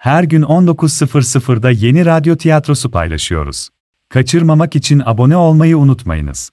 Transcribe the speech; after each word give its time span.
Her 0.00 0.24
gün 0.24 0.42
19.00'da 0.42 1.70
yeni 1.70 2.06
radyo 2.06 2.36
tiyatrosu 2.36 2.90
paylaşıyoruz. 2.90 3.70
Kaçırmamak 4.08 4.76
için 4.76 5.02
abone 5.04 5.36
olmayı 5.36 5.78
unutmayınız. 5.78 6.50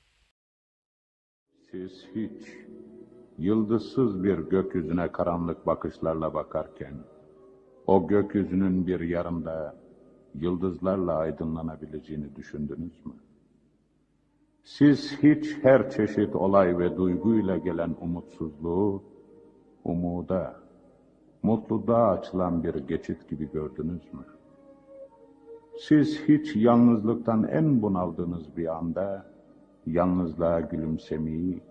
Siz 1.71 1.91
hiç 2.15 2.47
yıldızsız 3.37 4.23
bir 4.23 4.37
gökyüzüne 4.37 5.11
karanlık 5.11 5.67
bakışlarla 5.67 6.33
bakarken, 6.33 6.93
o 7.85 8.07
gökyüzünün 8.07 8.87
bir 8.87 8.99
yarımda 8.99 9.75
yıldızlarla 10.35 11.17
aydınlanabileceğini 11.17 12.35
düşündünüz 12.35 13.05
mü? 13.05 13.13
Siz 14.63 15.23
hiç 15.23 15.57
her 15.63 15.91
çeşit 15.91 16.35
olay 16.35 16.79
ve 16.79 16.97
duyguyla 16.97 17.57
gelen 17.57 17.95
umutsuzluğu, 18.01 19.03
umuda, 19.83 20.66
mutluluğa 21.47 22.11
açılan 22.11 22.63
bir 22.63 22.75
geçit 22.75 23.29
gibi 23.29 23.51
gördünüz 23.51 24.13
mü? 24.13 24.25
Siz 25.79 26.19
hiç 26.27 26.55
yalnızlıktan 26.55 27.43
en 27.43 27.81
bunaldığınız 27.81 28.57
bir 28.57 28.77
anda, 28.77 29.25
yalnızlığa 29.85 30.59
gülümsemeyi 30.59 31.61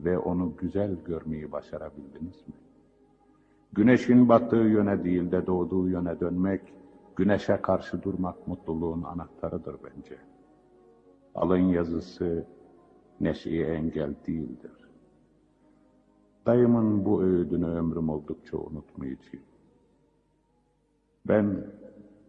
ve 0.00 0.18
onu 0.18 0.56
güzel 0.56 0.96
görmeyi 1.04 1.52
başarabildiniz 1.52 2.48
mi? 2.48 2.54
Güneşin 3.72 4.28
battığı 4.28 4.56
yöne 4.56 5.04
değil 5.04 5.32
de 5.32 5.46
doğduğu 5.46 5.88
yöne 5.88 6.20
dönmek, 6.20 6.60
güneşe 7.16 7.56
karşı 7.56 8.02
durmak 8.02 8.48
mutluluğun 8.48 9.02
anahtarıdır 9.02 9.76
bence. 9.84 10.16
Alın 11.34 11.68
yazısı 11.68 12.46
neşeye 13.20 13.66
engel 13.66 14.14
değildir. 14.26 14.87
Dayımın 16.48 17.04
bu 17.04 17.22
öğüdünü 17.22 17.66
ömrüm 17.66 18.08
oldukça 18.08 18.56
unutmayacağım. 18.56 19.44
Ben 21.28 21.66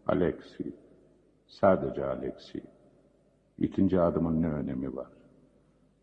Alexi, 0.07 0.73
sadece 1.47 2.05
Alexi. 2.05 2.63
İkinci 3.57 4.01
adımın 4.01 4.41
ne 4.41 4.47
önemi 4.47 4.95
var? 4.95 5.07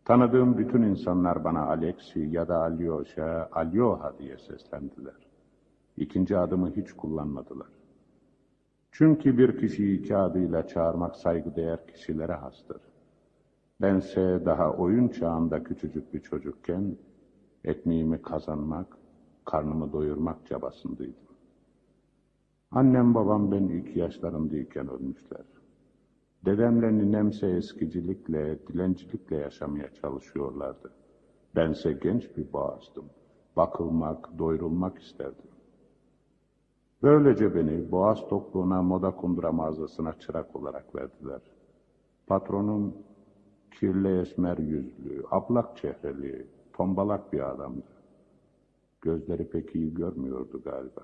Tanıdığım 0.05 0.57
bütün 0.57 0.81
insanlar 0.81 1.43
bana 1.43 1.65
Alexi 1.65 2.19
ya 2.19 2.47
da 2.47 2.57
Alyosha, 2.57 3.49
Alyoha 3.51 4.13
diye 4.19 4.37
seslendiler. 4.37 5.27
İkinci 5.97 6.37
adımı 6.37 6.69
hiç 6.75 6.93
kullanmadılar. 6.93 7.69
Çünkü 8.91 9.37
bir 9.37 9.57
kişiyi 9.57 9.99
iki 9.99 10.15
adıyla 10.17 10.67
çağırmak 10.67 11.15
saygıdeğer 11.15 11.87
kişilere 11.87 12.33
hastır. 12.33 12.81
Bense 13.81 14.45
daha 14.45 14.71
oyun 14.71 15.07
çağında 15.07 15.63
küçücük 15.63 16.13
bir 16.13 16.19
çocukken 16.19 16.97
ekmeğimi 17.67 18.21
kazanmak, 18.21 18.97
karnımı 19.45 19.91
doyurmak 19.93 20.47
çabasındaydım. 20.47 21.27
Annem 22.71 23.15
babam 23.15 23.51
ben 23.51 23.67
iki 23.67 23.99
yaşlarımdayken 23.99 24.89
ölmüşler. 24.89 25.45
Dedemle 26.45 26.97
ninemse 26.97 27.47
eskicilikle, 27.47 28.67
dilencilikle 28.67 29.35
yaşamaya 29.35 29.93
çalışıyorlardı. 29.93 30.91
Bense 31.55 31.93
genç 31.93 32.37
bir 32.37 32.53
boğazdım. 32.53 33.05
Bakılmak, 33.57 34.39
doyurulmak 34.39 34.99
isterdim. 34.99 35.51
Böylece 37.03 37.55
beni 37.55 37.91
boğaz 37.91 38.27
tokluğuna 38.27 38.81
moda 38.81 39.11
kundura 39.11 39.51
mağazasına 39.51 40.13
çırak 40.19 40.55
olarak 40.55 40.95
verdiler. 40.95 41.41
Patronum 42.27 42.93
kirli 43.71 44.19
esmer 44.21 44.57
yüzlü, 44.57 45.23
ablak 45.31 45.77
çehreli, 45.77 46.47
tombalak 46.77 47.33
bir 47.33 47.49
adamdı. 47.49 47.83
Gözleri 49.01 49.49
pek 49.49 49.75
iyi 49.75 49.93
görmüyordu 49.93 50.61
galiba. 50.65 51.01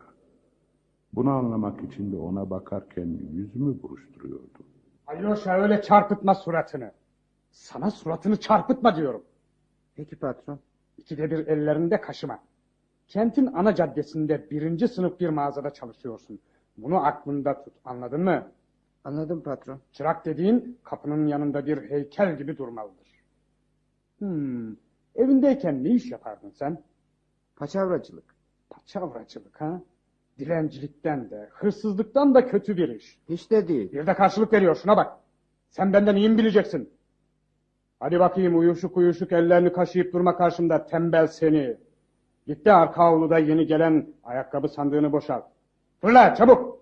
Bunu 1.14 1.30
anlamak 1.30 1.84
için 1.84 2.12
de 2.12 2.18
ona 2.18 2.50
bakarken 2.50 3.20
yüzümü 3.34 3.84
buruşturuyordu. 3.84 4.60
Alyoşa 5.08 5.54
öyle 5.62 5.82
çarpıtma 5.82 6.36
suratını. 6.36 6.92
Sana 7.52 7.92
suratını 7.92 8.40
çarpıtma 8.40 8.96
diyorum. 8.96 9.24
Peki 9.96 10.16
patron. 10.16 10.60
İkide 10.98 11.32
bir 11.32 11.48
ellerinde 11.48 12.02
kaşıma. 12.02 12.40
Kentin 13.08 13.46
ana 13.46 13.76
caddesinde 13.76 14.48
birinci 14.52 14.88
sınıf 14.88 15.20
bir 15.20 15.30
mağazada 15.30 15.70
çalışıyorsun. 15.74 16.40
Bunu 16.78 17.06
aklında 17.06 17.64
tut 17.64 17.74
anladın 17.86 18.22
mı? 18.22 18.52
Anladım 19.04 19.44
patron. 19.44 19.80
Çırak 19.92 20.26
dediğin 20.26 20.80
kapının 20.84 21.28
yanında 21.28 21.66
bir 21.66 21.90
heykel 21.90 22.38
gibi 22.38 22.58
durmalıdır. 22.58 23.08
Hmm, 24.20 24.76
evindeyken 25.16 25.84
ne 25.84 25.90
iş 25.90 26.12
yapardın 26.12 26.50
sen? 26.50 26.84
Paçavracılık. 27.56 28.36
Paçavracılık 28.70 29.62
ha? 29.62 29.82
Dilencilikten 30.40 31.30
de, 31.30 31.50
hırsızlıktan 31.52 32.36
da 32.36 32.48
kötü 32.48 32.78
bir 32.78 32.90
iş. 32.90 33.20
Hiç 33.30 33.52
de 33.52 33.68
değil. 33.68 33.92
Bir 33.92 34.08
de 34.08 34.14
karşılık 34.14 34.54
veriyor 34.54 34.76
şuna 34.76 34.98
bak. 34.98 35.18
Sen 35.70 35.94
benden 35.94 36.16
iyi 36.16 36.30
mi 36.30 36.38
bileceksin? 36.38 36.90
Hadi 38.00 38.20
bakayım 38.20 38.60
uyuşuk 38.60 38.98
uyuşuk 38.98 39.32
ellerini 39.32 39.74
kaşıyıp 39.74 40.14
durma 40.14 40.38
karşımda 40.38 40.86
tembel 40.86 41.28
seni. 41.28 41.78
Git 42.48 42.66
de 42.66 42.74
arka 42.74 43.04
avluda 43.04 43.38
yeni 43.40 43.66
gelen 43.66 44.08
ayakkabı 44.24 44.70
sandığını 44.70 45.12
boşalt. 45.12 45.46
Fırla 46.02 46.36
çabuk. 46.36 46.80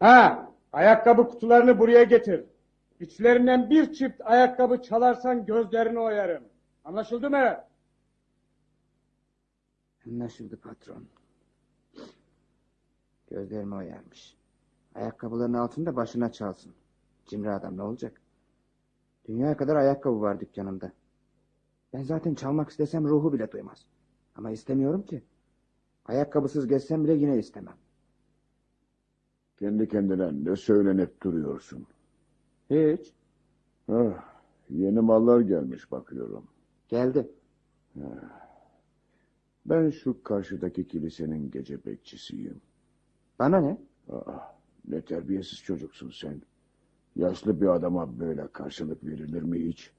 Ha, 0.00 0.48
ayakkabı 0.72 1.28
kutularını 1.28 1.78
buraya 1.78 2.02
getir. 2.04 2.44
İçlerinden 3.00 3.70
bir 3.70 3.92
çift 3.92 4.20
ayakkabı 4.24 4.82
çalarsan 4.82 5.46
gözlerini 5.46 5.98
oyarım. 5.98 6.42
Anlaşıldı 6.88 7.30
mı? 7.30 7.64
Anlaşıldı 10.06 10.60
patron. 10.60 11.04
Gözlerimi 13.30 13.74
oyarmış. 13.74 14.36
Ayakkabıların 14.94 15.52
altında 15.52 15.96
başına 15.96 16.32
çalsın. 16.32 16.72
Cimri 17.26 17.50
adam 17.50 17.76
ne 17.76 17.82
olacak? 17.82 18.20
Dünya 19.28 19.56
kadar 19.56 19.76
ayakkabı 19.76 20.20
var 20.20 20.40
dükkanımda. 20.40 20.92
Ben 21.92 22.02
zaten 22.02 22.34
çalmak 22.34 22.70
istesem 22.70 23.04
ruhu 23.04 23.32
bile 23.32 23.52
duymaz. 23.52 23.86
Ama 24.34 24.50
istemiyorum 24.50 25.02
ki. 25.02 25.22
Ayakkabısız 26.04 26.66
gezsem 26.66 27.04
bile 27.04 27.14
yine 27.14 27.38
istemem. 27.38 27.76
Kendi 29.56 29.88
kendine 29.88 30.44
ne 30.44 30.56
söylenip 30.56 31.22
duruyorsun? 31.22 31.86
Hiç. 32.70 33.12
Ah, 33.88 34.34
yeni 34.70 35.00
mallar 35.00 35.40
gelmiş 35.40 35.92
bakıyorum. 35.92 36.48
Geldi. 36.88 37.28
Ben 39.66 39.90
şu 39.90 40.22
karşıdaki 40.22 40.88
kilisenin 40.88 41.50
gece 41.50 41.84
bekçisiyim. 41.84 42.60
Bana 43.38 43.60
ne? 43.60 43.78
Ah, 44.12 44.52
ne 44.88 45.02
terbiyesiz 45.02 45.62
çocuksun 45.62 46.10
sen. 46.10 46.42
Yaşlı 47.16 47.60
bir 47.60 47.66
adama 47.66 48.20
böyle 48.20 48.48
karşılık 48.52 49.04
verilir 49.04 49.42
mi 49.42 49.68
hiç? 49.68 49.90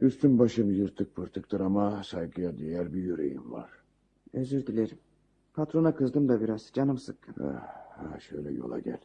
Üstüm 0.00 0.38
başım 0.38 0.70
yırtık 0.72 1.14
pırtıktır 1.16 1.60
ama 1.60 2.04
saygıya 2.04 2.58
değer 2.58 2.92
bir 2.94 3.02
yüreğim 3.02 3.52
var. 3.52 3.70
Özür 4.32 4.66
dilerim. 4.66 4.98
Patrona 5.54 5.94
kızdım 5.94 6.28
da 6.28 6.40
biraz. 6.40 6.70
Canım 6.72 6.98
sıkkın. 6.98 7.44
Ah, 7.44 8.20
şöyle 8.20 8.52
yola 8.52 8.78
gel. 8.78 9.00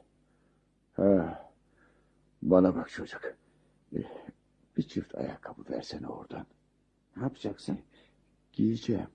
Ha, 0.94 1.46
bana 2.42 2.76
bak 2.76 2.90
çocuk. 2.90 3.22
Eh, 3.96 4.04
Bir 4.78 4.84
çift 4.84 5.16
ayakkabı 5.16 5.62
versene 5.70 6.08
oradan. 6.08 6.46
Ne 7.19 7.24
yapacaksın? 7.24 7.80
Giyeceğim. 8.53 9.07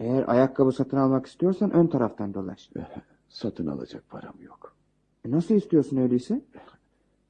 Eğer 0.00 0.28
ayakkabı 0.28 0.72
satın 0.72 0.96
almak 0.96 1.26
istiyorsan 1.26 1.70
ön 1.70 1.86
taraftan 1.86 2.34
dolaş. 2.34 2.70
Satın 3.28 3.66
alacak 3.66 4.08
param 4.10 4.42
yok. 4.42 4.76
E 5.24 5.30
nasıl 5.30 5.54
istiyorsun 5.54 5.96
öyleyse? 5.96 6.42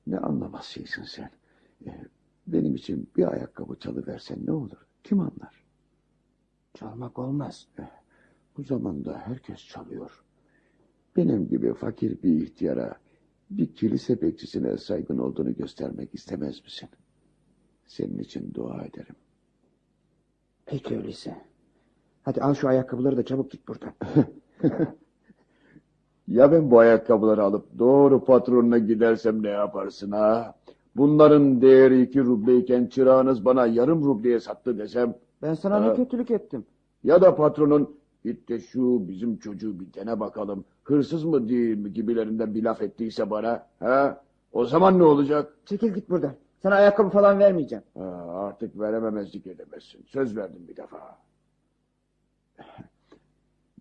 Ne 0.06 0.18
anlamaz 0.18 0.64
şeysin 0.64 1.02
sen. 1.02 1.30
Eh, 1.86 1.92
Benim 2.46 2.74
için 2.74 3.10
bir 3.16 3.32
ayakkabı 3.32 3.78
çalıversen 3.78 4.38
ne 4.46 4.52
olur? 4.52 4.86
Kim 5.04 5.20
anlar? 5.20 5.64
Çalmak 6.74 7.18
olmaz. 7.18 7.68
Bu 8.56 8.62
zamanda 8.62 9.18
herkes 9.18 9.66
çalıyor. 9.66 10.24
Benim 11.16 11.48
gibi 11.48 11.74
fakir 11.74 12.22
bir 12.22 12.42
ihtiyara, 12.42 12.98
bir 13.50 13.74
kilise 13.74 14.22
bekçisine 14.22 14.76
saygın 14.76 15.18
olduğunu 15.18 15.54
göstermek 15.54 16.14
istemez 16.14 16.64
misin? 16.64 16.88
Senin 17.86 18.18
için 18.18 18.54
dua 18.54 18.84
ederim. 18.84 19.16
Peki 20.70 20.96
öyleyse. 20.96 21.36
Hadi 22.22 22.40
al 22.42 22.54
şu 22.54 22.68
ayakkabıları 22.68 23.16
da 23.16 23.24
çabuk 23.24 23.50
git 23.50 23.68
buradan. 23.68 23.92
Ya 26.28 26.52
ben 26.52 26.70
bu 26.70 26.78
ayakkabıları 26.78 27.42
alıp 27.42 27.78
doğru 27.78 28.24
patronuna 28.24 28.78
gidersem 28.78 29.42
ne 29.42 29.48
yaparsın 29.48 30.10
ha? 30.10 30.54
Bunların 30.96 31.60
değeri 31.62 32.02
iki 32.02 32.20
rubleyken 32.20 32.86
çırağınız 32.86 33.44
bana 33.44 33.66
yarım 33.66 34.04
rubleye 34.04 34.40
sattı 34.40 34.78
desem 34.78 35.14
Ben 35.42 35.54
sana 35.54 35.74
Ha. 35.74 35.80
ne 35.90 35.94
kötülük 35.96 36.30
ettim? 36.30 36.64
ya 37.04 37.22
da 37.22 37.36
patronun 37.36 37.96
git 38.24 38.48
de 38.48 38.58
şu 38.60 39.08
bizim 39.08 39.36
çocuğu 39.36 39.80
bir 39.80 39.94
dene 39.94 40.20
bakalım 40.20 40.64
hırsız 40.84 41.24
mı 41.24 41.48
değil 41.48 41.76
mi 41.78 41.92
gibilerinden 41.92 42.54
bir 42.54 42.62
laf 42.62 42.82
ettiyse 42.82 43.30
bana 43.30 43.66
ha? 43.80 44.22
O 44.52 44.64
zaman 44.64 44.98
ne 44.98 45.02
olacak? 45.04 45.52
Çekil 45.66 45.94
git 45.94 46.10
buradan. 46.10 46.32
Sana 46.62 46.74
ayakkabı 46.74 47.10
falan 47.10 47.38
vermeyeceğim. 47.38 47.84
Ha, 47.94 48.04
artık 48.34 48.80
verememezlik 48.80 49.46
edemezsin. 49.46 50.04
Söz 50.06 50.36
verdim 50.36 50.68
bir 50.68 50.76
defa. 50.76 51.18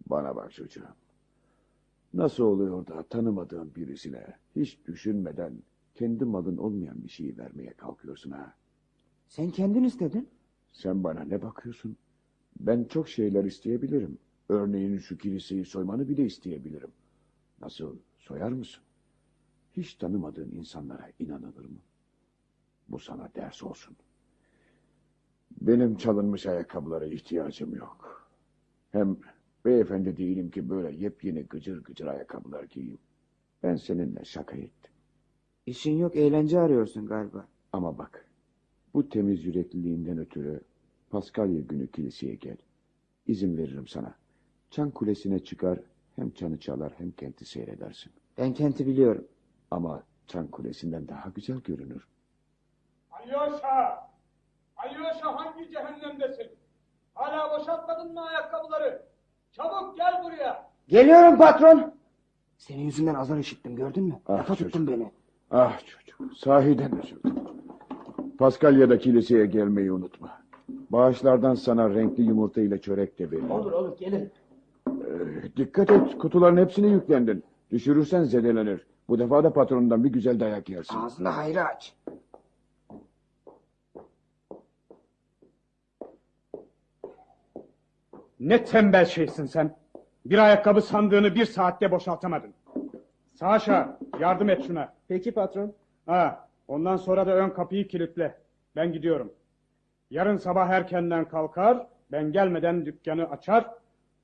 Bana 0.08 0.36
bak 0.36 0.52
çocuğum. 0.52 0.88
Nasıl 2.14 2.44
oluyor 2.44 2.88
da 2.88 3.04
tanımadığın 3.04 3.76
birisine 3.76 4.26
hiç 4.56 4.80
düşünmeden 4.86 5.54
kendi 5.96 6.26
malın 6.26 6.58
olmayan 6.58 7.04
bir 7.04 7.10
şeyi 7.10 7.38
vermeye 7.38 7.74
kalkıyorsun 7.74 8.32
ha? 8.32 8.54
Sen 9.28 9.52
kendin 9.52 9.84
istedin. 9.84 10.30
Sen 10.72 11.04
bana 11.04 11.22
ne 11.24 11.42
bakıyorsun? 11.42 11.98
Ben 12.60 12.84
çok 12.84 13.10
şeyler 13.10 13.44
isteyebilirim. 13.44 14.18
Örneğin 14.50 14.98
şu 14.98 15.18
kiliseyi 15.18 15.66
soymanı 15.66 16.08
bile 16.10 16.26
isteyebilirim. 16.26 16.92
Nasıl, 17.62 17.96
soyar 18.18 18.52
mısın? 18.52 18.84
Hiç 19.74 19.94
tanımadığın 19.96 20.52
insanlara 20.52 21.12
inanılır 21.20 21.66
mı? 21.66 21.78
Bu 22.90 23.00
sana 23.00 23.30
ders 23.36 23.64
olsun. 23.64 23.96
Benim 25.62 25.98
çalınmış 25.98 26.46
ayakkabılara 26.46 27.06
ihtiyacım 27.06 27.76
yok. 27.76 28.28
Hem 28.92 29.18
beyefendi 29.66 30.18
değilim 30.18 30.50
ki 30.50 30.70
böyle 30.70 30.98
yepyeni 30.98 31.44
gıcır 31.44 31.84
gıcır 31.84 32.06
ayakkabılar 32.06 32.64
giyeyim. 32.64 33.00
Ben 33.64 33.76
seninle 33.76 34.26
şaka 34.26 34.58
ettim. 34.58 34.94
İşin 35.66 35.98
yok 35.98 36.16
eğlence 36.16 36.60
arıyorsun 36.60 37.06
galiba. 37.06 37.48
Ama 37.74 37.98
bak, 37.98 38.26
bu 38.94 39.10
temiz 39.10 39.46
yürekliliğinden 39.46 40.18
ötürü 40.18 40.62
Paskalya 41.10 41.62
günü 41.62 41.88
kiliseye 41.88 42.36
gel. 42.36 42.58
İzin 43.28 43.58
veririm 43.58 43.88
sana. 43.88 44.16
Çan 44.70 44.92
kulesine 44.92 45.40
çıkar, 45.40 45.80
hem 46.16 46.32
çanı 46.32 46.60
çalar 46.60 46.94
hem 46.98 47.12
kenti 47.12 47.46
seyredersin. 47.46 48.12
Ben 48.38 48.54
kenti 48.54 48.88
biliyorum. 48.88 49.28
Ama 49.72 50.04
çan 50.28 50.48
kulesinden 50.48 51.08
daha 51.08 51.30
güzel 51.30 51.60
görünür. 51.60 52.08
Alyosha! 53.28 54.08
Alyosha 54.78 55.36
hangi 55.36 55.72
cehennemdesin? 55.72 56.48
Hala 57.14 57.60
boşaltmadın 57.60 58.14
mı 58.14 58.22
ayakkabıları? 58.28 59.02
Çabuk 59.52 59.98
gel 59.98 60.24
buraya. 60.24 60.70
Geliyorum 60.88 61.38
patron. 61.38 61.94
Senin 62.58 62.84
yüzünden 62.84 63.16
azar 63.16 63.38
işittim 63.38 63.76
gördün 63.76 64.04
mü? 64.04 64.20
Ah, 64.28 64.38
Lafa 64.38 64.56
tuttun 64.56 64.88
beni. 64.88 65.12
Ah 65.52 65.80
çocuk, 65.80 66.38
sahiden 66.38 67.00
özür. 67.00 67.18
Paskalya'da 68.40 68.98
kiliseye 68.98 69.46
gelmeyi 69.46 69.92
unutma. 69.92 70.30
Bağışlardan 70.90 71.56
sana 71.56 71.90
renkli 71.90 72.24
yumurta 72.24 72.62
ile 72.62 72.82
çörek 72.82 73.20
de 73.20 73.32
veririm. 73.32 73.52
Olur 73.52 73.72
olur 73.72 73.98
gelin. 73.98 74.32
Ee, 74.88 75.58
dikkat 75.58 75.92
et, 75.92 76.18
kutuların 76.18 76.58
hepsini 76.58 76.92
yüklendin. 76.92 77.44
Düşürürsen 77.72 78.24
zedelenir. 78.24 78.86
Bu 79.10 79.20
defa 79.20 79.44
da 79.44 79.54
patronundan 79.54 80.04
bir 80.04 80.10
güzel 80.10 80.40
dayak 80.40 80.70
yersin. 80.70 80.98
Ağzını 80.98 81.30
hayra 81.30 81.64
aç. 81.66 81.94
Ne 88.40 88.64
tembel 88.64 89.06
şeysin 89.06 89.46
sen. 89.46 89.76
Bir 90.26 90.38
ayakkabı 90.38 90.82
sandığını 90.82 91.36
bir 91.36 91.46
saatte 91.46 91.92
boşaltamadın. 91.92 92.54
Saşa 93.34 93.98
yardım 94.20 94.50
et 94.50 94.68
şuna. 94.68 94.94
Peki 95.08 95.32
patron. 95.32 95.74
Ha, 96.06 96.48
ondan 96.68 96.98
sonra 96.98 97.28
da 97.28 97.36
ön 97.36 97.50
kapıyı 97.50 97.88
kilitle. 97.88 98.36
Ben 98.76 98.94
gidiyorum. 98.94 99.34
Yarın 100.12 100.38
sabah 100.38 100.70
erkenden 100.70 101.26
kalkar, 101.26 101.88
ben 102.12 102.32
gelmeden 102.32 102.86
dükkanı 102.86 103.30
açar. 103.30 103.66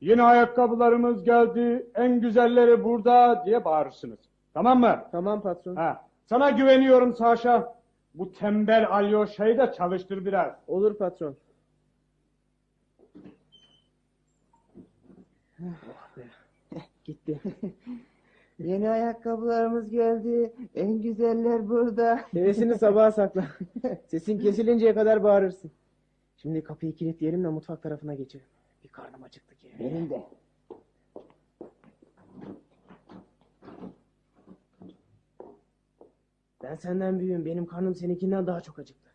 Yeni 0.02 0.24
ayakkabılarımız 0.24 1.24
geldi, 1.24 1.88
en 1.96 2.22
güzelleri 2.22 2.84
burada 2.84 3.44
diye 3.46 3.66
bağırırsınız. 3.66 4.20
Tamam 4.54 4.80
mı? 4.80 5.04
Tamam 5.12 5.42
patron. 5.42 5.76
Ha, 5.76 6.06
sana 6.26 6.50
güveniyorum 6.50 7.14
Saşa. 7.14 7.76
Bu 8.14 8.32
tembel 8.32 8.88
Alyosha'yı 8.90 9.58
da 9.58 9.72
çalıştır 9.72 10.26
biraz. 10.26 10.54
Olur 10.68 10.98
patron. 10.98 11.36
Gitti. 17.04 17.40
Yeni 18.60 18.90
ayakkabılarımız 18.90 19.90
geldi. 19.90 20.54
En 20.76 21.02
güzeller 21.02 21.70
burada. 21.70 22.18
Hevesini 22.32 22.76
sabaha 22.78 23.12
sakla. 23.12 23.46
Sesin 24.08 24.40
kesilinceye 24.40 24.94
kadar 24.94 25.24
bağırırsın. 25.24 25.72
Şimdi 26.38 26.64
kapıyı 26.64 26.96
kilitleyelim 26.96 27.44
de 27.44 27.48
mutfak 27.48 27.84
tarafına 27.84 28.14
geçelim. 28.14 28.46
Bir 28.84 28.90
karnım 28.90 29.24
acıktı 29.24 29.56
ki. 29.56 29.72
Benim 29.80 30.10
de. 30.10 30.24
Ben 36.64 36.76
senden 36.76 37.20
büyüğüm. 37.20 37.46
Benim 37.46 37.66
karnım 37.66 37.96
seninkinden 37.96 38.48
daha 38.48 38.62
çok 38.62 38.80
acıktı. 38.80 39.10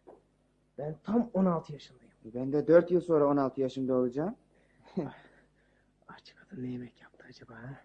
Ben 0.78 0.94
tam 1.04 1.30
16 1.34 1.72
yaşındayım. 1.72 2.12
Ben 2.24 2.52
de 2.52 2.66
4 2.66 2.90
yıl 2.90 3.00
sonra 3.00 3.26
16 3.26 3.60
yaşında 3.60 3.94
olacağım. 3.94 4.34
Aç 6.18 6.34
kadın 6.34 6.62
ne 6.62 6.70
yemek 6.70 7.00
yaptı 7.00 7.24
acaba 7.28 7.54
ha? 7.54 7.80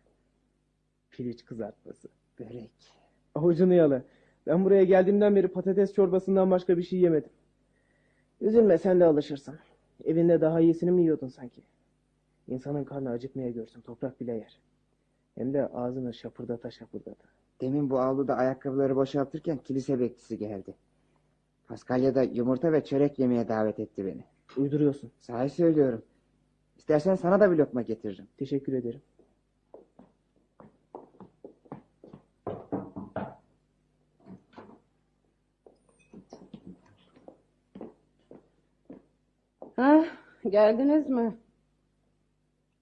Piliç 1.11 1.45
kızartması. 1.45 2.07
Börek. 2.39 2.71
Avucunu 3.35 3.73
yala. 3.73 4.03
Ben 4.47 4.65
buraya 4.65 4.83
geldiğimden 4.83 5.35
beri 5.35 5.47
patates 5.47 5.93
çorbasından 5.93 6.51
başka 6.51 6.77
bir 6.77 6.83
şey 6.83 6.99
yemedim. 6.99 7.29
Üzülme 8.41 8.77
sen 8.77 8.99
de 8.99 9.05
alışırsın. 9.05 9.59
Evinde 10.03 10.41
daha 10.41 10.61
iyisini 10.61 10.91
mi 10.91 11.01
yiyordun 11.01 11.27
sanki? 11.27 11.61
İnsanın 12.47 12.83
karnı 12.83 13.09
acıkmaya 13.09 13.49
görsün 13.49 13.81
toprak 13.81 14.19
bile 14.19 14.33
yer. 14.33 14.59
Hem 15.35 15.53
de 15.53 15.67
ağzını 15.67 16.13
şapırdata 16.13 16.71
şapırdata. 16.71 17.27
Demin 17.61 17.89
bu 17.89 17.99
avluda 17.99 18.35
ayakkabıları 18.35 18.95
boşaltırken 18.95 19.57
kilise 19.57 19.99
bekçisi 19.99 20.37
geldi. 20.37 20.75
Paskalya'da 21.67 22.23
yumurta 22.23 22.71
ve 22.71 22.83
çörek 22.83 23.19
yemeye 23.19 23.47
davet 23.47 23.79
etti 23.79 24.05
beni. 24.05 24.23
Uyduruyorsun. 24.57 25.11
Sahi 25.19 25.49
söylüyorum. 25.49 26.03
İstersen 26.77 27.15
sana 27.15 27.39
da 27.39 27.51
bir 27.51 27.57
lokma 27.57 27.81
getiririm. 27.81 28.27
Teşekkür 28.37 28.73
ederim. 28.73 29.01
Ah, 39.77 40.05
geldiniz 40.49 41.09
mi? 41.09 41.37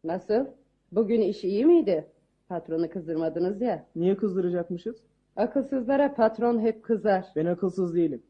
Nasıl? 0.04 0.46
Bugün 0.92 1.22
iş 1.22 1.44
iyi 1.44 1.66
miydi? 1.66 2.06
Patronu 2.50 2.90
kızdırmadınız 2.90 3.62
ya. 3.62 3.86
Niye 3.96 4.18
kızdıracakmışız? 4.18 4.96
Akılsızlara 5.36 6.14
patron 6.14 6.60
hep 6.60 6.84
kızar. 6.84 7.26
Ben 7.36 7.46
akılsız 7.46 7.96
değilim. 7.96 8.24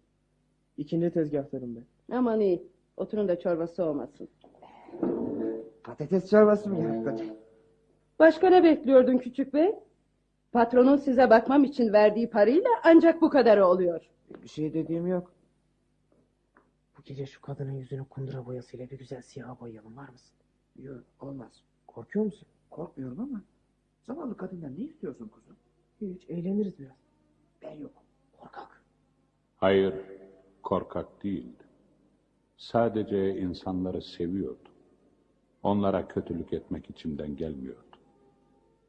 İkinci 0.77 1.11
tezgahlarım 1.11 1.75
ben. 1.75 2.15
Aman 2.17 2.39
iyi. 2.39 2.67
Oturun 2.97 3.27
da 3.27 3.39
çorbası 3.39 3.83
olmasın. 3.83 4.27
Patates 5.83 6.29
çorbası 6.29 6.69
mı 6.69 6.79
yaptın? 6.95 7.37
Başka 8.19 8.49
ne 8.49 8.63
bekliyordun 8.63 9.17
küçük 9.17 9.53
bey? 9.53 9.75
Patronun 10.51 10.97
size 10.97 11.29
bakmam 11.29 11.63
için 11.63 11.93
verdiği 11.93 12.29
parayla 12.29 12.69
ancak 12.83 13.21
bu 13.21 13.29
kadar 13.29 13.57
oluyor. 13.57 14.09
Bir 14.43 14.47
şey 14.47 14.73
dediğim 14.73 15.07
yok. 15.07 15.33
Bu 16.97 17.03
gece 17.03 17.25
şu 17.25 17.41
kadının 17.41 17.71
yüzünü 17.71 18.05
kundura 18.05 18.45
boyasıyla 18.45 18.89
bir 18.89 18.97
güzel 18.99 19.21
siyaha 19.21 19.59
boyayalım 19.59 19.97
var 19.97 20.09
mısın? 20.09 20.33
Yok 20.79 21.03
olmaz. 21.19 21.63
Korkuyor 21.87 22.25
musun? 22.25 22.47
Korkmuyorum 22.69 23.19
ama 23.19 23.41
zavallı 24.03 24.37
kadından 24.37 24.75
ne 24.77 24.81
istiyorsun 24.83 25.27
kuzum? 25.27 25.55
Hiç 26.01 26.29
eğleniriz 26.29 26.79
biraz. 26.79 26.95
Ben 27.63 27.71
yokum. 27.71 28.03
Korkak. 28.39 28.81
Hayır, 29.57 29.93
korkak 30.63 31.23
değildi. 31.23 31.63
Sadece 32.57 33.37
insanları 33.39 34.01
seviyordu. 34.01 34.69
Onlara 35.63 36.07
kötülük 36.07 36.53
etmek 36.53 36.89
içimden 36.89 37.35
gelmiyordu. 37.35 37.97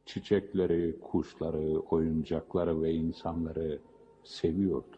Çiçekleri, 0.07 1.00
kuşları, 1.00 1.81
oyuncakları 1.81 2.83
ve 2.83 2.93
insanları 2.93 3.79
seviyordu. 4.25 4.97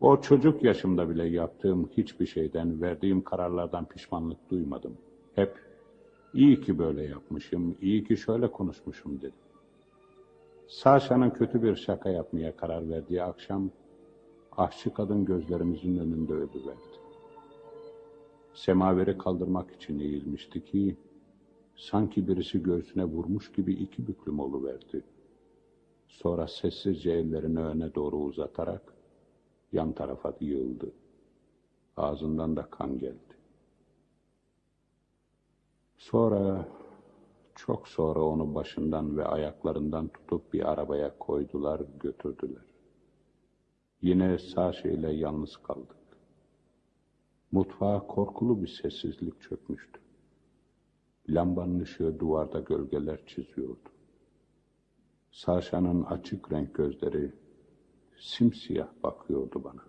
O 0.00 0.20
çocuk 0.20 0.62
yaşımda 0.62 1.10
bile 1.10 1.24
yaptığım 1.24 1.88
hiçbir 1.96 2.26
şeyden, 2.26 2.80
verdiğim 2.82 3.22
kararlardan 3.24 3.84
pişmanlık 3.88 4.50
duymadım. 4.50 4.96
Hep 5.34 5.58
iyi 6.34 6.60
ki 6.60 6.78
böyle 6.78 7.02
yapmışım, 7.02 7.76
iyi 7.80 8.04
ki 8.04 8.16
şöyle 8.16 8.50
konuşmuşum 8.50 9.18
dedim. 9.18 9.32
Saşa'nın 10.68 11.30
kötü 11.30 11.62
bir 11.62 11.76
şaka 11.76 12.10
yapmaya 12.10 12.56
karar 12.56 12.90
verdiği 12.90 13.22
akşam 13.22 13.70
aşçı 14.56 14.94
kadın 14.94 15.24
gözlerimizin 15.24 15.98
önünde 15.98 16.32
öldüverdi. 16.32 16.87
Semaveri 18.54 19.18
kaldırmak 19.18 19.70
için 19.74 19.98
eğilmişti 19.98 20.64
ki 20.64 20.96
sanki 21.76 22.28
birisi 22.28 22.62
göğsüne 22.62 23.04
vurmuş 23.04 23.52
gibi 23.52 23.72
iki 23.72 24.06
büklüm 24.06 24.40
oluverdi. 24.40 25.04
Sonra 26.06 26.46
sessizce 26.46 27.10
ellerini 27.10 27.60
öne 27.60 27.94
doğru 27.94 28.16
uzatarak 28.16 28.94
yan 29.72 29.92
tarafa 29.92 30.34
yığıldı. 30.40 30.92
Ağzından 31.96 32.56
da 32.56 32.62
kan 32.62 32.98
geldi. 32.98 33.38
Sonra 35.98 36.68
çok 37.54 37.88
sonra 37.88 38.20
onu 38.20 38.54
başından 38.54 39.16
ve 39.16 39.24
ayaklarından 39.24 40.08
tutup 40.08 40.52
bir 40.52 40.72
arabaya 40.72 41.18
koydular, 41.18 41.80
götürdüler. 42.00 42.62
Yine 44.02 44.38
Saşa 44.38 44.88
ile 44.88 45.12
yalnız 45.12 45.56
kaldık. 45.56 45.97
Mutfağa 47.52 48.06
korkulu 48.06 48.62
bir 48.62 48.68
sessizlik 48.68 49.40
çökmüştü. 49.42 50.00
Lambanın 51.28 51.80
ışığı 51.80 52.18
duvarda 52.18 52.60
gölgeler 52.60 53.26
çiziyordu. 53.26 53.88
Saşa'nın 55.30 56.02
açık 56.02 56.52
renk 56.52 56.74
gözleri 56.74 57.32
simsiyah 58.18 58.88
bakıyordu 59.02 59.64
bana. 59.64 59.82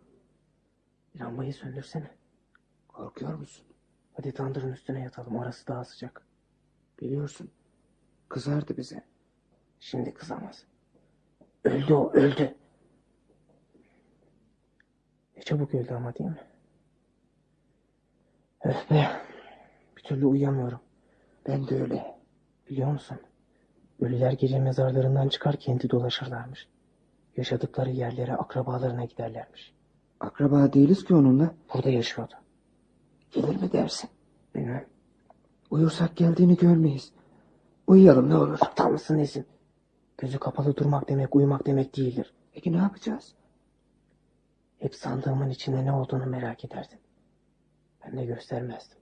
Lambayı 1.15 1.53
söndürsene. 1.53 2.11
Korkuyor 2.87 3.35
musun? 3.35 3.65
Hadi 4.13 4.31
tandırın 4.31 4.71
üstüne 4.71 5.01
yatalım. 5.01 5.35
Orası 5.35 5.67
daha 5.67 5.85
sıcak. 5.85 6.27
Biliyorsun. 7.01 7.49
Kızardı 8.29 8.77
bize. 8.77 9.03
Şimdi 9.79 10.13
kızamaz. 10.13 10.65
Öldü 11.63 11.93
o 11.93 12.11
öldü. 12.11 12.55
Ne 15.37 15.41
çabuk 15.43 15.75
öldü 15.75 15.93
ama 15.93 16.15
değil 16.15 16.29
mi? 16.29 16.48
Öf 18.63 18.91
be. 18.91 19.07
Bir 19.97 20.03
türlü 20.03 20.25
uyuyamıyorum. 20.25 20.79
Ben 21.47 21.67
de 21.67 21.81
öyle. 21.81 22.15
Biliyor 22.69 22.91
musun? 22.91 23.17
Ölüler 23.99 24.31
gece 24.31 24.59
mezarlarından 24.59 25.29
çıkar 25.29 25.55
kendi 25.55 25.89
dolaşırlarmış. 25.89 26.67
Yaşadıkları 27.37 27.89
yerlere 27.89 28.35
akrabalarına 28.35 29.05
giderlermiş. 29.05 29.73
Akraba 30.19 30.73
değiliz 30.73 31.05
ki 31.05 31.15
onunla. 31.15 31.53
Burada 31.73 31.89
yaşıyordu. 31.89 32.33
Gelir 33.31 33.61
mi 33.61 33.71
dersin? 33.71 34.09
Bilmem. 34.55 34.85
Uyursak 35.69 36.17
geldiğini 36.17 36.57
görmeyiz. 36.57 37.11
Uyuyalım 37.87 38.29
ne 38.29 38.35
olur. 38.35 38.57
Aptal 38.61 38.89
mısın 38.89 39.17
nesin? 39.17 39.45
Gözü 40.17 40.39
kapalı 40.39 40.75
durmak 40.75 41.09
demek 41.09 41.35
uyumak 41.35 41.65
demek 41.65 41.97
değildir. 41.97 42.33
Peki 42.51 42.73
ne 42.73 42.77
yapacağız? 42.77 43.33
Hep 44.79 44.95
sandığımın 44.95 45.49
içinde 45.49 45.85
ne 45.85 45.91
olduğunu 45.91 46.25
merak 46.25 46.65
ederdin. 46.65 46.99
De 48.17 48.25
göstermezdim. 48.25 48.97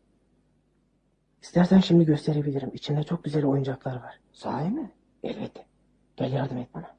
İstersen 1.42 1.80
şimdi 1.80 2.06
gösterebilirim. 2.06 2.72
İçinde 2.74 3.04
çok 3.04 3.24
güzel 3.24 3.46
oyuncaklar 3.46 3.96
var. 3.96 4.20
Sahi 4.32 4.70
mi? 4.70 4.92
Elbette. 5.24 5.66
Gel 6.18 6.34
yardım 6.34 6.58
et 6.58 6.70
bana. 6.74 6.98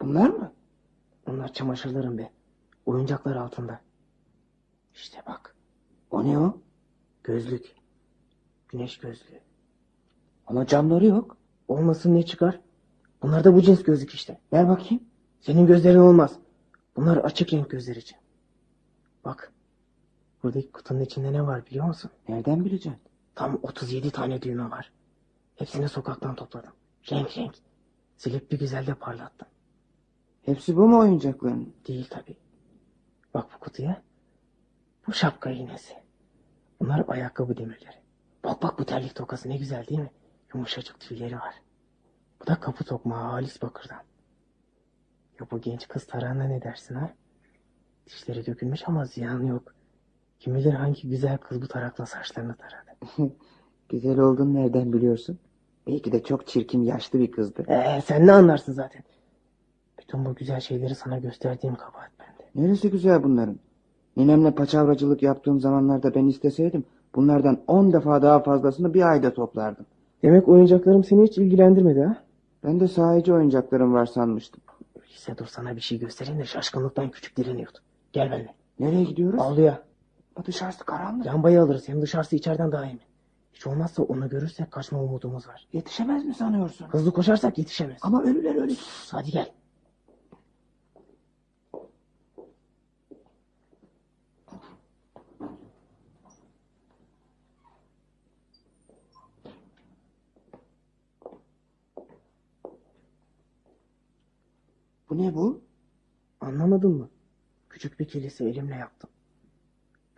Bunlar 0.00 0.28
mı? 0.28 0.52
Onlar 1.26 1.52
çamaşırlarım 1.52 2.18
be. 2.18 2.30
Oyuncaklar 2.86 3.36
altında. 3.36 3.80
İşte 4.94 5.22
bak. 5.26 5.56
O 6.10 6.24
ne 6.24 6.38
o? 6.38 6.60
Gözlük. 7.24 7.74
Güneş 8.68 8.98
gözlüğü. 8.98 9.40
Ama 10.46 10.66
camları 10.66 11.06
yok. 11.06 11.36
Olmasın 11.68 12.14
ne 12.14 12.22
çıkar? 12.26 12.60
Bunlar 13.22 13.44
da 13.44 13.54
bu 13.54 13.62
cins 13.62 13.82
gözlük 13.82 14.10
işte. 14.10 14.40
Ver 14.52 14.68
bakayım. 14.68 15.02
Senin 15.40 15.66
gözlerin 15.66 15.98
olmaz. 15.98 16.38
Bunlar 16.96 17.16
açık 17.16 17.52
renk 17.52 17.70
gözler 17.70 17.96
için. 17.96 18.18
Bak. 19.24 19.52
Buradaki 20.42 20.72
kutunun 20.72 21.00
içinde 21.00 21.32
ne 21.32 21.46
var 21.46 21.66
biliyor 21.66 21.86
musun? 21.86 22.10
Nereden 22.28 22.64
bileceksin? 22.64 23.02
Tam 23.34 23.58
37 23.62 24.10
tane 24.10 24.42
düğme 24.42 24.70
var. 24.70 24.92
Hepsini 25.56 25.88
sokaktan 25.88 26.34
topladım. 26.34 26.72
Renk 27.10 27.38
renk. 27.38 27.54
Silip 28.16 28.50
bir 28.52 28.58
güzel 28.58 28.86
de 28.86 28.94
parlattım. 28.94 29.48
Hepsi 30.42 30.76
bu 30.76 30.88
mu 30.88 30.98
oyuncakların? 30.98 31.74
Değil 31.88 32.06
tabii. 32.10 32.36
Bak 33.34 33.46
bu 33.54 33.58
kutuya. 33.58 34.02
Bu 35.06 35.12
şapka 35.12 35.50
iğnesi. 35.50 35.94
Bunlar 36.80 37.04
ayakkabı 37.08 37.56
demirleri. 37.56 37.96
Bak 38.44 38.62
bak 38.62 38.78
bu 38.78 38.84
terlik 38.84 39.14
tokası 39.14 39.48
ne 39.48 39.56
güzel 39.56 39.86
değil 39.86 40.00
mi? 40.00 40.10
Yumuşacık 40.54 41.00
tüyleri 41.00 41.34
var. 41.34 41.54
Bu 42.42 42.46
da 42.46 42.60
kapı 42.60 42.84
tokmağı 42.84 43.22
halis 43.22 43.62
bakırdan. 43.62 44.02
Ya 45.40 45.46
bu 45.50 45.60
genç 45.60 45.88
kız 45.88 46.06
tarağına 46.06 46.44
ne 46.44 46.62
dersin 46.62 46.94
ha? 46.94 47.10
Dişleri 48.06 48.46
dökülmüş 48.46 48.88
ama 48.88 49.04
ziyan 49.04 49.42
yok. 49.42 49.74
Kim 50.38 50.54
bilir 50.54 50.72
hangi 50.72 51.08
güzel 51.08 51.38
kız 51.38 51.62
bu 51.62 51.68
tarakla 51.68 52.06
saçlarını 52.06 52.54
taradı. 52.54 53.32
Güzel 53.88 54.18
olduğunu 54.18 54.54
nereden 54.54 54.92
biliyorsun? 54.92 55.38
Belki 55.86 56.12
de 56.12 56.22
çok 56.22 56.46
çirkin 56.46 56.82
yaşlı 56.82 57.18
bir 57.20 57.32
kızdı. 57.32 57.64
Ee, 57.68 58.00
sen 58.04 58.26
ne 58.26 58.32
anlarsın 58.32 58.72
zaten? 58.72 59.02
Bütün 60.00 60.24
bu 60.24 60.34
güzel 60.34 60.60
şeyleri 60.60 60.94
sana 60.94 61.18
gösterdiğim 61.18 61.74
kabahat 61.74 62.10
bende. 62.20 62.66
Neresi 62.66 62.90
güzel 62.90 63.22
bunların? 63.22 63.58
Ninemle 64.16 64.54
paçavracılık 64.54 65.22
yaptığım 65.22 65.60
zamanlarda 65.60 66.14
ben 66.14 66.26
isteseydim 66.26 66.84
bunlardan 67.14 67.60
on 67.66 67.92
defa 67.92 68.22
daha 68.22 68.40
fazlasını 68.42 68.94
bir 68.94 69.10
ayda 69.10 69.34
toplardım. 69.34 69.86
Demek 70.22 70.48
oyuncaklarım 70.48 71.04
seni 71.04 71.22
hiç 71.22 71.38
ilgilendirmedi 71.38 72.00
ha? 72.00 72.16
Ben 72.64 72.80
de 72.80 72.88
sahici 72.88 73.32
oyuncaklarım 73.32 73.94
var 73.94 74.06
sanmıştım. 74.06 74.62
Öyleyse 75.02 75.38
dur 75.38 75.46
sana 75.46 75.76
bir 75.76 75.80
şey 75.80 75.98
göstereyim 75.98 76.40
de 76.40 76.44
şaşkınlıktan 76.44 77.10
küçük 77.10 77.38
yut. 77.38 77.78
Gel 78.12 78.30
benimle. 78.30 78.54
Nereye 78.80 79.04
gidiyoruz? 79.04 79.40
Avluya. 79.40 79.82
Ama 80.36 80.46
dışarısı 80.46 80.84
karanlık. 80.84 81.26
Lambayı 81.26 81.62
alırız 81.62 81.88
hem 81.88 82.02
dışarısı 82.02 82.36
içeriden 82.36 82.72
daha 82.72 82.84
iyi 82.84 82.94
mi? 82.94 83.00
Hiç 83.52 83.66
olmazsa 83.66 84.02
onu 84.02 84.28
görürsek 84.28 84.70
kaçma 84.70 85.02
umudumuz 85.02 85.48
var. 85.48 85.66
Yetişemez 85.72 86.24
mi 86.24 86.34
sanıyorsun? 86.34 86.86
Hızlı 86.88 87.12
koşarsak 87.12 87.58
yetişemez. 87.58 87.98
Ama 88.02 88.22
ölüler 88.22 88.54
ölü. 88.54 88.74
Hadi 89.10 89.30
gel. 89.30 89.50
Bu 105.12 105.18
ne 105.18 105.34
bu? 105.34 105.60
Anlamadın 106.40 106.90
mı? 106.90 107.10
Küçük 107.70 108.00
bir 108.00 108.08
kilise 108.08 108.44
elimle 108.44 108.74
yaptım. 108.74 109.10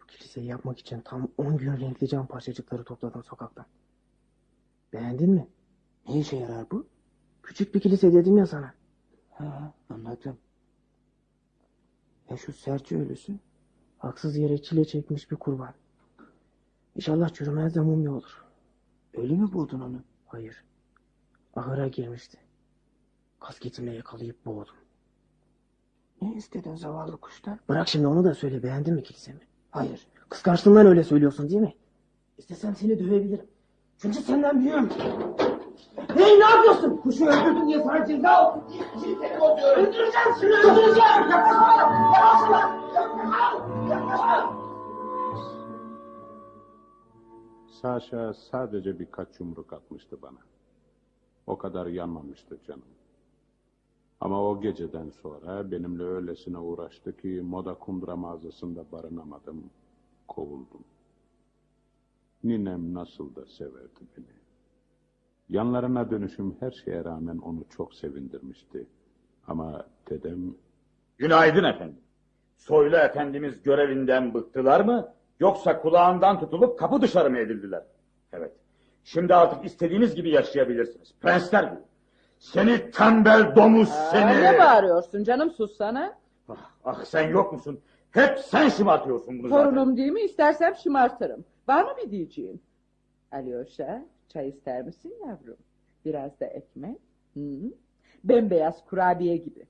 Bu 0.03 0.07
kiliseyi 0.07 0.47
yapmak 0.47 0.79
için 0.79 1.01
tam 1.01 1.29
10 1.39 1.57
gün 1.57 1.77
renkli 1.81 2.09
cam 2.09 2.27
parçacıkları 2.27 2.85
topladım 2.85 3.25
sokaktan. 3.25 3.67
Beğendin 4.93 5.31
mi? 5.31 5.49
Ne 6.09 6.21
işe 6.21 6.37
yarar 6.37 6.71
bu? 6.71 6.87
Küçük 7.43 7.75
bir 7.75 7.81
kilise 7.81 8.13
dedim 8.13 8.37
ya 8.37 8.47
sana. 8.47 8.75
Ha, 9.31 9.75
anladım. 9.91 10.39
Ya 12.31 12.37
şu 12.37 12.53
serçe 12.53 12.97
ölüsü? 12.97 13.39
Haksız 13.99 14.37
yere 14.37 14.63
çile 14.63 14.85
çekmiş 14.85 15.31
bir 15.31 15.37
kurban. 15.37 15.75
İnşallah 16.97 17.29
çürümez 17.29 17.75
de 17.75 17.81
mumya 17.81 18.13
olur. 18.13 18.45
Ölü 19.15 19.37
mü 19.37 19.53
buldun 19.53 19.81
onu? 19.81 20.03
Hayır. 20.27 20.65
Ahıra 21.57 21.89
girmişti. 21.89 22.39
Kasketimle 23.41 23.95
yakalayıp 23.95 24.47
boğdum. 24.47 24.84
Ne 26.25 26.35
istedin 26.35 26.75
zavallı 26.75 27.17
kuştan? 27.17 27.59
Bırak 27.69 27.89
şimdi 27.89 28.07
onu 28.07 28.25
da 28.25 28.35
söyle 28.35 28.63
beğendin 28.63 28.95
mi 28.95 29.03
kilisemi? 29.03 29.41
Hayır. 29.71 30.07
Kıskançlığından 30.29 30.87
öyle 30.87 31.05
söylüyorsun 31.05 31.51
değil 31.51 31.61
mi? 31.61 31.75
İstesem 32.39 32.77
seni 32.77 32.99
dövebilirim. 32.99 33.47
Çünkü 33.99 34.19
senden 34.19 34.61
büyüğüm. 34.61 34.89
Hey 36.15 36.41
ne 36.41 36.45
yapıyorsun? 36.45 36.97
Kuşu 36.97 37.27
öldürdün 37.27 37.69
diye 37.69 37.83
sana 37.83 38.07
ceza 38.07 38.53
oldu. 38.53 38.65
Kiliseni 39.03 39.41
bozuyorum. 39.41 39.83
Öldüreceğim 39.83 40.35
seni 40.41 40.51
öldüreceğim. 40.53 41.31
Yaklaşma. 41.31 41.93
Yaklaşma. 42.15 43.67
Yaklaşma. 43.91 44.57
Saşa 47.83 48.35
sadece 48.35 48.99
birkaç 48.99 49.41
yumruk 49.41 49.73
atmıştı 49.73 50.23
bana. 50.23 50.39
O 51.47 51.59
kadar 51.59 51.87
yanmamıştı 51.87 52.59
canım. 52.67 52.83
Ama 54.21 54.43
o 54.43 54.61
geceden 54.61 55.11
sonra 55.11 55.71
benimle 55.71 56.03
öylesine 56.03 56.59
uğraştı 56.59 57.17
ki 57.17 57.41
moda 57.45 57.75
kundura 57.75 58.17
mağazasında 58.17 58.85
barınamadım, 58.93 59.71
kovuldum. 60.29 60.85
Ninem 62.45 62.95
nasıl 62.95 63.35
da 63.35 63.47
severdi 63.47 64.01
beni. 64.17 64.27
Yanlarına 65.49 66.11
dönüşüm 66.11 66.57
her 66.61 66.71
şeye 66.71 67.05
rağmen 67.05 67.39
onu 67.39 67.65
çok 67.71 67.95
sevindirmişti. 67.95 68.87
Ama 69.47 69.87
dedem 70.11 70.55
Günaydın 71.19 71.65
efendim. 71.65 71.99
Soylu 72.57 72.97
efendimiz 72.97 73.63
görevinden 73.63 74.35
bıktılar 74.35 74.81
mı? 74.81 75.15
Yoksa 75.41 75.81
kulağından 75.81 76.41
tutulup 76.41 76.79
kapı 76.79 77.03
dışarı 77.03 77.31
mı 77.31 77.39
edildiler? 77.39 77.83
Evet. 78.33 78.53
Şimdi 79.05 79.35
artık 79.35 79.65
istediğiniz 79.65 80.15
gibi 80.15 80.31
yaşayabilirsiniz. 80.31 81.15
Prensler 81.21 81.65
gibi. 81.65 81.81
Seni 82.53 82.91
tembel 82.91 83.57
domuz 83.57 83.91
Aa, 83.91 84.11
seni. 84.11 84.43
ne 84.43 84.59
bağırıyorsun 84.59 85.25
canım 85.25 85.51
sussana. 85.51 86.15
Ah, 86.49 86.71
ah, 86.85 87.05
sen 87.05 87.29
yok 87.29 87.53
musun? 87.53 87.81
Hep 88.11 88.39
sen 88.39 88.69
şımartıyorsun 88.69 89.39
bunu 89.39 89.49
zaten. 89.49 89.65
Torunum 89.65 89.97
değil 89.97 90.13
mi 90.13 90.21
istersem 90.21 90.75
şımartırım. 90.75 91.45
Var 91.69 91.85
mı 91.85 91.91
bir 92.05 92.11
diyeceğin? 92.11 92.63
Alyoşa 93.33 94.05
çay 94.29 94.49
ister 94.49 94.83
misin 94.83 95.15
yavrum? 95.27 95.57
Biraz 96.05 96.41
da 96.41 96.47
ekmek. 96.47 96.99
Hı 97.35 97.41
-hı. 97.41 97.73
Bembeyaz 98.25 98.85
kurabiye 98.85 99.37
gibi. 99.37 99.67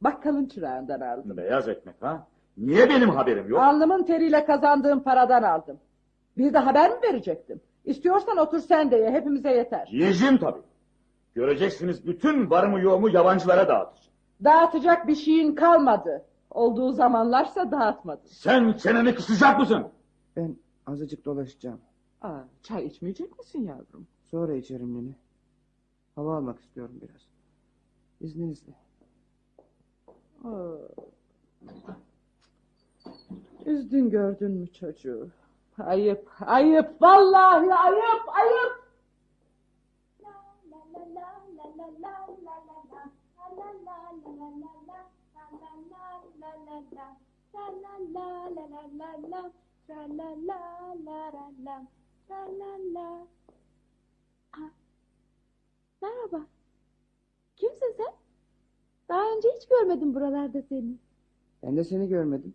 Bakkalın 0.00 0.46
çırağından 0.46 1.00
aldım. 1.00 1.36
Beyaz 1.36 1.68
ekmek 1.68 2.02
ha? 2.02 2.26
Niye 2.56 2.88
benim 2.88 3.10
haberim 3.10 3.48
yok? 3.48 3.60
Alnımın 3.60 4.02
teriyle 4.02 4.44
kazandığım 4.44 5.02
paradan 5.02 5.42
aldım. 5.42 5.78
Bir 6.38 6.52
de 6.52 6.58
haber 6.58 6.90
mi 6.90 6.96
verecektim? 7.02 7.60
İstiyorsan 7.84 8.36
otur 8.36 8.60
sen 8.60 8.90
de 8.90 8.96
ye 8.96 9.10
hepimize 9.10 9.50
yeter. 9.50 9.88
Yiyeceğim 9.92 10.38
tabii. 10.38 10.60
Göreceksiniz 11.36 12.06
bütün 12.06 12.50
varımı 12.50 12.80
yoğumu 12.80 13.08
yabancılara 13.08 13.68
dağıtacağım. 13.68 14.16
Dağıtacak 14.44 15.06
bir 15.08 15.14
şeyin 15.14 15.54
kalmadı. 15.54 16.24
Olduğu 16.50 16.92
zamanlarsa 16.92 17.70
dağıtmadın. 17.70 18.26
Sen 18.26 18.72
çeneni 18.72 19.14
kısacak 19.14 19.60
mısın? 19.60 19.86
Ben 20.36 20.56
azıcık 20.86 21.24
dolaşacağım. 21.24 21.80
Aa, 22.22 22.40
çay 22.62 22.86
içmeyecek 22.86 23.38
misin 23.38 23.64
yavrum? 23.64 24.06
Sonra 24.30 24.54
içerim 24.54 24.94
nene. 24.94 25.14
Hava 26.14 26.36
almak 26.36 26.60
istiyorum 26.60 26.94
biraz. 27.02 27.22
İzninizle. 28.20 28.72
Aa. 30.44 30.76
Üzdün 33.66 34.10
gördün 34.10 34.50
mü 34.50 34.72
çocuğu? 34.72 35.28
Ayıp, 35.78 36.30
ayıp, 36.40 37.02
vallahi 37.02 37.74
ayıp, 37.74 38.28
ayıp. 38.28 38.85
Merhaba. 56.02 56.46
Kimsin 57.56 57.94
sen? 57.96 58.14
Daha 59.08 59.36
önce 59.36 59.48
hiç 59.56 59.68
görmedim 59.68 60.14
buralarda 60.14 60.62
seni. 60.62 60.98
Ben 61.62 61.76
de 61.76 61.84
seni 61.84 62.08
görmedim. 62.08 62.54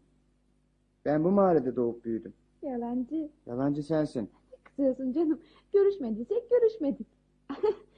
Ben 1.05 1.23
bu 1.23 1.31
mahallede 1.31 1.75
doğup 1.75 2.05
büyüdüm. 2.05 2.33
Yalancı. 2.61 3.29
Yalancı 3.45 3.83
sensin. 3.83 4.31
Ne 4.51 4.57
kızıyorsun 4.63 5.13
canım? 5.13 5.41
Görüşmediysek 5.73 6.49
görüşmedik. 6.49 7.07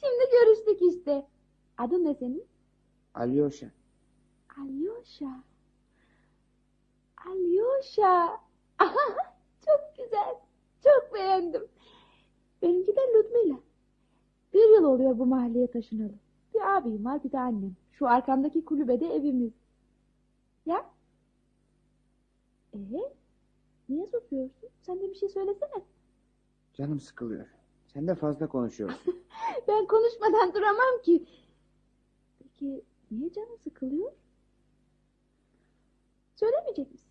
Şimdi 0.00 0.30
görüştük 0.32 0.82
işte. 0.92 1.26
Adın 1.78 2.04
ne 2.04 2.14
senin? 2.14 2.44
Alyosha. 3.14 3.66
Alyosha. 4.60 5.44
Alyosha. 7.26 8.40
Çok 9.64 9.80
güzel. 9.98 10.34
Çok 10.84 11.14
beğendim. 11.14 11.62
Benimki 12.62 12.96
de 12.96 13.00
Ludmila. 13.00 13.60
Bir 14.54 14.74
yıl 14.74 14.84
oluyor 14.84 15.18
bu 15.18 15.26
mahalleye 15.26 15.70
taşınalı. 15.70 16.14
Bir 16.54 16.76
abim 16.76 17.04
var 17.04 17.24
bir 17.24 17.32
de 17.32 17.38
annem. 17.38 17.76
Şu 17.92 18.08
arkamdaki 18.08 18.64
kulübede 18.64 19.06
evimiz. 19.14 19.52
Ya? 20.66 20.90
Ee? 22.74 22.78
Niye 23.88 24.06
susuyorsun? 24.06 24.68
Sen 24.82 25.00
de 25.00 25.10
bir 25.10 25.14
şey 25.14 25.28
söylesene. 25.28 25.82
Canım 26.74 27.00
sıkılıyor. 27.00 27.46
Sen 27.92 28.06
de 28.08 28.14
fazla 28.14 28.48
konuşuyorsun. 28.48 29.14
Ben 29.68 29.86
konuşmadan 29.86 30.54
duramam 30.54 31.02
ki. 31.04 31.26
Peki 32.38 32.84
niye 33.10 33.32
canın 33.32 33.56
sıkılıyor? 33.64 34.12
Söylemeyecek 36.34 36.90
misin? 36.92 37.08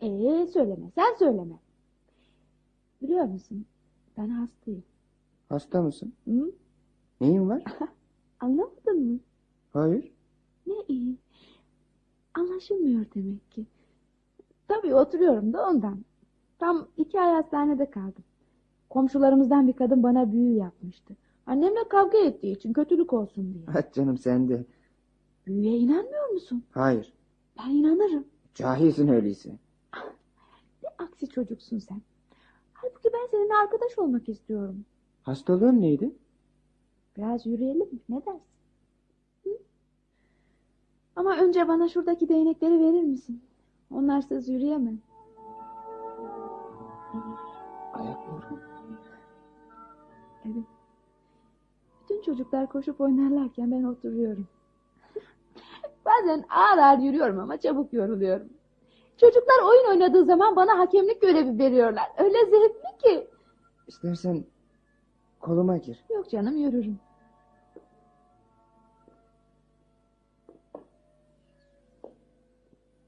Ee 0.00 0.46
söyleme 0.46 0.90
sen 0.94 1.14
söyleme. 1.18 1.58
Biliyor 3.02 3.24
musun 3.24 3.66
ben 4.16 4.28
hastayım. 4.28 4.84
Hasta 5.48 5.82
mısın? 5.82 6.14
Hı? 6.24 6.52
Neyin 7.20 7.48
var? 7.48 7.62
Anlamadın 8.40 9.02
mı? 9.12 9.20
Hayır. 9.72 10.12
Ne 10.66 10.74
iyi. 10.88 11.16
Anlaşılmıyor 12.34 13.06
demek 13.14 13.50
ki. 13.50 13.66
Tabii 14.68 14.94
oturuyorum 14.94 15.52
da 15.52 15.68
ondan. 15.68 16.04
Tam 16.58 16.88
iki 16.96 17.20
ay 17.20 17.32
hastanede 17.42 17.90
kaldım. 17.90 18.24
Komşularımızdan 18.90 19.68
bir 19.68 19.72
kadın 19.72 20.02
bana 20.02 20.32
büyü 20.32 20.56
yapmıştı. 20.56 21.16
Annemle 21.46 21.88
kavga 21.88 22.18
ettiği 22.18 22.56
için 22.56 22.72
kötülük 22.72 23.12
olsun 23.12 23.54
diye. 23.54 23.64
Hadi 23.66 23.92
canım 23.92 24.18
sen 24.18 24.48
de. 24.48 24.64
Büyüye 25.46 25.78
inanmıyor 25.78 26.28
musun? 26.28 26.64
Hayır. 26.70 27.12
Ben 27.58 27.70
inanırım. 27.70 28.24
Cahilsin 28.54 29.08
öyleyse. 29.08 29.50
Ne 30.82 30.88
aksi 30.98 31.28
çocuksun 31.28 31.78
sen. 31.78 32.02
Halbuki 32.72 33.08
ben 33.14 33.28
seninle 33.30 33.54
arkadaş 33.54 33.98
olmak 33.98 34.28
istiyorum. 34.28 34.84
Hastalığın 35.22 35.80
neydi? 35.80 36.14
Biraz 37.16 37.46
yürüyelim 37.46 37.92
mi? 37.92 37.98
Ne 38.08 38.16
dersin? 38.26 38.40
Hı? 39.44 39.50
Ama 41.16 41.36
önce 41.36 41.68
bana 41.68 41.88
şuradaki 41.88 42.28
değnekleri 42.28 42.80
verir 42.80 43.02
misin? 43.02 43.42
Onlarsız 43.90 44.48
yürüyemem. 44.48 44.98
Evet. 50.44 50.64
Bütün 52.02 52.22
çocuklar 52.22 52.68
koşup 52.68 53.00
oynarlarken 53.00 53.70
ben 53.70 53.82
oturuyorum. 53.84 54.48
Bazen 56.04 56.44
ağır 56.50 56.78
ağır 56.78 56.98
yürüyorum 56.98 57.38
ama 57.38 57.60
çabuk 57.60 57.92
yoruluyorum. 57.92 58.48
Çocuklar 59.16 59.62
oyun 59.64 59.88
oynadığı 59.88 60.24
zaman 60.24 60.56
bana 60.56 60.78
hakemlik 60.78 61.22
görevi 61.22 61.58
veriyorlar. 61.58 62.06
Öyle 62.18 62.38
zevkli 62.44 62.98
ki. 63.02 63.30
İstersen 63.86 64.44
koluma 65.40 65.76
gir. 65.76 66.04
Yok 66.10 66.30
canım 66.30 66.56
yürürüm. 66.56 66.98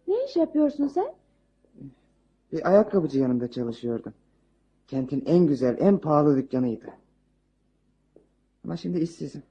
Ne 0.09 0.25
iş 0.25 0.37
yapıyorsun 0.37 0.89
sen? 0.89 1.15
Bir 2.53 2.69
ayakkabıcı 2.69 3.21
yanında 3.21 3.51
çalışıyordum. 3.51 4.15
Kentin 4.89 5.25
en 5.27 5.47
güzel, 5.47 5.77
en 5.81 5.99
pahalı 5.99 6.37
dükkanıydı. 6.37 7.02
Ama 8.65 8.77
şimdi 8.77 8.99
işsizim. 8.99 9.43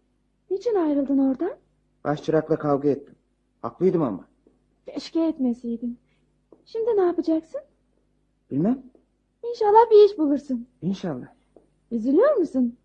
Niçin 0.51 0.75
ayrıldın 0.75 1.17
oradan? 1.17 1.53
Başçırakla 2.03 2.59
kavga 2.59 2.89
ettim. 2.89 3.15
Haklıydım 3.61 4.01
ama. 4.01 4.27
Keşke 4.85 5.27
etmeseydin. 5.27 5.97
Şimdi 6.65 6.97
ne 6.97 7.01
yapacaksın? 7.01 7.61
Bilmem. 8.51 8.83
İnşallah 9.43 9.91
bir 9.91 10.05
iş 10.11 10.17
bulursun. 10.17 10.67
İnşallah. 10.81 11.27
Üzülüyor 11.91 12.35
musun? 12.35 12.77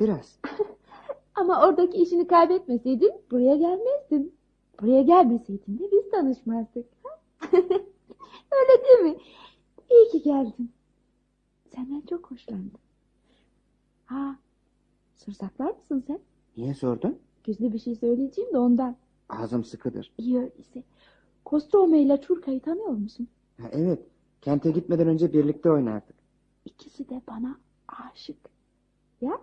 Biraz. 0.00 0.38
Ama 1.34 1.66
oradaki 1.66 1.98
işini 1.98 2.26
kaybetmeseydin 2.26 3.12
buraya 3.30 3.56
gelmezdin. 3.56 4.34
Buraya 4.80 5.02
gelmeseydin 5.02 5.78
de 5.78 5.90
biz 5.92 6.10
tanışmazdık. 6.10 6.86
Öyle 8.52 8.84
değil 8.84 9.00
mi? 9.00 9.16
İyi 9.90 10.08
ki 10.12 10.22
geldin. 10.22 10.72
Senden 11.74 12.00
çok 12.00 12.30
hoşlandım. 12.30 12.80
Ha, 14.06 14.36
sır 15.24 15.32
saklar 15.32 15.70
mısın 15.74 16.04
sen? 16.06 16.18
Niye 16.56 16.74
sordun? 16.74 17.18
Gizli 17.44 17.72
bir 17.72 17.78
şey 17.78 17.94
söyleyeceğim 17.94 18.52
de 18.52 18.58
ondan. 18.58 18.96
Ağzım 19.28 19.64
sıkıdır. 19.64 20.12
İyi 20.18 20.36
öyleyse. 20.38 20.82
Kostroma 21.44 21.96
ile 21.96 22.20
Çurka'yı 22.20 22.60
tanıyor 22.60 22.88
musun? 22.88 23.28
Ha, 23.60 23.68
evet. 23.72 23.98
Kente 24.42 24.70
gitmeden 24.70 25.08
önce 25.08 25.32
birlikte 25.32 25.70
oynardık. 25.70 26.16
İkisi 26.64 27.08
de 27.08 27.20
bana 27.28 27.56
aşık. 27.88 28.36
Ya? 29.20 29.40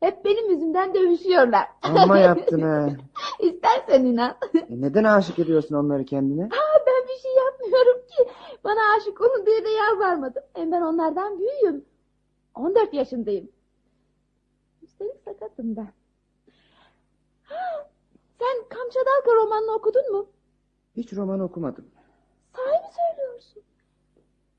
Hep 0.00 0.24
benim 0.24 0.50
yüzümden 0.50 0.94
dövüşüyorlar. 0.94 1.66
Amma 1.82 2.18
yaptın 2.28 2.60
ha. 2.60 2.88
İstersen 3.40 4.04
inan. 4.04 4.36
E, 4.54 4.80
neden 4.80 5.04
aşık 5.04 5.38
ediyorsun 5.38 5.74
onları 5.74 6.04
kendine? 6.04 6.44
Aa, 6.44 6.78
ben 6.86 7.08
bir 7.08 7.22
şey 7.22 7.32
yapmıyorum 7.34 8.06
ki. 8.06 8.32
Bana 8.64 8.80
aşık 8.96 9.20
olun 9.20 9.46
diye 9.46 9.64
de 9.64 9.68
yalvarmadım. 9.68 10.42
Hem 10.54 10.72
ben 10.72 10.82
onlardan 10.82 11.38
büyüğüm. 11.38 11.84
14 12.54 12.94
yaşındayım. 12.94 13.48
Üstelik 15.00 15.20
sakatım 15.24 15.76
ben. 15.76 15.92
Ha, 17.42 17.90
Sen 18.38 18.68
Kamçadalga 18.68 19.34
romanını 19.44 19.72
okudun 19.72 20.12
mu? 20.12 20.26
Hiç 20.96 21.12
roman 21.12 21.40
okumadım. 21.40 21.90
Sahi 22.56 22.66
mi 22.82 22.88
söylüyorsun? 22.96 23.62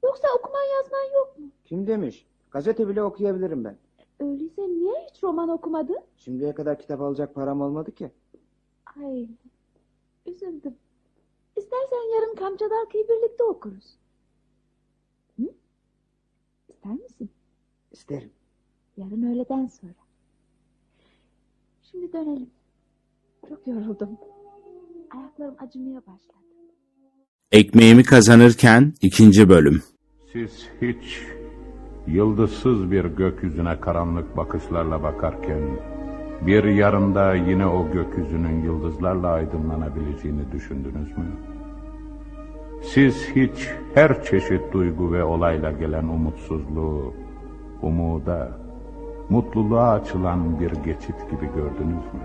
Yoksa 0.03 0.27
okuman 0.39 0.63
yazman 0.63 1.13
yok 1.13 1.39
mu? 1.39 1.51
Kim 1.65 1.87
demiş? 1.87 2.27
Gazete 2.51 2.87
bile 2.87 3.03
okuyabilirim 3.03 3.63
ben. 3.63 3.77
Öyleyse 4.19 4.61
niye 4.61 5.07
hiç 5.09 5.23
roman 5.23 5.49
okumadın? 5.49 5.99
Şimdiye 6.17 6.53
kadar 6.55 6.79
kitap 6.79 7.01
alacak 7.01 7.35
param 7.35 7.61
olmadı 7.61 7.91
ki. 7.95 8.11
Ay, 9.03 9.27
üzüldüm. 10.25 10.75
İstersen 11.55 12.15
yarın 12.15 12.35
Kamçadalga'yı 12.35 13.07
birlikte 13.09 13.43
okuruz. 13.43 13.97
Hı? 15.39 15.43
İster 16.69 16.91
misin? 16.93 17.29
İsterim. 17.91 18.31
Yarın 18.97 19.23
öğleden 19.33 19.67
sonra. 19.67 19.93
Şimdi 21.91 22.13
dönelim. 22.13 22.49
Çok 23.49 23.67
yoruldum. 23.67 24.09
Ayaklarım 25.11 25.55
acımaya 25.59 26.01
başladı. 26.01 26.37
Ekmeğimi 27.51 28.03
kazanırken 28.03 28.93
ikinci 29.01 29.49
bölüm. 29.49 29.83
Siz 30.33 30.69
hiç 30.81 31.21
yıldızsız 32.07 32.91
bir 32.91 33.05
gökyüzüne 33.05 33.79
karanlık 33.79 34.37
bakışlarla 34.37 35.03
bakarken 35.03 35.61
bir 36.41 36.63
yarında 36.63 37.35
yine 37.35 37.67
o 37.67 37.91
gökyüzünün 37.91 38.63
yıldızlarla 38.63 39.27
aydınlanabileceğini 39.27 40.51
düşündünüz 40.51 41.17
mü? 41.17 41.31
Siz 42.83 43.29
hiç 43.35 43.69
her 43.93 44.23
çeşit 44.23 44.73
duygu 44.73 45.13
ve 45.13 45.23
olayla 45.23 45.71
gelen 45.71 46.03
umutsuzluğu, 46.03 47.13
umuda, 47.81 48.68
mutluluğa 49.29 49.89
açılan 49.89 50.59
bir 50.59 50.71
geçit 50.71 51.29
gibi 51.31 51.45
gördünüz 51.55 52.05
mü? 52.13 52.21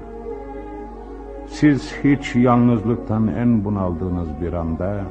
Siz 1.47 1.95
hiç 2.05 2.37
yalnızlıktan 2.37 3.27
en 3.27 3.65
bunaldığınız 3.65 4.29
bir 4.41 4.53
anda 4.53 5.05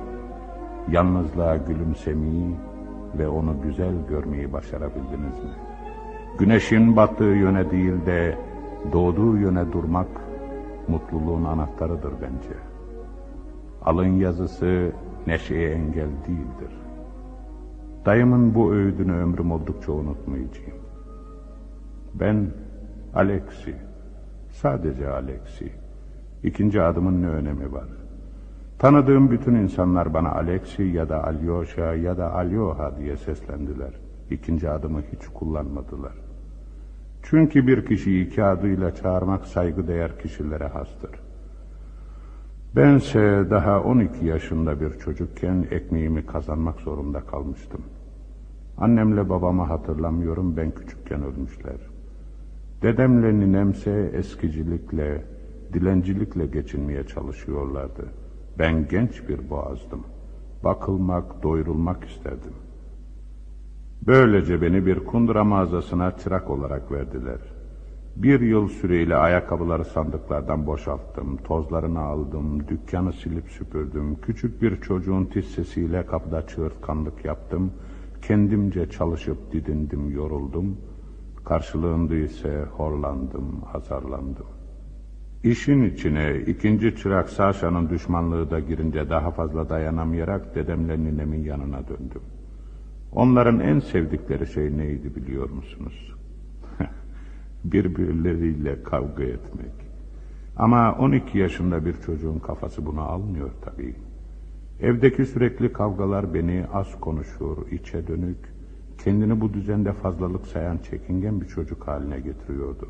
yalnızlığa 0.91 1.58
gülümsemeyi 1.58 2.56
ve 3.17 3.27
onu 3.27 3.56
güzel 3.63 3.93
görmeyi 4.10 4.53
başarabildiniz 4.53 5.43
mi? 5.43 5.51
Güneşin 6.39 6.95
battığı 6.95 7.23
yöne 7.23 7.71
değil 7.71 8.06
de 8.06 8.38
doğduğu 8.93 9.38
yöne 9.38 9.71
durmak 9.71 10.08
mutluluğun 10.88 11.43
anahtarıdır 11.43 12.13
bence. 12.21 12.58
Alın 13.86 14.17
yazısı 14.17 14.91
neşeye 15.27 15.71
engel 15.71 16.10
değildir. 16.27 16.77
Dayımın 18.06 18.56
bu 18.56 18.73
öğüdünü 18.73 19.13
ömrüm 19.13 19.51
oldukça 19.51 19.91
unutmayacağım. 19.91 20.83
Ben 22.13 22.47
Alexi, 23.15 23.76
sadece 24.49 25.10
Alexi. 25.10 25.71
İkinci 26.43 26.82
adımın 26.82 27.21
ne 27.21 27.28
önemi 27.28 27.73
var? 27.73 27.88
Tanıdığım 28.80 29.32
bütün 29.32 29.56
insanlar 29.56 30.13
bana 30.13 30.32
Alexi 30.32 30.84
ya 30.84 31.10
da 31.10 31.23
Alyosha 31.23 31.95
ya 31.95 32.17
da 32.17 32.34
Alyoha 32.34 32.97
diye 32.97 33.17
seslendiler. 33.17 33.93
İkinci 34.32 34.69
adımı 34.69 35.02
hiç 35.02 35.28
kullanmadılar. 35.34 36.13
Çünkü 37.23 37.67
bir 37.67 37.86
kişiyi 37.86 38.28
iki 38.28 38.43
adıyla 38.43 38.95
çağırmak 38.95 39.45
saygıdeğer 39.45 40.19
kişilere 40.19 40.67
hastır. 40.67 41.12
Bense 42.76 43.45
daha 43.49 43.82
12 43.82 44.26
yaşında 44.26 44.82
bir 44.82 44.99
çocukken 44.99 45.65
ekmeğimi 45.71 46.26
kazanmak 46.26 46.80
zorunda 46.80 47.21
kalmıştım. 47.21 47.82
Annemle 48.78 49.30
babamı 49.30 49.63
hatırlamıyorum 49.63 50.58
ben 50.58 50.71
küçükken 50.71 51.23
ölmüşler. 51.23 51.92
Dedemle 52.84 53.39
ninemse 53.39 54.12
eskicilikle, 54.13 55.26
dilencilikle 55.74 56.46
geçinmeye 56.46 57.08
çalışıyorlardı. 57.08 58.06
Ben 58.60 58.88
genç 58.88 59.30
bir 59.30 59.50
boğazdım. 59.50 60.04
Bakılmak, 60.63 61.43
doyurulmak 61.43 62.04
isterdim. 62.04 62.54
Böylece 64.08 64.62
beni 64.62 64.86
bir 64.86 65.00
kundura 65.00 65.43
mağazasına 65.43 66.17
çırak 66.17 66.50
olarak 66.50 66.91
verdiler. 66.91 67.39
Bir 68.15 68.41
yıl 68.41 68.67
süreyle 68.67 69.15
ayakkabıları 69.15 69.86
sandıklardan 69.86 70.67
boşalttım, 70.67 71.38
tozlarını 71.38 72.00
aldım, 72.00 72.67
dükkanı 72.67 73.13
silip 73.13 73.50
süpürdüm, 73.50 74.15
küçük 74.22 74.62
bir 74.62 74.82
çocuğun 74.82 75.26
tiz 75.26 75.46
sesiyle 75.46 76.06
kapıda 76.06 76.48
çığırtkanlık 76.48 77.26
yaptım, 77.26 77.72
kendimce 78.22 78.89
çalışıp 78.89 79.54
didindim, 79.54 80.12
yoruldum, 80.12 80.78
karşılığında 81.45 82.15
ise 82.15 82.65
horlandım, 82.71 83.62
azarlandım. 83.73 84.45
İşin 85.43 85.84
içine 85.84 86.39
ikinci 86.47 86.95
çırak 86.95 87.29
Saşa'nın 87.29 87.89
düşmanlığı 87.89 88.51
da 88.51 88.60
girince 88.60 89.10
daha 89.10 89.32
fazla 89.32 89.69
dayanamayarak 89.69 90.56
dedemle 90.56 90.99
ninemin 90.99 91.43
yanına 91.43 91.88
döndüm. 91.88 92.21
Onların 93.12 93.60
en 93.60 93.79
sevdikleri 93.79 94.47
şey 94.47 94.77
neydi 94.77 95.15
biliyor 95.15 95.49
musunuz? 95.49 96.15
Birbirleriyle 97.63 98.84
kavga 98.84 99.23
etmek. 99.23 99.73
Ama 100.58 100.95
12 100.99 101.38
yaşında 101.38 101.86
bir 101.86 101.93
çocuğun 101.93 102.39
kafası 102.39 102.86
bunu 102.86 103.01
almıyor 103.01 103.49
tabii. 103.62 103.95
Evdeki 104.82 105.25
sürekli 105.25 105.73
kavgalar 105.73 106.34
beni 106.34 106.65
az 106.73 106.99
konuşur, 106.99 107.71
içe 107.71 108.08
dönük, 108.08 108.53
kendini 109.04 109.42
bu 109.42 109.54
düzende 109.54 109.94
fazlalık 109.94 110.48
sayan 110.48 110.78
çekingen 110.78 111.42
bir 111.42 111.46
çocuk 111.46 111.88
haline 111.88 112.20
getiriyordu. 112.20 112.88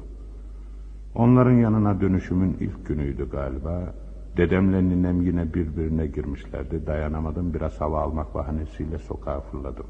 Onların 1.16 1.52
yanına 1.52 2.02
dönüşümün 2.02 2.58
ilk 2.60 2.86
günüydü 2.88 3.30
galiba. 3.30 3.94
Dedemle 4.38 4.84
ninem 4.84 5.22
yine 5.22 5.54
birbirine 5.54 6.08
girmişlerdi. 6.08 6.88
Dayanamadım 6.88 7.54
biraz 7.54 7.82
hava 7.82 8.02
almak 8.02 8.36
bahanesiyle 8.36 8.98
sokağa 8.98 9.42
fırladım. 9.42 9.86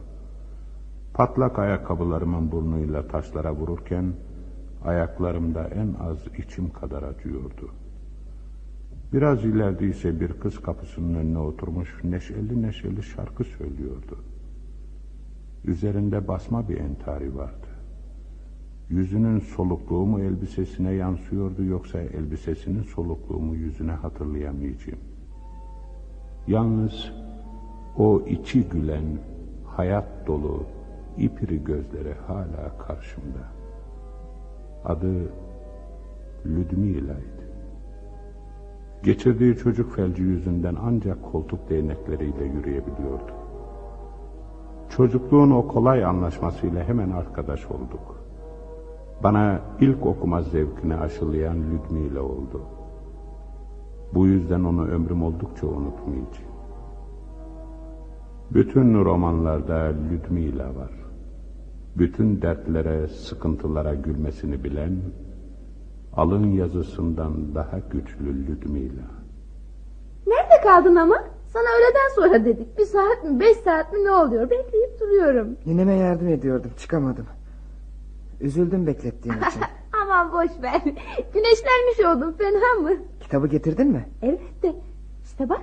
Patlak 1.14 1.60
ayakkabılarımın 1.60 2.52
burnuyla 2.52 3.08
taşlara 3.08 3.54
vururken 3.56 4.14
ayaklarımda 4.86 5.68
en 5.68 5.94
az 6.10 6.28
içim 6.38 6.70
kadar 6.70 7.04
acıyordu. 7.04 7.70
Biraz 9.14 9.46
ileride 9.46 9.88
ise 9.88 10.20
bir 10.20 10.34
kız 10.34 10.62
kapısının 10.62 11.16
önüne 11.16 11.40
oturmuş 11.40 12.04
neşeli 12.04 12.62
neşeli 12.62 13.04
şarkı 13.04 13.44
söylüyordu. 13.44 14.18
Üzerinde 15.66 16.28
basma 16.28 16.70
bir 16.70 16.78
entari 16.78 17.36
vardı. 17.36 17.68
Yüzünün 18.90 19.40
solukluğu 19.40 20.06
mu 20.06 20.20
elbisesine 20.20 20.92
yansıyordu 20.92 21.64
yoksa 21.64 22.00
elbisesinin 22.00 22.84
solukluğu 22.84 23.40
mu 23.40 23.56
yüzüne 23.56 23.92
hatırlayamayacağım. 23.92 25.00
Yalnız 26.48 27.12
o 27.98 28.22
içi 28.28 28.64
gülen, 28.64 29.06
hayat 29.66 30.28
dolu, 30.28 30.64
ipiri 31.18 31.64
gözleri 31.64 32.14
hala 32.28 32.78
karşımda. 32.78 33.48
Adı 34.86 35.32
Ludmila'ydı. 36.46 37.44
Geçirdiği 39.04 39.56
çocuk 39.56 39.96
felci 39.96 40.24
yüzünden 40.24 40.76
ancak 40.82 41.32
koltuk 41.32 41.70
değnekleriyle 41.70 42.46
yürüyebiliyordu. 42.46 43.43
Çocukluğun 44.98 45.52
o 45.52 45.68
kolay 45.68 46.06
anlaşmasıyla 46.06 46.84
hemen 46.84 47.12
arkadaş 47.12 47.66
olduk. 47.66 48.16
Bana 49.24 49.60
ilk 49.80 50.06
okuma 50.06 50.42
zevkini 50.42 50.96
aşılayan 50.96 51.58
Ludmila 51.58 52.22
oldu. 52.22 52.62
Bu 54.14 54.28
yüzden 54.28 54.64
onu 54.64 54.88
ömrüm 54.88 55.24
oldukça 55.24 55.68
unutmayacağım. 55.68 56.54
Bütün 58.52 59.06
romanlarda 59.06 59.94
Ludmila 60.12 60.66
var. 60.66 60.92
Bütün 61.98 62.42
dertlere, 62.42 63.08
sıkıntılara 63.08 63.96
gülmesini 63.96 64.64
bilen, 64.64 65.02
alın 66.14 66.48
yazısından 66.48 67.56
daha 67.56 67.80
güçlü 67.80 68.48
Ludmila. 68.48 69.04
Nerede 70.28 70.64
kaldın 70.64 70.96
ama? 70.96 71.16
Sana 71.54 71.64
öğleden 71.78 72.16
sonra 72.16 72.46
dedik. 72.46 72.78
Bir 72.78 72.86
saat 72.86 73.24
mi 73.24 73.40
beş 73.40 73.58
saat 73.58 73.94
mi 73.94 74.04
ne 74.04 74.12
oluyor? 74.12 74.50
Bekleyip 74.50 75.00
duruyorum. 75.00 75.58
Nineme 75.66 75.94
yardım 75.94 76.28
ediyordum 76.28 76.72
çıkamadım. 76.78 77.26
Üzüldüm 78.42 78.88
beklettiğim 78.88 79.38
için. 79.38 79.62
Aman 80.04 80.34
boş 80.34 80.52
ver. 80.64 80.82
Güneşlenmiş 81.34 82.00
oldum 82.16 82.36
fena 82.38 82.82
mı? 82.82 82.98
Kitabı 83.20 83.48
getirdin 83.48 83.88
mi? 83.88 84.10
Elbette. 84.22 84.76
İşte 85.24 85.50
bak. 85.50 85.62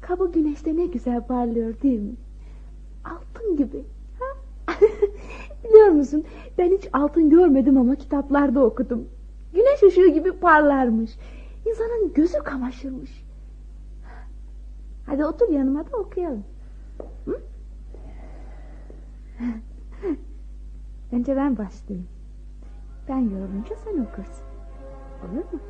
Kabı 0.00 0.32
güneşte 0.32 0.76
ne 0.76 0.86
güzel 0.86 1.26
parlıyor 1.26 1.74
değil 1.82 2.00
mi? 2.00 2.14
Altın 3.04 3.56
gibi. 3.56 3.84
Ha? 4.20 4.24
Biliyor 5.64 5.88
musun 5.88 6.24
ben 6.58 6.70
hiç 6.70 6.88
altın 6.92 7.30
görmedim 7.30 7.78
ama 7.78 7.94
kitaplarda 7.94 8.64
okudum. 8.64 9.08
Güneş 9.54 9.82
ışığı 9.82 10.08
gibi 10.08 10.32
parlarmış. 10.32 11.10
İnsanın 11.66 12.12
gözü 12.14 12.38
kamaşırmış. 12.38 13.25
Hadi 15.06 15.24
otur 15.24 15.48
yanıma 15.48 15.86
da 15.92 15.96
okuyalım. 15.96 16.44
Hı? 17.24 17.40
Bence 21.12 21.36
ben 21.36 21.58
başlayayım. 21.58 22.08
Ben 23.08 23.18
yorulunca 23.18 23.76
sen 23.76 23.98
okursun. 23.98 24.44
Olur 25.22 25.52
mu? 25.52 25.60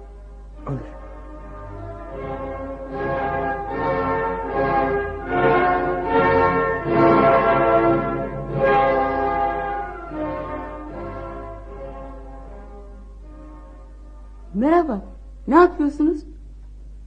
Olur. 0.68 1.06
Merhaba. 14.54 15.04
Ne 15.48 15.54
yapıyorsunuz? 15.54 16.35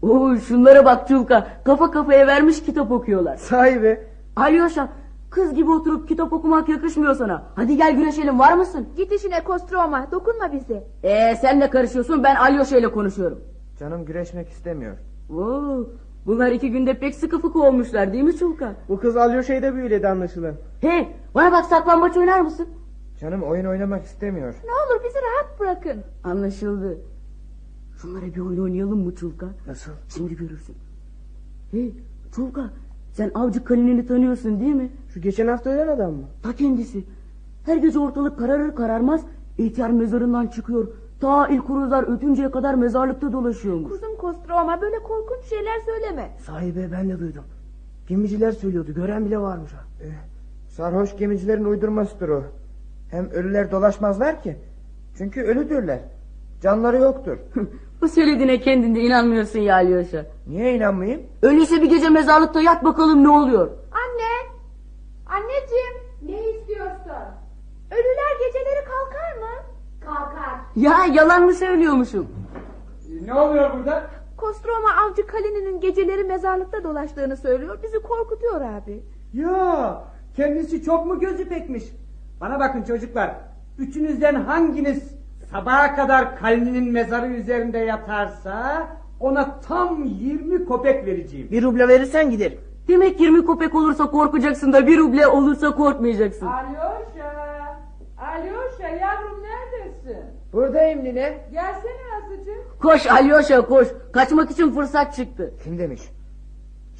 Oo 0.02 0.36
şunlara 0.36 0.86
bak 0.86 1.08
Çulka. 1.08 1.48
Kafa 1.66 1.92
kafaya 1.92 2.28
vermiş 2.28 2.64
kitap 2.64 2.92
okuyorlar. 2.92 3.38
Sahi 3.38 3.84
be. 3.84 4.08
Alyoşa 4.36 4.90
kız 5.30 5.54
gibi 5.54 5.72
oturup 5.72 6.08
kitap 6.08 6.34
okumak 6.34 6.70
yakışmıyor 6.70 7.14
sana. 7.16 7.44
Hadi 7.56 7.78
gel 7.78 7.96
güreşelim 7.96 8.40
var 8.40 8.54
mısın? 8.54 8.88
Git 8.98 9.12
işine 9.12 9.44
Kostroma. 9.44 10.12
Dokunma 10.12 10.52
bize. 10.52 10.84
Ee 11.04 11.36
sen 11.36 11.60
ne 11.60 11.70
karışıyorsun 11.70 12.24
ben 12.24 12.36
Alyoşa 12.36 12.78
ile 12.78 12.92
konuşuyorum. 12.92 13.40
Canım 13.80 14.06
güreşmek 14.06 14.50
istemiyor. 14.50 14.98
Oo, 15.30 15.88
bunlar 16.26 16.52
iki 16.52 16.72
günde 16.72 17.00
pek 17.00 17.16
sıkı 17.16 17.40
fıkı 17.42 17.62
olmuşlar 17.64 18.14
değil 18.14 18.24
mi 18.24 18.38
Çulka? 18.38 18.74
Bu 18.90 19.00
kız 19.00 19.18
Alyoşa'yı 19.18 19.76
büyüledi 19.76 20.08
anlaşılan. 20.08 20.54
Hey 20.82 21.08
bana 21.36 21.52
bak 21.52 21.66
saklambaç 21.66 22.18
oynar 22.18 22.42
mısın? 22.42 22.68
Canım 23.20 23.44
oyun 23.44 23.66
oynamak 23.66 24.04
istemiyor. 24.06 24.54
Ne 24.66 24.72
olur 24.72 25.04
bizi 25.04 25.18
rahat 25.18 25.60
bırakın. 25.60 26.04
Anlaşıldı. 26.24 26.98
Şunlara 28.02 28.26
bir 28.26 28.40
oyun 28.40 28.64
oynayalım 28.64 29.04
mı 29.04 29.16
Çulka? 29.16 29.46
Nasıl? 29.68 29.92
Şimdi 30.10 30.36
görürsün. 30.36 30.76
Hey 31.72 31.94
Çulka 32.36 32.70
sen 33.14 33.32
avcı 33.36 33.64
kalinini 33.64 34.06
tanıyorsun 34.06 34.60
değil 34.60 34.76
mi? 34.76 34.92
Şu 35.14 35.22
geçen 35.22 35.48
hafta 35.48 35.70
ölen 35.70 35.88
adam 35.88 36.14
mı? 36.14 36.24
Ta 36.44 36.56
kendisi. 36.56 37.04
Her 37.66 37.78
gece 37.78 38.00
ortalık 38.00 38.40
kararır 38.40 38.76
kararmaz 38.76 39.22
ihtiyar 39.58 39.90
mezarından 39.90 40.48
çıkıyor. 40.48 40.88
Ta 41.20 41.48
ilk 41.48 41.68
kuruzlar 41.68 42.16
ötünceye 42.16 42.52
kadar 42.52 42.74
mezarlıkta 42.74 43.32
dolaşıyormuş. 43.32 43.92
Kuzum 43.92 44.18
Kostroma 44.18 44.82
böyle 44.82 45.00
korkunç 45.04 45.44
şeyler 45.46 45.80
söyleme. 45.80 46.38
Sahibe 46.46 46.92
ben 46.92 47.10
de 47.10 47.20
duydum. 47.20 47.44
Gemiciler 48.08 48.52
söylüyordu. 48.52 48.94
Gören 48.94 49.26
bile 49.26 49.40
varmış. 49.40 49.72
ha. 49.72 49.84
Eh, 50.04 50.14
sarhoş 50.70 51.18
gemicilerin 51.18 51.66
uydurmasıdır 51.66 52.30
o. 52.30 52.44
Hem 53.12 53.30
ölüler 53.30 53.72
dolaşmazlar 53.72 54.44
ki. 54.44 54.58
Çünkü 55.18 55.42
ölüdürler. 55.42 56.00
Canları 56.62 56.98
yoktur. 56.98 57.38
Bu 58.02 58.08
söylediğine 58.08 58.60
kendinde 58.60 59.00
inanmıyorsun 59.02 59.60
ya 59.60 59.76
Alyosha. 59.76 60.26
Niye 60.48 60.76
inanmayayım? 60.76 61.22
Öyleyse 61.42 61.82
bir 61.82 61.90
gece 61.90 62.10
mezarlıkta 62.10 62.62
yat 62.62 62.84
bakalım 62.84 63.24
ne 63.24 63.30
oluyor. 63.30 63.68
Anne! 63.92 64.54
Anneciğim! 65.26 65.94
Ne 66.22 66.50
istiyorsun? 66.50 67.12
Ölüler 67.92 68.48
geceleri 68.48 68.86
kalkar 68.86 69.38
mı? 69.40 69.64
Kalkar. 70.06 70.60
Ya 70.76 71.06
yalan 71.14 71.46
mı 71.46 71.54
söylüyormuşum? 71.54 72.28
Ne 73.26 73.34
oluyor 73.34 73.74
burada? 73.78 74.04
Kostroma 74.38 74.90
avcı 74.90 75.28
Kalini'nin 75.28 75.80
geceleri 75.80 76.24
mezarlıkta 76.24 76.84
dolaştığını 76.84 77.38
söylüyor. 77.38 77.80
Bizi 77.84 78.00
korkutuyor 78.02 78.62
abi. 78.62 79.04
Ya 79.34 80.04
kendisi 80.36 80.84
çok 80.84 81.06
mu 81.06 81.20
gözü 81.20 81.50
pekmiş? 81.50 81.84
Bana 82.42 82.60
bakın 82.60 82.84
çocuklar. 82.84 83.36
Üçünüzden 83.78 84.36
hanginiz 84.36 85.19
sabaha 85.52 85.96
kadar 85.96 86.36
Kalini'nin 86.36 86.92
mezarı 86.92 87.28
üzerinde 87.28 87.78
yatarsa 87.78 88.88
ona 89.20 89.60
tam 89.60 90.04
20 90.06 90.66
kopek 90.66 91.06
vereceğim. 91.06 91.52
Bir 91.52 91.64
ruble 91.64 91.88
verirsen 91.88 92.30
gider. 92.30 92.54
Demek 92.88 93.20
20 93.20 93.46
kopek 93.46 93.76
olursa 93.76 94.12
korkacaksın 94.12 94.74
da 94.74 94.88
bir 94.88 94.98
ruble 94.98 95.28
olursa 95.28 95.76
korkmayacaksın. 95.76 96.48
Alyosha! 96.48 97.80
Alyosha 98.18 98.88
yavrum 98.88 99.44
neredesin? 99.44 100.26
Buradayım 100.54 101.04
nine. 101.04 101.38
Gelsene 101.52 102.24
azıcık. 102.24 102.82
Koş 102.82 103.08
Alyosha 103.08 103.62
koş. 103.66 103.88
Kaçmak 104.14 104.52
için 104.52 104.72
fırsat 104.72 105.16
çıktı. 105.16 105.54
Kim 105.64 105.80
demiş? 105.80 106.02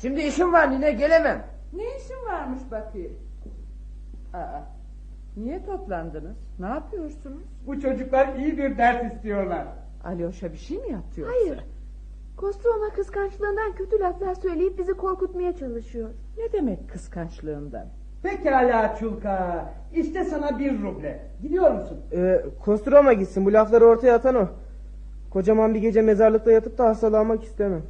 Şimdi 0.02 0.22
işim 0.22 0.54
var 0.54 0.72
nine 0.72 0.92
gelemem. 0.92 1.46
Ne 1.74 1.84
işin 1.84 2.26
varmış 2.32 2.60
bakayım? 2.72 3.14
Aa, 4.34 4.62
niye 5.38 5.66
toplandınız? 5.66 6.38
Ne 6.60 6.66
yapıyorsunuz? 6.66 7.44
Bu 7.68 7.82
çocuklar 7.82 8.36
iyi 8.36 8.58
bir 8.58 8.78
ders 8.78 9.14
istiyorlar. 9.14 9.66
Alyosha 10.04 10.52
bir 10.52 10.58
şey 10.58 10.78
mi 10.78 10.92
yaptı 10.92 11.22
yoksa? 11.22 11.36
Hayır. 11.36 11.60
Kostroma 12.38 12.90
kıskançlığından 12.90 13.72
kötü 13.76 14.00
laflar 14.00 14.36
söyleyip 14.36 14.80
bizi 14.80 14.94
korkutmaya 14.94 15.56
çalışıyor. 15.56 16.10
Ne 16.38 16.52
demek 16.54 16.90
kıskançlığından? 16.90 17.86
Pekala 18.24 18.96
Çulka. 18.96 19.66
İşte 19.96 20.24
sana 20.24 20.60
bir 20.60 20.82
ruble. 20.82 21.20
Gidiyor 21.42 21.72
musun? 21.72 21.98
Ee, 22.14 22.42
Kostroma 22.66 23.14
gitsin. 23.14 23.46
Bu 23.46 23.54
lafları 23.54 23.86
ortaya 23.86 24.16
atan 24.16 24.36
o. 24.36 24.48
Kocaman 25.30 25.74
bir 25.74 25.80
gece 25.80 26.02
mezarlıkta 26.02 26.52
yatıp 26.52 26.78
da 26.78 26.86
hastalanmak 26.86 27.44
istemem. 27.44 27.82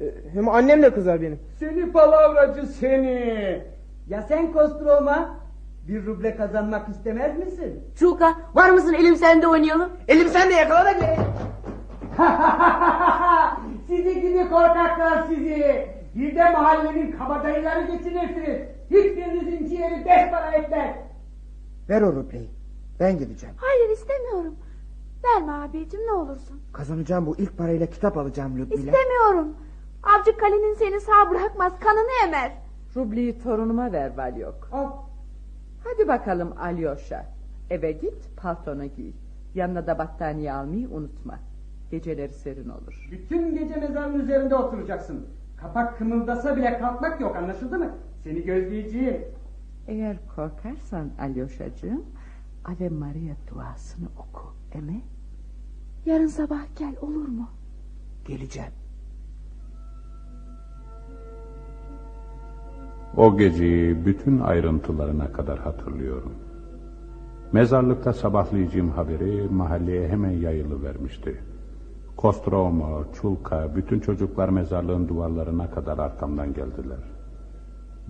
Ee, 0.00 0.04
hem 0.32 0.48
annem 0.48 0.82
de 0.82 0.94
kızar 0.94 1.20
benim. 1.22 1.38
Seni 1.58 1.92
palavracı 1.92 2.66
seni. 2.66 3.62
Ya 4.08 4.22
sen 4.22 4.52
Kostroma? 4.52 5.41
Bir 5.88 6.06
ruble 6.06 6.36
kazanmak 6.36 6.88
istemez 6.88 7.38
misin? 7.38 7.84
Çuka 7.98 8.34
var 8.54 8.70
mısın 8.70 8.94
elim 8.94 9.16
sende 9.16 9.46
oynayalım? 9.48 9.88
Elim 10.08 10.28
sende 10.28 10.54
yakala 10.54 10.84
da 10.84 10.92
gel. 11.00 11.16
sizi 13.86 14.20
gibi 14.20 14.48
korkaklar 14.48 15.22
sizi. 15.28 15.86
Bir 16.14 16.36
de 16.36 16.50
mahallenin 16.50 17.12
kabadayıları 17.12 17.80
geçinirsiniz. 17.86 18.60
Hiçbirinizin 18.90 19.66
ciğeri 19.68 20.04
beş 20.04 20.30
para 20.30 20.50
etmez. 20.52 20.94
Ver 21.88 22.02
o 22.02 22.12
rubleyi. 22.12 22.50
Ben 23.00 23.18
gideceğim. 23.18 23.54
Hayır 23.58 23.90
istemiyorum. 23.90 24.54
Verme 25.24 25.52
abicim 25.52 26.00
ne 26.06 26.12
olursun. 26.12 26.60
Kazanacağım 26.72 27.26
bu 27.26 27.36
ilk 27.38 27.58
parayla 27.58 27.86
kitap 27.86 28.18
alacağım 28.18 28.52
Ludmila. 28.58 28.76
İstemiyorum. 28.80 29.56
Avcı 30.02 30.36
Kalinin 30.36 30.74
seni 30.74 31.00
sağ 31.00 31.30
bırakmaz 31.30 31.72
kanını 31.80 32.10
emer. 32.24 32.52
Rubliyi 32.96 33.38
torunuma 33.38 33.92
ver 33.92 34.16
Valyok. 34.16 34.68
Al. 34.72 34.90
Hadi 35.84 36.08
bakalım 36.08 36.52
Alyosha. 36.58 37.26
Eve 37.70 37.92
git 37.92 38.36
paltonu 38.36 38.84
giy. 38.86 39.12
Yanına 39.54 39.86
da 39.86 39.98
battaniye 39.98 40.52
almayı 40.52 40.88
unutma. 40.88 41.38
Geceleri 41.90 42.32
serin 42.32 42.68
olur. 42.68 43.08
Bütün 43.10 43.54
gece 43.58 43.76
mezarın 43.76 44.18
üzerinde 44.20 44.54
oturacaksın. 44.54 45.26
Kapak 45.56 45.98
kımıldasa 45.98 46.56
bile 46.56 46.78
kalkmak 46.78 47.20
yok 47.20 47.36
anlaşıldı 47.36 47.78
mı? 47.78 47.90
Seni 48.24 48.42
gözleyeceğim. 48.44 49.24
Eğer 49.88 50.16
korkarsan 50.36 51.10
Alyoshacığım 51.20 52.04
Ave 52.64 52.88
Maria 52.88 53.34
duasını 53.50 54.08
oku. 54.18 54.54
Eme? 54.72 55.00
Yarın 56.06 56.26
sabah 56.26 56.62
gel 56.78 56.94
olur 57.00 57.28
mu? 57.28 57.48
Geleceğim. 58.24 58.72
O 63.16 63.36
geceyi 63.36 64.06
bütün 64.06 64.40
ayrıntılarına 64.40 65.32
kadar 65.32 65.58
hatırlıyorum. 65.58 66.32
Mezarlıkta 67.52 68.12
sabahlayacağım 68.12 68.90
haberi 68.90 69.48
mahalleye 69.48 70.08
hemen 70.08 70.30
yayılı 70.30 70.82
vermişti. 70.82 71.40
Kostromo, 72.16 73.04
Çulka, 73.12 73.76
bütün 73.76 74.00
çocuklar 74.00 74.48
mezarlığın 74.48 75.08
duvarlarına 75.08 75.70
kadar 75.70 75.98
arkamdan 75.98 76.54
geldiler. 76.54 76.98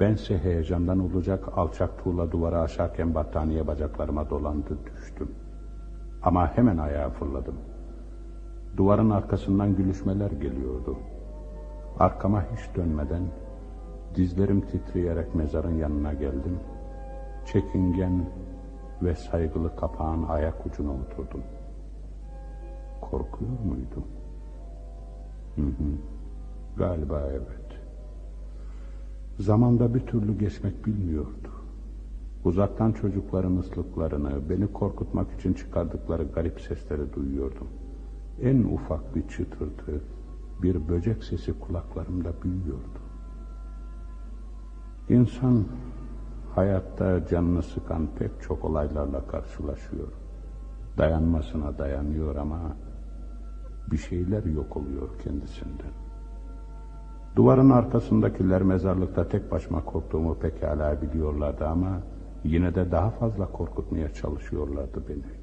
Bense 0.01 0.39
heyecandan 0.39 0.99
olacak 0.99 1.45
alçak 1.57 2.05
tuğla 2.05 2.31
duvarı 2.31 2.61
aşarken 2.61 3.15
battaniye 3.15 3.67
bacaklarıma 3.67 4.31
dolandı 4.31 4.79
düştüm. 4.87 5.29
Ama 6.23 6.57
hemen 6.57 6.79
ayağa 6.79 7.11
fırladım. 7.11 7.55
Duvarın 8.77 9.11
arkasından 9.11 9.77
gülüşmeler 9.77 10.31
geliyordu. 10.31 10.99
Arkama 11.99 12.43
hiç 12.43 12.77
dönmeden 12.77 13.23
dizlerim 14.15 14.61
titreyerek 14.61 15.35
mezarın 15.35 15.79
yanına 15.79 16.13
geldim. 16.13 16.59
Çekingen 17.47 18.27
ve 19.03 19.15
saygılı 19.15 19.77
kapağın 19.77 20.23
ayak 20.23 20.67
ucuna 20.67 20.93
oturdum. 20.93 21.43
Korkuyor 23.01 23.59
muydum? 23.65 24.05
Hı 25.57 25.63
hı. 25.63 25.97
Galiba 26.77 27.29
evet. 27.31 27.81
Zamanda 29.39 29.95
bir 29.95 30.01
türlü 30.01 30.39
geçmek 30.39 30.87
bilmiyordu. 30.87 31.49
Uzaktan 32.45 32.93
çocukların 32.93 33.57
ıslıklarını, 33.57 34.51
beni 34.51 34.73
korkutmak 34.73 35.33
için 35.33 35.53
çıkardıkları 35.53 36.25
garip 36.25 36.61
sesleri 36.61 37.13
duyuyordum. 37.13 37.69
En 38.43 38.63
ufak 38.63 39.17
bir 39.17 39.29
çıtırtı, 39.29 40.01
bir 40.63 40.89
böcek 40.89 41.25
sesi 41.25 41.61
kulaklarımda 41.61 42.33
büyüyordu. 42.43 43.02
İnsan 45.09 45.65
hayatta 46.55 47.27
canını 47.27 47.63
sıkan 47.63 48.09
pek 48.19 48.31
çok 48.43 48.65
olaylarla 48.65 49.27
karşılaşıyor. 49.27 50.09
Dayanmasına 50.99 51.79
dayanıyor 51.79 52.37
ama 52.37 52.61
bir 53.91 53.97
şeyler 53.97 54.45
yok 54.45 54.77
oluyor 54.77 55.09
kendisinden. 55.25 55.93
Duvarın 57.37 57.71
arkasındakiler 57.71 58.63
mezarlıkta 58.63 59.29
tek 59.29 59.51
başıma 59.51 59.85
korktuğumu 59.85 60.39
pekala 60.39 61.03
biliyorlardı 61.03 61.67
ama 61.67 62.01
yine 62.45 62.75
de 62.75 62.91
daha 62.91 63.11
fazla 63.11 63.53
korkutmaya 63.53 64.15
çalışıyorlardı 64.15 65.03
beni. 65.09 65.43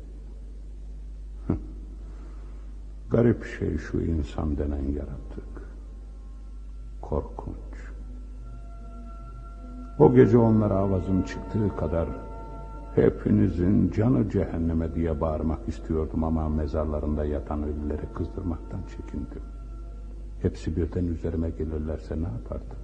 Garip 3.11 3.45
şey 3.45 3.77
şu 3.77 4.01
insan 4.01 4.57
denen 4.57 4.91
yaratık. 4.91 5.69
Korkunç. 7.01 7.68
O 9.99 10.13
gece 10.13 10.37
onlara 10.37 10.73
avazım 10.73 11.23
çıktığı 11.23 11.75
kadar 11.75 12.07
hepinizin 12.95 13.91
canı 13.91 14.29
cehenneme 14.29 14.95
diye 14.95 15.21
bağırmak 15.21 15.59
istiyordum 15.67 16.23
ama 16.23 16.49
mezarlarında 16.49 17.25
yatan 17.25 17.63
ölüleri 17.63 18.13
kızdırmaktan 18.13 18.79
çekindim. 18.87 19.41
Hepsi 20.41 20.75
birden 20.75 21.05
üzerime 21.05 21.49
gelirlerse 21.49 22.15
ne 22.15 22.27
yapardım? 22.27 22.77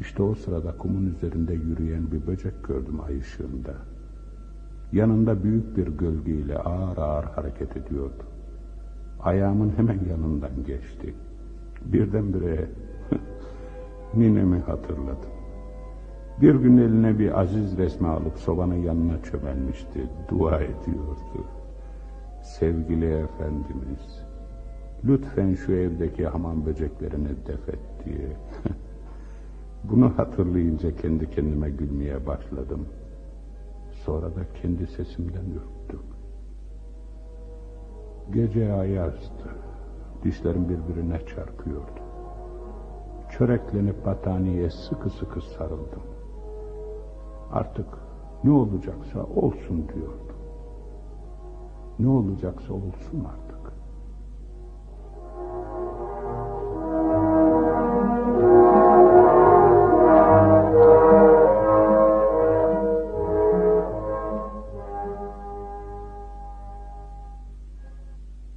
İşte 0.00 0.22
o 0.22 0.34
sırada 0.34 0.76
kumun 0.78 1.06
üzerinde 1.06 1.54
yürüyen 1.54 2.12
bir 2.12 2.26
böcek 2.26 2.64
gördüm 2.64 3.00
ay 3.06 3.18
ışığında. 3.18 3.74
Yanında 4.92 5.44
büyük 5.44 5.76
bir 5.76 5.86
gölgeyle 5.86 6.58
ağır 6.58 6.98
ağır 6.98 7.24
hareket 7.24 7.76
ediyordu. 7.76 8.24
Ayağımın 9.22 9.72
hemen 9.76 10.00
yanından 10.10 10.64
geçti. 10.66 11.14
Birdenbire 11.84 12.68
ninemi 14.14 14.58
hatırladım. 14.58 15.33
Bir 16.40 16.54
gün 16.54 16.76
eline 16.76 17.18
bir 17.18 17.40
aziz 17.40 17.78
resmi 17.78 18.08
alıp 18.08 18.38
sobanın 18.38 18.74
yanına 18.74 19.22
çömelmişti. 19.22 20.08
Dua 20.28 20.60
ediyordu. 20.60 21.44
Sevgili 22.42 23.14
Efendimiz, 23.14 24.24
lütfen 25.04 25.54
şu 25.54 25.72
evdeki 25.72 26.26
hamam 26.26 26.66
böceklerini 26.66 27.28
defet 27.46 27.78
diye. 28.04 28.36
Bunu 29.84 30.18
hatırlayınca 30.18 30.96
kendi 30.96 31.30
kendime 31.30 31.70
gülmeye 31.70 32.26
başladım. 32.26 32.86
Sonra 34.04 34.26
da 34.26 34.40
kendi 34.62 34.86
sesimden 34.86 35.44
ürktüm. 35.44 36.02
Gece 38.32 38.72
ayazdı. 38.72 39.48
Dişlerim 40.24 40.68
birbirine 40.68 41.20
çarpıyordu. 41.26 42.00
Çöreklenip 43.30 44.06
battaniyeye 44.06 44.70
sıkı 44.70 45.10
sıkı 45.10 45.40
sarıldım. 45.40 46.13
Artık 47.52 47.86
ne 48.44 48.50
olacaksa 48.50 49.24
olsun 49.24 49.88
diyordum. 49.94 50.36
Ne 51.98 52.08
olacaksa 52.08 52.74
olsun 52.74 53.24
artık. 53.24 53.72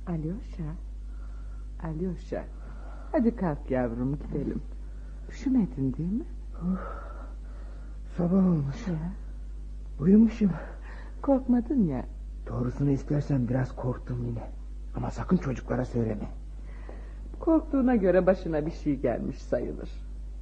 Alyoşa. 0.08 0.64
Alyoşa. 1.84 2.46
Hadi 3.12 3.36
kalk 3.36 3.72
yavrum 3.72 4.16
gidelim. 4.16 4.62
Üşümedin 5.30 5.94
değil 5.98 6.14
mi? 6.14 6.26
Sabah 8.18 8.38
olmuş. 8.48 8.88
Ya. 8.88 8.94
Uyumuşum. 10.00 10.50
Korkmadın 11.22 11.88
ya. 11.88 12.06
Doğrusunu 12.50 12.90
istersen 12.92 13.48
biraz 13.48 13.76
korktum 13.76 14.26
yine. 14.26 14.44
Ama 14.96 15.12
sakın 15.12 15.38
çocuklara 15.38 15.86
söyleme. 15.86 16.28
Korktuğuna 17.40 17.96
göre 17.96 18.26
başına 18.26 18.66
bir 18.66 18.72
şey 18.72 18.96
gelmiş 18.96 19.38
sayılır. 19.42 19.90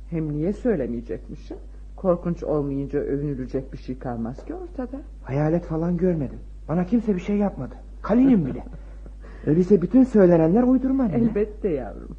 Hem 0.09 0.31
niye 0.31 0.53
söylemeyecekmişim? 0.53 1.57
Korkunç 1.95 2.43
olmayınca 2.43 2.99
övünülecek 2.99 3.73
bir 3.73 3.77
şey 3.77 3.99
kalmaz 3.99 4.45
ki 4.45 4.53
ortada. 4.53 5.01
Hayalet 5.23 5.65
falan 5.65 5.97
görmedim. 5.97 6.39
Bana 6.67 6.85
kimse 6.85 7.15
bir 7.15 7.21
şey 7.21 7.37
yapmadı. 7.37 7.75
Kalinim 8.01 8.45
bile. 8.45 8.63
Öyleyse 9.45 9.81
bütün 9.81 10.03
söylenenler 10.03 10.63
uydurma. 10.63 11.03
anne. 11.03 11.15
Elbette 11.15 11.69
yavrum. 11.69 12.15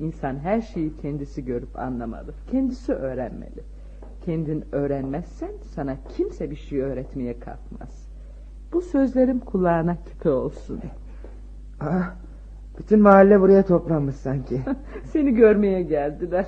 İnsan 0.00 0.38
her 0.38 0.60
şeyi 0.60 0.96
kendisi 0.96 1.44
görüp 1.44 1.78
anlamalı. 1.78 2.34
Kendisi 2.50 2.92
öğrenmeli. 2.92 3.75
Kendin 4.26 4.64
öğrenmezsen 4.72 5.50
sana 5.62 5.96
kimse 6.16 6.50
bir 6.50 6.56
şey 6.56 6.80
öğretmeye 6.80 7.38
kalkmaz. 7.38 8.08
Bu 8.72 8.80
sözlerim 8.80 9.40
kulağına 9.40 9.96
küpe 10.04 10.30
olsun. 10.30 10.80
Aa, 11.80 12.02
bütün 12.78 13.00
mahalle 13.00 13.40
buraya 13.40 13.66
toplanmış 13.66 14.16
sanki. 14.16 14.60
Seni 15.04 15.34
görmeye 15.34 15.82
geldiler. 15.82 16.46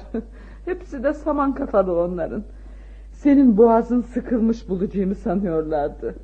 Hepsi 0.64 1.03
de 1.03 1.14
saman 1.14 1.55
kafalı 1.55 2.01
onların. 2.03 2.45
Senin 3.12 3.57
boğazın 3.57 4.01
sıkılmış 4.01 4.69
bulacağımı 4.69 5.14
sanıyorlardı. 5.14 6.14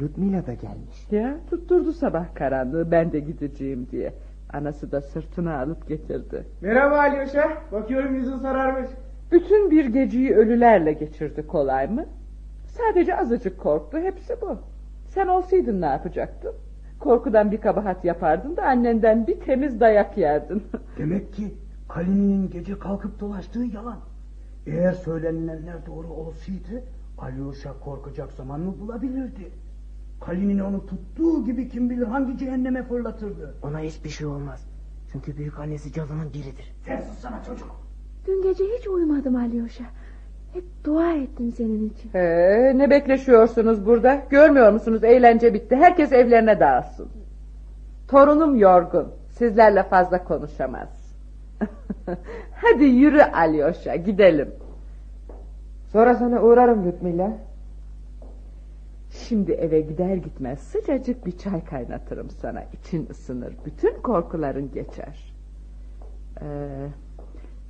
Ludmila 0.00 0.46
da 0.46 0.54
gelmiş. 0.54 1.06
Ya 1.10 1.40
tutturdu 1.50 1.92
sabah 1.92 2.34
karanlığı 2.34 2.90
ben 2.90 3.12
de 3.12 3.20
gideceğim 3.20 3.86
diye. 3.90 4.14
Anası 4.52 4.92
da 4.92 5.00
sırtına 5.00 5.58
alıp 5.58 5.88
getirdi. 5.88 6.46
Merhaba 6.60 6.98
Alyoşa. 6.98 7.52
Bakıyorum 7.72 8.14
yüzün 8.14 8.38
sararmış. 8.38 8.90
Bütün 9.32 9.70
bir 9.70 9.84
geceyi 9.86 10.34
ölülerle 10.34 10.92
geçirdi 10.92 11.46
kolay 11.46 11.88
mı? 11.88 12.06
Sadece 12.66 13.16
azıcık 13.16 13.60
korktu 13.60 13.98
hepsi 13.98 14.40
bu. 14.40 14.58
Sen 15.06 15.26
olsaydın 15.26 15.80
ne 15.80 15.86
yapacaktın? 15.86 16.52
Korkudan 17.00 17.52
bir 17.52 17.60
kabahat 17.60 18.04
yapardın 18.04 18.56
da 18.56 18.62
annenden 18.62 19.26
bir 19.26 19.40
temiz 19.40 19.80
dayak 19.80 20.18
yerdin. 20.18 20.62
Demek 20.98 21.32
ki 21.32 21.54
Kalini'nin 21.88 22.50
gece 22.50 22.78
kalkıp 22.78 23.20
dolaştığı 23.20 23.64
yalan. 23.64 23.98
Eğer 24.66 24.92
söylenenler 24.92 25.86
doğru 25.86 26.08
olsaydı 26.08 26.82
Alyosha 27.18 27.80
korkacak 27.80 28.32
zaman 28.32 28.60
mı 28.60 28.74
bulabilirdi? 28.80 29.50
Kalinin 30.26 30.58
onu 30.58 30.86
tuttuğu 30.86 31.44
gibi 31.44 31.68
kim 31.68 31.90
bilir 31.90 32.06
hangi 32.06 32.38
cehenneme 32.38 32.82
fırlatırdı. 32.82 33.54
Ona 33.62 33.80
hiçbir 33.80 34.10
şey 34.10 34.26
olmaz. 34.26 34.66
Çünkü 35.12 35.36
büyük 35.36 35.58
annesi 35.58 35.92
cadının 35.92 36.32
biridir. 36.32 36.74
Sen 36.86 37.00
sussana 37.00 37.42
çocuk. 37.46 37.70
Dün 38.26 38.42
gece 38.42 38.64
hiç 38.78 38.86
uyumadım 38.86 39.36
Alyosha. 39.36 39.84
Hep 40.52 40.64
dua 40.84 41.12
ettim 41.12 41.52
senin 41.52 41.88
için. 41.88 42.10
Ee, 42.14 42.72
ne 42.78 42.90
bekleşiyorsunuz 42.90 43.86
burada? 43.86 44.22
Görmüyor 44.30 44.72
musunuz 44.72 45.04
eğlence 45.04 45.54
bitti. 45.54 45.76
Herkes 45.76 46.12
evlerine 46.12 46.60
dağılsın. 46.60 47.08
Torunum 48.08 48.56
yorgun. 48.56 49.08
Sizlerle 49.30 49.82
fazla 49.82 50.24
konuşamaz. 50.24 50.88
Hadi 52.54 52.84
yürü 52.84 53.22
Alyosha 53.22 53.96
gidelim. 53.96 54.50
Sonra 55.92 56.14
sana 56.14 56.42
uğrarım 56.42 56.86
Ludmila. 56.86 57.32
Şimdi 59.28 59.52
eve 59.52 59.80
gider 59.80 60.16
gitmez 60.16 60.58
sıcacık 60.60 61.26
bir 61.26 61.38
çay 61.38 61.64
kaynatırım 61.64 62.30
sana. 62.30 62.64
İçin 62.72 63.08
ısınır. 63.10 63.54
Bütün 63.66 64.02
korkuların 64.02 64.70
geçer. 64.72 65.34
Ee, 66.42 66.88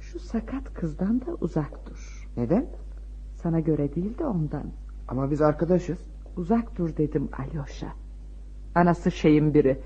şu 0.00 0.18
sakat 0.18 0.74
kızdan 0.74 1.20
da 1.20 1.34
uzak 1.40 1.86
dur. 1.86 2.28
Neden? 2.36 2.66
Sana 3.34 3.60
göre 3.60 3.94
değil 3.94 4.18
de 4.18 4.24
ondan. 4.24 4.64
Ama 5.08 5.30
biz 5.30 5.40
arkadaşız. 5.42 5.98
Uzak 6.36 6.76
dur 6.78 6.96
dedim 6.96 7.28
Alyosha. 7.38 7.88
Anası 8.74 9.10
şeyin 9.10 9.54
biri. 9.54 9.78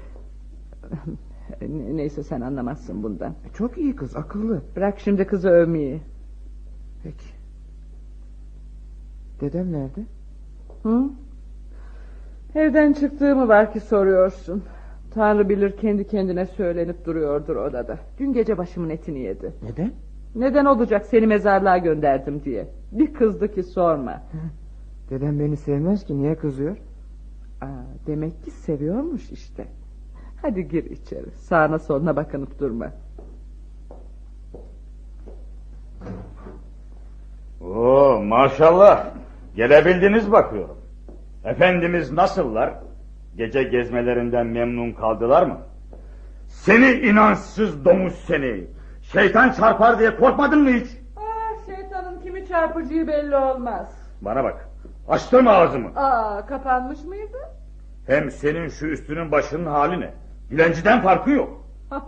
Ne- 1.60 1.96
Neyse 1.96 2.22
sen 2.22 2.40
anlamazsın 2.40 3.02
bundan. 3.02 3.34
Çok 3.54 3.78
iyi 3.78 3.96
kız, 3.96 4.16
akıllı. 4.16 4.62
Bırak 4.76 5.00
şimdi 5.00 5.26
kızı 5.26 5.48
övmeyi. 5.48 6.00
Peki. 7.02 7.26
Dedem 9.40 9.72
nerede? 9.72 10.04
Hı? 10.82 11.10
Evden 12.56 12.92
çıktığımı 12.92 13.48
var 13.48 13.72
ki 13.72 13.80
soruyorsun. 13.80 14.64
Tanrı 15.14 15.48
bilir 15.48 15.76
kendi 15.76 16.06
kendine 16.06 16.46
söylenip 16.46 17.04
duruyordur 17.06 17.56
odada. 17.56 17.98
Dün 18.18 18.32
gece 18.32 18.58
başımın 18.58 18.90
etini 18.90 19.18
yedi. 19.18 19.52
Neden? 19.62 19.92
Neden 20.34 20.64
olacak 20.64 21.06
seni 21.06 21.26
mezarlığa 21.26 21.78
gönderdim 21.78 22.44
diye. 22.44 22.68
Bir 22.92 23.14
kızdı 23.14 23.54
ki 23.54 23.62
sorma. 23.62 24.22
Dedem 25.10 25.40
beni 25.40 25.56
sevmez 25.56 26.04
ki 26.04 26.18
niye 26.18 26.34
kızıyor? 26.34 26.76
Aa, 27.60 27.66
demek 28.06 28.44
ki 28.44 28.50
seviyormuş 28.50 29.30
işte. 29.30 29.64
Hadi 30.42 30.68
gir 30.68 30.84
içeri. 30.84 31.30
Sağına 31.30 31.78
soluna 31.78 32.16
bakınıp 32.16 32.60
durma. 32.60 32.92
Oo 37.60 38.20
maşallah. 38.24 39.06
Gelebildiniz 39.56 40.32
bakıyorum. 40.32 40.75
Efendimiz 41.46 42.12
nasıllar? 42.12 42.74
Gece 43.36 43.62
gezmelerinden 43.62 44.46
memnun 44.46 44.92
kaldılar 44.92 45.42
mı? 45.42 45.58
Seni 46.48 46.90
inançsız 46.90 47.84
domuz 47.84 48.14
seni. 48.14 48.64
Şeytan 49.02 49.52
çarpar 49.52 49.98
diye 49.98 50.16
korkmadın 50.16 50.62
mı 50.62 50.70
hiç? 50.70 50.86
Aa, 51.16 51.66
şeytanın 51.66 52.20
kimi 52.20 52.48
çarpıcığı 52.48 53.06
belli 53.06 53.36
olmaz. 53.36 54.12
Bana 54.20 54.44
bak. 54.44 54.68
Açtırma 55.08 55.50
ağzımı. 55.50 55.88
Aa, 55.96 56.46
kapanmış 56.46 57.04
mıydı? 57.04 57.38
Hem 58.06 58.30
senin 58.30 58.68
şu 58.68 58.86
üstünün 58.86 59.32
başının 59.32 59.66
hali 59.66 60.00
ne? 60.00 60.10
Dilenciden 60.50 61.02
farkı 61.02 61.30
yok. 61.30 61.66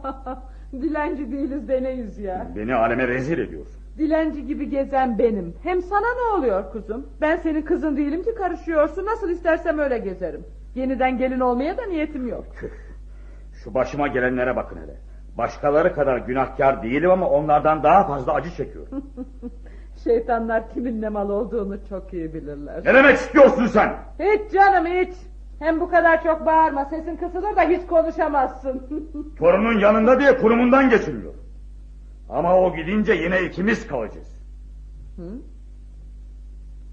Dilenci 0.73 1.33
değiliz 1.33 1.69
de 1.69 1.83
neyiz 1.83 2.19
ya? 2.19 2.47
Beni 2.57 2.75
aleme 2.75 3.09
rezil 3.09 3.39
ediyorsun. 3.39 3.83
Dilenci 3.99 4.47
gibi 4.47 4.71
gezen 4.71 5.19
benim. 5.19 5.55
Hem 5.63 5.83
sana 5.83 6.07
ne 6.15 6.39
oluyor 6.39 6.73
kuzum? 6.73 7.07
Ben 7.21 7.37
senin 7.37 7.63
kızın 7.63 7.97
değilim 7.97 8.23
ki 8.23 8.35
karışıyorsun. 8.35 9.07
Nasıl 9.07 9.31
istersem 9.31 9.79
öyle 9.79 9.99
gezerim. 9.99 10.45
Yeniden 10.75 11.19
gelin 11.19 11.41
olmaya 11.41 11.79
da 11.79 11.87
niyetim 11.87 12.29
yok. 12.29 12.47
Şu 13.65 13.75
başıma 13.75 14.09
gelenlere 14.09 14.57
bakın 14.57 14.77
hele. 14.77 14.97
Başkaları 15.39 15.95
kadar 15.95 16.19
günahkar 16.19 16.83
değilim 16.83 17.11
ama 17.11 17.29
onlardan 17.31 17.83
daha 17.83 18.07
fazla 18.07 18.33
acı 18.33 18.51
çekiyorum. 18.51 19.03
Şeytanlar 20.05 20.71
kimin 20.71 21.03
ne 21.03 21.09
mal 21.09 21.31
olduğunu 21.31 21.79
çok 21.89 22.13
iyi 22.13 22.35
bilirler. 22.35 22.81
ne 22.85 22.95
demek 22.95 23.17
istiyorsun 23.17 23.67
sen? 23.67 23.93
Hiç 24.19 24.53
canım 24.53 24.87
hiç. 24.87 25.15
Hem 25.59 25.81
bu 25.81 25.91
kadar 25.91 26.23
çok 26.23 26.47
bağırma. 26.47 26.85
Sesin 26.85 27.17
kısılır 27.17 27.57
da 27.57 27.63
hiç 27.63 27.87
konuşamazsın. 27.87 28.89
Torunun 29.39 29.79
yanında 29.81 30.21
diye 30.21 30.37
kurumundan 30.39 30.91
geçiriyor. 30.91 31.35
Ama 32.29 32.57
o 32.61 32.77
gidince 32.77 33.13
yine 33.13 33.43
ikimiz 33.43 33.87
kalacağız. 33.87 34.37
Hı? 35.17 35.23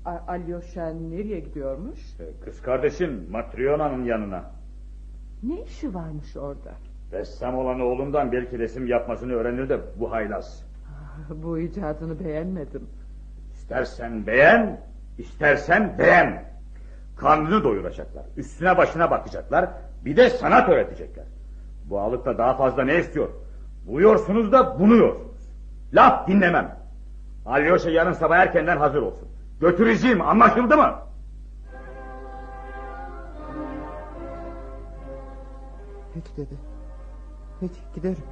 A- 0.05 0.31
Alyosha 0.31 0.89
nereye 0.89 1.39
gidiyormuş? 1.39 1.99
Kız 2.45 2.61
kardeşin 2.61 3.31
Matryona'nın 3.31 4.03
yanına. 4.03 4.51
Ne 5.43 5.61
işi 5.61 5.93
varmış 5.93 6.38
orada? 6.38 6.71
Ressam 7.11 7.55
olan 7.57 7.79
oğlumdan 7.79 8.31
belki 8.31 8.59
resim 8.59 8.88
yapmasını 8.88 9.33
öğrenir 9.33 9.69
de 9.69 9.79
bu 9.99 10.11
haylaz. 10.11 10.65
Bu 11.29 11.59
icadını 11.59 12.19
beğenmedim. 12.19 12.88
İstersen 13.53 14.27
beğen, 14.27 14.81
istersen 15.17 15.95
beğen. 15.99 16.45
Karnını 17.17 17.63
doyuracaklar, 17.63 18.25
üstüne 18.38 18.77
başına 18.77 19.11
bakacaklar, 19.11 19.69
bir 20.05 20.17
de 20.17 20.29
sanat 20.29 20.69
öğretecekler. 20.69 21.25
Bu 21.89 21.99
alıkta 21.99 22.38
daha 22.38 22.53
fazla 22.57 22.83
ne 22.83 22.99
istiyor? 22.99 23.29
Buyuyorsunuz 23.86 24.51
da 24.51 24.79
bunuyorsunuz. 24.79 25.49
Laf 25.93 26.27
dinlemem. 26.27 26.79
Alyosha 27.45 27.89
yarın 27.89 28.13
sabah 28.13 28.38
erkenden 28.38 28.77
hazır 28.77 29.01
olsun. 29.01 29.27
Götüreceğim, 29.59 30.21
anlaşıldı 30.21 30.77
mı? 30.77 30.95
Peki 36.13 36.38
dede. 36.38 36.55
Peki 37.59 37.79
giderim. 37.95 38.23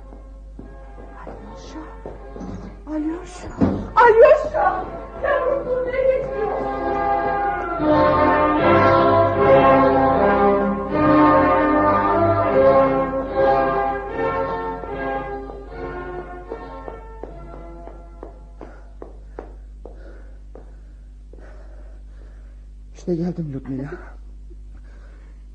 Alyosha. 1.26 1.80
Alyosha. 2.88 3.47
Alyosha. 3.95 4.86
Yavrum 5.24 5.66
dur 5.66 5.86
nereye 5.86 6.18
gidiyorsun? 6.22 6.64
İşte 23.04 23.16
geldim 23.16 23.54
Ludmila. 23.54 23.91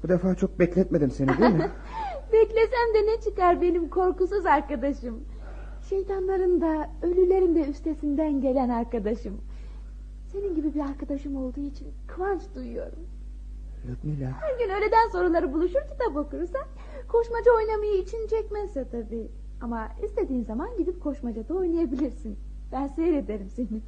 Bu 0.03 0.09
defa 0.09 0.35
çok 0.35 0.59
bekletmedim 0.59 1.11
seni 1.11 1.29
değil 1.29 1.55
mi? 1.55 1.71
Beklesem 2.33 2.95
de 2.95 3.07
ne 3.07 3.21
çıkar 3.21 3.63
benim 3.63 3.89
korkusuz 3.89 4.47
arkadaşım. 4.47 5.25
Şeytanların 5.89 6.61
da 6.61 6.91
ölülerin 7.03 7.55
de 7.55 7.69
üstesinden 7.69 8.41
gelen 8.41 8.69
arkadaşım. 8.69 9.41
Senin 10.33 10.55
gibi 10.55 10.75
bir 10.75 10.81
arkadaşım 10.81 11.37
olduğu 11.37 11.61
için 11.61 11.89
kıvanç 12.07 12.43
duyuyorum. 12.55 13.07
Ludmila. 13.89 14.31
Her 14.41 14.59
gün 14.59 14.75
öğleden 14.75 15.09
sonraları 15.13 15.53
buluşur 15.53 15.81
kitap 15.93 16.17
okuruz 16.17 16.55
ha? 16.55 16.69
Koşmaca 17.09 17.53
oynamayı 17.57 18.03
için 18.03 18.27
çekmezse 18.27 18.89
tabii. 18.89 19.29
Ama 19.61 19.89
istediğin 20.05 20.45
zaman 20.45 20.69
gidip 20.79 21.03
koşmaca 21.03 21.49
da 21.49 21.55
oynayabilirsin. 21.55 22.39
Ben 22.73 22.87
seyrederim 22.87 23.51
seni. 23.51 23.81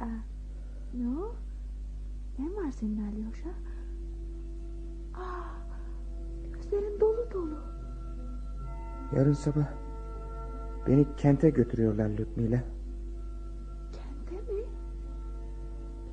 Aa, 0.00 0.20
ne 0.94 1.08
o? 1.08 1.34
Ne 2.38 2.44
var 2.56 2.70
senin 2.70 3.12
Alyosha? 3.12 3.50
Aa, 5.14 5.44
gözlerin 6.52 7.00
dolu 7.00 7.30
dolu. 7.34 7.58
Yarın 9.16 9.32
sabah 9.32 9.66
beni 10.86 11.06
kente 11.16 11.50
götürüyorlar 11.50 12.08
Ludmila. 12.10 12.64
Kente 13.92 14.52
mi? 14.52 14.62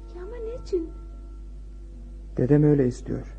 Peki 0.07 0.21
ama 0.21 0.35
niçin? 0.35 0.89
Dedem 2.37 2.63
öyle 2.63 2.87
istiyor. 2.87 3.35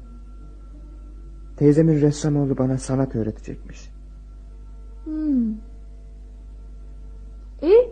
Teyzemin 1.56 2.00
ressamoğlu 2.00 2.58
bana 2.58 2.78
sanat 2.78 3.16
öğretecekmiş. 3.16 3.90
Hmm. 5.04 5.52
İyi. 7.62 7.90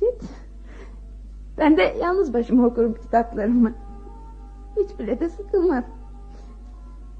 Git. 0.00 0.45
Ben 1.58 1.76
de 1.76 1.96
yalnız 2.00 2.34
başıma 2.34 2.66
okurum 2.66 2.94
kitaplarımı. 2.94 3.72
Hiç 4.76 4.98
bile 4.98 5.20
de 5.20 5.28
sıkılmam. 5.28 5.84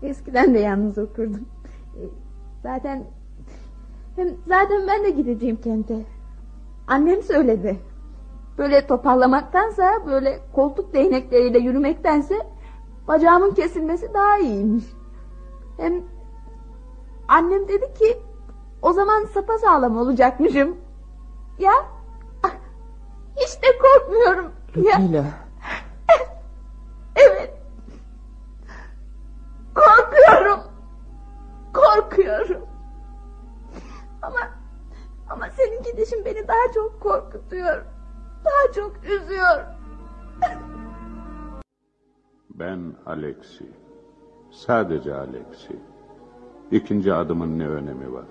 Eskiden 0.03 0.55
de 0.55 0.59
yalnız 0.59 0.99
okurdum. 0.99 1.49
E, 1.97 2.03
Zaten 2.63 3.05
hem 4.17 4.29
zaten 4.47 4.87
ben 4.89 5.05
de 5.05 5.11
gideceğim 5.11 5.57
kente. 5.57 6.05
Annem 6.87 7.23
söyledi. 7.23 7.79
Böyle 8.59 8.87
toparlamaktansa 8.87 10.07
böyle 10.07 10.41
koltuk 10.53 10.95
değnekleriyle 10.95 11.59
yürümektense 11.59 12.35
bacağımın 13.09 13.51
kesilmesi 13.51 14.15
daha 14.15 14.39
iyiymiş. 14.39 14.85
Hem 15.77 16.03
annem 17.29 17.69
dedi 17.69 17.95
ki 17.95 18.19
o 18.83 18.93
zaman 18.93 19.25
sapasağlam 19.25 19.97
olacakmışım. 19.97 20.77
Ya 21.59 21.73
hiç 23.37 23.63
de 23.63 23.67
korkmuyorum. 23.79 24.53
Ya, 24.77 25.25
evet. 27.17 27.55
Korkuyorum. 29.75 30.61
Korkuyorum. 31.75 32.69
Ama 34.23 34.41
ama 35.31 35.51
senin 35.51 35.83
gidişin 35.83 36.25
beni 36.25 36.49
daha 36.49 36.73
çok 36.75 37.01
korkutuyor. 37.01 37.85
Daha 38.45 38.73
çok 38.75 39.05
üzüyor. 39.05 39.65
Ben 42.51 42.95
Alexi. 43.07 43.67
Sadece 44.51 45.15
Alexi. 45.15 45.77
İkinci 46.71 47.15
adımın 47.15 47.59
ne 47.59 47.69
önemi 47.69 48.13
var? 48.13 48.25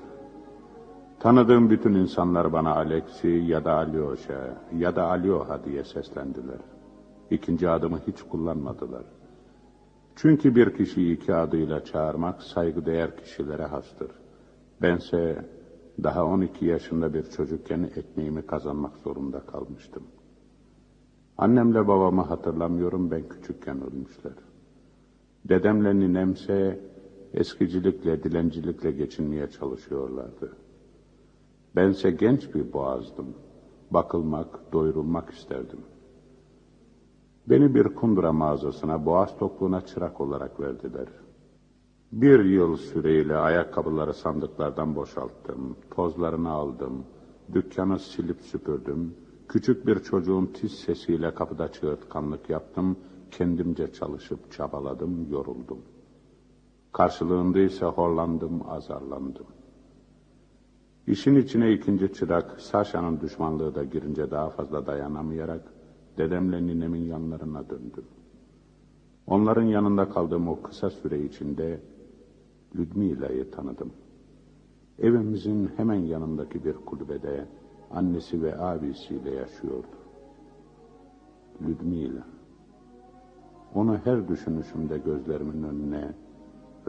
Tanıdığım 1.20 1.70
bütün 1.70 1.94
insanlar 1.94 2.54
bana 2.54 2.76
Alexi 2.76 3.28
ya 3.28 3.66
da 3.66 3.74
Alyosha 3.74 4.64
ya 4.78 4.96
da 4.96 5.04
Alyoha 5.04 5.66
diye 5.66 5.84
seslendiler. 5.84 6.60
İkinci 7.32 7.70
adımı 7.70 8.00
hiç 8.08 8.22
kullanmadılar. 8.22 9.04
Çünkü 10.16 10.56
bir 10.56 10.74
kişiyi 10.74 11.16
iki 11.16 11.34
adıyla 11.36 11.84
çağırmak 11.84 12.44
saygıdeğer 12.44 13.18
kişilere 13.18 13.66
hastır. 13.66 14.12
Bense 14.82 15.46
daha 16.04 16.26
12 16.26 16.66
yaşında 16.66 17.14
bir 17.14 17.24
çocukken 17.24 17.84
ekmeğimi 17.96 18.46
kazanmak 18.46 18.98
zorunda 18.98 19.40
kalmıştım. 19.40 20.04
Annemle 21.38 21.88
babamı 21.88 22.22
hatırlamıyorum 22.22 23.12
ben 23.12 23.30
küçükken 23.30 23.82
ölmüşler. 23.82 24.34
Dedemle 25.46 26.00
ninemse 26.00 26.80
eskicilikle, 27.34 28.24
dilencilikle 28.24 28.92
geçinmeye 28.92 29.50
çalışıyorlardı. 29.50 30.65
Bense 31.76 32.12
genç 32.12 32.56
bir 32.56 32.74
boğazdım. 32.74 33.36
Bakılmak, 33.92 34.74
doyurulmak 34.74 35.30
isterdim. 35.30 35.80
Beni 37.48 37.76
bir 37.76 37.84
kundura 37.84 38.34
mağazasına, 38.34 39.06
boğaz 39.06 39.38
tokluğuna 39.38 39.82
çırak 39.82 40.22
olarak 40.22 40.60
verdiler. 40.60 41.08
Bir 42.12 42.46
yıl 42.46 42.78
süreyle 42.78 43.36
ayakkabıları 43.38 44.14
sandıklardan 44.14 44.96
boşalttım, 44.96 45.78
tozlarını 45.96 46.50
aldım, 46.50 47.06
dükkanı 47.54 48.00
silip 48.00 48.42
süpürdüm, 48.42 49.16
küçük 49.48 49.88
bir 49.88 50.00
çocuğun 50.00 50.46
tiz 50.46 50.72
sesiyle 50.72 51.34
kapıda 51.34 51.72
çığırtkanlık 51.72 52.50
yaptım, 52.50 52.98
kendimce 53.32 53.94
çalışıp 53.94 54.52
çabaladım, 54.52 55.32
yoruldum. 55.32 55.82
Karşılığında 56.94 57.60
ise 57.60 57.86
horlandım, 57.86 58.70
azarlandım. 58.70 59.55
İşin 61.08 61.36
içine 61.36 61.72
ikinci 61.74 62.14
çırak, 62.14 62.62
Saşa'nın 62.62 63.22
düşmanlığı 63.22 63.76
da 63.76 63.84
girince 63.84 64.32
daha 64.32 64.50
fazla 64.50 64.86
dayanamayarak, 64.86 65.62
dedemle 66.18 66.68
ninemin 66.68 67.02
yanlarına 67.02 67.70
döndüm. 67.70 68.06
Onların 69.28 69.64
yanında 69.64 70.10
kaldığım 70.10 70.48
o 70.48 70.62
kısa 70.62 70.90
süre 70.90 71.24
içinde 71.24 71.82
Ludmila'yı 72.78 73.52
tanıdım. 73.52 73.92
Evimizin 75.00 75.72
hemen 75.78 76.00
yanındaki 76.00 76.66
bir 76.66 76.74
kulübede 76.74 77.46
annesi 77.92 78.44
ve 78.44 78.58
abisiyle 78.58 79.32
yaşıyordu. 79.32 79.88
Ludmila. 81.68 82.28
Onu 83.76 83.98
her 84.04 84.28
düşünüşümde 84.28 84.98
gözlerimin 84.98 85.64
önüne 85.64 86.14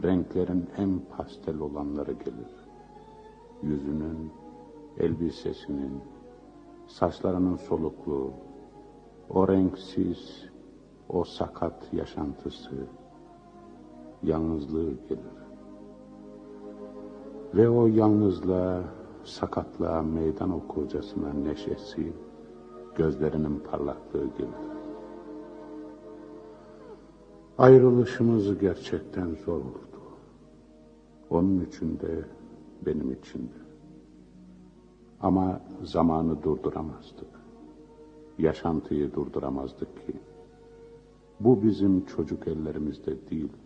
renklerin 0.03 0.65
en 0.77 0.99
pastel 1.17 1.59
olanları 1.59 2.11
gelir. 2.11 2.56
Yüzünün, 3.63 4.31
elbisesinin, 4.97 6.01
saçlarının 6.87 7.55
solukluğu, 7.55 8.33
o 9.29 9.47
renksiz, 9.47 10.49
o 11.09 11.23
sakat 11.23 11.93
yaşantısı, 11.93 12.75
yalnızlığı 14.23 14.93
gelir. 15.09 15.37
Ve 17.53 17.69
o 17.69 17.87
yalnızlığa, 17.87 18.83
sakatlığa 19.23 20.01
meydan 20.01 20.51
okurcasına 20.51 21.33
neşesi, 21.33 22.13
gözlerinin 22.95 23.59
parlaklığı 23.59 24.25
gelir. 24.37 24.67
Ayrılışımız 27.57 28.59
gerçekten 28.59 29.35
zor 29.45 29.61
oldu. 29.61 30.01
Onun 31.29 31.65
için 31.65 31.99
de, 31.99 32.25
benim 32.85 33.11
için 33.11 33.39
de. 33.39 33.67
Ama 35.21 35.61
zamanı 35.83 36.43
durduramazdık. 36.43 37.27
Yaşantıyı 38.37 39.13
durduramazdık 39.13 40.07
ki. 40.07 40.13
Bu 41.39 41.63
bizim 41.63 42.05
çocuk 42.05 42.47
ellerimizde 42.47 43.29
değildi. 43.29 43.57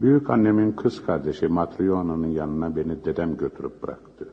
Büyük 0.00 0.30
annemin 0.30 0.72
kız 0.72 1.06
kardeşi 1.06 1.48
Matryona'nın 1.48 2.28
yanına 2.28 2.76
beni 2.76 3.04
dedem 3.04 3.36
götürüp 3.36 3.82
bıraktı. 3.82 4.32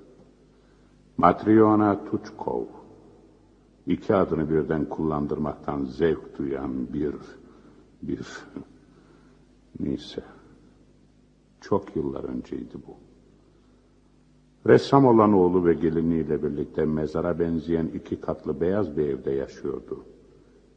Matryona 1.18 2.06
Tuçkov. 2.06 2.79
İki 3.90 4.16
adını 4.16 4.50
birden 4.50 4.86
kullandırmaktan 4.86 5.86
zevk 5.86 6.38
duyan 6.38 6.94
bir, 6.94 7.16
bir, 8.02 8.28
neyse. 9.80 10.24
Çok 11.62 11.96
yıllar 11.96 12.24
önceydi 12.24 12.74
bu. 12.88 12.96
Ressam 14.70 15.06
olan 15.06 15.34
oğlu 15.34 15.66
ve 15.66 15.74
geliniyle 15.74 16.44
birlikte 16.44 16.86
mezara 16.86 17.40
benzeyen 17.40 17.88
iki 17.88 18.22
katlı 18.22 18.62
beyaz 18.62 18.98
bir 18.98 19.06
evde 19.10 19.32
yaşıyordu. 19.32 20.06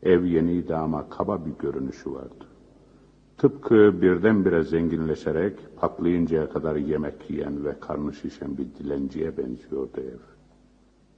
Ev 0.03 0.25
yeniydi 0.25 0.75
ama 0.75 1.09
kaba 1.09 1.47
bir 1.47 1.53
görünüşü 1.59 2.13
vardı. 2.13 2.47
Tıpkı 3.39 4.03
birdenbire 4.03 4.63
zenginleşerek 4.63 5.59
patlayıncaya 5.77 6.51
kadar 6.51 6.77
yemek 6.77 7.31
yiyen 7.31 7.65
ve 7.65 7.81
karnı 7.81 8.15
şişen 8.15 8.59
bir 8.59 8.67
dilenciye 8.79 9.37
benziyordu 9.37 10.01
ev. 10.01 10.19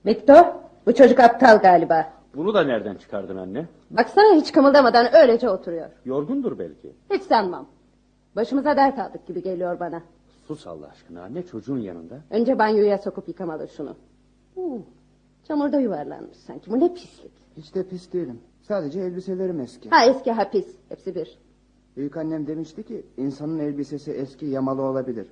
Viktor, 0.07 0.45
bu 0.87 0.95
çocuk 0.95 1.21
aptal 1.21 1.59
galiba. 1.59 2.13
Bunu 2.35 2.55
da 2.55 2.65
nereden 2.65 2.95
çıkardın 2.95 3.37
anne? 3.37 3.67
Baksana 3.91 4.35
hiç 4.35 4.53
kımıldamadan 4.53 5.15
öylece 5.15 5.49
oturuyor. 5.51 5.89
Yorgundur 6.05 6.59
belki. 6.59 6.93
Hiç 7.11 7.23
sanmam. 7.23 7.67
Başımıza 8.37 8.77
dert 8.77 8.99
aldık 8.99 9.27
gibi 9.27 9.43
geliyor 9.43 9.81
bana. 9.81 10.03
Sus 10.47 10.67
Allah 10.67 10.87
aşkına 10.87 11.23
anne 11.23 11.43
çocuğun 11.43 11.79
yanında. 11.79 12.15
Önce 12.31 12.59
banyoya 12.59 12.99
sokup 12.99 13.29
yıkamalı 13.29 13.69
şunu. 13.69 13.97
Hmm, 14.55 14.83
çamurda 15.49 15.81
yuvarlanmış 15.81 16.37
sanki. 16.37 16.71
Bu 16.71 16.81
ne 16.81 16.95
pislik. 16.95 17.33
Hiç 17.57 17.75
de 17.75 17.89
pis 17.89 18.13
değilim. 18.13 18.41
Sadece 18.63 19.01
elbiselerim 19.01 19.61
eski. 19.61 19.91
Ha 19.91 20.05
eski 20.05 20.33
ha 20.33 20.51
pis. 20.51 20.77
Hepsi 20.89 21.15
bir. 21.15 21.39
Büyük 21.97 22.17
annem 22.17 22.47
demişti 22.47 22.83
ki 22.83 23.07
insanın 23.17 23.59
elbisesi 23.59 24.13
eski 24.13 24.47
yamalı 24.47 24.83
olabilir. 24.83 25.27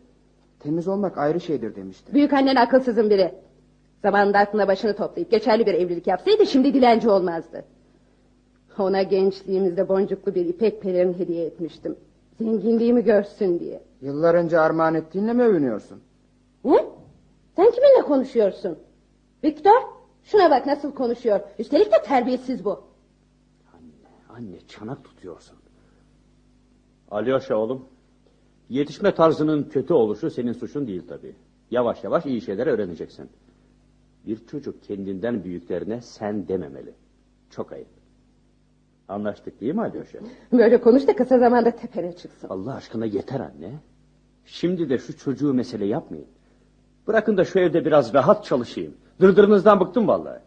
Temiz 0.61 0.89
olmak 0.89 1.19
ayrı 1.19 1.41
şeydir 1.41 1.77
demişti. 1.77 2.15
Büyük 2.15 2.33
annen 2.33 2.57
akılsızın 2.57 3.11
biri. 3.11 3.35
Zamanında 4.03 4.39
aklına 4.39 4.69
başını 4.69 4.97
toplayıp 4.97 5.31
geçerli 5.31 5.67
bir 5.67 5.75
evlilik 5.75 6.07
yapsaydı 6.07 6.47
şimdi 6.47 6.75
dilenci 6.75 7.11
olmazdı. 7.11 7.65
Ona 8.79 9.03
gençliğimizde 9.03 9.89
boncuklu 9.89 10.35
bir 10.35 10.47
ipek 10.47 10.83
pelerin 10.83 11.15
hediye 11.15 11.47
etmiştim. 11.47 11.97
Zenginliğimi 12.41 13.05
görsün 13.05 13.61
diye. 13.61 13.83
Yıllar 14.01 14.35
önce 14.35 14.59
armağan 14.59 14.95
ettiğinle 14.95 15.33
mi 15.33 15.43
övünüyorsun? 15.43 16.01
Ne? 16.65 16.85
Sen 17.57 17.71
kiminle 17.71 18.03
konuşuyorsun? 18.07 18.79
Viktor, 19.45 19.83
şuna 20.23 20.51
bak 20.51 20.67
nasıl 20.67 20.95
konuşuyor. 20.95 21.41
Üstelik 21.59 21.93
de 21.93 22.03
terbiyesiz 22.05 22.65
bu. 22.65 22.85
Anne 24.29 24.61
çanak 24.69 25.05
tutuyorsun. 25.05 25.57
Alyoşa 27.11 27.57
oğlum. 27.57 27.85
Yetişme 28.69 29.15
tarzının 29.15 29.63
kötü 29.65 29.95
oluşu 29.95 30.31
senin 30.31 30.53
suçun 30.53 30.87
değil 30.87 31.03
tabii. 31.09 31.37
Yavaş 31.71 32.05
yavaş 32.05 32.27
iyi 32.27 32.41
şeyler 32.41 32.67
öğreneceksin. 32.67 33.31
Bir 34.27 34.47
çocuk 34.47 34.83
kendinden 34.83 35.45
büyüklerine 35.45 36.01
sen 36.01 36.49
dememeli. 36.49 36.95
Çok 37.51 37.73
ayıp. 37.73 37.89
Anlaştık 39.09 39.61
değil 39.61 39.75
mi 39.75 39.81
Alyoşa? 39.81 40.19
Böyle 40.53 40.81
konuş 40.81 41.07
da 41.07 41.17
kısa 41.17 41.39
zamanda 41.39 41.71
tepene 41.71 42.17
çıksın. 42.17 42.49
Allah 42.49 42.75
aşkına 42.75 43.07
yeter 43.07 43.41
anne. 43.41 43.73
Şimdi 44.45 44.89
de 44.91 44.99
şu 44.99 45.19
çocuğu 45.19 45.55
mesele 45.55 45.85
yapmayın. 45.87 46.27
Bırakın 47.07 47.37
da 47.37 47.45
şu 47.45 47.59
evde 47.59 47.85
biraz 47.85 48.15
rahat 48.15 48.45
çalışayım. 48.45 48.95
Dırdırınızdan 49.21 49.81
bıktım 49.81 50.09
vallahi. 50.09 50.41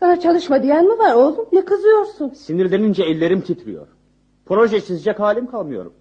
Sana 0.00 0.20
çalışma 0.20 0.62
diyen 0.62 0.84
mi 0.84 0.98
var 0.98 1.14
oğlum? 1.14 1.46
Ne 1.52 1.64
kızıyorsun? 1.64 2.28
Sinirlenince 2.28 3.04
ellerim 3.04 3.40
titriyor. 3.40 3.86
Proje 4.46 4.80
çizecek 4.80 5.20
halim 5.20 5.46
kalmıyorum. 5.46 5.92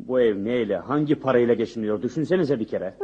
Bu 0.00 0.20
ev 0.20 0.44
neyle, 0.44 0.76
hangi 0.76 1.14
parayla 1.14 1.54
geçiniyor 1.54 2.02
düşünsenize 2.02 2.60
bir 2.60 2.66
kere. 2.66 2.94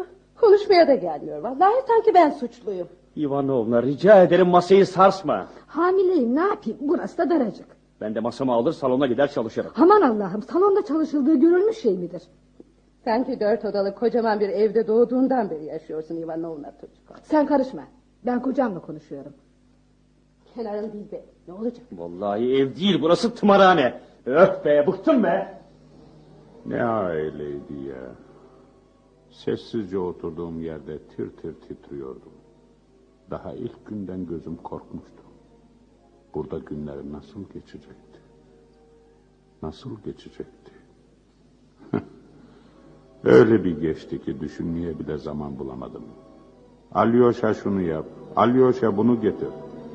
Konuşmaya 0.45 0.88
da 0.88 0.95
gelmiyor. 0.95 1.38
Vallahi 1.38 1.74
sanki 1.88 2.14
ben 2.14 2.30
suçluyum. 2.30 2.88
Ivanovna 3.16 3.82
rica 3.82 4.22
ederim 4.22 4.47
masayı 4.49 4.86
sarsma. 4.86 5.47
Hamileyim 5.66 6.36
ne 6.36 6.40
yapayım 6.40 6.78
burası 6.80 7.18
da 7.18 7.30
daracık. 7.30 7.66
Ben 8.01 8.14
de 8.14 8.20
masamı 8.20 8.53
alır 8.53 8.72
salona 8.72 9.07
gider 9.07 9.30
çalışırım. 9.30 9.70
Aman 9.76 10.03
Allah'ım 10.03 10.42
salonda 10.42 10.84
çalışıldığı 10.84 11.34
görülmüş 11.34 11.78
şey 11.78 11.99
midir? 11.99 12.22
Sanki 13.05 13.40
dört 13.40 13.64
odalı 13.64 13.95
kocaman 13.95 14.40
bir 14.40 14.49
evde 14.49 14.86
doğduğundan 14.86 15.51
beri 15.51 15.64
yaşıyorsun 15.64 16.16
Ivanovna 16.16 16.72
çocuk. 16.80 17.18
Sen 17.22 17.47
karışma. 17.47 17.82
Ben 18.26 18.42
kocamla 18.42 18.80
konuşuyorum. 18.80 19.32
Kenarın 20.55 20.92
değil 20.92 21.12
be. 21.12 21.24
Ne 21.49 21.55
olacak? 21.55 21.86
Vallahi 21.92 22.57
ev 22.57 22.76
değil 22.76 23.03
burası 23.03 23.34
tımarhane. 23.34 24.01
Öf 24.26 24.64
be 24.64 24.86
bıktım 24.86 25.24
be. 25.24 25.59
Ne 26.66 26.84
aileydi 26.84 27.74
ya. 27.88 28.23
Sessizce 29.35 29.99
oturduğum 29.99 30.61
yerde 30.61 30.99
tir 30.99 31.30
tir 31.30 31.55
titriyordum. 31.55 32.32
Daha 33.30 33.53
ilk 33.53 33.87
günden 33.87 34.26
gözüm 34.26 34.57
korkmuştu. 34.57 35.22
Burada 36.35 36.59
günler 36.59 36.97
nasıl 37.12 37.45
geçecekti? 37.55 38.20
Nasıl 39.62 39.91
geçecekti? 40.05 40.72
Öyle 43.24 43.64
bir 43.64 43.80
geçti 43.80 44.22
ki 44.22 44.41
düşünmeye 44.41 44.99
bile 44.99 45.18
zaman 45.18 45.59
bulamadım. 45.59 46.05
Alyosha 46.93 47.55
şunu 47.55 47.80
yap, 47.82 48.07
Alyosha 48.37 48.97
bunu 48.97 49.20
getir. 49.20 49.49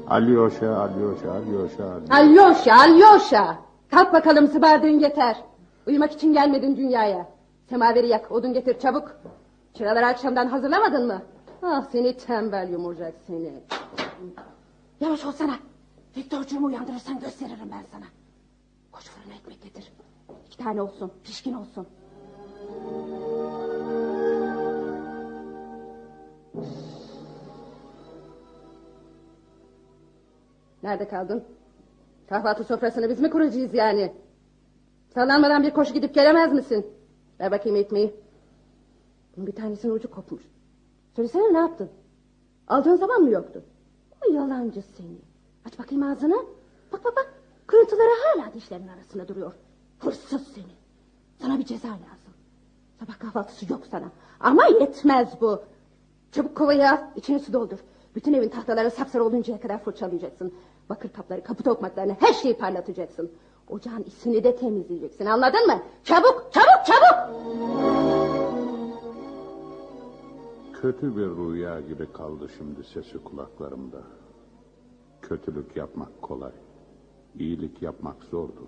Alyosha, 0.08 0.76
Alyosha, 0.76 1.32
Alyosha, 1.32 1.84
Alyosha. 1.84 2.16
Alyosha, 2.16 2.76
Alyosha! 2.76 3.60
Kalk 3.92 4.14
bakalım 4.14 4.48
sıvardığın 4.48 5.00
yeter. 5.00 5.36
Uyumak 5.88 6.12
için 6.12 6.34
gelmedin 6.34 6.78
dünyaya. 6.78 7.39
Semaveri 7.70 8.07
yak, 8.07 8.32
odun 8.32 8.53
getir 8.53 8.80
çabuk. 8.80 9.11
Çıraları 9.74 10.05
akşamdan 10.05 10.47
hazırlamadın 10.47 11.07
mı? 11.07 11.22
Ah 11.61 11.86
seni 11.91 12.17
tembel 12.17 12.70
yumurcak 12.70 13.13
seni. 13.28 13.53
Yavaş 14.99 15.26
olsana. 15.26 15.55
Viktorcuğumu 16.17 16.67
uyandırırsan 16.67 17.20
gösteririm 17.20 17.70
ben 17.72 17.84
sana. 17.91 18.05
Koş 18.91 19.03
fırına 19.03 19.34
ekmek 19.34 19.61
getir. 19.63 19.91
İki 20.47 20.57
tane 20.57 20.82
olsun, 20.82 21.11
pişkin 21.24 21.53
olsun. 21.53 21.88
Nerede 30.84 31.07
kaldın? 31.07 31.43
Kahvaltı 32.30 32.63
sofrasını 32.63 33.09
biz 33.09 33.20
mi 33.20 33.30
kuracağız 33.30 33.74
yani? 33.74 34.13
Sallanmadan 35.13 35.63
bir 35.63 35.72
koşu 35.72 35.93
gidip 35.93 36.13
gelemez 36.15 36.53
misin? 36.53 36.99
Ver 37.40 37.52
bakayım 37.52 37.76
ekmeği. 37.78 38.16
Bir 39.38 39.52
tanesinin 39.52 39.94
ucu 39.94 40.12
kopmuş. 40.12 40.42
Söylesene 41.16 41.54
ne 41.54 41.58
yaptın? 41.58 41.90
Aldığın 42.68 42.96
zaman 42.96 43.22
mı 43.22 43.30
yoktu? 43.30 43.64
O 44.22 44.34
yalancı 44.34 44.82
seni. 44.82 45.18
Aç 45.66 45.80
bakayım 45.80 46.04
ağzını. 46.04 46.46
Bak 46.92 47.04
bak 47.04 47.16
bak. 47.16 47.34
Kırıntıları 47.68 48.10
hala 48.24 48.54
dişlerin 48.54 48.88
arasında 48.88 49.28
duruyor. 49.28 49.54
Hırsız 50.00 50.48
seni. 50.48 50.74
Sana 51.42 51.60
bir 51.60 51.66
ceza 51.66 51.88
lazım. 51.88 52.34
Sabah 53.00 53.20
kahvaltısı 53.20 53.74
yok 53.74 53.82
sana. 53.92 54.12
Ama 54.40 54.66
yetmez 54.66 55.42
bu. 55.42 55.62
Çabuk 56.32 56.58
kovayı 56.58 56.90
al. 56.90 56.98
içine 57.16 57.40
su 57.40 57.54
doldur. 57.54 57.80
Bütün 58.16 58.34
evin 58.34 58.50
tahtaları 58.50 58.92
sapsarı 58.92 59.24
oluncaya 59.24 59.60
kadar 59.60 59.84
fırçalayacaksın. 59.84 60.54
Bakır 60.90 61.10
kapları, 61.10 61.44
kapı 61.44 61.64
tokmaklarını 61.64 62.16
her 62.20 62.34
şeyi 62.34 62.58
parlatacaksın. 62.58 63.32
Ocağın 63.70 64.03
isini 64.03 64.43
de 64.43 64.55
temizleyeceksin 64.55 65.26
anladın 65.26 65.67
mı? 65.67 65.82
Çabuk 66.03 66.49
çabuk 66.53 66.86
çabuk. 66.86 67.30
Kötü 70.82 71.17
bir 71.17 71.28
rüya 71.28 71.82
gibi 71.82 72.11
kaldı 72.13 72.47
şimdi 72.57 72.84
sesi 72.84 73.24
kulaklarımda. 73.24 74.01
Kötülük 75.22 75.76
yapmak 75.76 76.22
kolay. 76.22 76.51
İyilik 77.39 77.82
yapmak 77.82 78.24
zordur. 78.24 78.67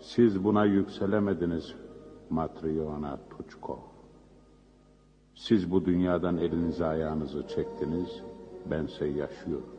Siz 0.00 0.44
buna 0.44 0.64
yükselemediniz 0.64 1.74
Matryona 2.30 3.18
Tuçko. 3.30 3.78
Siz 5.34 5.70
bu 5.70 5.84
dünyadan 5.84 6.36
elinizi 6.36 6.84
ayağınızı 6.84 7.48
çektiniz, 7.48 8.22
bense 8.70 9.06
yaşıyorum. 9.06 9.76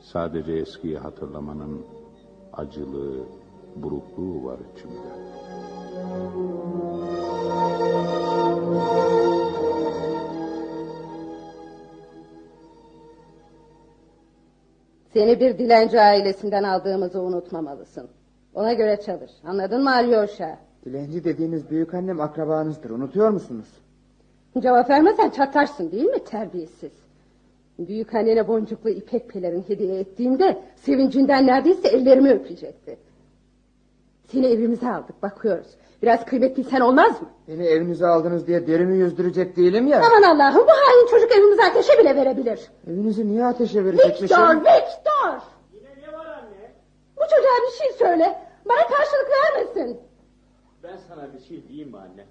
Sadece 0.00 0.52
eskiyi 0.52 0.98
hatırlamanın 0.98 1.82
acılığı, 2.52 3.24
burukluğu 3.76 4.44
var 4.44 4.58
içimde. 4.74 5.12
Seni 15.12 15.40
bir 15.40 15.58
dilenci 15.58 16.00
ailesinden 16.00 16.62
aldığımızı 16.62 17.20
unutmamalısın. 17.20 18.08
Ona 18.54 18.72
göre 18.72 19.00
çalış. 19.00 19.30
Anladın 19.44 19.82
mı 19.82 19.94
Alyosha? 19.94 20.58
Dilenci 20.84 21.24
dediğiniz 21.24 21.70
büyük 21.70 21.94
annem 21.94 22.20
akrabanızdır. 22.20 22.90
Unutuyor 22.90 23.30
musunuz? 23.30 23.68
Cevap 24.60 24.90
vermezsen 24.90 25.30
çatlarsın 25.30 25.92
değil 25.92 26.04
mi 26.04 26.24
terbiyesiz? 26.24 26.92
Büyük 27.88 28.14
annene 28.14 28.48
boncuklu 28.48 28.90
ipek 28.90 29.28
pelerin 29.28 29.64
hediye 29.68 29.98
ettiğimde 30.00 30.62
sevincinden 30.76 31.46
neredeyse 31.46 31.88
ellerimi 31.88 32.30
öpecekti. 32.30 32.98
Seni 34.26 34.46
evimize 34.46 34.92
aldık 34.92 35.22
bakıyoruz. 35.22 35.66
Biraz 36.02 36.24
kıymet 36.24 36.56
bilsen 36.56 36.80
olmaz 36.80 37.22
mı? 37.22 37.28
Beni 37.48 37.66
evinize 37.66 38.06
aldınız 38.06 38.46
diye 38.46 38.66
derimi 38.66 38.96
yüzdürecek 38.98 39.56
değilim 39.56 39.86
ya. 39.86 39.98
Aman 39.98 40.22
Allah'ım 40.22 40.66
bu 40.66 40.70
hain 40.70 41.06
çocuk 41.10 41.32
evimize 41.32 41.64
ateşe 41.64 41.98
bile 41.98 42.16
verebilir. 42.16 42.60
Evinizi 42.86 43.28
niye 43.28 43.44
ateşe 43.44 43.84
verecekmişim? 43.84 44.24
Victor, 44.24 44.56
Victor! 44.56 45.38
Bu 47.16 47.20
çocuğa 47.22 47.56
bir 47.66 47.78
şey 47.84 47.92
söyle. 47.98 48.38
Bana 48.68 48.80
karşılık 48.80 49.28
vermesin. 49.30 50.00
Ben 50.82 50.96
sana 51.08 51.32
bir 51.34 51.40
şey 51.40 51.68
diyeyim 51.68 51.90
mi 51.90 51.98
anne? 51.98 52.24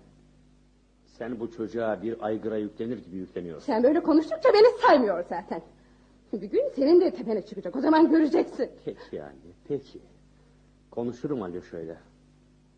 Sen 1.22 1.40
bu 1.40 1.52
çocuğa 1.52 2.02
bir 2.02 2.26
aygıra 2.26 2.58
yüklenir 2.58 2.98
gibi 2.98 3.16
yükleniyorsun. 3.18 3.66
Sen 3.66 3.84
böyle 3.84 4.04
konuştukça 4.04 4.50
beni 4.54 4.82
saymıyor 4.82 5.26
zaten. 5.30 5.62
Bir 6.34 6.42
gün 6.42 6.70
senin 6.76 7.02
de 7.02 7.12
tepene 7.12 7.46
çıkacak. 7.46 7.76
O 7.76 7.82
zaman 7.82 8.10
göreceksin. 8.10 8.70
Peki 8.86 9.24
anne, 9.24 9.52
peki. 9.68 10.00
Konuşurum 10.92 11.42
Alyosha'yla. 11.42 11.98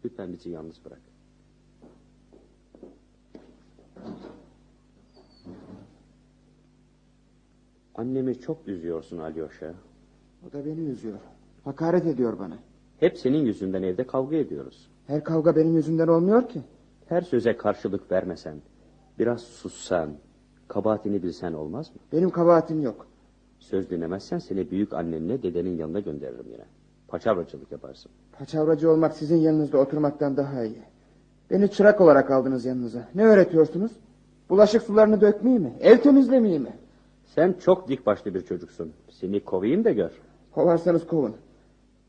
Lütfen 0.05 0.33
bizi 0.33 0.49
yalnız 0.49 0.85
bırak. 0.85 1.01
Annemi 7.95 8.39
çok 8.39 8.67
üzüyorsun 8.67 9.17
Alyosha. 9.17 9.73
O 10.49 10.51
da 10.53 10.65
beni 10.65 10.79
üzüyor. 10.79 11.19
Hakaret 11.63 12.05
ediyor 12.05 12.39
bana. 12.39 12.57
Hep 12.99 13.17
senin 13.17 13.45
yüzünden 13.45 13.83
evde 13.83 14.07
kavga 14.07 14.35
ediyoruz. 14.35 14.89
Her 15.07 15.23
kavga 15.23 15.55
benim 15.55 15.75
yüzümden 15.75 16.07
olmuyor 16.07 16.49
ki. 16.49 16.61
Her 17.13 17.21
söze 17.21 17.57
karşılık 17.57 18.11
vermesen, 18.11 18.55
biraz 19.19 19.41
sussan, 19.41 20.09
kabahatini 20.67 21.23
bilsen 21.23 21.53
olmaz 21.53 21.89
mı? 21.89 21.95
Benim 22.13 22.29
kabahatim 22.29 22.81
yok. 22.81 23.07
Söz 23.59 23.89
dinlemezsen 23.89 24.37
seni 24.37 24.71
büyük 24.71 24.93
annenle 24.93 25.43
dedenin 25.43 25.77
yanına 25.77 25.99
gönderirim 25.99 26.45
yine. 26.51 26.63
Paçavracılık 27.07 27.71
yaparsın. 27.71 28.11
Paçavracı 28.39 28.91
olmak 28.91 29.13
sizin 29.13 29.37
yanınızda 29.37 29.77
oturmaktan 29.77 30.37
daha 30.37 30.63
iyi. 30.63 30.81
Beni 31.51 31.71
çırak 31.71 32.01
olarak 32.01 32.31
aldınız 32.31 32.65
yanınıza. 32.65 33.07
Ne 33.15 33.23
öğretiyorsunuz? 33.23 33.91
Bulaşık 34.49 34.83
sularını 34.83 35.21
dökmeyi 35.21 35.59
mi? 35.59 35.73
Ev 35.79 35.97
temizlemeyi 35.97 36.59
mi? 36.59 36.73
Sen 37.25 37.53
çok 37.53 37.87
dik 37.89 38.05
başlı 38.05 38.33
bir 38.33 38.41
çocuksun. 38.41 38.93
Seni 39.09 39.39
kovayım 39.39 39.83
da 39.83 39.91
gör. 39.91 40.11
Kovarsanız 40.51 41.07
kovun. 41.07 41.35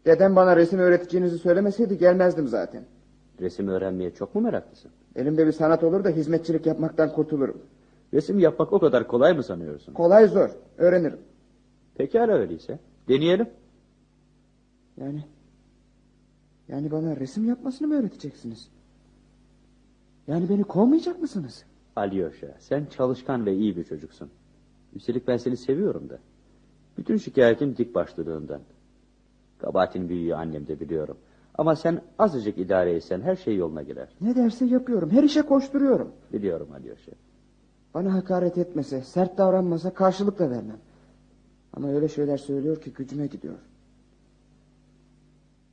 Dedem 0.04 0.36
bana 0.36 0.56
resim 0.56 0.78
öğreteceğinizi 0.78 1.38
söylemeseydi 1.38 1.98
gelmezdim 1.98 2.48
zaten. 2.48 2.84
Resim 3.40 3.68
öğrenmeye 3.68 4.14
çok 4.14 4.34
mu 4.34 4.40
meraklısın? 4.40 4.90
Elimde 5.16 5.46
bir 5.46 5.52
sanat 5.52 5.84
olur 5.84 6.04
da 6.04 6.08
hizmetçilik 6.08 6.66
yapmaktan 6.66 7.12
kurtulurum. 7.12 7.62
Resim 8.14 8.38
yapmak 8.38 8.72
o 8.72 8.78
kadar 8.80 9.06
kolay 9.06 9.32
mı 9.32 9.42
sanıyorsun? 9.42 9.92
Kolay 9.92 10.28
zor. 10.28 10.50
Öğrenirim. 10.78 11.18
Pekala 11.94 12.32
öyleyse. 12.32 12.78
Deneyelim. 13.08 13.48
Yani... 14.96 15.24
Yani 16.68 16.90
bana 16.90 17.16
resim 17.16 17.48
yapmasını 17.48 17.88
mı 17.88 17.94
öğreteceksiniz? 17.94 18.68
Yani 20.26 20.48
beni 20.48 20.64
kovmayacak 20.64 21.20
mısınız? 21.20 21.64
Alyosha, 21.96 22.46
sen 22.58 22.86
çalışkan 22.86 23.46
ve 23.46 23.54
iyi 23.54 23.76
bir 23.76 23.84
çocuksun. 23.84 24.30
Üstelik 24.94 25.28
ben 25.28 25.36
seni 25.36 25.56
seviyorum 25.56 26.08
da. 26.08 26.18
Bütün 26.98 27.16
şikayetim 27.16 27.76
dik 27.76 27.94
başlılığından. 27.94 28.60
Kabahatin 29.58 30.08
büyüğü 30.08 30.34
annem 30.34 30.66
de 30.66 30.80
biliyorum. 30.80 31.16
Ama 31.58 31.76
sen 31.76 32.02
azıcık 32.18 32.58
idare 32.58 32.92
etsen 32.92 33.20
her 33.20 33.36
şey 33.36 33.56
yoluna 33.56 33.82
girer. 33.82 34.08
Ne 34.20 34.36
derse 34.36 34.64
yapıyorum. 34.64 35.10
Her 35.10 35.22
işe 35.22 35.42
koşturuyorum. 35.42 36.12
Biliyorum 36.32 36.68
Alyosha. 36.74 37.12
Bana 37.94 38.14
hakaret 38.14 38.58
etmese, 38.58 39.02
sert 39.02 39.38
davranmasa 39.38 39.94
karşılık 39.94 40.38
da 40.38 40.50
vermem. 40.50 40.78
Ama 41.72 41.88
öyle 41.88 42.08
şeyler 42.08 42.36
söylüyor 42.36 42.80
ki 42.80 42.92
gücüme 42.92 43.26
gidiyor. 43.26 43.58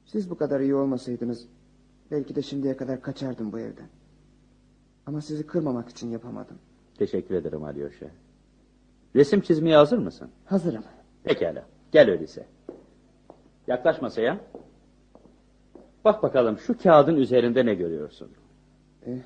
Siz 0.06 0.30
bu 0.30 0.38
kadar 0.38 0.60
iyi 0.60 0.76
olmasaydınız 0.76 1.48
belki 2.12 2.36
de 2.36 2.42
şimdiye 2.42 2.78
kadar 2.78 3.02
kaçardım 3.02 3.52
bu 3.52 3.60
evden. 3.60 3.90
Ama 5.06 5.22
sizi 5.22 5.48
kırmamak 5.48 5.90
için 5.90 6.10
yapamadım. 6.10 6.58
Teşekkür 6.98 7.36
ederim 7.36 7.64
Alyosha. 7.64 8.06
Resim 9.16 9.42
çizmeye 9.42 9.76
hazır 9.76 9.98
mısın? 9.98 10.30
Hazırım. 10.46 10.84
Pekala. 11.24 11.66
Gel 11.92 12.10
öyleyse. 12.10 12.46
Yaklaş 13.68 14.02
masaya. 14.02 14.40
Bak 16.06 16.24
bakalım 16.24 16.58
şu 16.58 16.78
kağıdın 16.78 17.16
üzerinde 17.16 17.66
ne 17.66 17.74
görüyorsun? 17.74 18.30
Ee, 19.08 19.18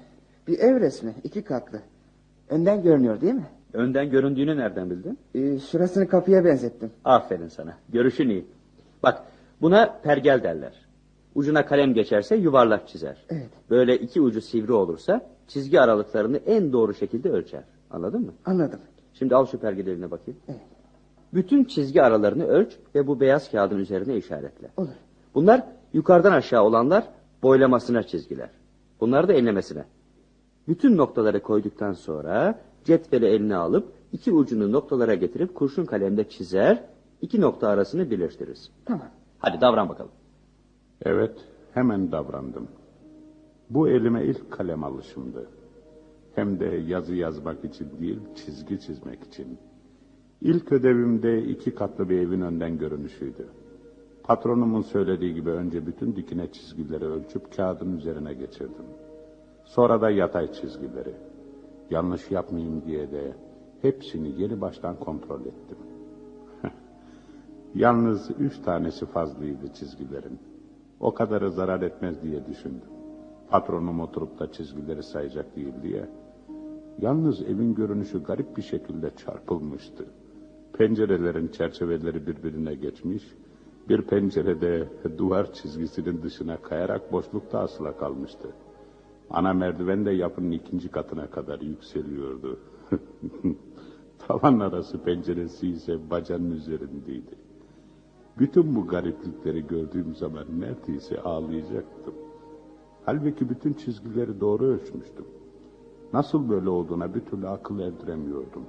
bir 0.48 0.60
ev 0.60 0.80
resmi, 0.80 1.16
iki 1.24 1.44
katlı. 1.44 1.82
Önden 2.50 2.84
görünüyor 2.84 3.22
değil 3.22 3.34
mi? 3.34 3.48
Önden 3.74 4.10
göründüğünü 4.10 4.58
nereden 4.58 4.90
bildin? 4.90 5.20
Ee, 5.36 5.60
şurasını 5.60 6.08
kapıya 6.08 6.46
benzettim. 6.46 6.92
Aferin 7.06 7.48
sana. 7.48 7.78
Görüşün 7.90 8.30
iyi. 8.30 8.46
Bak 9.04 9.24
buna 9.62 10.00
pergel 10.04 10.44
derler. 10.44 10.86
Ucuna 11.36 11.66
kalem 11.66 11.94
geçerse 11.94 12.36
yuvarlak 12.36 12.88
çizer. 12.88 13.26
Evet. 13.30 13.50
Böyle 13.70 13.98
iki 13.98 14.22
ucu 14.22 14.42
sivri 14.42 14.74
olursa 14.74 15.22
çizgi 15.48 15.82
aralıklarını 15.82 16.38
en 16.38 16.74
doğru 16.74 16.94
şekilde 16.94 17.30
ölçer. 17.30 17.64
Anladın 17.92 18.22
mı? 18.22 18.34
Anladım. 18.46 18.80
Şimdi 19.14 19.36
al 19.36 19.46
şu 19.46 19.60
pergelerine 19.60 20.12
bakayım. 20.12 20.40
Evet. 20.48 20.62
Bütün 21.34 21.64
çizgi 21.64 22.02
aralarını 22.02 22.46
ölç 22.46 22.78
ve 22.96 23.08
bu 23.08 23.20
beyaz 23.20 23.52
kağıdın 23.52 23.78
üzerine 23.78 24.18
işaretle. 24.18 24.68
Olur. 24.78 24.90
Bunlar 25.36 25.64
yukarıdan 25.96 26.32
aşağı 26.32 26.64
olanlar 26.64 27.08
boylamasına 27.44 28.04
çizgiler. 28.04 28.50
Bunlar 29.00 29.28
da 29.28 29.34
enlemesine. 29.34 29.86
Bütün 30.68 30.98
noktaları 30.98 31.42
koyduktan 31.42 31.94
sonra 31.94 32.60
cetveli 32.84 33.26
eline 33.26 33.56
alıp 33.56 33.94
iki 34.14 34.32
ucunu 34.32 34.72
noktalara 34.72 35.16
getirip 35.16 35.56
kurşun 35.56 35.86
kalemde 35.86 36.30
çizer, 36.30 36.84
iki 37.22 37.42
nokta 37.42 37.68
arasını 37.68 38.12
birleştiririz. 38.12 38.72
Tamam. 38.86 39.08
Hadi 39.40 39.62
davran 39.62 39.90
bakalım. 39.90 40.12
Evet, 41.02 41.38
hemen 41.74 42.12
davrandım. 42.12 42.68
Bu 43.70 43.90
elime 43.90 44.26
ilk 44.26 44.52
kalem 44.52 44.84
alışımdı. 44.84 45.50
Hem 46.36 46.60
de 46.60 46.66
yazı 46.66 47.16
yazmak 47.16 47.66
için 47.66 47.88
değil, 48.00 48.20
çizgi 48.36 48.80
çizmek 48.80 49.24
için. 49.24 49.58
İlk 50.42 50.72
ödevimde 50.72 51.44
iki 51.44 51.76
katlı 51.76 52.10
bir 52.10 52.20
evin 52.20 52.42
önden 52.42 52.78
görünüşüydü. 52.78 53.48
Patronumun 54.28 54.82
söylediği 54.82 55.34
gibi 55.34 55.50
önce 55.50 55.88
bütün 55.88 56.16
dikine 56.16 56.52
çizgileri 56.52 57.06
ölçüp 57.06 57.56
kağıdın 57.56 57.98
üzerine 57.98 58.34
geçirdim. 58.34 58.86
Sonra 59.64 60.02
da 60.02 60.10
yatay 60.10 60.52
çizgileri. 60.52 61.14
Yanlış 61.90 62.32
yapmayayım 62.32 62.86
diye 62.86 63.12
de 63.12 63.36
hepsini 63.82 64.42
yeni 64.42 64.62
baştan 64.62 65.00
kontrol 65.00 65.42
ettim. 65.42 65.78
Yalnız 67.76 68.32
üç 68.40 68.60
tanesi 68.60 69.06
fazlaydı 69.06 69.74
çizgilerin. 69.74 70.40
O 71.00 71.14
kadarı 71.14 71.52
zarar 71.52 71.82
etmez 71.82 72.22
diye 72.22 72.46
düşündüm. 72.46 72.90
Patronum 73.50 74.00
oturup 74.00 74.40
da 74.40 74.52
çizgileri 74.52 75.04
sayacak 75.04 75.56
değil 75.56 75.74
diye. 75.84 76.10
Yalnız 77.02 77.42
evin 77.42 77.76
görünüşü 77.76 78.24
garip 78.24 78.58
bir 78.58 78.62
şekilde 78.62 79.12
çarpılmıştı. 79.16 80.06
Pencerelerin 80.74 81.48
çerçeveleri 81.48 82.28
birbirine 82.28 82.76
geçmiş, 82.76 83.24
bir 83.90 84.02
pencerede 84.02 84.90
duvar 85.18 85.54
çizgisinin 85.54 86.22
dışına 86.22 86.58
kayarak 86.58 87.12
boşlukta 87.12 87.60
asıla 87.60 87.98
kalmıştı. 87.98 88.48
Ana 89.30 89.54
merdiven 89.54 90.06
de 90.06 90.12
yapının 90.12 90.52
ikinci 90.52 90.90
katına 90.90 91.30
kadar 91.30 91.60
yükseliyordu. 91.60 92.60
Tavan 94.28 94.60
arası 94.60 95.04
penceresi 95.04 95.68
ise 95.68 96.10
bacanın 96.10 96.52
üzerindeydi. 96.52 97.36
Bütün 98.40 98.76
bu 98.76 98.88
gariplikleri 98.88 99.68
gördüğüm 99.68 100.16
zaman 100.16 100.46
neredeyse 100.60 101.22
ağlayacaktım. 101.22 102.14
Halbuki 103.06 103.50
bütün 103.50 103.74
çizgileri 103.74 104.40
doğru 104.40 104.66
ölçmüştüm. 104.66 105.26
Nasıl 106.14 106.50
böyle 106.50 106.70
olduğuna 106.70 107.16
bir 107.16 107.20
türlü 107.20 107.48
akıl 107.48 107.80
erdiremiyordum. 107.80 108.64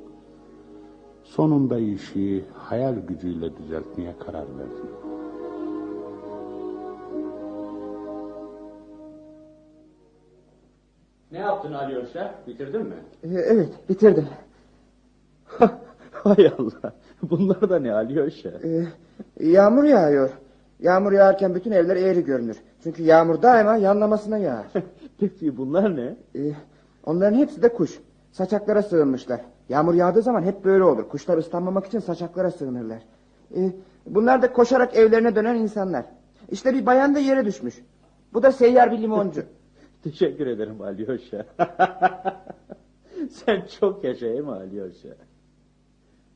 Sonunda 1.25 1.79
işi 1.79 2.45
hayal 2.55 2.95
gücüyle 2.95 3.57
düzeltmeye 3.57 4.15
karar 4.19 4.47
verdim. 4.59 5.06
Ne 11.33 11.39
yaptın 11.39 11.73
Alyosha? 11.73 12.35
Bitirdin 12.47 12.83
mi? 12.83 12.95
Ee, 13.23 13.29
evet, 13.29 13.69
bitirdim. 13.89 14.29
Hay 16.13 16.53
Allah. 16.59 16.93
Bunlar 17.23 17.71
da 17.71 17.79
ne 17.79 17.93
Alyosha? 17.93 18.49
Ee, 18.49 18.85
yağmur 19.41 19.85
yağıyor. 19.85 20.31
Yağmur 20.81 21.13
yağarken 21.13 21.55
bütün 21.55 21.71
evler 21.73 21.97
eğri 21.97 22.25
görünür. 22.25 22.57
Çünkü 22.83 23.03
yağmur 23.03 23.43
daima 23.43 23.77
yanlamasına 23.77 24.39
yağar. 24.39 24.67
Peki 25.21 25.57
bunlar 25.57 25.97
ne? 25.97 26.17
Ee, 26.37 26.53
onların 27.05 27.39
hepsi 27.39 27.63
de 27.63 27.69
kuş. 27.69 28.01
Saçaklara 28.33 28.83
sığınmışlar. 28.83 29.41
Yağmur 29.69 29.95
yağdığı 29.95 30.23
zaman 30.23 30.43
hep 30.43 30.65
böyle 30.65 30.85
olur. 30.85 31.09
Kuşlar 31.09 31.39
ıslanmamak 31.39 31.87
için 31.87 31.99
saçaklara 31.99 32.51
sığınırlar. 32.51 33.03
Ee, 33.57 33.73
bunlar 34.07 34.43
da 34.43 34.53
koşarak 34.53 34.97
evlerine 34.97 35.37
dönen 35.37 35.55
insanlar. 35.55 36.05
İşte 36.51 36.75
bir 36.75 36.87
bayan 36.87 37.15
da 37.15 37.19
yere 37.19 37.45
düşmüş. 37.45 37.83
Bu 38.35 38.43
da 38.43 38.53
seyyar 38.53 38.93
bir 38.93 38.99
limoncu. 38.99 39.43
Teşekkür 40.03 40.47
ederim 40.47 40.81
Alyosha. 40.81 41.47
Sen 43.31 43.67
çok 43.81 44.05
yaşa 44.05 44.27
değil 44.27 44.41
mi 44.41 44.53
Alyosha? 44.53 45.09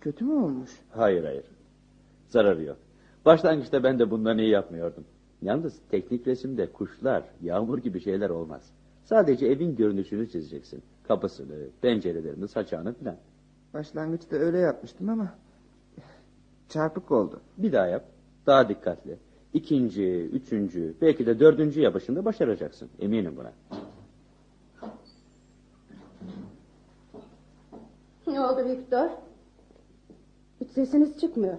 Kötü 0.00 0.24
mü 0.24 0.32
olmuş? 0.32 0.70
Hayır 0.90 1.24
hayır. 1.24 1.44
Zararı 2.28 2.62
yok. 2.62 2.76
Başlangıçta 3.24 3.82
ben 3.82 3.98
de 3.98 4.10
bundan 4.10 4.38
iyi 4.38 4.48
yapmıyordum. 4.48 5.04
Yalnız 5.42 5.80
teknik 5.90 6.26
resimde 6.26 6.72
kuşlar, 6.72 7.24
yağmur 7.42 7.78
gibi 7.78 8.00
şeyler 8.00 8.30
olmaz. 8.30 8.72
Sadece 9.04 9.46
evin 9.46 9.76
görünüşünü 9.76 10.28
çizeceksin. 10.28 10.82
Kapısını, 11.08 11.68
pencerelerini, 11.82 12.48
saçağını 12.48 12.94
filan. 12.94 13.16
Başlangıçta 13.74 14.36
öyle 14.36 14.58
yapmıştım 14.58 15.08
ama 15.08 15.34
çarpık 16.68 17.10
oldu. 17.10 17.40
Bir 17.58 17.72
daha 17.72 17.86
yap. 17.86 18.04
Daha 18.46 18.68
dikkatli. 18.68 19.18
İkinci, 19.54 20.30
üçüncü, 20.32 20.94
belki 21.00 21.26
de 21.26 21.40
dördüncü 21.40 21.80
yapışında 21.80 22.24
başaracaksın. 22.24 22.88
Eminim 22.98 23.36
buna. 23.36 23.52
oldu 28.50 28.64
Victor? 28.64 29.08
Hiç 30.60 30.70
sesiniz 30.70 31.20
çıkmıyor. 31.20 31.56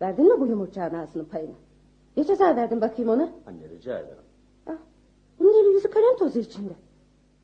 Verdin 0.00 0.32
mi 0.32 0.40
bu 0.40 0.46
yumurcağın 0.46 0.94
ağzının 0.94 1.24
payını? 1.24 1.54
Ne 2.16 2.24
ceza 2.24 2.56
verdin 2.56 2.80
bakayım 2.80 3.10
ona? 3.10 3.28
Anne 3.46 3.68
rica 3.68 3.98
ederim. 3.98 4.24
Bunun 5.38 5.64
eli 5.64 5.74
yüzü 5.74 5.90
kalem 5.90 6.16
tozu 6.16 6.38
içinde. 6.38 6.72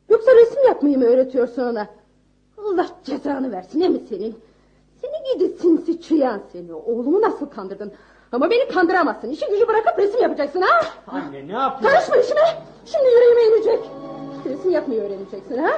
Yoksa 0.09 0.31
resim 0.35 0.65
yapmayı 0.67 0.99
mı 0.99 1.05
öğretiyorsun 1.05 1.63
ona? 1.63 1.89
Allah 2.59 2.87
cezanı 3.05 3.53
versin 3.53 3.93
mi 3.93 4.01
senin? 4.09 4.35
Seni 5.01 5.39
gidi 5.39 5.59
sinsi 5.59 6.01
çıyan 6.01 6.43
seni. 6.53 6.75
Oğlumu 6.75 7.21
nasıl 7.21 7.47
kandırdın? 7.47 7.93
Ama 8.33 8.51
beni 8.51 8.69
kandıramazsın. 8.69 9.31
İşi 9.31 9.47
gücü 9.47 9.69
bırakıp 9.69 9.99
resim 9.99 10.23
yapacaksın 10.23 10.61
ha? 10.63 10.81
Anne 11.07 11.49
ne 11.49 11.53
yapıyorsun? 11.53 11.97
Karışma 11.97 12.17
işime. 12.17 12.41
Şimdi 12.87 13.09
yüreğime 13.09 13.43
inecek. 13.43 13.91
Resim 14.45 14.71
yapmayı 14.71 15.01
öğreneceksin 15.03 15.59
ha? 15.59 15.71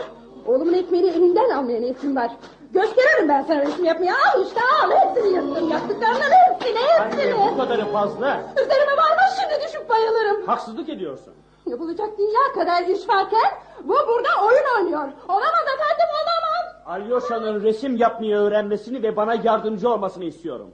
Oğlumun 0.46 0.72
ekmeğini 0.72 1.11
elinden 1.11 1.50
almaya 1.50 1.80
niyetim 1.80 2.16
var. 2.16 2.30
Gösteririm 2.72 3.28
ben 3.28 3.42
sana 3.42 3.61
resim 3.62 3.84
yapmayı. 3.84 4.12
Al 4.12 4.42
işte 4.46 4.61
al. 4.82 4.90
Hepsini 4.90 5.34
yaptım. 5.34 5.68
Yaptıklarımın 5.70 6.20
hepsini 6.22 6.78
hepsini. 6.78 7.34
Anne 7.34 7.53
bu 7.53 7.57
kadarı 7.57 7.92
fazla. 7.92 8.40
Üzerime 8.64 8.92
varma 8.92 9.22
şimdi 9.40 9.64
düşüp 9.66 9.88
bayılırım. 9.88 10.46
Haksızlık 10.46 10.88
ediyorsun. 10.88 11.34
Yapılacak 11.66 12.09
dünya 12.18 12.53
kadar 12.55 12.82
iş 12.82 13.09
varken 13.09 13.50
bu 13.84 13.94
burada 13.94 14.46
oyun 14.46 14.64
oynuyor. 14.78 15.09
Olamaz 15.28 15.64
efendim 15.74 16.09
olamaz. 16.22 16.76
Alyosha'nın 16.86 17.62
resim 17.62 17.96
yapmayı 17.96 18.36
öğrenmesini 18.36 19.03
ve 19.03 19.16
bana 19.16 19.34
yardımcı 19.34 19.90
olmasını 19.90 20.24
istiyorum. 20.24 20.70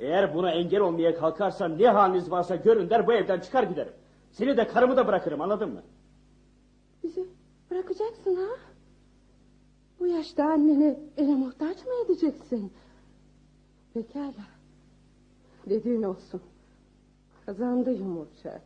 Eğer 0.00 0.34
buna 0.34 0.50
engel 0.50 0.80
olmaya 0.80 1.14
kalkarsan 1.14 1.78
ne 1.78 1.88
haliniz 1.88 2.30
varsa 2.30 2.56
görün 2.56 2.90
der 2.90 3.06
bu 3.06 3.12
evden 3.12 3.40
çıkar 3.40 3.62
giderim. 3.62 3.92
Seni 4.32 4.56
de 4.56 4.66
karımı 4.66 4.96
da 4.96 5.06
bırakırım 5.06 5.40
anladın 5.40 5.72
mı? 5.72 5.82
Bizi 7.02 7.26
bırakacaksın 7.70 8.36
ha? 8.36 8.56
Bu 10.00 10.06
yaşta 10.06 10.44
anneni 10.44 10.98
ele 11.16 11.34
muhtaç 11.34 11.76
mı 11.76 11.92
edeceksin? 12.04 12.72
Pekala. 13.94 14.46
Dediğin 15.66 16.02
olsun. 16.02 16.42
Kazandı 17.46 17.90
yumurcak. 17.90 18.62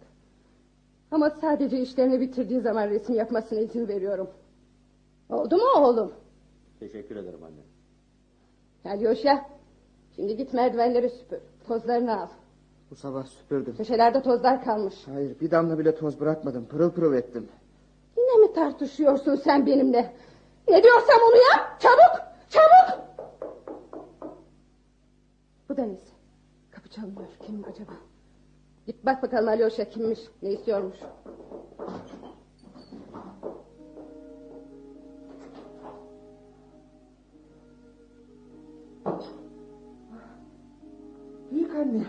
Ama 1.11 1.31
sadece 1.31 1.81
işlerini 1.81 2.21
bitirdiği 2.21 2.61
zaman 2.61 2.89
resim 2.89 3.15
yapmasına 3.15 3.61
izin 3.61 3.89
veriyorum. 3.89 4.31
Oldu 5.31 5.57
mu 5.57 5.63
oğlum? 5.77 6.13
Teşekkür 6.81 7.17
ederim 7.17 7.41
anne. 7.45 9.03
Yoşya. 9.03 9.54
Şimdi 10.17 10.37
git 10.37 10.53
merdivenleri 10.55 11.11
süpür. 11.11 11.39
Tozlarını 11.67 12.21
al. 12.21 12.29
Bu 12.91 12.97
sabah 12.97 13.27
süpürdüm. 13.27 13.77
Köşelerde 13.77 14.23
tozlar 14.23 14.65
kalmış. 14.65 14.95
Hayır 15.15 15.41
bir 15.41 15.51
damla 15.51 15.79
bile 15.79 15.95
toz 15.95 16.21
bırakmadım. 16.21 16.67
Pırıl 16.67 16.91
pırıl 16.91 17.15
ettim. 17.15 17.49
Yine 18.17 18.47
mi 18.47 18.53
tartışıyorsun 18.53 19.37
sen 19.37 19.67
benimle? 19.67 20.15
Ne 20.69 20.83
diyorsam 20.83 21.21
onu 21.29 21.37
yap. 21.37 21.81
Çabuk. 21.81 22.25
Çabuk. 22.51 23.05
Bu 25.69 25.77
da 25.77 25.83
nesi? 25.85 26.13
Kapı 26.71 26.89
çalmıyor. 26.89 27.29
Kim 27.47 27.65
acaba? 27.73 27.93
Git 28.87 29.07
bak 29.07 29.23
bakalım 29.23 29.49
Alyoşa 29.49 29.85
kimmiş? 29.85 30.21
Ne 30.43 30.53
istiyormuş? 30.53 30.97
Anne. 41.75 42.05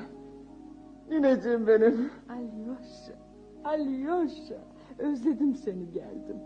Nineciğim 1.10 1.68
benim. 1.68 2.12
Alyosha, 2.30 3.14
Alyosha. 3.64 4.56
Özledim 5.00 5.56
seni 5.56 5.92
geldim. 5.92 6.38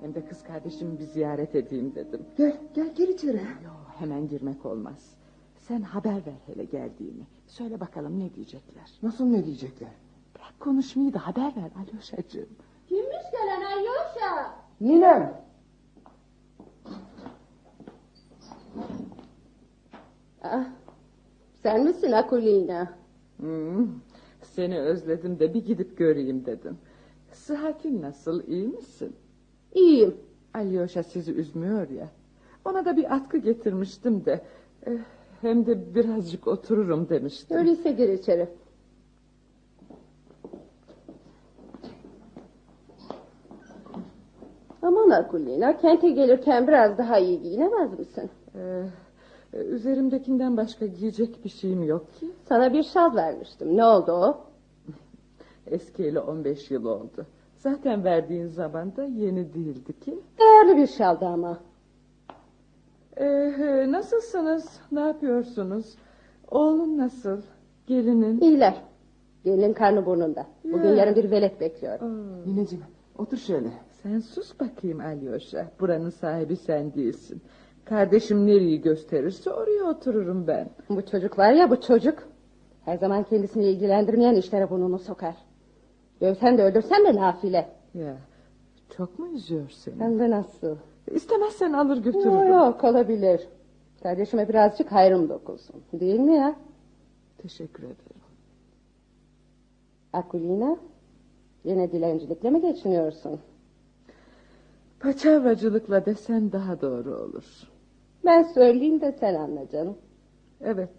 Hem 0.00 0.14
de 0.14 0.24
kız 0.24 0.42
kardeşimi 0.42 0.98
bir 0.98 1.04
ziyaret 1.04 1.54
edeyim 1.54 1.94
dedim. 1.94 2.22
Gel, 2.36 2.56
gel, 2.74 2.94
gel 2.94 3.08
içeri. 3.08 3.36
Yo, 3.36 3.70
hemen 3.98 4.28
girmek 4.28 4.66
olmaz. 4.66 5.16
Sen 5.56 5.80
haber 5.82 6.14
ver 6.26 6.38
hele 6.46 6.64
geldiğimi. 6.64 7.26
Söyle 7.46 7.80
bakalım 7.80 8.18
ne 8.18 8.34
diyecekler. 8.34 8.90
Nasıl 9.02 9.24
ne 9.24 9.44
diyecekler? 9.44 9.88
Bırak 10.34 10.60
konuşmayı 10.60 11.12
da 11.14 11.26
haber 11.26 11.56
ver 11.56 11.70
Alyosha'cığım. 11.78 12.48
Kimmiş 12.88 13.30
gelen 13.32 13.62
Alyosha? 13.62 14.54
Ninem. 14.80 15.34
Ah, 20.42 20.64
sen 21.64 21.84
misin 21.84 22.12
Akulina? 22.12 22.88
Hmm, 23.36 23.88
seni 24.42 24.78
özledim 24.80 25.38
de 25.38 25.54
bir 25.54 25.64
gidip 25.64 25.98
göreyim 25.98 26.46
dedim. 26.46 26.78
Sıhhatin 27.32 28.02
nasıl 28.02 28.42
iyi 28.46 28.68
misin? 28.68 29.16
İyiyim. 29.74 30.14
Alyosha 30.54 31.02
sizi 31.02 31.32
üzmüyor 31.32 31.90
ya. 31.90 32.08
Ona 32.64 32.84
da 32.84 32.96
bir 32.96 33.14
atkı 33.14 33.38
getirmiştim 33.38 34.24
de. 34.24 34.40
eh, 34.86 34.92
Hem 35.40 35.66
de 35.66 35.94
birazcık 35.94 36.46
otururum 36.48 37.08
demiştim. 37.08 37.56
Öyleyse 37.58 37.92
gir 37.92 38.08
içeri. 38.08 38.48
Aman 44.82 45.10
Akulina, 45.10 45.76
kente 45.76 46.10
gelirken 46.10 46.68
biraz 46.68 46.98
daha 46.98 47.18
iyi 47.18 47.42
giyinemez 47.42 47.98
misin? 47.98 48.30
Ee, 48.54 48.82
üzerimdekinden 49.62 50.56
başka 50.56 50.86
giyecek 50.86 51.44
bir 51.44 51.48
şeyim 51.50 51.82
yok 51.82 52.12
ki. 52.14 52.26
Sana 52.48 52.72
bir 52.72 52.82
şal 52.82 53.14
vermiştim. 53.16 53.76
Ne 53.76 53.84
oldu 53.84 54.12
o? 54.12 54.40
Eskiyle 55.66 56.20
15 56.20 56.70
yıl 56.70 56.84
oldu. 56.84 57.26
Zaten 57.56 58.04
verdiğin 58.04 58.46
zaman 58.46 58.96
da 58.96 59.04
yeni 59.04 59.54
değildi 59.54 60.00
ki. 60.00 60.18
Değerli 60.40 60.76
bir 60.76 60.86
şaldı 60.86 61.26
ama. 61.26 61.58
Ee, 63.16 63.86
nasılsınız? 63.92 64.80
Ne 64.92 65.00
yapıyorsunuz? 65.00 65.94
Oğlun 66.50 66.98
nasıl? 66.98 67.42
Gelinin? 67.86 68.40
İyiler. 68.40 68.82
Gelinin 69.44 69.72
karnı 69.72 70.06
burnunda. 70.06 70.46
Bugün 70.64 70.88
Ya. 70.88 70.94
yarın 70.94 71.14
bir 71.14 71.30
velet 71.30 71.60
bekliyor. 71.60 71.98
Nineciğim 72.46 72.84
otur 73.18 73.36
şöyle. 73.36 73.68
Sen 74.02 74.18
sus 74.18 74.60
bakayım 74.60 75.00
Alyosha. 75.00 75.66
Buranın 75.80 76.10
sahibi 76.10 76.56
sen 76.56 76.94
değilsin. 76.94 77.42
Kardeşim 77.84 78.46
nereyi 78.46 78.80
gösterirse 78.80 79.50
oraya 79.52 79.84
otururum 79.84 80.46
ben. 80.46 80.70
Bu 80.88 81.06
çocuk 81.06 81.38
var 81.38 81.52
ya 81.52 81.70
bu 81.70 81.80
çocuk. 81.80 82.22
Her 82.84 82.98
zaman 82.98 83.22
kendisini 83.24 83.64
ilgilendirmeyen 83.66 84.34
işlere 84.34 84.70
burnunu 84.70 84.98
sokar. 84.98 85.34
Dövsen 86.20 86.58
de 86.58 86.62
öldürsen 86.62 87.04
de 87.04 87.14
nafile. 87.14 87.68
Ya 87.94 88.16
çok 88.96 89.18
mu 89.18 89.28
üzüyor 89.28 89.70
seni? 89.70 90.00
Hem 90.00 90.18
de 90.18 90.30
nasıl? 90.30 90.76
İstemezsen 91.10 91.72
alır 91.72 91.96
götürürüm. 91.96 92.32
Yok 92.32 92.48
yok 92.48 92.84
olabilir. 92.84 93.48
Kardeşime 94.02 94.48
birazcık 94.48 94.92
hayrım 94.92 95.28
dokunsun. 95.28 95.82
Değil 95.92 96.20
mi 96.20 96.34
ya? 96.34 96.56
Teşekkür 97.38 97.82
ederim. 97.82 98.24
Akulina, 100.12 100.76
yine 101.64 101.92
dilencilikle 101.92 102.50
mi 102.50 102.60
geçiniyorsun? 102.60 103.40
Paçavracılıkla 105.00 106.06
desen 106.06 106.52
daha 106.52 106.80
doğru 106.80 107.14
olur. 107.16 107.73
Ben 108.24 108.42
söyleyeyim 108.42 109.00
de 109.00 109.12
sen 109.12 109.34
anla 109.34 109.68
canım. 109.68 109.98
Evet. 110.60 110.90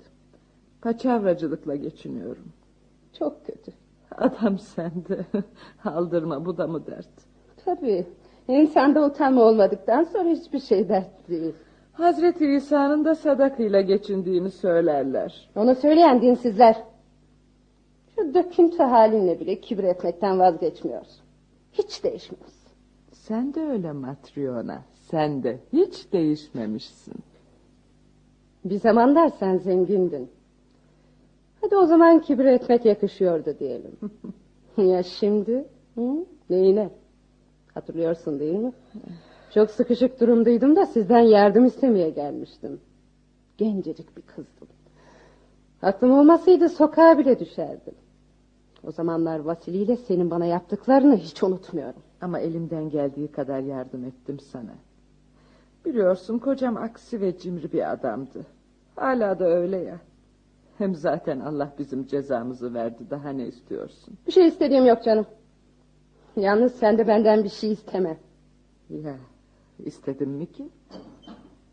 Paçavracılıkla 0.81 1.75
geçiniyorum. 1.75 2.53
Çok 3.19 3.45
kötü. 3.45 3.71
Adam 4.11 4.59
sende. 4.59 5.25
Aldırma 5.85 6.45
bu 6.45 6.57
da 6.57 6.67
mı 6.67 6.87
dert? 6.87 7.09
Tabii. 7.65 8.05
İnsanda 8.47 9.05
utanma 9.05 9.43
olmadıktan 9.43 10.03
sonra 10.03 10.29
hiçbir 10.29 10.59
şey 10.59 10.89
dert 10.89 11.29
değil. 11.29 11.53
Hazreti 11.93 12.45
İsa'nın 12.45 13.05
da 13.05 13.15
sadakayla 13.15 13.81
geçindiğini 13.81 14.51
söylerler. 14.51 15.49
Onu 15.55 15.75
söyleyen 15.75 16.21
dinsizler. 16.21 16.83
Şu 18.15 18.33
döküntü 18.33 18.83
halinle 18.83 19.39
bile 19.39 19.59
kibir 19.61 19.83
etmekten 19.83 20.39
vazgeçmiyorsun. 20.39 21.25
Hiç 21.73 22.03
değişmiyorsun. 22.03 22.71
Sen 23.11 23.53
de 23.53 23.61
öyle 23.61 23.91
Matryona. 23.91 24.81
Sen 25.11 25.43
de 25.43 25.59
hiç 25.73 26.13
değişmemişsin. 26.13 27.15
Bir 28.65 28.79
zamanlar 28.79 29.29
sen 29.39 29.57
zengindin. 29.57 30.29
Hadi 31.61 31.75
o 31.75 31.85
zaman 31.85 32.21
kibir 32.21 32.45
etmek 32.45 32.85
yakışıyordu 32.85 33.55
diyelim. 33.59 33.91
ya 34.77 35.03
şimdi? 35.03 35.65
Hı? 35.95 36.25
Neyine? 36.49 36.89
Hatırlıyorsun 37.73 38.39
değil 38.39 38.59
mi? 38.59 38.73
Çok 39.53 39.71
sıkışık 39.71 40.19
durumdaydım 40.19 40.75
da 40.75 40.85
sizden 40.85 41.19
yardım 41.19 41.65
istemeye 41.65 42.09
gelmiştim. 42.09 42.81
Gencecik 43.57 44.17
bir 44.17 44.21
kızdım. 44.21 44.67
Aklım 45.81 46.11
olmasaydı 46.11 46.69
sokağa 46.69 47.17
bile 47.17 47.39
düşerdim. 47.39 47.93
O 48.87 48.91
zamanlar 48.91 49.39
Vasili 49.39 49.77
ile 49.77 49.97
senin 49.97 50.31
bana 50.31 50.45
yaptıklarını 50.45 51.17
hiç 51.17 51.43
unutmuyorum. 51.43 52.01
Ama 52.21 52.39
elimden 52.39 52.89
geldiği 52.89 53.27
kadar 53.27 53.59
yardım 53.59 54.05
ettim 54.05 54.39
sana. 54.39 54.75
Biliyorsun 55.85 56.39
kocam 56.39 56.77
aksi 56.77 57.21
ve 57.21 57.37
cimri 57.37 57.71
bir 57.73 57.91
adamdı. 57.91 58.45
Hala 58.95 59.39
da 59.39 59.45
öyle 59.45 59.77
ya. 59.77 59.99
Hem 60.77 60.95
zaten 60.95 61.39
Allah 61.39 61.73
bizim 61.79 62.07
cezamızı 62.07 62.73
verdi. 62.73 63.03
Daha 63.09 63.29
ne 63.29 63.47
istiyorsun? 63.47 64.13
Bir 64.27 64.31
şey 64.31 64.47
istediğim 64.47 64.85
yok 64.85 65.03
canım. 65.03 65.25
Yalnız 66.35 66.75
sen 66.75 66.97
de 66.97 67.07
benden 67.07 67.43
bir 67.43 67.49
şey 67.49 67.71
isteme. 67.71 68.17
Ya 68.89 69.15
istedim 69.79 70.29
mi 70.29 70.51
ki? 70.51 70.69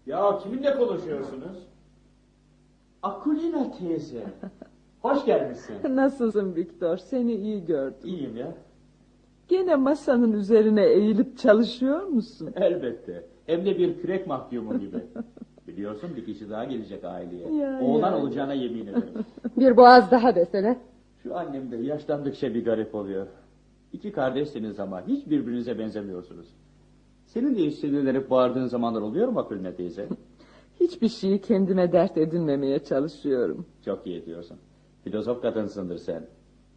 Ya 0.07 0.39
kiminle 0.39 0.77
konuşuyorsunuz? 0.77 1.69
Akulina 3.03 3.71
teyze. 3.71 4.25
Hoş 5.03 5.25
gelmişsin. 5.25 5.97
Nasılsın 5.97 6.55
Viktor? 6.57 6.97
Seni 6.97 7.35
iyi 7.35 7.65
gördüm. 7.65 7.99
İyiyim 8.05 8.37
ya. 8.37 8.55
Gene 9.49 9.77
masanın 9.77 10.33
üzerine 10.33 10.85
eğilip 10.87 11.39
çalışıyor 11.39 12.03
musun? 12.03 12.53
Elbette. 12.57 13.25
Hem 13.47 13.65
de 13.67 13.79
bir 13.79 14.01
kürek 14.03 14.27
mahkumu 14.27 14.79
gibi. 14.81 15.05
Biliyorsun 15.69 16.11
bir 16.17 16.25
kişi 16.25 16.51
daha 16.51 16.65
gelecek 16.65 17.05
aileye. 17.05 17.55
Ya, 17.55 17.81
Oğlan 17.83 18.11
ya. 18.13 18.19
olacağına 18.19 18.55
yemin 18.55 18.87
ederim. 18.87 19.15
Bir 19.57 19.77
boğaz 19.77 20.11
daha 20.11 20.35
desene. 20.35 20.79
Şu 21.23 21.37
annem 21.37 21.71
de 21.71 21.77
yaşlandıkça 21.77 22.55
bir 22.55 22.65
garip 22.65 22.95
oluyor. 22.95 23.27
İki 23.93 24.13
kardeşsiniz 24.13 24.81
ama 24.81 25.07
hiç 25.07 25.27
birbirinize 25.31 25.79
benzemiyorsunuz. 25.79 26.47
Senin 27.27 27.57
de 27.57 27.67
hiç 27.67 27.75
sinirlenip 27.75 28.31
bağırdığın 28.31 28.67
zamanlar 28.67 29.01
oluyor 29.03 29.29
mu 29.29 29.41
Akülüne 29.41 29.75
teyze? 29.75 30.09
Hiçbir 30.81 31.09
şeyi 31.09 31.41
kendime 31.41 31.93
dert 31.93 32.19
edinmemeye 32.19 32.79
çalışıyorum. 32.79 33.67
Çok 33.85 34.07
iyi 34.07 34.23
ediyorsun. 34.23 34.59
Filozof 35.05 35.43
kadınsındır 35.43 35.97
sen. 35.99 36.27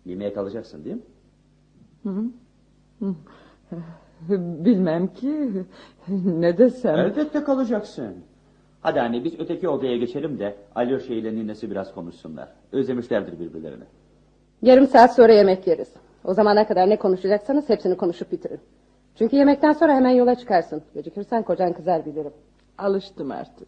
Yemeğe 0.05 0.33
kalacaksın 0.33 0.85
değil 0.85 0.95
mi? 0.95 1.01
Hı? 2.03 2.23
Hı. 2.99 3.15
Bilmem 4.29 5.07
ki 5.07 5.51
ne 6.25 6.57
desem. 6.57 6.95
Elbette 6.95 7.43
kalacaksın. 7.43 8.15
Hadi 8.81 9.01
anne 9.01 9.23
biz 9.23 9.39
öteki 9.39 9.69
odaya 9.69 9.97
geçelim 9.97 10.39
de 10.39 10.55
Alyoşa 10.75 11.13
ile 11.13 11.35
ninesi 11.35 11.71
biraz 11.71 11.93
konuşsunlar. 11.93 12.49
Özlemişlerdir 12.71 13.39
birbirlerini. 13.39 13.83
Yarım 14.61 14.87
saat 14.87 15.15
sonra 15.15 15.33
yemek 15.33 15.67
yeriz. 15.67 15.93
O 16.23 16.33
zamana 16.33 16.67
kadar 16.67 16.89
ne 16.89 16.97
konuşacaksanız 16.99 17.69
hepsini 17.69 17.97
konuşup 17.97 18.31
bitirin. 18.31 18.59
Çünkü 19.15 19.35
yemekten 19.35 19.71
sonra 19.71 19.95
hemen 19.95 20.09
yola 20.09 20.35
çıkarsın. 20.35 20.81
Gecikirsen 20.93 21.43
kocan 21.43 21.73
kızar 21.73 22.05
bilirim. 22.05 22.33
Alıştım 22.77 23.31
artık. 23.31 23.67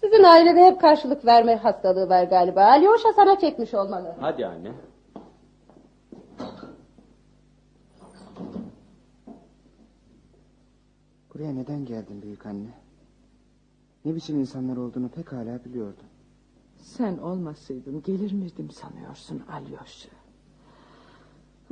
Sizin 0.00 0.22
ailede 0.22 0.64
hep 0.64 0.80
karşılık 0.80 1.26
verme 1.26 1.56
hastalığı 1.56 2.08
var 2.08 2.24
galiba. 2.24 2.64
Alyosha 2.64 3.12
sana 3.16 3.38
çekmiş 3.38 3.74
olmalı. 3.74 4.14
Hadi 4.20 4.46
anne. 4.46 4.72
Buraya 11.36 11.52
neden 11.52 11.84
geldin 11.84 12.22
büyük 12.22 12.46
anne? 12.46 12.74
Ne 14.04 14.14
biçim 14.14 14.40
insanlar 14.40 14.76
olduğunu 14.76 15.08
pekala 15.08 15.64
biliyordum. 15.64 16.06
Sen 16.76 17.18
olmasaydın 17.18 18.02
gelir 18.02 18.32
miydim 18.32 18.70
sanıyorsun 18.70 19.42
Alyosha? 19.52 20.08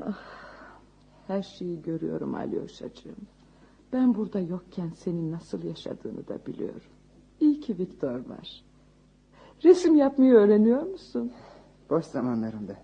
Ah, 0.03 0.19
her 1.27 1.43
şeyi 1.43 1.83
görüyorum 1.83 2.35
Alyosha'cığım. 2.35 3.17
Ben 3.93 4.15
burada 4.15 4.41
yokken 4.41 4.91
senin 4.97 5.33
nasıl 5.33 5.63
yaşadığını 5.63 6.29
da 6.29 6.47
biliyorum. 6.47 6.91
İyi 7.41 7.61
ki 7.61 7.79
Viktor 7.79 8.29
var. 8.29 8.65
Resim 9.65 9.95
yapmayı 9.97 10.33
öğreniyor 10.33 10.83
musun? 10.83 11.33
Boş 11.91 12.05
zamanlarımda. 12.05 12.77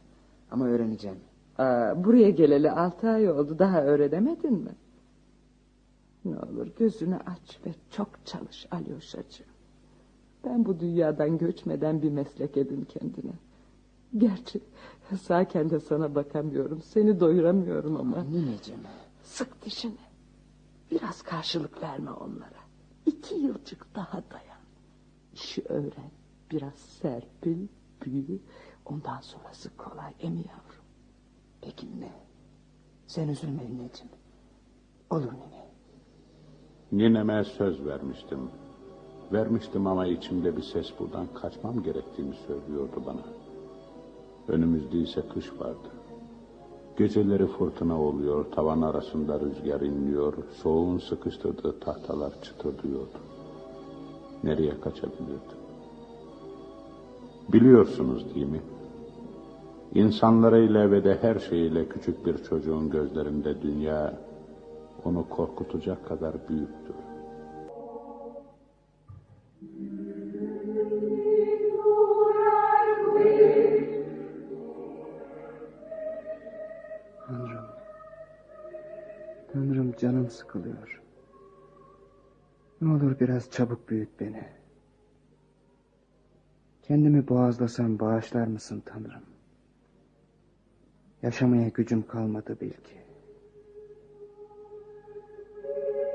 Ama 0.50 0.66
öğreneceğim. 0.66 1.18
Aa, 1.58 2.04
buraya 2.04 2.30
geleli 2.30 2.70
altı 2.70 3.08
ay 3.08 3.30
oldu. 3.30 3.58
Daha 3.58 3.82
öğrenemedin 3.82 4.52
mi? 4.52 4.70
Ne 6.24 6.38
olur 6.38 6.66
gözünü 6.78 7.16
aç 7.16 7.58
ve 7.66 7.74
çok 7.90 8.26
çalış 8.26 8.66
Alyosha'cığım. 8.70 9.46
Ben 10.44 10.64
bu 10.64 10.80
dünyadan 10.80 11.38
göçmeden 11.38 12.02
bir 12.02 12.10
meslek 12.10 12.56
edin 12.56 12.84
kendine. 12.84 13.32
Gerçi 14.18 14.60
sağken 15.22 15.70
de 15.70 15.80
sana 15.80 16.14
bakamıyorum. 16.14 16.82
Seni 16.82 17.20
doyuramıyorum 17.20 17.96
ama. 17.96 18.24
Nineciğim. 18.24 18.80
Sık 19.22 19.64
dişini. 19.64 20.10
Biraz 20.90 21.22
karşılık 21.22 21.82
verme 21.82 22.10
onlara. 22.10 22.60
İki 23.06 23.34
yılcık 23.34 23.94
daha 23.94 24.22
dayan. 24.30 24.60
İşi 25.34 25.62
öğren. 25.68 26.10
Biraz 26.50 26.74
serpil, 26.74 27.66
büyü. 28.04 28.40
Ondan 28.86 29.20
sonrası 29.20 29.76
kolay 29.76 30.12
emi 30.20 30.38
yavrum. 30.38 30.84
Peki 31.60 32.00
ne? 32.00 32.12
Sen 33.06 33.28
üzülme 33.28 33.62
nineciğim. 33.62 34.12
Olur 35.10 35.32
nine. 35.32 35.69
Nineme 36.92 37.44
söz 37.44 37.86
vermiştim. 37.86 38.38
Vermiştim 39.32 39.86
ama 39.86 40.06
içimde 40.06 40.56
bir 40.56 40.62
ses 40.62 40.86
buradan 40.98 41.26
kaçmam 41.34 41.82
gerektiğini 41.82 42.34
söylüyordu 42.46 43.02
bana. 43.06 43.22
Önümüzde 44.48 44.98
ise 44.98 45.22
kış 45.34 45.52
vardı. 45.60 45.88
Geceleri 46.98 47.46
fırtına 47.46 48.02
oluyor, 48.02 48.44
tavan 48.44 48.82
arasında 48.82 49.40
rüzgar 49.40 49.80
inliyor, 49.80 50.34
soğuğun 50.62 50.98
sıkıştırdığı 50.98 51.80
tahtalar 51.80 52.42
çıtırdıyordu. 52.42 53.18
Nereye 54.44 54.80
kaçabilirdi? 54.80 55.54
Biliyorsunuz 57.52 58.34
değil 58.34 58.46
mi? 58.46 58.60
İnsanlarıyla 59.94 60.90
ve 60.90 61.04
de 61.04 61.18
her 61.22 61.38
şeyiyle 61.38 61.88
küçük 61.88 62.26
bir 62.26 62.44
çocuğun 62.44 62.90
gözlerinde 62.90 63.62
dünya 63.62 64.29
onu 65.04 65.28
korkutacak 65.28 66.08
kadar 66.08 66.48
büyüktür. 66.48 66.94
Tanrım. 77.26 77.66
Tanrım 79.52 79.92
canım 79.92 80.30
sıkılıyor. 80.30 81.02
Ne 82.80 82.92
olur 82.92 83.20
biraz 83.20 83.50
çabuk 83.50 83.88
büyüt 83.88 84.08
beni. 84.20 84.44
Kendimi 86.82 87.28
boğazlasam 87.28 87.98
bağışlar 87.98 88.46
mısın 88.46 88.82
Tanrım? 88.86 89.22
Yaşamaya 91.22 91.68
gücüm 91.68 92.06
kalmadı 92.06 92.56
bil 92.60 92.72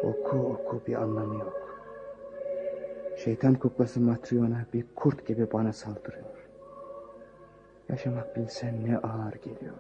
Oku 0.04 0.38
oku 0.38 0.82
bir 0.88 0.94
anlamı 0.96 1.34
yok. 1.34 1.54
Şeytan 3.18 3.56
kuklası 3.56 4.02
Matryona 4.02 4.66
bir 4.74 4.86
kurt 4.96 5.28
gibi 5.28 5.52
bana 5.54 5.74
saldırıyor. 5.74 6.26
Yaşamak 7.90 8.36
bilsen 8.36 8.86
ne 8.86 8.98
ağır 8.98 9.34
geliyor. 9.34 9.76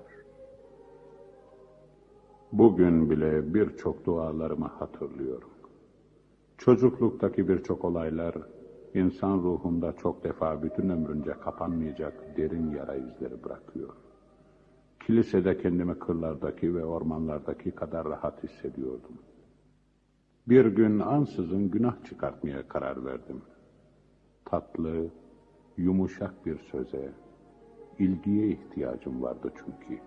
Bugün 2.51 3.09
bile 3.09 3.53
birçok 3.53 4.05
dualarımı 4.05 4.68
hatırlıyorum. 4.68 5.49
Çocukluktaki 6.57 7.47
birçok 7.47 7.86
olaylar 7.86 8.36
insan 8.93 9.38
ruhunda 9.38 9.93
çok 9.93 10.24
defa 10.24 10.63
bütün 10.63 10.89
ömrünce 10.89 11.32
kapanmayacak 11.32 12.38
derin 12.38 12.72
yara 12.72 12.95
izleri 12.95 13.43
bırakıyor. 13.43 13.89
Kilisede 15.05 15.57
kendimi 15.57 15.99
kırlardaki 15.99 16.76
ve 16.76 16.86
ormanlardaki 16.86 17.72
kadar 17.72 18.05
rahat 18.05 18.43
hissediyordum. 18.43 19.18
Bir 20.48 20.66
gün 20.66 21.00
ansızın 21.00 21.72
günah 21.72 22.06
çıkartmaya 22.06 22.68
karar 22.68 23.06
verdim. 23.06 23.41
Tatlı, 24.46 25.08
yumuşak 25.78 26.46
bir 26.46 26.60
söze, 26.60 27.12
ilgiye 28.00 28.48
ihtiyacım 28.48 29.22
vardı 29.22 29.52
çünkü. 29.56 30.02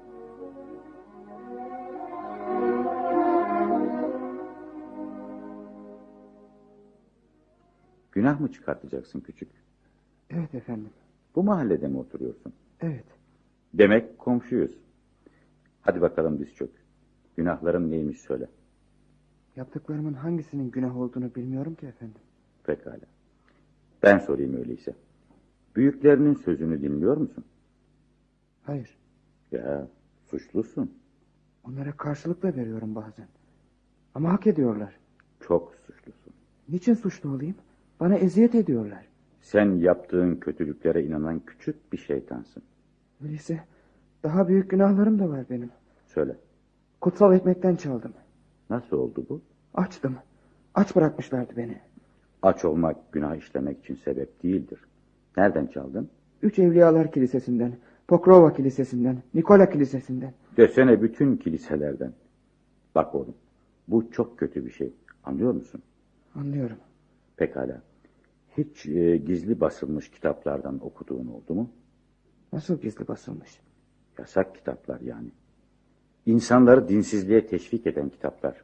Günah 8.12 8.41
mı 8.41 8.53
çıkartacaksın 8.53 9.20
küçük? 9.20 9.49
Evet 10.30 10.55
efendim. 10.55 10.91
Bu 11.34 11.43
mahallede 11.43 11.89
mi 11.89 11.99
oturuyorsun? 11.99 12.53
Evet. 12.80 13.05
Demek 13.74 14.18
komşuyuz. 14.18 14.78
Hadi 15.80 16.01
bakalım 16.01 16.39
diz 16.39 16.55
çök. 16.55 16.70
Günahlarım 17.36 17.91
neymiş 17.91 18.20
söyle. 18.20 18.49
Yaptıklarımın 19.59 20.14
hangisinin 20.14 20.70
günah 20.70 20.96
olduğunu 20.96 21.34
bilmiyorum 21.34 21.74
ki 21.74 21.86
efendim. 21.86 22.20
Pekala. 22.64 23.00
Ben 24.02 24.18
sorayım 24.18 24.56
öyleyse. 24.56 24.94
Büyüklerinin 25.76 26.34
sözünü 26.34 26.82
dinliyor 26.82 27.16
musun? 27.16 27.44
Hayır. 28.62 28.98
Ya 29.52 29.88
suçlusun. 30.26 30.92
Onlara 31.64 31.92
karşılık 31.92 32.42
da 32.42 32.56
veriyorum 32.56 32.94
bazen. 32.94 33.26
Ama 34.14 34.32
hak 34.32 34.46
ediyorlar. 34.46 34.96
Çok 35.40 35.74
suçlusun. 35.86 36.32
Niçin 36.68 36.94
suçlu 36.94 37.30
olayım? 37.30 37.56
Bana 38.00 38.14
eziyet 38.14 38.54
ediyorlar. 38.54 39.09
Sen 39.40 39.76
yaptığın 39.76 40.36
kötülüklere 40.36 41.04
inanan 41.04 41.40
küçük 41.40 41.92
bir 41.92 41.98
şeytansın. 41.98 42.62
Öyleyse 43.24 43.61
daha 44.22 44.48
büyük 44.48 44.70
günahlarım 44.70 45.18
da 45.18 45.28
var 45.28 45.44
benim. 45.50 45.70
Söyle. 46.06 46.36
Kutsal 47.00 47.34
ekmekten 47.34 47.76
çaldım. 47.76 48.12
Nasıl 48.70 48.96
oldu 48.96 49.26
bu? 49.28 49.40
Açtım. 49.74 50.16
Aç 50.74 50.96
bırakmışlardı 50.96 51.52
beni. 51.56 51.78
Aç 52.42 52.64
olmak 52.64 53.12
günah 53.12 53.36
işlemek 53.36 53.78
için 53.78 53.94
sebep 53.94 54.42
değildir. 54.42 54.80
Nereden 55.36 55.66
çaldın? 55.66 56.10
Üç 56.42 56.58
Evliyalar 56.58 57.12
Kilisesi'nden, 57.12 57.72
Pokrova 58.08 58.52
Kilisesi'nden, 58.52 59.22
Nikola 59.34 59.70
Kilisesi'nden. 59.70 60.34
Desene 60.56 61.02
bütün 61.02 61.36
kiliselerden. 61.36 62.12
Bak 62.94 63.14
oğlum, 63.14 63.34
bu 63.88 64.10
çok 64.10 64.38
kötü 64.38 64.66
bir 64.66 64.70
şey. 64.70 64.92
Anlıyor 65.24 65.52
musun? 65.52 65.82
Anlıyorum. 66.34 66.76
Pekala. 67.36 67.82
Hiç 68.58 68.86
e, 68.86 69.16
gizli 69.16 69.60
basılmış 69.60 70.10
kitaplardan 70.10 70.84
okuduğun 70.84 71.26
oldu 71.26 71.54
mu? 71.54 71.70
Nasıl 72.52 72.80
gizli 72.80 73.08
basılmış? 73.08 73.60
Yasak 74.18 74.54
kitaplar 74.54 75.00
yani. 75.00 75.28
İnsanları 76.29 76.89
dinsizliğe 76.89 77.47
teşvik 77.47 77.87
eden 77.87 78.09
kitaplar. 78.09 78.55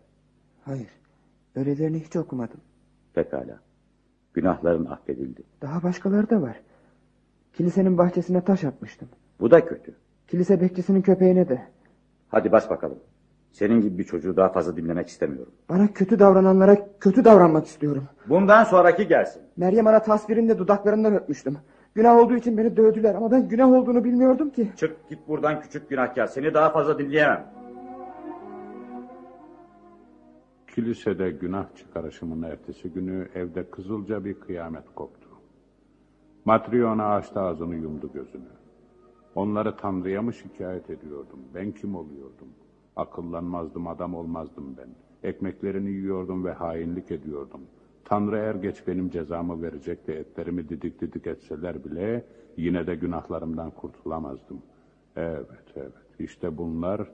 Hayır. 0.64 0.88
Öylelerini 1.56 2.00
hiç 2.00 2.16
okumadım. 2.16 2.60
Pekala. 3.14 3.58
Günahların 4.34 4.84
affedildi. 4.84 5.42
Daha 5.62 5.82
başkaları 5.82 6.30
da 6.30 6.42
var. 6.42 6.60
Kilisenin 7.52 7.98
bahçesine 7.98 8.44
taş 8.44 8.64
atmıştım. 8.64 9.08
Bu 9.40 9.50
da 9.50 9.66
kötü. 9.66 9.94
Kilise 10.28 10.60
bekçisinin 10.60 11.02
köpeğine 11.02 11.48
de. 11.48 11.62
Hadi 12.28 12.52
bas 12.52 12.70
bakalım. 12.70 12.98
Senin 13.52 13.80
gibi 13.80 13.98
bir 13.98 14.04
çocuğu 14.04 14.36
daha 14.36 14.48
fazla 14.48 14.76
dinlemek 14.76 15.08
istemiyorum. 15.08 15.52
Bana 15.68 15.92
kötü 15.92 16.18
davrananlara 16.18 16.98
kötü 17.00 17.24
davranmak 17.24 17.66
istiyorum. 17.66 18.04
Bundan 18.28 18.64
sonraki 18.64 19.08
gelsin. 19.08 19.42
Meryem 19.56 19.86
ana 19.86 20.02
tasvirinde 20.02 20.58
dudaklarından 20.58 21.14
öpmüştüm. 21.14 21.58
Günah 21.94 22.16
olduğu 22.16 22.34
için 22.34 22.58
beni 22.58 22.76
dövdüler 22.76 23.14
ama 23.14 23.30
ben 23.30 23.48
günah 23.48 23.72
olduğunu 23.72 24.04
bilmiyordum 24.04 24.50
ki. 24.50 24.72
Çık 24.76 25.08
git 25.08 25.28
buradan 25.28 25.60
küçük 25.60 25.88
günahkar. 25.90 26.26
Seni 26.26 26.54
daha 26.54 26.70
fazla 26.70 26.98
dinleyemem. 26.98 27.46
Kilisede 30.74 31.30
günah 31.30 31.76
çıkarışımın 31.76 32.42
ertesi 32.42 32.88
günü 32.88 33.28
evde 33.34 33.70
kızılca 33.70 34.24
bir 34.24 34.34
kıyamet 34.34 34.84
koptu. 34.94 35.28
Matriona 36.44 37.14
açtı 37.14 37.40
ağzını 37.40 37.74
yumdu 37.74 38.10
gözünü. 38.14 38.48
Onları 39.34 39.76
Tanrı'ya 39.76 40.22
mı 40.22 40.32
şikayet 40.32 40.90
ediyordum? 40.90 41.40
Ben 41.54 41.72
kim 41.72 41.94
oluyordum? 41.96 42.48
Akıllanmazdım, 42.96 43.86
adam 43.86 44.14
olmazdım 44.14 44.76
ben. 44.78 44.88
Ekmeklerini 45.28 45.90
yiyordum 45.90 46.44
ve 46.44 46.52
hainlik 46.52 47.10
ediyordum. 47.10 47.60
Tanrı 48.04 48.36
er 48.36 48.54
geç 48.54 48.86
benim 48.86 49.10
cezamı 49.10 49.62
verecek 49.62 50.06
de 50.06 50.18
etlerimi 50.18 50.68
didik 50.68 51.00
didik 51.00 51.26
etseler 51.26 51.84
bile 51.84 52.24
yine 52.56 52.86
de 52.86 52.94
günahlarımdan 52.94 53.70
kurtulamazdım. 53.70 54.62
Evet, 55.16 55.72
evet. 55.76 55.92
İşte 56.18 56.58
bunlar 56.58 57.10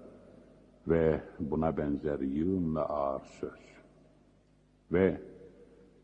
ve 0.88 1.20
buna 1.41 1.76
benzer 1.76 2.20
yığınla 2.20 2.88
ağır 2.88 3.22
söz. 3.22 3.61
Ve 4.93 5.20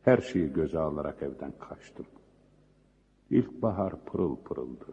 her 0.02 0.18
şeyi 0.18 0.52
göze 0.52 0.78
alarak 0.78 1.22
evden 1.22 1.52
kaçtım. 1.58 2.06
İlkbahar 3.30 4.04
pırıl 4.04 4.36
pırıldı. 4.36 4.86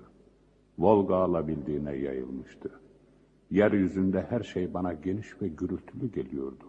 Volga 0.79 1.15
alabildiğine 1.15 1.95
yayılmıştı. 1.95 2.71
Yeryüzünde 3.51 4.25
her 4.29 4.43
şey 4.43 4.73
bana 4.73 4.93
geniş 4.93 5.41
ve 5.41 5.47
gürültülü 5.47 6.11
geliyordu. 6.11 6.65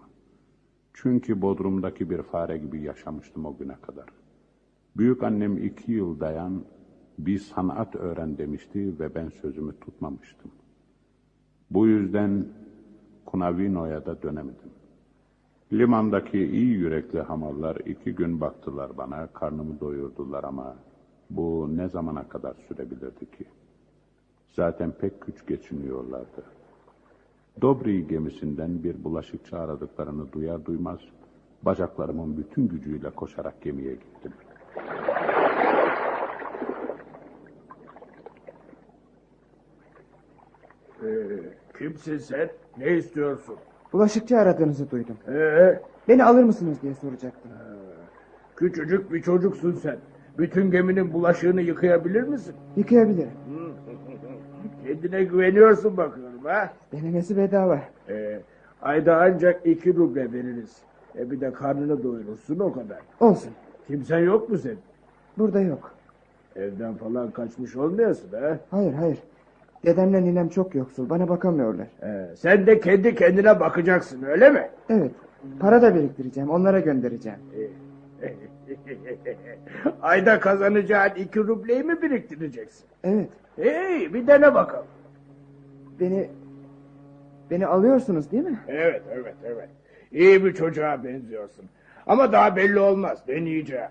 Çünkü 0.94 1.42
Bodrum'daki 1.42 2.10
bir 2.10 2.22
fare 2.22 2.58
gibi 2.58 2.82
yaşamıştım 2.82 3.46
o 3.46 3.56
güne 3.56 3.76
kadar. 3.82 4.06
Büyük 4.96 5.22
annem 5.22 5.58
iki 5.58 5.92
yıl 5.92 6.20
dayan 6.20 6.64
bir 7.18 7.38
sanat 7.38 7.96
öğren 7.96 8.38
demişti 8.38 8.98
ve 8.98 9.14
ben 9.14 9.28
sözümü 9.28 9.80
tutmamıştım. 9.80 10.50
Bu 11.70 11.86
yüzden 11.86 12.46
Kunavino'ya 13.26 14.06
da 14.06 14.22
dönemedim. 14.22 14.70
Limandaki 15.72 16.38
iyi 16.38 16.66
yürekli 16.66 17.20
hamallar 17.20 17.76
iki 17.76 18.14
gün 18.14 18.40
baktılar 18.40 18.96
bana, 18.96 19.26
karnımı 19.26 19.80
doyurdular 19.80 20.44
ama 20.44 20.76
bu 21.30 21.76
ne 21.76 21.88
zamana 21.88 22.28
kadar 22.28 22.54
sürebilirdi 22.68 23.30
ki? 23.30 23.44
Zaten 24.52 24.92
pek 24.92 25.26
güç 25.26 25.46
geçiniyorlardı. 25.46 26.44
Dobri 27.62 28.06
gemisinden 28.08 28.82
bir 28.84 29.04
bulaşıkçı 29.04 29.58
aradıklarını 29.58 30.32
duyar 30.32 30.64
duymaz 30.64 31.00
bacaklarımın 31.62 32.36
bütün 32.36 32.68
gücüyle 32.68 33.10
koşarak 33.10 33.62
gemiye 33.62 33.92
gittim. 33.94 34.32
Ee, 41.02 41.06
kimsin 41.78 42.18
sen? 42.18 42.50
Ne 42.78 42.96
istiyorsun? 42.96 43.56
Bulaşıkçı 43.92 44.38
aradığınızı 44.38 44.90
duydum. 44.90 45.16
Ee, 45.28 45.80
Beni 46.08 46.24
alır 46.24 46.42
mısınız 46.44 46.82
diye 46.82 46.94
soracaktım. 46.94 47.50
küçücük 48.56 49.12
bir 49.12 49.22
çocuksun 49.22 49.72
sen. 49.72 49.96
Bütün 50.38 50.70
geminin 50.70 51.12
bulaşığını 51.12 51.60
yıkayabilir 51.62 52.22
misin? 52.22 52.54
Yıkayabilirim. 52.76 53.30
Kendine 54.86 55.24
güveniyorsun 55.24 55.96
bakıyorum 55.96 56.23
ha? 56.44 56.72
Denemesi 56.92 57.36
bedava. 57.36 57.80
Ee, 58.08 58.40
ayda 58.82 59.16
ancak 59.16 59.66
iki 59.66 59.96
ruble 59.96 60.32
veririz. 60.32 60.76
E 61.18 61.30
bir 61.30 61.40
de 61.40 61.52
karnını 61.52 62.02
doyurursun 62.02 62.58
o 62.58 62.72
kadar. 62.72 62.98
Olsun. 63.20 63.50
Kimsen 63.86 64.18
yok 64.18 64.48
mu 64.48 64.58
senin? 64.58 64.78
Burada 65.38 65.60
yok. 65.60 65.94
Evden 66.56 66.94
falan 66.94 67.30
kaçmış 67.30 67.76
olmayasın 67.76 68.28
ha? 68.40 68.58
Hayır 68.70 68.94
hayır. 68.94 69.18
Dedemle 69.84 70.22
ninem 70.24 70.48
çok 70.48 70.74
yoksul. 70.74 71.10
Bana 71.10 71.28
bakamıyorlar. 71.28 71.86
Ee, 72.02 72.36
sen 72.36 72.66
de 72.66 72.80
kendi 72.80 73.14
kendine 73.14 73.60
bakacaksın 73.60 74.22
öyle 74.22 74.50
mi? 74.50 74.68
Evet. 74.88 75.10
Para 75.60 75.82
da 75.82 75.94
biriktireceğim. 75.94 76.50
Onlara 76.50 76.80
göndereceğim. 76.80 77.38
Ayda 80.02 80.40
kazanacağın 80.40 81.10
iki 81.16 81.38
rubleyi 81.38 81.82
mi 81.82 82.02
biriktireceksin? 82.02 82.84
Evet. 83.04 83.28
Hey 83.56 84.14
bir 84.14 84.26
dene 84.26 84.54
bakalım. 84.54 84.86
Beni 86.00 86.30
beni 87.50 87.66
alıyorsunuz 87.66 88.30
değil 88.30 88.44
mi? 88.44 88.58
Evet 88.68 89.02
evet 89.12 89.34
evet. 89.44 89.68
İyi 90.12 90.44
bir 90.44 90.54
çocuğa 90.54 91.04
benziyorsun. 91.04 91.64
Ama 92.06 92.32
daha 92.32 92.56
belli 92.56 92.78
olmaz. 92.78 93.28
Deneyeceğim. 93.28 93.90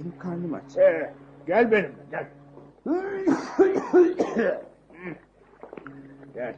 Benim 0.00 0.18
karnım 0.18 0.54
aç. 0.54 0.76
Ee, 0.78 1.12
gel 1.46 1.70
benimle 1.70 1.90
gel. 2.10 2.26
gel. 6.34 6.54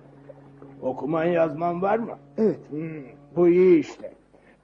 Okuman 0.83 1.25
yazman 1.25 1.83
var 1.83 1.99
mı? 1.99 2.19
Evet. 2.39 2.71
Hmm, 2.71 3.03
bu 3.37 3.49
iyi 3.49 3.79
işte. 3.81 4.13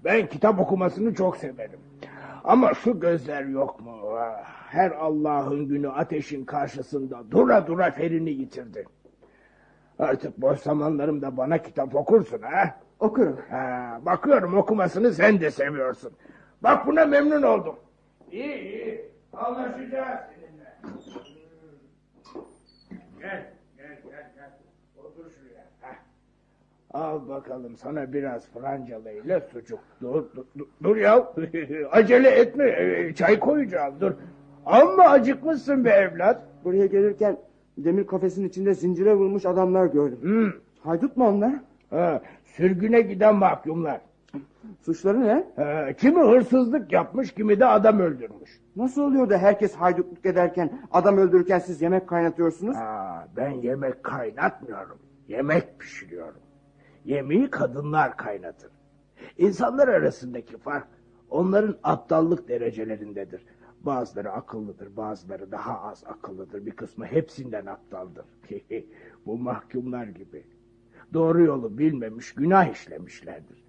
Ben 0.05 0.27
kitap 0.27 0.61
okumasını 0.61 1.15
çok 1.15 1.37
severim. 1.37 1.81
Ama 2.45 2.75
şu 2.75 3.01
gözler 3.01 3.45
yok 3.45 3.81
mu? 3.81 3.93
Ah, 4.19 4.45
Her 4.69 4.91
Allah'ın 4.91 5.69
günü 5.69 5.89
ateşin 5.89 6.45
karşısında 6.45 7.31
dura 7.31 7.67
dura 7.67 7.91
ferini 7.91 8.31
yitirdi. 8.31 8.85
Artık 9.99 10.41
boş 10.41 10.59
zamanlarımda 10.61 11.37
bana 11.37 11.59
kitap 11.59 11.95
okursun 11.95 12.43
ha? 12.43 12.81
Okurum. 13.01 13.39
Ha, 13.51 14.01
bakıyorum 14.07 14.57
okumasını 14.57 15.13
sen 15.13 15.41
de 15.41 15.51
seviyorsun. 15.51 16.13
Bak 16.63 16.87
buna 16.87 17.05
memnun 17.05 17.43
oldum. 17.43 17.77
İyi 18.33 18.55
iyi. 18.55 19.11
Anlaşacağız 19.33 20.21
seninle. 20.35 20.77
Gel 23.21 23.53
gel 23.77 23.99
gel 24.11 24.33
gel. 24.37 24.51
Otur 25.05 25.25
şuraya. 25.31 25.65
Heh. 25.81 25.97
Al 26.95 27.29
bakalım 27.29 27.77
sana 27.77 28.13
biraz 28.13 28.47
francalı 28.49 29.13
ile 29.13 29.41
sucuk. 29.53 29.81
Dur 30.01 30.25
dur 30.37 30.45
dur, 30.59 30.67
dur 30.83 30.97
ya. 30.97 31.33
Acele 31.93 32.31
etme. 32.31 32.71
Ee, 32.71 33.15
Çay 33.15 33.39
koyacağım 33.41 34.01
dur. 34.01 34.13
Amma 34.67 35.03
acıkmışsın 35.03 35.85
be 35.85 35.91
evlat. 35.91 36.43
Buraya 36.65 36.87
gelirken 36.87 37.37
demir 37.85 38.07
kafesin 38.07 38.49
içinde 38.49 38.75
zincire 38.75 39.15
vurmuş 39.15 39.47
adamlar 39.47 39.87
gördüm. 39.87 40.19
Hmm. 40.23 40.53
Haydut 40.81 41.17
mu 41.17 41.29
onlar? 41.29 41.55
Ha, 41.91 42.23
sürgüne 42.45 43.01
giden 43.01 43.35
mahkumlar. 43.37 44.01
Suçları 44.83 45.21
ne? 45.21 45.47
Ha, 45.57 45.93
kimi 45.93 46.21
hırsızlık 46.21 46.93
yapmış 46.93 47.35
kimi 47.35 47.61
de 47.61 47.67
adam 47.67 48.01
öldürmüş. 48.01 48.61
Nasıl 48.77 49.03
oluyor 49.03 49.31
da 49.31 49.39
herkes 49.39 49.75
haydutluk 49.75 50.27
ederken 50.27 50.81
adam 50.91 51.19
öldürürken 51.19 51.59
siz 51.59 51.83
yemek 51.83 52.09
kaynatıyorsunuz? 52.09 52.77
Aa, 52.77 53.29
ben 53.37 53.51
yemek 53.51 54.03
kaynatmıyorum. 54.05 54.99
Yemek 55.29 55.79
pişiriyorum. 55.79 56.41
Yemeği 57.05 57.51
kadınlar 57.51 58.17
kaynatır. 58.17 58.71
İnsanlar 59.39 59.89
arasındaki 59.89 60.57
fark 60.59 60.87
onların 61.31 61.77
aptallık 61.83 62.49
derecelerindedir. 62.49 63.47
Bazıları 63.89 64.33
akıllıdır, 64.33 64.97
bazıları 64.97 65.53
daha 65.53 65.81
az 65.81 66.05
akıllıdır. 66.07 66.67
Bir 66.67 66.71
kısmı 66.71 67.07
hepsinden 67.07 67.67
aptaldır. 67.67 68.25
Bu 69.27 69.39
mahkumlar 69.39 70.07
gibi. 70.07 70.45
Doğru 71.15 71.43
yolu 71.43 71.79
bilmemiş, 71.79 72.35
günah 72.35 72.73
işlemişlerdir. 72.73 73.65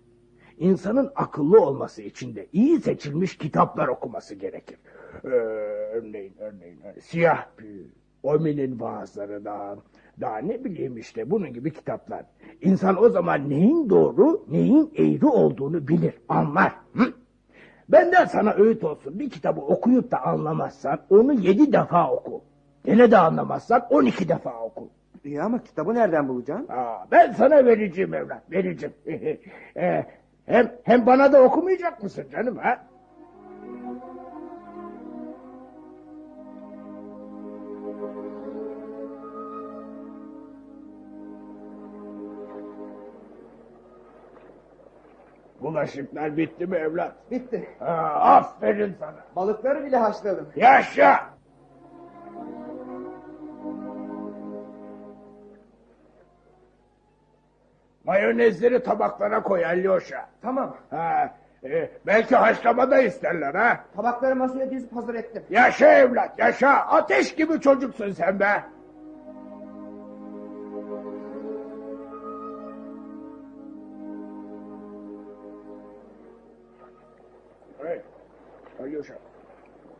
İnsanın 0.57 1.11
akıllı 1.15 1.61
olması 1.61 2.01
için 2.01 2.35
de 2.35 2.47
iyi 2.53 2.79
seçilmiş 2.79 3.37
kitaplar 3.37 3.87
okuması 3.87 4.35
gerekir. 4.35 4.77
Ee, 5.23 5.27
örneğin, 5.27 6.33
örneğin, 6.39 6.81
e, 6.81 7.01
Siyah 7.01 7.47
Büyü, 7.57 7.87
Omi'nin 8.23 8.79
vaazları 8.79 9.45
da, 9.45 9.77
daha 10.21 10.37
ne 10.37 10.63
bileyim 10.63 10.97
işte 10.97 11.31
bunun 11.31 11.53
gibi 11.53 11.73
kitaplar. 11.73 12.25
İnsan 12.61 13.03
o 13.03 13.09
zaman 13.09 13.49
neyin 13.49 13.89
doğru, 13.89 14.45
neyin 14.49 14.91
eğri 14.95 15.25
olduğunu 15.25 15.87
bilir, 15.87 16.13
anlar. 16.29 16.75
Hı? 16.93 17.13
Benden 17.89 18.25
sana 18.25 18.53
öğüt 18.53 18.83
olsun. 18.83 19.19
Bir 19.19 19.29
kitabı 19.29 19.61
okuyup 19.61 20.11
da 20.11 20.25
anlamazsan 20.25 20.99
onu 21.09 21.33
yedi 21.33 21.73
defa 21.73 22.11
oku. 22.11 22.41
Gene 22.85 23.11
de 23.11 23.17
anlamazsan 23.17 23.85
on 23.89 24.05
iki 24.05 24.29
defa 24.29 24.59
oku. 24.59 24.89
İyi 25.23 25.41
ama 25.41 25.63
kitabı 25.63 25.93
nereden 25.93 26.27
bulacağım? 26.27 26.65
Aa, 26.69 27.05
ben 27.11 27.31
sana 27.31 27.65
vereceğim 27.65 28.13
evlat, 28.13 28.51
vereceğim. 28.51 28.95
Ee, 29.77 30.05
hem, 30.45 30.71
hem 30.83 31.05
bana 31.05 31.33
da 31.33 31.41
okumayacak 31.41 32.03
mısın 32.03 32.25
canım 32.31 32.57
ha? 32.57 32.85
Bulaşıklar 45.69 46.37
bitti 46.37 46.67
mi 46.67 46.75
evlat? 46.75 47.31
Bitti. 47.31 47.69
Ha, 47.79 47.93
aferin 48.21 48.95
sana. 48.99 49.15
Balıkları 49.35 49.85
bile 49.85 49.97
haşladım. 49.97 50.47
Yaşa! 50.55 51.19
Mayonezleri 58.03 58.83
tabaklara 58.83 59.43
koy 59.43 59.65
Alyoşa. 59.65 60.25
Tamam. 60.41 60.77
Ha, 60.89 61.35
e, 61.63 61.89
belki 62.05 62.35
haşlama 62.35 62.91
da 62.91 63.01
isterler 63.01 63.55
ha. 63.55 63.79
Tabakları 63.95 64.35
masaya 64.35 64.71
dizip 64.71 64.95
hazır 64.95 65.15
ettim. 65.15 65.43
Yaşa 65.49 65.93
evlat 65.93 66.39
yaşa. 66.39 66.69
Ateş 66.69 67.35
gibi 67.35 67.61
çocuksun 67.61 68.11
sen 68.11 68.39
be. 68.39 68.63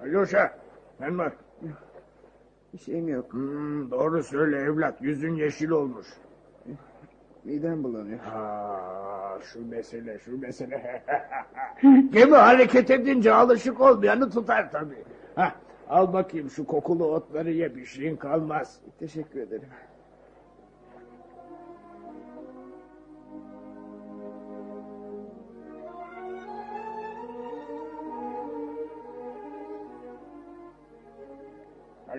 Alyoşa. 0.10 0.53
Ben 1.01 1.14
mi? 1.14 1.32
Bir 2.74 2.78
şeyim 2.78 3.07
yok. 3.07 3.34
Hmm, 3.34 3.91
doğru 3.91 4.24
söyle 4.24 4.57
evlat. 4.57 5.01
Yüzün 5.01 5.36
yeşil 5.36 5.70
olmuş. 5.70 6.07
Midem 7.43 7.84
bulanıyor. 7.84 8.20
Ha, 8.20 9.39
şu 9.43 9.68
mesele, 9.68 10.20
şu 10.20 10.39
mesele. 10.39 11.03
Gemi 12.12 12.36
hareket 12.36 12.91
edince 12.91 13.34
alışık 13.34 13.82
olmayanı 13.82 14.30
tutar 14.30 14.72
tabii. 14.72 15.03
Hah, 15.36 15.51
al 15.89 16.14
bakayım 16.14 16.49
şu 16.49 16.66
kokulu 16.66 17.05
otları 17.05 17.51
ye 17.51 17.76
bir 17.76 17.86
şeyin 17.86 18.16
kalmaz. 18.16 18.80
Teşekkür 18.99 19.39
ederim. 19.39 19.70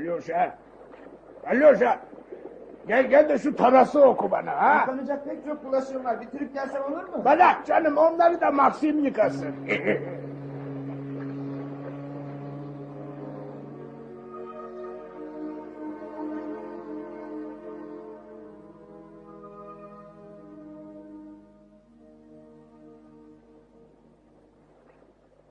Alyoşa. 0.00 0.58
Alyoşa. 1.46 2.00
Gel 2.88 3.06
gel 3.10 3.28
de 3.28 3.38
şu 3.38 3.56
tarası 3.56 4.04
oku 4.04 4.30
bana 4.30 4.62
ha. 4.62 4.80
Yıkanacak 4.80 5.24
pek 5.24 5.44
çok 5.44 5.64
bulaşığım 5.64 6.04
var. 6.04 6.20
Bitirip 6.20 6.54
gelsem 6.54 6.82
olur 6.82 7.04
mu? 7.04 7.24
Bırak 7.24 7.66
canım 7.66 7.96
onları 7.96 8.40
da 8.40 8.50
Maksim 8.50 9.04
yıkasın. 9.04 9.54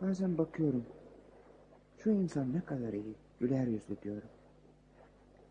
Bazen 0.01 0.37
bakıyorum. 0.37 0.85
Şu 1.97 2.09
insan 2.09 2.53
ne 2.53 2.61
kadar 2.61 2.93
iyi. 2.93 3.15
Güler 3.39 3.67
yüzlü 3.67 4.01
diyorum. 4.01 4.29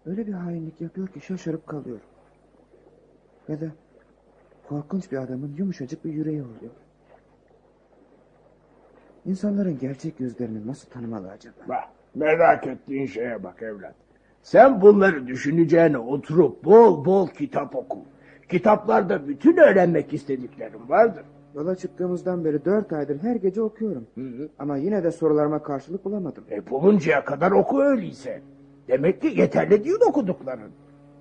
Öyle 0.07 0.27
bir 0.27 0.33
hainlik 0.33 0.81
yapıyor 0.81 1.09
ki 1.09 1.21
şaşırıp 1.21 1.67
kalıyorum. 1.67 2.07
Ya 3.49 3.61
da 3.61 3.67
korkunç 4.69 5.13
bir 5.13 5.17
adamın 5.17 5.55
yumuşacık 5.59 6.05
bir 6.05 6.13
yüreği 6.13 6.43
oluyor. 6.43 6.73
İnsanların 9.27 9.79
gerçek 9.79 10.21
yüzlerini 10.21 10.67
nasıl 10.67 10.91
tanımalı 10.91 11.31
acaba? 11.31 11.57
Bak 11.69 11.85
merak 12.15 12.67
ettiğin 12.67 13.07
şeye 13.07 13.45
bak 13.45 13.63
evlat. 13.63 13.95
Sen 14.43 14.81
bunları 14.81 15.27
düşüneceğine 15.27 15.99
oturup 15.99 16.65
bol 16.65 17.05
bol 17.05 17.29
kitap 17.29 17.77
oku. 17.77 17.99
Kitaplarda 18.49 19.29
bütün 19.29 19.57
öğrenmek 19.57 20.15
istediklerim 20.15 20.89
vardır. 20.89 21.25
Yola 21.55 21.77
çıktığımızdan 21.77 22.45
beri 22.45 22.65
dört 22.65 22.93
aydır 22.93 23.23
her 23.23 23.37
gece 23.37 23.63
okuyorum. 23.63 24.07
Ama 24.59 24.77
yine 24.77 25.05
de 25.05 25.11
sorularıma 25.11 25.63
karşılık 25.63 26.05
bulamadım. 26.05 26.45
E 26.51 26.71
buluncaya 26.71 27.25
kadar 27.25 27.51
oku 27.51 27.83
öyleyse. 27.83 28.43
Demek 28.89 29.23
ki 29.23 29.33
yeterli 29.37 29.85
değil 29.85 30.01
okudukların. 30.09 30.73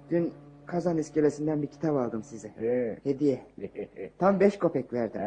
Dün 0.10 0.34
kazan 0.66 0.98
iskelesinden 0.98 1.62
bir 1.62 1.68
kitap 1.68 1.98
aldım 1.98 2.24
size. 2.24 2.50
He. 2.50 2.98
Hediye. 3.04 3.42
Tam 4.18 4.40
beş 4.40 4.60
kopek 4.60 4.94
verdim. 4.94 5.22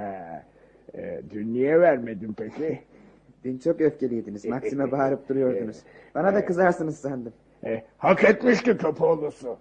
E, 0.95 1.21
dün 1.31 1.53
niye 1.55 1.81
vermedin 1.81 2.35
peki? 2.39 2.81
Dün 3.45 3.59
çok 3.59 3.81
öfkeliydiniz. 3.81 4.45
Maksime 4.45 4.91
bağırıp 4.93 5.29
duruyordunuz. 5.29 5.83
Bana 6.15 6.35
da 6.35 6.45
kızarsınız 6.45 6.99
sandım. 6.99 7.33
E, 7.65 7.85
hak 7.99 8.25
etmiş 8.25 8.63
ki 8.63 8.77
köpoğlusu. 8.77 9.57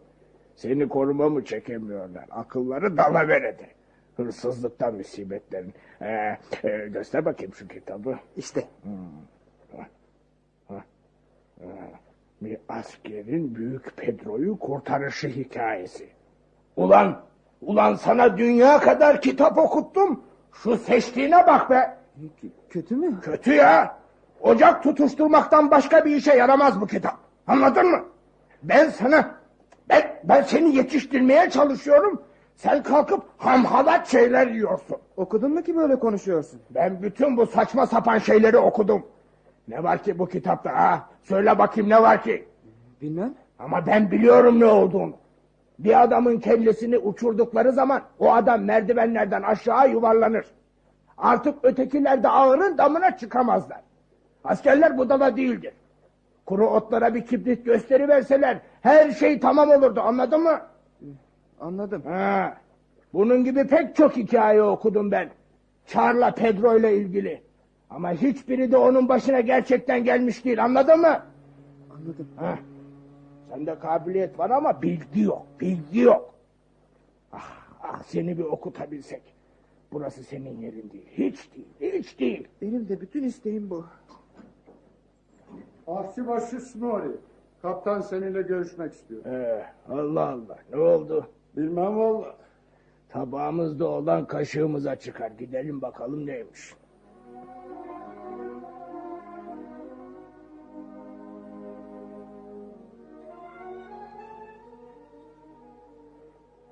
Seni 0.55 0.89
korumamı 0.89 1.45
çekemiyorlar. 1.45 2.25
Akılları 2.31 2.97
dala 2.97 3.27
veredi. 3.27 3.67
Hırsızlıktan 4.17 4.95
musibetlerin. 4.95 5.73
E, 6.01 6.37
e, 6.63 6.87
göster 6.87 7.25
bakayım 7.25 7.53
şu 7.53 7.67
kitabı. 7.67 8.19
İşte. 8.37 8.63
Hmm. 8.83 8.91
Hah, 9.77 9.87
hah, 10.67 10.83
hah. 11.61 12.08
Bir 12.41 12.57
askerin 12.69 13.55
Büyük 13.55 13.97
Pedro'yu 13.97 14.59
kurtarışı 14.59 15.27
hikayesi. 15.27 16.09
Ulan, 16.75 17.21
ulan 17.61 17.95
sana 17.95 18.37
dünya 18.37 18.79
kadar 18.79 19.21
kitap 19.21 19.57
okuttum. 19.57 20.23
Şu 20.53 20.77
seçtiğine 20.77 21.47
bak 21.47 21.69
be. 21.69 21.97
Kötü 22.69 22.95
mü? 22.95 23.19
Kötü 23.21 23.53
ya. 23.53 23.99
Ocak 24.41 24.83
tutuşturmaktan 24.83 25.71
başka 25.71 26.05
bir 26.05 26.15
işe 26.15 26.33
yaramaz 26.33 26.81
bu 26.81 26.87
kitap. 26.87 27.17
Anladın 27.47 27.87
mı? 27.87 28.05
Ben 28.63 28.89
sana, 28.89 29.35
ben, 29.89 30.19
ben 30.23 30.41
seni 30.41 30.75
yetiştirmeye 30.75 31.49
çalışıyorum. 31.49 32.21
Sen 32.55 32.83
kalkıp 32.83 33.23
hamhalat 33.37 34.07
şeyler 34.07 34.47
yiyorsun. 34.47 34.97
Okudun 35.17 35.53
mu 35.53 35.61
ki 35.61 35.75
böyle 35.75 35.99
konuşuyorsun? 35.99 36.61
Ben 36.69 37.01
bütün 37.01 37.37
bu 37.37 37.45
saçma 37.45 37.87
sapan 37.87 38.17
şeyleri 38.17 38.57
okudum. 38.57 39.05
Ne 39.69 39.83
var 39.83 40.03
ki 40.03 40.19
bu 40.19 40.27
kitapta 40.27 40.75
ha? 40.75 41.09
Söyle 41.23 41.59
bakayım 41.59 41.89
ne 41.89 42.01
var 42.01 42.23
ki? 42.23 42.47
Bilmem. 43.01 43.33
Ama 43.59 43.87
ben 43.87 44.11
biliyorum 44.11 44.59
ne 44.59 44.65
olduğunu. 44.65 45.13
Bir 45.79 46.03
adamın 46.03 46.39
kellesini 46.39 46.97
uçurdukları 46.97 47.71
zaman 47.71 48.01
o 48.19 48.33
adam 48.33 48.61
merdivenlerden 48.63 49.41
aşağı 49.41 49.91
yuvarlanır. 49.91 50.45
Artık 51.17 51.55
ötekiler 51.63 52.23
de 52.23 52.29
ağırın 52.29 52.77
damına 52.77 53.17
çıkamazlar. 53.17 53.81
Askerler 54.43 54.97
budala 54.97 55.37
değildir. 55.37 55.73
Kuru 56.45 56.67
otlara 56.67 57.15
bir 57.15 57.25
kibrit 57.25 57.65
gösteri 57.65 58.07
verseler 58.07 58.59
her 58.81 59.11
şey 59.11 59.39
tamam 59.39 59.69
olurdu 59.69 60.01
anladın 60.01 60.43
mı? 60.43 60.61
Anladım. 61.59 62.03
Ha, 62.05 62.57
bunun 63.13 63.43
gibi 63.43 63.67
pek 63.67 63.95
çok 63.95 64.17
hikaye 64.17 64.63
okudum 64.63 65.11
ben. 65.11 65.29
Charla 65.85 66.31
Pedro 66.31 66.77
ile 66.77 66.95
ilgili. 66.95 67.48
Ama 67.89 68.11
hiçbiri 68.11 68.71
de 68.71 68.77
onun 68.77 69.09
başına 69.09 69.39
gerçekten 69.39 70.03
gelmiş 70.03 70.45
değil 70.45 70.63
anladın 70.63 70.99
mı? 70.99 71.23
Anladım. 71.89 72.27
Ha. 72.35 72.59
Sende 73.49 73.79
kabiliyet 73.79 74.39
var 74.39 74.49
ama 74.49 74.81
bilgi 74.81 75.21
yok, 75.21 75.45
bilgi 75.59 75.99
yok. 75.99 76.33
Ah, 77.31 77.67
ah 77.83 78.03
seni 78.03 78.37
bir 78.37 78.43
okutabilsek. 78.43 79.21
Burası 79.91 80.23
senin 80.23 80.61
yerin 80.61 80.89
değil, 80.91 81.07
hiç 81.11 81.49
değil, 81.55 81.93
hiç 82.03 82.19
değil. 82.19 82.47
Benim 82.61 82.89
de 82.89 83.01
bütün 83.01 83.23
isteğim 83.23 83.69
bu. 83.69 83.85
Ahçıbaşı 85.87 86.59
Smori. 86.59 87.11
Kaptan 87.61 88.01
seninle 88.01 88.41
görüşmek 88.41 88.93
istiyor. 88.93 89.25
Ee, 89.25 89.65
Allah 89.89 90.29
Allah, 90.29 90.57
ne 90.73 90.79
oldu? 90.79 91.27
Bilmem 91.57 91.97
valla. 91.97 92.35
Tabağımızda 93.09 93.87
olan 93.87 94.25
kaşığımıza 94.27 94.95
çıkar. 94.95 95.31
Gidelim 95.31 95.81
bakalım 95.81 96.25
neymiş. 96.25 96.73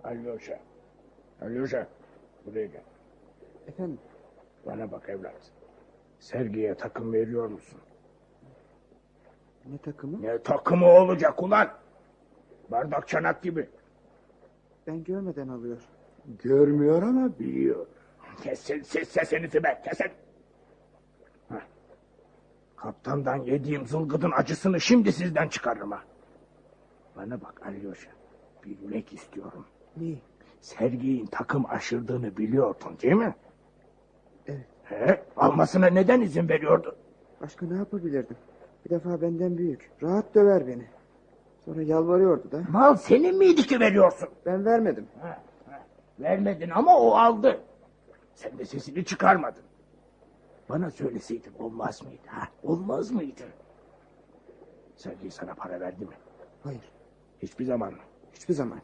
Alyosha. 0.07 0.59
Alyosha. 1.41 1.87
Buraya 2.45 2.65
gel. 2.65 2.83
Efendim? 3.67 3.99
Bana 4.65 4.91
bak 4.91 5.09
evlat. 5.09 5.51
Sergiye 6.19 6.75
takım 6.75 7.13
veriyor 7.13 7.47
musun? 7.47 7.79
Ne 9.65 9.77
takımı? 9.77 10.21
Ne 10.21 10.43
takımı 10.43 10.85
olacak 10.85 11.43
ulan? 11.43 11.69
Bardak 12.71 13.07
çanak 13.07 13.43
gibi. 13.43 13.69
Ben 14.87 15.03
görmeden 15.03 15.47
alıyor. 15.47 15.77
Görmüyor 16.43 17.03
ama 17.03 17.39
biliyor. 17.39 17.87
Kesin 18.43 18.81
siz 18.81 19.07
sesinizi 19.07 19.63
be 19.63 19.81
kesin. 19.85 20.11
Heh. 21.49 21.61
Kaptandan 22.75 23.35
yediğim 23.35 23.87
zılgıdın 23.87 24.31
acısını 24.31 24.81
şimdi 24.81 25.11
sizden 25.11 25.47
çıkarırım 25.47 25.91
ha. 25.91 26.03
Bana 27.15 27.41
bak 27.41 27.61
Alyosha. 27.67 28.11
Bilmek 28.65 29.13
istiyorum. 29.13 29.65
Ne? 30.01 30.15
Sergi'nin 30.61 31.25
takım 31.25 31.65
aşırdığını 31.69 32.37
biliyordun 32.37 32.97
değil 33.01 33.13
mi? 33.13 33.35
Evet. 34.47 34.65
He, 34.83 35.23
almasına 35.37 35.87
neden 35.87 36.21
izin 36.21 36.49
veriyordun? 36.49 36.95
Başka 37.41 37.65
ne 37.65 37.77
yapabilirdim? 37.77 38.37
Bir 38.85 38.89
defa 38.89 39.21
benden 39.21 39.57
büyük. 39.57 39.91
Rahat 40.03 40.35
döver 40.35 40.67
beni. 40.67 40.87
Sonra 41.65 41.81
yalvarıyordu 41.81 42.51
da. 42.51 42.61
Mal 42.69 42.95
senin 42.95 43.37
miydi 43.37 43.61
ki 43.61 43.79
veriyorsun? 43.79 44.29
Ben 44.45 44.65
vermedim. 44.65 45.07
Vermedin 46.19 46.69
ama 46.69 46.97
o 46.99 47.11
aldı. 47.11 47.59
Sen 48.35 48.57
de 48.57 48.65
sesini 48.65 49.05
çıkarmadın. 49.05 49.63
Bana 50.69 50.91
söyleseydin 50.91 51.53
olmaz 51.59 52.03
mıydı? 52.03 52.27
Ha? 52.27 52.47
Olmaz 52.63 53.11
mıydı? 53.11 53.43
Sergi 54.95 55.31
sana 55.31 55.53
para 55.53 55.79
verdi 55.79 56.05
mi? 56.05 56.15
Hayır. 56.63 56.91
Hiçbir 57.41 57.65
zaman 57.65 57.91
mı? 57.93 57.99
Hiçbir 58.33 58.53
zaman. 58.53 58.79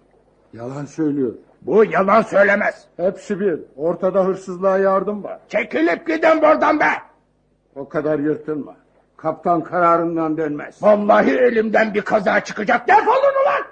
Yalan 0.53 0.85
söylüyor. 0.85 1.33
Bu 1.61 1.85
yalan 1.85 2.21
söylemez. 2.21 2.87
Hepsi 2.97 3.39
bir. 3.39 3.59
Ortada 3.75 4.25
hırsızlığa 4.25 4.77
yardım 4.77 5.23
var. 5.23 5.39
Çekilip 5.47 6.07
gidin 6.07 6.41
buradan 6.41 6.79
be! 6.79 6.91
O 7.75 7.89
kadar 7.89 8.19
yırtınma. 8.19 8.75
Kaptan 9.17 9.63
kararından 9.63 10.37
dönmez. 10.37 10.83
Vallahi 10.83 11.31
elimden 11.31 11.93
bir 11.93 12.01
kaza 12.01 12.43
çıkacak. 12.43 12.87
Defolun 12.87 13.43
ulan! 13.43 13.63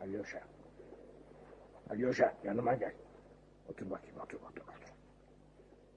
Alyosha. 0.00 0.40
Alyosha 1.90 2.34
yanıma 2.44 2.74
gel. 2.74 2.92
Otur 3.70 3.90
bakayım 3.90 4.16
otur 4.16 4.36
otur 4.36 4.62
otur. 4.62 4.92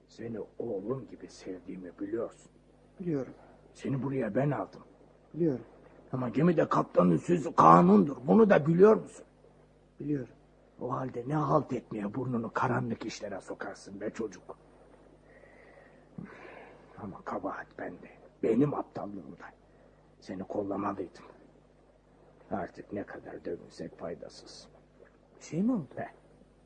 Seni 0.08 0.38
oğlum 0.58 1.06
gibi 1.10 1.28
sevdiğimi 1.28 1.90
biliyorsun. 2.00 2.50
Biliyorum. 3.00 3.34
Seni 3.74 4.02
buraya 4.02 4.34
ben 4.34 4.50
aldım. 4.50 4.82
Biliyorum. 5.34 5.64
Ama 6.12 6.28
gemide 6.28 6.68
kaptanın 6.68 7.16
sözü 7.16 7.54
kanundur. 7.54 8.16
Bunu 8.26 8.50
da 8.50 8.66
biliyor 8.66 8.96
musun? 8.96 9.24
Biliyorum. 10.00 10.34
O 10.80 10.92
halde 10.92 11.24
ne 11.26 11.34
halt 11.34 11.72
etmeye 11.72 12.14
burnunu 12.14 12.50
karanlık 12.52 13.06
işlere 13.06 13.40
sokarsın 13.40 14.00
be 14.00 14.10
çocuk. 14.10 14.56
Ama 16.98 17.20
kabahat 17.24 17.66
bende. 17.78 18.10
Benim 18.42 18.74
aptallığımda. 18.74 19.44
Seni 20.20 20.44
kollamalıydım. 20.44 21.24
Artık 22.50 22.92
ne 22.92 23.02
kadar 23.04 23.44
dövünsek 23.44 23.98
faydasız. 23.98 24.68
Bir 25.38 25.44
şey 25.44 25.62
mi 25.62 25.72
oldu? 25.72 25.86
Heh. 25.96 26.08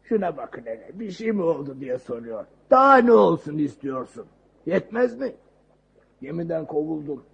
Şuna 0.02 0.36
bakın 0.36 0.62
hele. 0.66 0.90
Bir 0.94 1.10
şey 1.10 1.32
mi 1.32 1.42
oldu 1.42 1.80
diye 1.80 1.98
soruyor. 1.98 2.46
Daha 2.70 2.96
ne 2.96 3.12
olsun 3.12 3.58
istiyorsun? 3.58 4.26
Yetmez 4.66 5.20
mi? 5.20 5.36
Gemiden 6.20 6.66
kovuldum. 6.66 7.24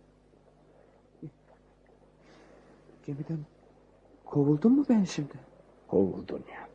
Gemiden 3.07 3.39
kovuldun 4.25 4.73
mu 4.73 4.85
ben 4.89 5.05
şimdi? 5.05 5.35
Kovuldun 5.89 6.45
ya. 6.55 6.69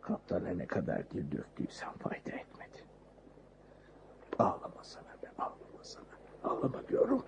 Kaptana 0.00 0.48
ne 0.48 0.66
kadar 0.66 1.10
dil 1.10 1.32
döktüysen 1.32 1.92
fayda 1.92 2.30
etmedi. 2.30 2.84
Ağlama 4.38 4.82
sana 4.82 5.22
be 5.22 5.30
ağlama 5.38 5.82
sana. 5.82 6.04
Ağlama 6.44 6.88
diyorum. 6.88 7.22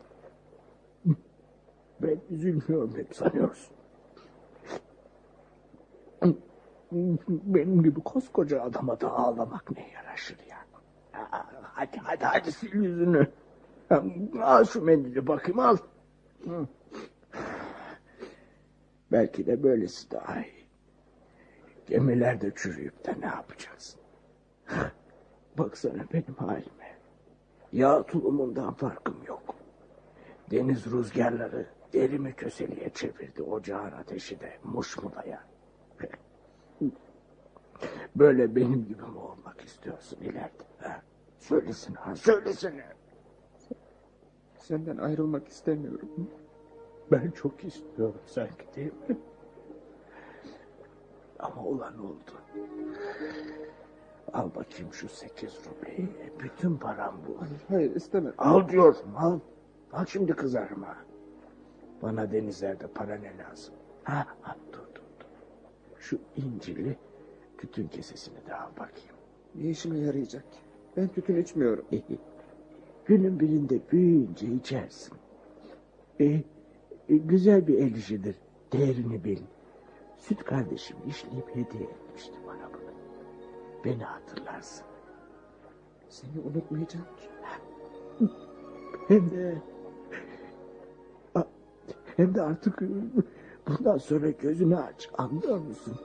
Ben 2.03 2.21
üzülmüyorum 2.31 2.97
hep 2.97 3.15
sanıyorsun. 3.17 3.77
Benim 7.31 7.83
gibi 7.83 8.01
koskoca 8.01 8.63
adama 8.63 9.01
da 9.01 9.11
ağlamak 9.11 9.71
ne 9.77 9.91
yaraşır 9.91 10.39
ya. 10.51 10.59
Hadi 11.63 11.99
hadi 11.99 12.25
hadi 12.25 12.53
sil 12.59 12.75
yüzünü. 12.75 13.31
Al 14.43 14.65
şu 14.65 14.83
mendili 14.83 15.27
bakayım 15.27 15.59
al. 15.59 15.77
Hı. 16.45 16.67
Belki 19.13 19.47
de 19.47 19.63
böylesi 19.63 20.11
daha 20.11 20.37
iyi. 20.37 20.67
Gemilerde 21.87 22.53
çürüyüp 22.57 23.07
de 23.07 23.15
ne 23.21 23.27
yapacaksın? 23.27 24.01
Baksana 25.59 26.05
benim 26.13 26.35
halime. 26.37 26.99
Yağ 27.73 28.03
tulumundan 28.03 28.75
farkım 28.75 29.23
yok. 29.27 29.55
Deniz 30.51 30.87
rüzgarları 30.87 31.67
derimi 31.93 32.33
köseliğe 32.33 32.91
çevirdi. 32.91 33.43
Ocağın 33.43 33.93
ateşi 33.93 34.41
de 34.41 34.59
muşmulaya. 34.65 35.45
Böyle 38.17 38.57
benim 38.57 38.87
gibi 38.87 39.03
mi 39.03 39.19
olmak 39.19 39.61
istiyorsun 39.61 40.21
ileride? 40.21 40.65
Ha? 40.79 41.03
Söylesin 41.39 41.95
ha, 41.95 42.17
söylesene. 42.17 42.87
Senden 44.59 44.97
ayrılmak 44.97 45.49
istemiyorum. 45.49 46.31
Ben 47.13 47.31
çok 47.31 47.65
istiyorum 47.65 48.21
sanki 48.27 48.67
değil 48.77 48.93
mi? 49.09 49.17
Ama 51.39 51.65
olan 51.65 51.99
oldu. 51.99 52.33
Al 54.33 54.51
bakayım 54.55 54.93
şu 54.93 55.09
sekiz 55.09 55.59
rubeyi. 55.67 56.09
Bütün 56.39 56.77
param 56.77 57.15
bu. 57.29 57.37
Hayır, 57.69 57.95
istemem. 57.97 58.35
Al 58.39 58.69
diyorum 58.69 59.17
al. 59.17 59.39
Al 59.93 60.07
şimdi 60.07 60.33
kızarım 60.33 60.83
ha. 60.83 60.97
Bana 62.03 62.33
denizlerde 62.33 62.87
para 62.87 63.15
ne 63.15 63.39
lazım? 63.39 63.75
Ha, 64.05 64.27
ha 64.41 64.57
dur 64.73 64.79
dur 64.95 65.03
dur. 65.21 65.27
Şu 65.99 66.19
incili 66.37 66.97
tütün 67.59 67.89
kesesini 67.89 68.47
de 68.47 68.55
al 68.55 68.71
bakayım. 68.71 69.17
Ne 69.55 69.71
işime 69.71 69.99
yarayacak? 69.99 70.45
Ben 70.97 71.09
tütün 71.09 71.43
içmiyorum. 71.43 71.85
Günün 73.05 73.41
birinde 73.41 73.81
büyüyünce 73.93 74.47
içersin. 74.47 75.15
E, 76.21 76.43
güzel 77.19 77.67
bir 77.67 77.79
el 77.79 77.95
işidir. 77.95 78.37
Değerini 78.73 79.25
bil. 79.25 79.39
Süt 80.19 80.45
kardeşim 80.45 80.97
işleyip 81.09 81.49
hediye 81.49 81.83
etmişti 81.83 82.35
bana 82.47 82.69
bunu. 82.73 82.91
Beni 83.85 84.05
hatırlarsın. 84.05 84.87
Seni 86.09 86.41
unutmayacağım 86.45 87.05
ki. 87.05 87.29
Hem 89.09 89.31
de... 89.31 89.63
Hem 92.17 92.35
de 92.35 92.43
artık 92.43 92.81
bundan 93.69 93.99
sonra 93.99 94.31
gözünü 94.31 94.77
aç. 94.77 95.09
Anlıyor 95.19 95.59
musun? 95.59 95.97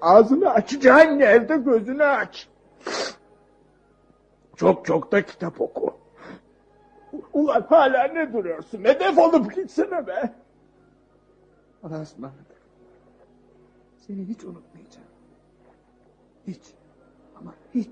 Ağzını 0.00 0.50
açacağın 0.50 1.18
yerde 1.18 1.56
gözünü 1.56 2.04
aç. 2.04 2.48
Çok 4.56 4.84
çok 4.84 5.12
da 5.12 5.26
kitap 5.26 5.60
oku. 5.60 5.94
Ulan 7.32 7.66
hala 7.68 8.04
ne 8.04 8.32
duruyorsun? 8.32 8.82
Ne 8.82 9.00
defolup 9.00 9.54
gitsene 9.54 10.06
be. 10.06 10.32
Allah'a 11.82 12.02
ısmarladık. 12.02 12.44
Seni 14.06 14.28
hiç 14.28 14.44
unutmayacağım. 14.44 15.06
Hiç. 16.46 16.62
Ama 17.40 17.54
hiç. 17.74 17.90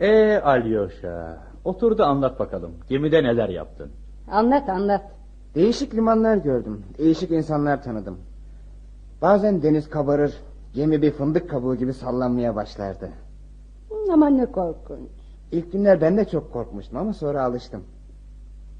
Ee 0.00 0.40
Alyosha, 0.44 1.38
otur 1.64 1.98
da 1.98 2.06
anlat 2.06 2.38
bakalım. 2.38 2.72
Gemide 2.88 3.22
neler 3.24 3.48
yaptın? 3.48 3.90
Anlat 4.30 4.68
anlat. 4.68 5.02
Değişik 5.54 5.94
limanlar 5.94 6.36
gördüm. 6.36 6.84
Değişik 6.98 7.30
insanlar 7.30 7.82
tanıdım. 7.82 8.18
Bazen 9.22 9.62
deniz 9.62 9.90
kabarır. 9.90 10.34
Gemi 10.78 11.02
bir 11.02 11.10
fındık 11.10 11.50
kabuğu 11.50 11.76
gibi 11.76 11.92
sallanmaya 11.92 12.56
başlardı. 12.56 13.08
Aman 14.12 14.38
ne 14.38 14.46
korkunç. 14.46 15.08
İlk 15.52 15.72
günler 15.72 16.00
ben 16.00 16.16
de 16.16 16.24
çok 16.24 16.52
korkmuştum 16.52 16.98
ama 16.98 17.12
sonra 17.12 17.42
alıştım. 17.42 17.84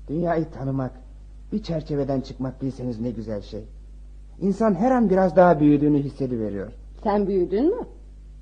Dünyayı 0.09 0.51
tanımak, 0.51 0.91
bir 1.53 1.63
çerçeveden 1.63 2.21
çıkmak 2.21 2.63
bilseniz 2.63 3.01
ne 3.01 3.11
güzel 3.11 3.43
şey. 3.43 3.65
İnsan 4.41 4.75
her 4.75 4.91
an 4.91 5.11
biraz 5.11 5.37
daha 5.37 5.61
büyüdüğünü 5.61 5.99
hissediveriyor. 5.99 6.73
Sen 7.03 7.27
büyüdün 7.27 7.77
mü? 7.77 7.87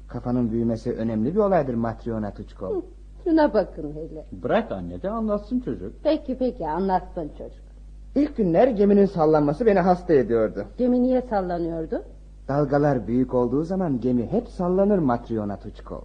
Kafanın 0.09 0.51
büyümesi 0.51 0.93
önemli 0.93 1.35
bir 1.35 1.41
olaydır 1.41 1.75
Matryona 1.75 2.35
Tuçkov. 2.35 2.81
Şuna 3.25 3.55
bakın 3.55 3.93
hele. 3.95 4.27
Bırak 4.33 4.73
anne 4.73 5.03
de 5.03 5.11
anlatsın 5.11 5.61
çocuk. 5.61 5.93
Peki 6.03 6.39
peki 6.39 6.69
anlatsın 6.69 7.29
çocuk. 7.29 7.67
İlk 8.15 8.37
günler 8.37 8.69
geminin 8.69 9.07
sallanması 9.07 9.67
beni 9.67 9.81
hasta 9.81 10.15
ediyordu. 10.15 10.65
Gemi 10.79 11.03
niye 11.03 11.23
sallanıyordu? 11.23 12.03
Dalgalar 12.49 13.07
büyük 13.07 13.35
olduğu 13.35 13.63
zaman 13.65 14.01
gemi 14.01 14.27
hep 14.27 14.49
sallanır 14.49 14.99
Matryona 14.99 15.57
Tuçkov. 15.59 16.01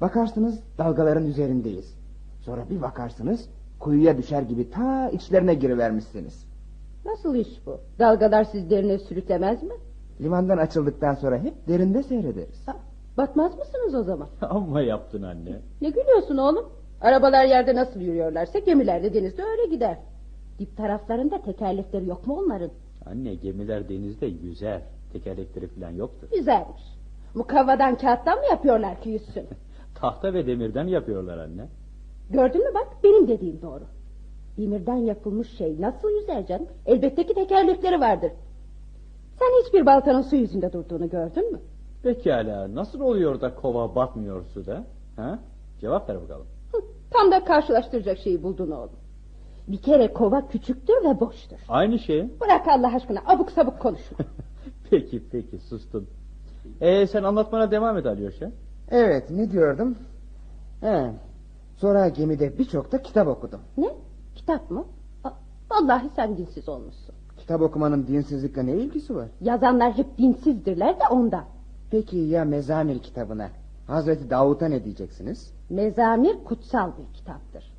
Bakarsınız 0.00 0.60
dalgaların 0.78 1.26
üzerindeyiz. 1.26 1.94
Sonra 2.40 2.70
bir 2.70 2.82
bakarsınız 2.82 3.48
kuyuya 3.78 4.18
düşer 4.18 4.42
gibi 4.42 4.70
ta 4.70 5.10
içlerine 5.10 5.54
girivermişsiniz. 5.54 6.46
Nasıl 7.04 7.34
iş 7.34 7.48
bu? 7.66 7.76
Dalgalar 7.98 8.44
sizlerine 8.44 8.98
sürüklemez 8.98 9.62
mi? 9.62 9.74
Limandan 10.20 10.58
açıldıktan 10.58 11.14
sonra 11.14 11.38
hep 11.38 11.68
derinde 11.68 12.02
seyrederiz. 12.02 12.68
Ha, 12.68 12.76
batmaz 13.16 13.58
mısınız 13.58 13.94
o 13.94 14.02
zaman? 14.02 14.28
Amma 14.40 14.82
yaptın 14.82 15.22
anne. 15.22 15.60
Ne 15.80 15.90
gülüyorsun 15.90 16.36
oğlum? 16.36 16.64
Arabalar 17.00 17.44
yerde 17.44 17.74
nasıl 17.74 18.00
yürüyorlarsa 18.00 18.58
gemiler 18.58 19.02
de 19.02 19.14
denizde 19.14 19.42
öyle 19.42 19.74
gider. 19.74 19.98
Dip 20.58 20.76
taraflarında 20.76 21.42
tekerlekleri 21.42 22.08
yok 22.08 22.26
mu 22.26 22.38
onların? 22.38 22.70
Anne 23.06 23.34
gemiler 23.34 23.88
denizde 23.88 24.26
yüzer. 24.26 24.82
Tekerlekleri 25.12 25.66
falan 25.68 25.90
yoktur. 25.90 26.28
Güzelmiş. 26.30 26.82
Mukavvadan 27.34 27.94
kağıttan 27.94 28.38
mı 28.38 28.44
yapıyorlar 28.50 29.00
ki 29.00 29.10
yüzsün? 29.10 29.46
Tahta 29.94 30.34
ve 30.34 30.46
demirden 30.46 30.86
yapıyorlar 30.86 31.38
anne. 31.38 31.68
Gördün 32.30 32.64
mü 32.64 32.74
bak 32.74 32.88
benim 33.04 33.28
dediğim 33.28 33.62
doğru. 33.62 33.84
Demirden 34.58 34.96
yapılmış 34.96 35.48
şey 35.58 35.80
nasıl 35.80 36.10
yüzer 36.10 36.46
canım? 36.46 36.66
Elbette 36.86 37.26
ki 37.26 37.34
tekerlekleri 37.34 38.00
vardır. 38.00 38.32
Sen 39.38 39.64
hiçbir 39.64 39.86
baltanın 39.86 40.22
su 40.22 40.36
yüzünde 40.36 40.72
durduğunu 40.72 41.10
gördün 41.10 41.52
mü? 41.52 41.60
Pekala 42.02 42.74
nasıl 42.74 43.00
oluyor 43.00 43.40
da 43.40 43.54
kova 43.54 43.94
batmıyor 43.94 44.44
suda? 44.44 44.84
Ha? 45.16 45.38
Cevap 45.80 46.08
ver 46.08 46.22
bakalım. 46.22 46.46
Tam 47.10 47.32
da 47.32 47.44
karşılaştıracak 47.44 48.18
şeyi 48.18 48.42
buldun 48.42 48.70
oğlum. 48.70 48.96
Bir 49.68 49.82
kere 49.82 50.12
kova 50.12 50.48
küçüktür 50.48 50.94
ve 51.04 51.20
boştur. 51.20 51.56
Aynı 51.68 51.98
şey. 51.98 52.40
Bırak 52.40 52.68
Allah 52.68 52.94
aşkına 52.94 53.20
abuk 53.26 53.50
sabuk 53.50 53.80
konuşma. 53.80 54.18
Peki 54.92 55.22
peki 55.32 55.58
sustum. 55.58 56.06
Ee, 56.80 57.06
sen 57.06 57.22
anlatmana 57.22 57.70
devam 57.70 57.98
et 57.98 58.06
Alyoşa. 58.06 58.50
Evet 58.90 59.30
ne 59.30 59.50
diyordum? 59.50 59.96
He, 60.80 61.10
sonra 61.76 62.08
gemide 62.08 62.58
birçok 62.58 62.92
da 62.92 63.02
kitap 63.02 63.28
okudum. 63.28 63.60
Ne? 63.76 63.90
Kitap 64.34 64.70
mı? 64.70 64.84
Aa, 65.24 65.30
Vallahi 65.70 66.08
sen 66.16 66.36
dinsiz 66.36 66.68
olmuşsun. 66.68 67.14
Kitap 67.38 67.60
okumanın 67.62 68.06
dinsizlikle 68.06 68.66
ne 68.66 68.72
ilgisi 68.72 69.14
var? 69.16 69.28
Yazanlar 69.40 69.92
hep 69.92 70.18
dinsizdirler 70.18 70.94
de 71.00 71.04
ondan. 71.10 71.44
Peki 71.90 72.16
ya 72.16 72.44
Mezamir 72.44 72.98
kitabına? 72.98 73.48
Hazreti 73.86 74.30
Davut'a 74.30 74.68
ne 74.68 74.84
diyeceksiniz? 74.84 75.54
Mezamir 75.70 76.44
kutsal 76.44 76.90
bir 76.98 77.14
kitaptır. 77.14 77.72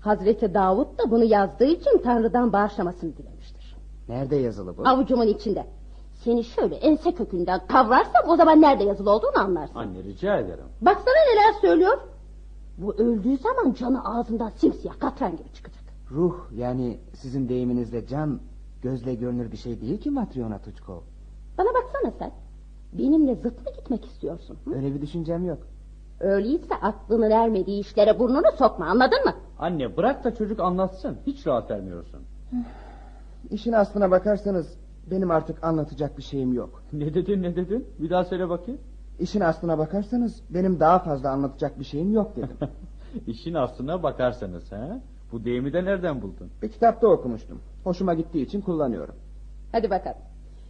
Hazreti 0.00 0.54
Davut 0.54 0.98
da 0.98 1.10
bunu 1.10 1.24
yazdığı 1.24 1.64
için 1.66 1.98
Tanrı'dan 2.02 2.52
bağışlamasını 2.52 3.16
dilemiştir. 3.16 3.76
Nerede 4.08 4.36
yazılı 4.36 4.76
bu? 4.76 4.88
Avucumun 4.88 5.26
içinde. 5.26 5.66
Seni 6.28 6.44
şöyle 6.44 6.74
ense 6.74 7.14
kökünden 7.14 7.66
kavrarsam 7.66 8.28
o 8.28 8.36
zaman 8.36 8.60
nerede 8.60 8.84
yazılı 8.84 9.10
olduğunu 9.10 9.38
anlarsın. 9.38 9.74
Anne 9.78 10.02
rica 10.02 10.38
ederim. 10.38 10.64
Baksana 10.80 11.14
neler 11.32 11.60
söylüyor. 11.60 11.98
Bu 12.78 12.94
öldüğü 12.94 13.36
zaman 13.36 13.72
canı 13.72 14.04
ağzından 14.04 14.48
simsiyah 14.48 15.00
katran 15.00 15.36
gibi 15.36 15.52
çıkacak. 15.54 15.82
Ruh 16.10 16.34
yani 16.56 16.98
sizin 17.14 17.48
deyiminizle 17.48 18.06
can 18.06 18.40
gözle 18.82 19.14
görünür 19.14 19.52
bir 19.52 19.56
şey 19.56 19.80
değil 19.80 20.00
ki 20.00 20.10
Matryona 20.10 20.58
Tuçkov. 20.58 21.00
Bana 21.58 21.68
baksana 21.68 22.12
sen. 22.18 22.30
Benimle 22.92 23.34
zıt 23.34 23.66
mı 23.66 23.72
gitmek 23.76 24.04
istiyorsun? 24.04 24.58
Hı? 24.64 24.74
Öyle 24.74 24.94
bir 24.94 25.02
düşüncem 25.02 25.46
yok. 25.46 25.58
Öyleyse 26.20 26.74
aklının 26.82 27.30
ermediği 27.30 27.80
işlere 27.80 28.18
burnunu 28.18 28.52
sokma 28.58 28.86
anladın 28.86 29.24
mı? 29.24 29.34
Anne 29.58 29.96
bırak 29.96 30.24
da 30.24 30.34
çocuk 30.34 30.60
anlatsın. 30.60 31.16
Hiç 31.26 31.46
rahat 31.46 31.70
vermiyorsun. 31.70 32.20
İşin 33.50 33.72
aslına 33.72 34.10
bakarsanız 34.10 34.78
benim 35.10 35.30
artık 35.30 35.64
anlatacak 35.64 36.18
bir 36.18 36.22
şeyim 36.22 36.52
yok. 36.52 36.82
Ne 36.92 37.14
dedin 37.14 37.42
ne 37.42 37.56
dedin? 37.56 37.88
Bir 37.98 38.10
daha 38.10 38.24
söyle 38.24 38.48
bakayım. 38.48 38.80
İşin 39.18 39.40
aslına 39.40 39.78
bakarsanız 39.78 40.42
benim 40.50 40.80
daha 40.80 40.98
fazla 40.98 41.30
anlatacak 41.30 41.78
bir 41.78 41.84
şeyim 41.84 42.12
yok 42.12 42.36
dedim. 42.36 42.56
İşin 43.26 43.54
aslına 43.54 44.02
bakarsanız 44.02 44.72
ha? 44.72 45.00
Bu 45.32 45.44
deyimi 45.44 45.72
de 45.72 45.84
nereden 45.84 46.22
buldun? 46.22 46.50
bir 46.62 46.68
kitapta 46.68 47.08
okumuştum. 47.08 47.60
Hoşuma 47.84 48.14
gittiği 48.14 48.42
için 48.42 48.60
kullanıyorum. 48.60 49.14
Hadi 49.72 49.90
bakalım. 49.90 50.18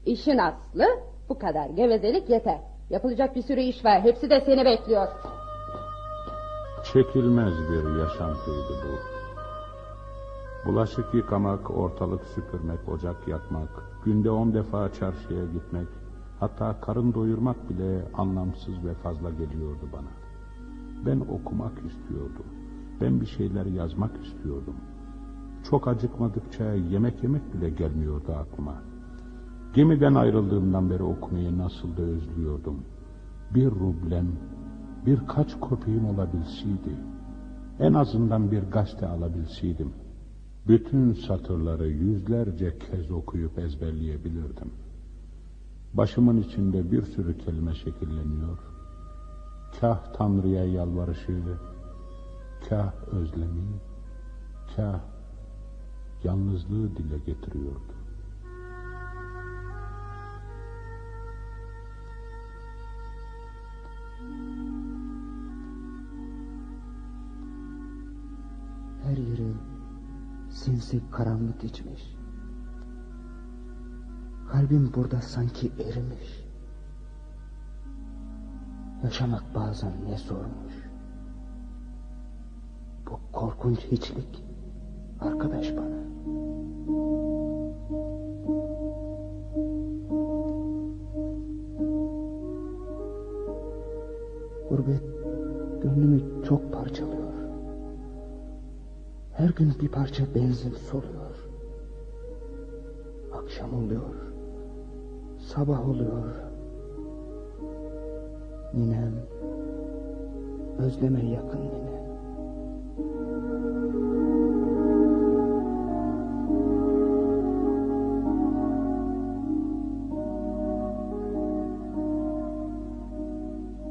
İşin 0.06 0.38
aslı 0.38 0.84
bu 1.28 1.38
kadar 1.38 1.70
gevezelik 1.70 2.30
yeter. 2.30 2.58
Yapılacak 2.90 3.36
bir 3.36 3.42
sürü 3.42 3.60
iş 3.60 3.84
var. 3.84 4.00
Hepsi 4.00 4.30
de 4.30 4.40
seni 4.40 4.64
bekliyor. 4.64 5.06
Çekilmez 6.92 7.52
bir 7.70 7.98
yaşantıydı 8.00 8.74
bu. 8.84 9.18
Bulaşık 10.68 11.14
yıkamak, 11.14 11.70
ortalık 11.70 12.24
süpürmek, 12.24 12.88
ocak 12.88 13.28
yakmak, 13.28 13.68
günde 14.04 14.30
on 14.30 14.54
defa 14.54 14.92
çarşıya 14.92 15.44
gitmek, 15.44 15.88
hatta 16.40 16.80
karın 16.80 17.14
doyurmak 17.14 17.70
bile 17.70 18.08
anlamsız 18.14 18.84
ve 18.84 18.94
fazla 18.94 19.30
geliyordu 19.30 19.88
bana. 19.92 20.10
Ben 21.06 21.20
okumak 21.20 21.72
istiyordum. 21.72 22.46
Ben 23.00 23.20
bir 23.20 23.26
şeyler 23.26 23.66
yazmak 23.66 24.26
istiyordum. 24.26 24.74
Çok 25.70 25.88
acıkmadıkça 25.88 26.64
yemek 26.64 27.22
yemek 27.22 27.54
bile 27.54 27.70
gelmiyordu 27.70 28.32
aklıma. 28.32 28.74
Gemiden 29.74 30.14
ayrıldığımdan 30.14 30.90
beri 30.90 31.02
okumayı 31.02 31.58
nasıl 31.58 31.96
da 31.96 32.02
özlüyordum. 32.02 32.82
Bir 33.54 33.70
rublem, 33.70 34.26
birkaç 35.06 35.60
köpeğim 35.60 36.04
olabilseydi, 36.04 36.96
en 37.80 37.94
azından 37.94 38.50
bir 38.50 38.62
gazete 38.62 39.06
alabilseydim, 39.06 39.92
bütün 40.68 41.12
satırları 41.12 41.88
yüzlerce 41.88 42.78
kez 42.78 43.10
okuyup 43.10 43.58
ezberleyebilirdim. 43.58 44.72
Başımın 45.94 46.36
içinde 46.36 46.92
bir 46.92 47.02
sürü 47.02 47.38
kelime 47.38 47.74
şekilleniyor. 47.74 48.58
Kah 49.80 50.12
Tanrı'ya 50.12 50.64
yalvarışı, 50.64 51.42
kah 52.68 52.92
özlemi, 53.12 53.80
kah 54.76 55.00
yalnızlığı 56.24 56.96
dile 56.96 57.18
getiriyordu. 57.18 57.92
Her 69.04 69.16
yeri 69.16 69.52
sinsi 70.58 71.00
karanlık 71.10 71.64
içmiş. 71.64 72.14
Kalbim 74.52 74.92
burada 74.94 75.20
sanki 75.20 75.72
erimiş. 75.78 76.44
Yaşamak 79.04 79.54
bazen 79.54 79.92
ne 80.04 80.18
zormuş. 80.18 80.74
Bu 83.06 83.18
korkunç 83.32 83.78
hiçlik 83.78 84.44
arkadaş 85.20 85.76
bana. 85.76 85.98
Gurbet 94.68 95.02
gönlümü 95.82 96.44
çok 96.44 96.72
parçalıyor. 96.72 97.17
Her 99.38 99.48
gün 99.48 99.72
bir 99.80 99.88
parça 99.88 100.24
benzin 100.34 100.72
soluyor. 100.72 101.48
Akşam 103.32 103.74
oluyor. 103.74 104.14
Sabah 105.38 105.88
oluyor. 105.88 106.34
Ninem. 108.74 109.12
Özleme 110.78 111.26
yakın 111.26 111.60
ninem. 111.60 111.98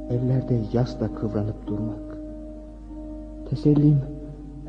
Ellerde 0.10 0.62
yasla 0.74 1.14
kıvranıp 1.16 1.68
durmak. 1.68 2.18
Tesellim 3.50 4.17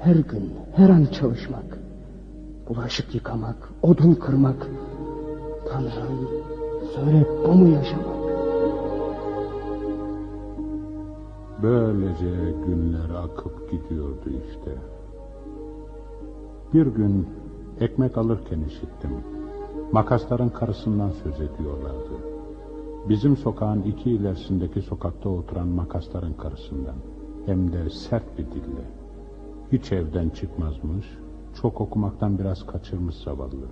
her 0.01 0.17
gün, 0.17 0.53
her 0.77 0.91
an 0.91 1.05
çalışmak. 1.05 1.79
Bulaşık 2.69 3.15
yıkamak, 3.15 3.71
odun 3.83 4.15
kırmak. 4.15 4.67
Tanrım, 5.73 6.29
söyle 6.95 7.27
bu 7.47 7.53
mu 7.53 7.69
yaşamak? 7.69 8.19
Böylece 11.63 12.55
günler 12.67 13.11
akıp 13.11 13.71
gidiyordu 13.71 14.31
işte. 14.49 14.75
Bir 16.75 16.87
gün 16.87 17.29
ekmek 17.81 18.19
alırken 18.19 18.61
işittim. 18.61 19.11
Makasların 19.93 20.49
karısından 20.49 21.11
söz 21.11 21.35
ediyorlardı. 21.35 22.15
Bizim 23.09 23.37
sokağın 23.37 23.83
iki 23.83 24.11
ilerisindeki 24.11 24.83
sokakta 24.83 25.29
oturan 25.29 25.69
makasların 25.69 26.33
karısından. 26.33 26.97
Hem 27.47 27.73
de 27.73 27.91
sert 27.91 28.39
bir 28.39 28.47
dille. 28.47 28.98
Hiç 29.73 29.93
evden 29.93 30.29
çıkmazmış, 30.29 31.07
çok 31.63 31.81
okumaktan 31.81 32.39
biraz 32.39 32.67
kaçırmış 32.67 33.15
zavallı. 33.15 33.67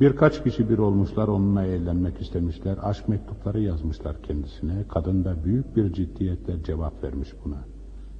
Birkaç 0.00 0.44
kişi 0.44 0.70
bir 0.70 0.78
olmuşlar 0.78 1.28
onunla 1.28 1.64
eğlenmek 1.64 2.20
istemişler, 2.20 2.78
aşk 2.82 3.08
mektupları 3.08 3.60
yazmışlar 3.60 4.22
kendisine. 4.22 4.84
Kadın 4.88 5.24
da 5.24 5.44
büyük 5.44 5.76
bir 5.76 5.92
ciddiyetle 5.92 6.62
cevap 6.62 7.04
vermiş 7.04 7.34
buna. 7.44 7.64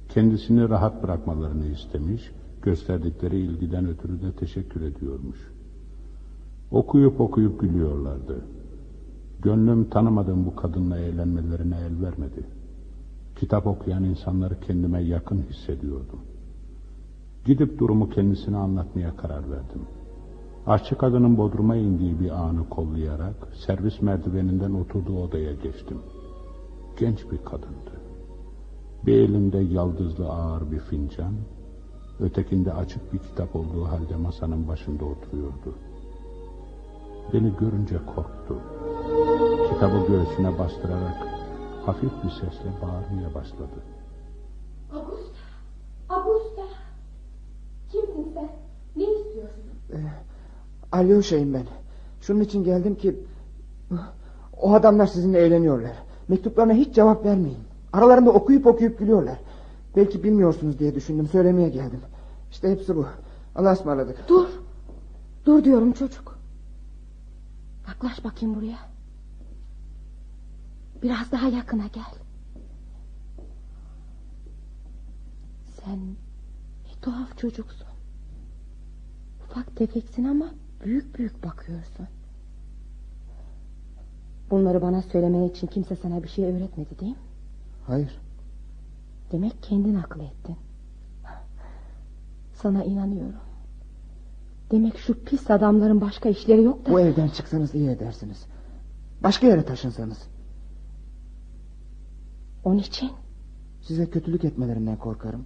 Kendisini 0.09 0.69
rahat 0.69 1.03
bırakmalarını 1.03 1.65
istemiş, 1.65 2.31
gösterdikleri 2.61 3.39
ilgiden 3.39 3.87
ötürü 3.87 4.21
de 4.21 4.31
teşekkür 4.31 4.81
ediyormuş. 4.81 5.51
Okuyup 6.71 7.21
okuyup 7.21 7.59
gülüyorlardı. 7.59 8.45
Gönlüm 9.41 9.89
tanımadığım 9.89 10.45
bu 10.45 10.55
kadınla 10.55 10.97
eğlenmelerine 10.97 11.77
el 11.77 12.01
vermedi. 12.01 12.43
Kitap 13.35 13.67
okuyan 13.67 14.03
insanları 14.03 14.59
kendime 14.59 15.01
yakın 15.01 15.43
hissediyordum. 15.49 16.19
Gidip 17.45 17.79
durumu 17.79 18.09
kendisine 18.09 18.57
anlatmaya 18.57 19.15
karar 19.15 19.51
verdim. 19.51 19.81
Aşçı 20.67 20.97
kadının 20.97 21.37
bodruma 21.37 21.75
indiği 21.75 22.19
bir 22.19 22.29
anı 22.29 22.69
kollayarak 22.69 23.35
servis 23.67 24.01
merdiveninden 24.01 24.73
oturduğu 24.73 25.23
odaya 25.23 25.53
geçtim. 25.53 25.97
Genç 26.99 27.31
bir 27.31 27.37
kadındı. 27.37 27.91
Bir 29.05 29.13
elinde 29.13 29.57
yaldızlı 29.57 30.29
ağır 30.29 30.71
bir 30.71 30.79
fincan, 30.79 31.33
ötekinde 32.19 32.73
açık 32.73 33.13
bir 33.13 33.19
kitap 33.19 33.55
olduğu 33.55 33.85
halde 33.85 34.15
masanın 34.15 34.67
başında 34.67 35.05
oturuyordu. 35.05 35.75
Beni 37.33 37.53
görünce 37.59 37.97
korktu. 38.15 38.59
Kitabı 39.69 40.07
göğsüne 40.07 40.59
bastırarak 40.59 41.27
hafif 41.85 42.11
bir 42.23 42.29
sesle 42.29 42.69
bağırmaya 42.81 43.33
başladı. 43.33 43.83
Kimsin 47.93 48.33
sen? 48.33 48.49
Ne 48.95 49.03
istiyorsun? 49.03 49.63
Ee, 49.91 49.97
Alyosha'yım 50.91 51.53
ben. 51.53 51.63
Şunun 52.21 52.39
için 52.39 52.63
geldim 52.63 52.95
ki... 52.95 53.19
O 54.61 54.73
adamlar 54.73 55.07
sizinle 55.07 55.39
eğleniyorlar. 55.39 55.91
Mektuplarına 56.27 56.73
hiç 56.73 56.95
cevap 56.95 57.25
vermeyin. 57.25 57.57
Aralarında 57.93 58.31
okuyup 58.31 58.65
okuyup 58.65 58.99
gülüyorlar. 58.99 59.37
Belki 59.95 60.23
bilmiyorsunuz 60.23 60.79
diye 60.79 60.95
düşündüm. 60.95 61.27
Söylemeye 61.27 61.69
geldim. 61.69 61.99
İşte 62.51 62.71
hepsi 62.71 62.95
bu. 62.95 63.05
Allah'a 63.55 63.73
ısmarladık. 63.73 64.27
Dur. 64.27 64.47
Dur 65.45 65.63
diyorum 65.63 65.91
çocuk. 65.91 66.39
Yaklaş 67.87 68.23
bakayım 68.23 68.55
buraya. 68.55 68.77
Biraz 71.03 71.31
daha 71.31 71.47
yakına 71.47 71.87
gel. 71.93 72.13
Sen 75.85 75.99
tuhaf 77.03 77.37
çocuksun. 77.37 77.87
Ufak 79.49 79.75
tefeksin 79.75 80.23
ama 80.23 80.49
büyük 80.85 81.17
büyük 81.17 81.43
bakıyorsun. 81.43 82.07
Bunları 84.51 84.81
bana 84.81 85.01
söylemeye 85.01 85.47
için 85.47 85.67
kimse 85.67 85.95
sana 85.95 86.23
bir 86.23 86.27
şey 86.27 86.45
öğretmedi 86.45 86.99
değil 86.99 87.11
mi? 87.11 87.17
Hayır. 87.87 88.19
Demek 89.31 89.63
kendin 89.63 89.95
akıl 89.95 90.19
ettin. 90.19 90.57
Sana 92.53 92.83
inanıyorum. 92.83 93.39
Demek 94.71 94.97
şu 94.97 95.23
pis 95.23 95.51
adamların 95.51 96.01
başka 96.01 96.29
işleri 96.29 96.63
yok 96.63 96.85
da... 96.85 96.91
Bu 96.91 96.99
evden 96.99 97.27
çıksanız 97.27 97.75
iyi 97.75 97.89
edersiniz. 97.89 98.45
Başka 99.23 99.47
yere 99.47 99.65
taşınsanız. 99.65 100.17
Onun 102.63 102.77
için? 102.77 103.11
Size 103.81 104.09
kötülük 104.09 104.43
etmelerinden 104.45 104.97
korkarım. 104.97 105.45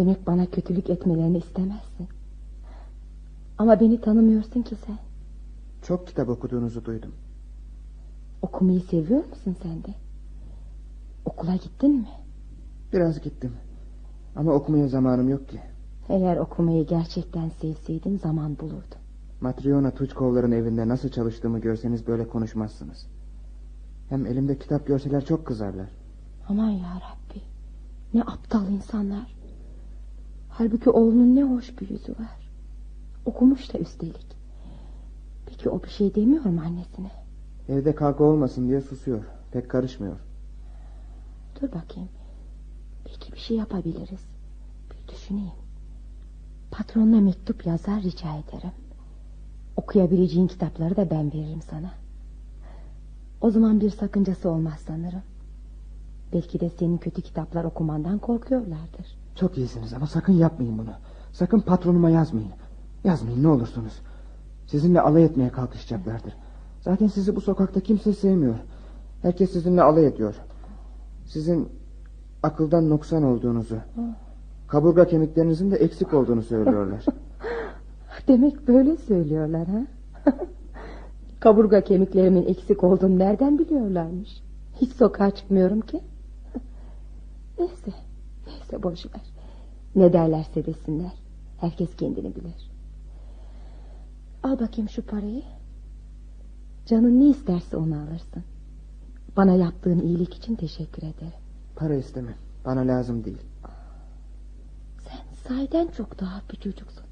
Demek 0.00 0.26
bana 0.26 0.46
kötülük 0.46 0.90
etmelerini 0.90 1.38
istemezsin. 1.38 2.08
Ama 3.58 3.80
beni 3.80 4.00
tanımıyorsun 4.00 4.62
ki 4.62 4.74
sen. 4.86 4.98
Çok 5.82 6.06
kitap 6.06 6.28
okuduğunuzu 6.28 6.84
duydum. 6.84 7.12
Okumayı 8.42 8.80
seviyor 8.80 9.24
musun 9.24 9.56
sen 9.62 9.84
de? 9.84 9.94
Okula 11.24 11.56
gittin 11.56 11.90
mi? 11.90 12.08
Biraz 12.92 13.20
gittim. 13.20 13.52
Ama 14.36 14.52
okumaya 14.52 14.88
zamanım 14.88 15.28
yok 15.28 15.48
ki. 15.48 15.60
Eğer 16.08 16.36
okumayı 16.36 16.86
gerçekten 16.86 17.48
sevseydin 17.48 18.18
zaman 18.18 18.58
bulurdun. 18.58 19.00
Matriona 19.40 19.90
Tuçkovların 19.90 20.52
evinde 20.52 20.88
nasıl 20.88 21.08
çalıştığımı 21.08 21.58
görseniz 21.58 22.06
böyle 22.06 22.28
konuşmazsınız. 22.28 23.06
Hem 24.08 24.26
elimde 24.26 24.58
kitap 24.58 24.86
görseler 24.86 25.24
çok 25.24 25.46
kızarlar. 25.46 25.90
Aman 26.48 26.70
ya 26.70 26.94
Rabbi. 26.94 27.40
Ne 28.14 28.22
aptal 28.22 28.68
insanlar. 28.68 29.39
Halbuki 30.50 30.90
oğlunun 30.90 31.36
ne 31.36 31.42
hoş 31.42 31.80
bir 31.80 31.90
yüzü 31.90 32.12
var. 32.12 32.50
Okumuş 33.24 33.74
da 33.74 33.78
üstelik. 33.78 34.26
Peki 35.46 35.70
o 35.70 35.82
bir 35.82 35.88
şey 35.88 36.14
demiyor 36.14 36.44
mu 36.44 36.60
annesine? 36.60 37.10
Evde 37.68 37.94
kavga 37.94 38.24
olmasın 38.24 38.68
diye 38.68 38.80
susuyor. 38.80 39.24
Pek 39.52 39.70
karışmıyor. 39.70 40.16
Dur 41.60 41.68
bakayım. 41.68 42.08
Belki 43.06 43.32
bir 43.32 43.38
şey 43.38 43.56
yapabiliriz. 43.56 44.20
Bir 44.90 45.12
düşüneyim. 45.14 45.52
Patronuna 46.70 47.20
mektup 47.20 47.66
yazar 47.66 48.02
rica 48.02 48.28
ederim. 48.28 48.72
Okuyabileceğin 49.76 50.46
kitapları 50.46 50.96
da 50.96 51.10
ben 51.10 51.32
veririm 51.32 51.62
sana. 51.70 51.90
O 53.40 53.50
zaman 53.50 53.80
bir 53.80 53.90
sakıncası 53.90 54.50
olmaz 54.50 54.80
sanırım. 54.86 55.22
Belki 56.32 56.60
de 56.60 56.70
senin 56.70 56.98
kötü 56.98 57.22
kitaplar 57.22 57.64
okumandan 57.64 58.18
korkuyorlardır. 58.18 59.19
Çok 59.34 59.58
iyisiniz 59.58 59.94
ama 59.94 60.06
sakın 60.06 60.32
yapmayın 60.32 60.78
bunu. 60.78 60.90
Sakın 61.32 61.60
patronuma 61.60 62.10
yazmayın. 62.10 62.50
Yazmayın 63.04 63.42
ne 63.42 63.48
olursunuz. 63.48 64.00
Sizinle 64.66 65.00
alay 65.00 65.24
etmeye 65.24 65.48
kalkışacaklardır. 65.48 66.34
Zaten 66.80 67.06
sizi 67.06 67.36
bu 67.36 67.40
sokakta 67.40 67.80
kimse 67.80 68.12
sevmiyor. 68.12 68.54
Herkes 69.22 69.52
sizinle 69.52 69.82
alay 69.82 70.06
ediyor. 70.06 70.34
Sizin 71.24 71.68
akıldan 72.42 72.90
noksan 72.90 73.22
olduğunuzu, 73.22 73.76
kaburga 74.68 75.06
kemiklerinizin 75.06 75.70
de 75.70 75.76
eksik 75.76 76.14
olduğunu 76.14 76.42
söylüyorlar. 76.42 77.04
Demek 78.28 78.68
böyle 78.68 78.96
söylüyorlar 78.96 79.66
ha? 79.66 79.86
Kaburga 81.40 81.80
kemiklerimin 81.80 82.46
eksik 82.46 82.84
olduğunu 82.84 83.18
nereden 83.18 83.58
biliyorlarmış? 83.58 84.42
Hiç 84.80 84.92
sokağa 84.92 85.30
çıkmıyorum 85.30 85.80
ki. 85.80 86.00
neyse, 87.58 87.90
neyse 88.70 88.82
boş 88.82 89.06
ver. 89.06 89.22
Ne 89.94 90.12
derlerse 90.12 90.66
desinler. 90.66 91.12
Herkes 91.58 91.96
kendini 91.96 92.36
bilir. 92.36 92.70
Al 94.42 94.60
bakayım 94.60 94.88
şu 94.88 95.06
parayı. 95.06 95.42
Canın 96.86 97.20
ne 97.20 97.28
isterse 97.28 97.76
onu 97.76 97.94
alırsın. 97.94 98.44
Bana 99.36 99.54
yaptığın 99.54 100.00
iyilik 100.00 100.34
için 100.34 100.56
teşekkür 100.56 101.02
ederim. 101.02 101.40
Para 101.76 101.94
istemem. 101.94 102.36
Bana 102.64 102.80
lazım 102.80 103.24
değil. 103.24 103.42
Sen 105.08 105.48
sahiden 105.48 105.86
çok 105.86 106.18
tuhaf 106.18 106.50
bir 106.50 106.56
çocuksun. 106.56 107.04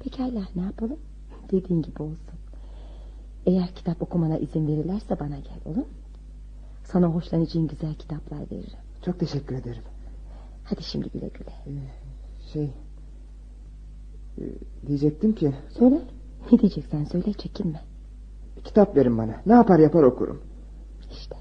Pekala 0.00 0.42
ne 0.56 0.62
yapalım? 0.62 0.98
Dediğin 1.50 1.82
gibi 1.82 2.02
olsun. 2.02 2.36
Eğer 3.46 3.68
kitap 3.74 4.02
okumana 4.02 4.38
izin 4.38 4.66
verirlerse 4.66 5.20
bana 5.20 5.38
gel 5.38 5.58
olur 5.64 5.76
mu? 5.76 5.86
Sana 6.84 7.06
hoşlanacağın 7.06 7.66
güzel 7.66 7.94
kitaplar 7.94 8.40
veririm. 8.50 8.78
Çok 9.04 9.20
teşekkür 9.20 9.54
ederim. 9.54 9.82
Hadi 10.70 10.82
şimdi 10.82 11.10
güle 11.10 11.28
güle. 11.28 11.50
Ee, 11.66 11.72
şey... 12.52 12.72
E, 14.38 14.44
diyecektim 14.86 15.34
ki... 15.34 15.54
Söyle. 15.78 16.00
Ne 16.52 16.58
diyeceksen 16.58 17.04
söyle 17.04 17.32
çekinme. 17.32 17.80
Kitap 18.64 18.96
verin 18.96 19.18
bana. 19.18 19.40
Ne 19.46 19.52
yapar 19.52 19.78
yapar 19.78 20.02
okurum. 20.02 20.42
İşte 21.10 21.36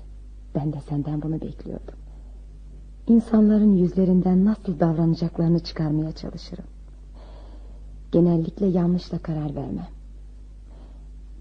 ben 0.55 0.73
de 0.73 0.81
senden 0.89 1.21
bunu 1.21 1.41
bekliyordum. 1.41 1.95
İnsanların 3.07 3.73
yüzlerinden 3.73 4.45
nasıl 4.45 4.79
davranacaklarını 4.79 5.59
çıkarmaya 5.59 6.11
çalışırım. 6.11 6.65
Genellikle 8.11 8.65
yanlışla 8.65 9.19
karar 9.19 9.55
vermem. 9.55 9.87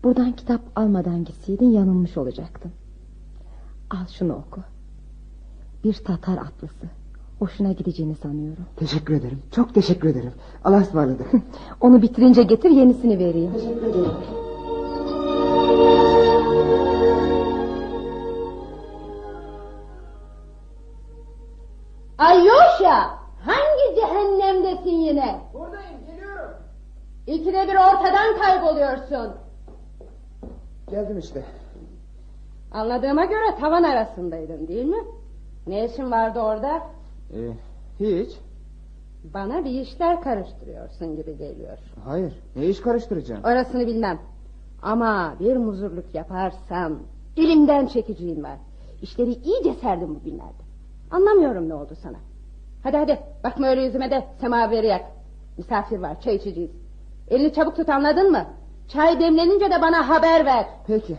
Buradan 0.04 0.32
kitap 0.32 0.60
almadan 0.76 1.24
gitseydin 1.24 1.70
yanılmış 1.70 2.16
olacaktın. 2.16 2.72
Al 3.90 4.06
şunu 4.06 4.32
oku. 4.32 4.60
Bir 5.84 5.94
Tatar 5.94 6.38
atlısı. 6.38 7.03
Hoşuna 7.38 7.72
gideceğini 7.72 8.14
sanıyorum. 8.14 8.64
Teşekkür 8.76 9.14
ederim. 9.14 9.42
Çok 9.50 9.74
teşekkür 9.74 10.08
ederim. 10.08 10.32
Allah'a 10.64 10.80
ısmarladık. 10.80 11.26
Onu 11.80 12.02
bitirince 12.02 12.42
getir 12.42 12.70
yenisini 12.70 13.18
vereyim. 13.18 13.52
Teşekkür 13.52 13.86
ederim. 13.86 14.10
Alyosha! 22.18 23.18
Hangi 23.44 23.96
cehennemdesin 24.00 24.90
yine? 24.90 25.40
Buradayım 25.54 26.06
geliyorum. 26.06 26.50
İkide 27.26 27.68
bir 27.68 27.74
ortadan 27.74 28.38
kayboluyorsun. 28.42 29.32
Geldim 30.90 31.18
işte. 31.18 31.44
Anladığıma 32.72 33.24
göre 33.24 33.56
tavan 33.60 33.82
arasındaydın 33.82 34.68
değil 34.68 34.86
mi? 34.86 35.04
Ne 35.66 35.84
işin 35.84 36.10
vardı 36.10 36.40
orada? 36.40 36.82
Ee, 37.34 37.52
hiç. 38.00 38.30
Bana 39.34 39.64
bir 39.64 39.70
işler 39.70 40.20
karıştırıyorsun 40.20 41.16
gibi 41.16 41.38
geliyor. 41.38 41.78
Hayır. 42.04 42.32
Ne 42.56 42.66
iş 42.66 42.80
karıştıracağım? 42.80 43.44
Orasını 43.44 43.86
bilmem. 43.86 44.18
Ama 44.82 45.34
bir 45.40 45.56
muzurluk 45.56 46.14
yaparsam 46.14 46.98
elimden 47.36 47.86
çekeceğim 47.86 48.44
var. 48.44 48.58
İşleri 49.02 49.30
iyice 49.30 49.74
serdim 49.74 50.14
bugünlerde. 50.14 50.64
Anlamıyorum 51.10 51.68
ne 51.68 51.74
oldu 51.74 51.94
sana. 52.02 52.16
Hadi 52.82 52.96
hadi 52.96 53.18
bakma 53.44 53.66
öyle 53.66 53.82
yüzüme 53.82 54.10
de 54.10 54.24
semaveri 54.40 54.86
yak. 54.86 55.04
Misafir 55.58 55.98
var 55.98 56.20
çay 56.20 56.34
içeceğiz. 56.34 56.70
Elini 57.28 57.52
çabuk 57.52 57.76
tut 57.76 57.88
anladın 57.88 58.30
mı? 58.30 58.46
Çay 58.88 59.20
demlenince 59.20 59.70
de 59.70 59.82
bana 59.82 60.08
haber 60.08 60.46
ver. 60.46 60.66
Peki. 60.86 61.16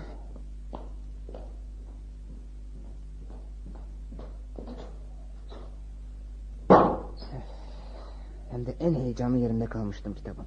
Hem 8.56 8.66
de 8.66 8.76
en 8.80 8.94
heyecanlı 8.94 9.38
yerinde 9.38 9.66
kalmıştım 9.66 10.14
kitabın. 10.14 10.46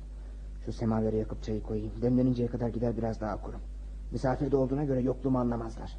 Şu 0.64 0.72
semaveri 0.72 1.16
yakıp 1.16 1.42
çayı 1.42 1.62
koyayım. 1.62 1.92
Demleninceye 2.02 2.48
kadar 2.48 2.68
gider 2.68 2.96
biraz 2.96 3.20
daha 3.20 3.36
okurum. 3.36 3.60
Misafirde 4.10 4.56
olduğuna 4.56 4.84
göre 4.84 5.00
yokluğumu 5.00 5.38
anlamazlar. 5.38 5.98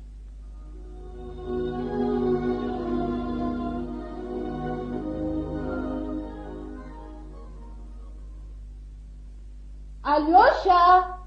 Alyosha! 10.04 11.20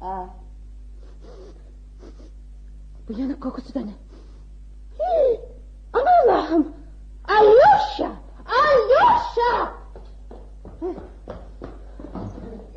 Aa. 0.00 0.26
Bu 3.08 3.20
yanık 3.20 3.42
kokusu 3.42 3.74
da 3.74 3.80
ne? 3.80 3.94
Aman 5.92 6.28
Allah'ım! 6.28 6.72
Alyosha! 7.28 8.23
Alyosha! 8.46 9.72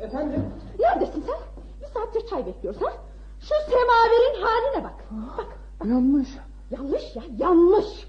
Efendim? 0.00 0.44
Neredesin 0.78 1.24
sen? 1.26 1.36
Bir 1.80 1.86
saattir 1.86 2.26
çay 2.30 2.46
bekliyoruz 2.46 2.82
ha? 2.82 2.92
Şu 3.40 3.54
semaverin 3.70 4.42
haline 4.42 4.84
bak. 4.84 4.94
Bak. 5.38 5.46
Yanlış. 5.84 6.28
Yanlış 6.70 7.16
ya 7.16 7.22
yanlış. 7.38 8.08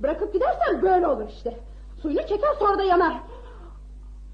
Bırakıp 0.00 0.32
gidersen 0.32 0.82
böyle 0.82 1.06
olur 1.06 1.28
işte. 1.28 1.60
Suyunu 2.02 2.26
çeker 2.26 2.54
sonra 2.58 2.78
da 2.78 2.82
yanar. 2.82 3.20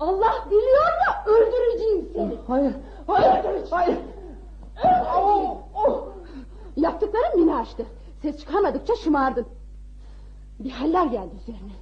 Allah 0.01 0.47
biliyor 0.51 0.85
da 0.87 1.31
öldüreceğim 1.31 2.09
seni. 2.15 2.33
Oh, 2.33 2.49
hayır. 2.49 2.75
Hayır. 3.07 3.39
Öldüreceğim. 3.39 3.67
Hayır. 3.71 3.97
Öldüreceğim. 4.77 5.07
Oh, 5.17 5.57
oh. 5.75 6.05
Yaptıkların 6.77 7.33
beni 7.47 7.55
açtı. 7.57 7.87
Ses 8.23 8.39
çıkarmadıkça 8.41 8.95
şımardın. 8.97 9.47
Bir 10.59 10.71
haller 10.71 11.07
geldi 11.07 11.35
üzerine. 11.43 11.73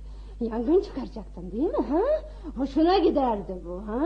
Yangın 0.45 0.81
çıkaracaktın 0.81 1.51
değil 1.51 1.63
mi? 1.71 1.87
Ha? 1.91 2.01
Hoşuna 2.57 2.99
giderdi 2.99 3.63
bu. 3.65 3.83
ha? 3.87 4.01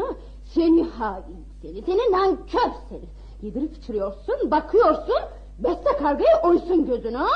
Seni 0.45 0.85
hain 0.85 1.47
seni. 1.63 1.83
Seni 1.83 2.13
nankör 2.13 2.71
seni. 2.89 3.05
Yedirip 3.43 3.77
içiriyorsun, 3.77 4.51
bakıyorsun. 4.51 5.15
Besle 5.59 5.97
kargayı 5.99 6.37
oysun 6.43 6.87
gözünü. 6.87 7.17
Ha? 7.17 7.27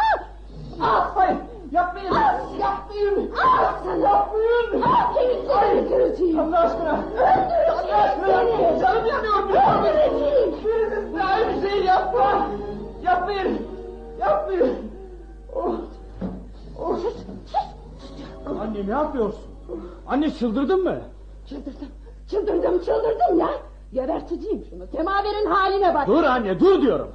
Ah, 0.83 1.17
hayır. 1.17 1.37
Yapmayın. 1.73 2.13
Ah, 2.15 2.59
yapmayın. 2.61 3.31
Ah, 3.45 3.85
sana. 3.85 3.97
Yapmayın. 4.09 4.83
Ah, 4.85 5.15
seni 5.15 5.81
öldüreceğim. 5.81 6.39
Allah 6.41 6.59
aşkına. 6.59 7.01
Öldüreceğim 7.01 7.91
Allah 7.91 7.97
aşkına. 7.97 8.27
seni. 8.27 8.81
Canım 8.81 9.07
yanıyor. 9.07 9.35
Öldüreceğim. 9.81 10.55
Biriniz 10.65 11.15
daha 11.19 11.39
bir 11.39 11.69
şey 11.71 11.85
yapma. 11.85 12.47
Yapmayın. 13.03 13.59
Yapmayın. 14.21 14.77
Oh. 15.55 15.75
Oh. 16.81 16.99
Anne 18.47 18.87
ne 18.87 18.91
yapıyorsun? 18.91 19.41
Anne 20.07 20.31
çıldırdın 20.31 20.83
mı? 20.85 20.99
Çıldırdım. 21.47 21.89
Çıldırdım 22.31 22.79
çıldırdım 22.79 23.39
ya. 23.39 23.49
Geberteceğim 23.93 24.65
şunu. 24.71 24.87
Semaverin 24.87 25.47
haline 25.47 25.95
bak. 25.95 26.07
Dur 26.07 26.23
anne 26.25 26.61
dur 26.61 26.83
diyorum. 26.83 27.09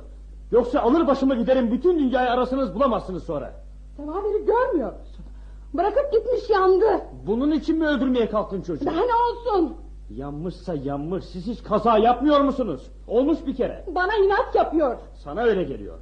Yoksa 0.52 0.80
alır 0.82 1.08
başımı 1.08 1.36
giderim 1.36 1.72
bütün 1.72 2.00
dünyayı 2.00 2.32
arasınız 2.32 2.76
bulamazsınız 2.76 3.24
sonra. 3.24 3.54
Semaveri 3.98 4.46
görmüyor 4.46 4.94
musun? 5.00 5.26
Bırakıp 5.74 6.12
gitmiş 6.12 6.50
yandı. 6.50 7.02
Bunun 7.28 7.52
için 7.52 7.78
mi 7.78 7.88
öldürmeye 7.88 8.30
kalktın 8.30 8.62
çocuğu? 8.62 8.86
Daha 8.86 9.02
ne 9.02 9.14
olsun? 9.14 9.76
Yanmışsa 10.10 10.74
yanmış. 10.74 11.26
Siz 11.26 11.48
hiç 11.48 11.64
kaza 11.64 11.98
yapmıyor 11.98 12.40
musunuz? 12.42 12.92
Olmuş 13.08 13.38
bir 13.48 13.56
kere. 13.56 13.86
Bana 13.96 14.16
inat 14.16 14.56
yapıyor. 14.56 14.98
Sana 15.24 15.42
öyle 15.42 15.64
geliyor. 15.64 15.98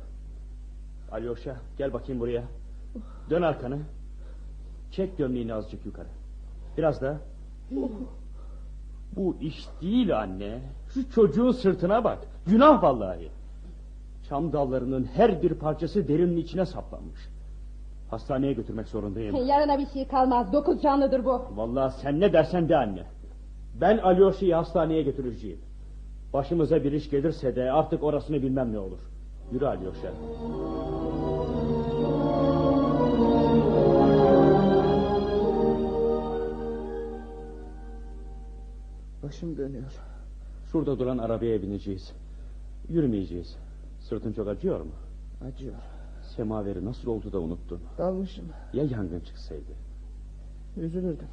Alyosha 1.11 1.55
gel 1.77 1.93
bakayım 1.93 2.21
buraya. 2.21 2.43
Dön 3.29 3.41
arkanı. 3.41 3.79
Çek 4.95 5.18
gömleğini 5.18 5.53
azıcık 5.53 5.86
yukarı. 5.86 6.07
Biraz 6.78 7.02
daha. 7.02 7.18
Bu 9.15 9.36
iş 9.41 9.68
değil 9.82 10.20
anne. 10.20 10.60
Şu 10.94 11.11
çocuğun 11.11 11.52
sırtına 11.52 12.03
bak. 12.03 12.18
Günah 12.48 12.84
vallahi. 12.84 13.30
Çam 14.30 14.53
dallarının 14.53 15.03
her 15.03 15.41
bir 15.41 15.53
parçası 15.53 16.07
derinin 16.07 16.38
içine 16.38 16.65
saplanmış. 16.65 17.20
Hastaneye 18.10 18.53
götürmek 18.53 18.88
zorundayım. 18.88 19.36
Yarına 19.48 19.80
bir 19.80 19.88
şey 19.88 20.07
kalmaz. 20.07 20.53
Dokuz 20.53 20.82
canlıdır 20.82 21.26
bu. 21.26 21.41
Vallahi 21.56 21.94
sen 22.02 22.20
ne 22.20 22.34
dersen 22.34 22.70
de 22.70 22.78
anne. 22.78 23.03
Ben 23.82 23.98
Alyosha'yı 23.98 24.56
hastaneye 24.56 25.02
götüreceğim. 25.02 25.60
Başımıza 26.34 26.84
bir 26.84 26.91
iş 26.91 27.10
gelirse 27.10 27.56
de 27.56 27.72
artık 27.72 28.03
orasını 28.03 28.41
bilmem 28.41 28.74
ne 28.74 28.80
olur. 28.80 28.99
Yürü 29.52 29.65
Alyosha. 29.65 30.10
Başım 39.23 39.57
dönüyor. 39.57 40.01
Şurada 40.71 40.99
duran 40.99 41.17
arabaya 41.17 41.61
bineceğiz. 41.61 42.13
Yürümeyeceğiz. 42.89 43.57
Sırtın 43.99 44.33
çok 44.33 44.47
acıyor 44.47 44.79
mu? 44.81 44.91
Acıyor. 45.47 45.75
Semaveri 46.35 46.85
nasıl 46.85 47.11
oldu 47.11 47.31
da 47.31 47.39
unuttun? 47.39 47.79
Dalmışım. 47.97 48.45
Ya 48.73 48.83
yangın 48.83 49.19
çıksaydı? 49.19 49.71
Üzülürdüm. 50.77 51.27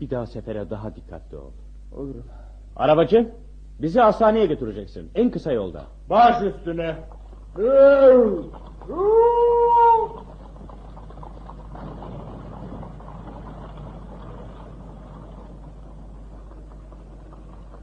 Bir 0.00 0.10
daha 0.10 0.26
sefere 0.26 0.70
daha 0.70 0.96
dikkatli 0.96 1.36
ol. 1.36 1.50
Olurum. 1.96 2.24
Arabacı 2.76 3.32
bizi 3.82 4.00
hastaneye 4.00 4.46
götüreceksin. 4.46 5.10
En 5.14 5.30
kısa 5.30 5.52
yolda. 5.52 5.84
Baş 6.10 6.42
üstüne. 6.42 6.96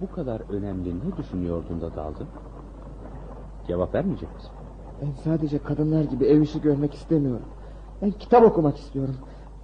Bu 0.03 0.15
kadar 0.15 0.41
önemli 0.49 0.89
ne 0.89 1.17
düşünüyordun 1.17 1.81
da 1.81 1.95
daldın? 1.95 2.27
Cevap 3.67 3.95
vermeyecek 3.95 4.29
misin? 4.35 4.51
Ben 5.01 5.11
sadece 5.23 5.57
kadınlar 5.59 6.03
gibi 6.03 6.25
ev 6.25 6.41
işi 6.41 6.61
görmek 6.61 6.93
istemiyorum. 6.93 7.45
Ben 8.01 8.11
kitap 8.11 8.43
okumak 8.43 8.77
istiyorum. 8.77 9.15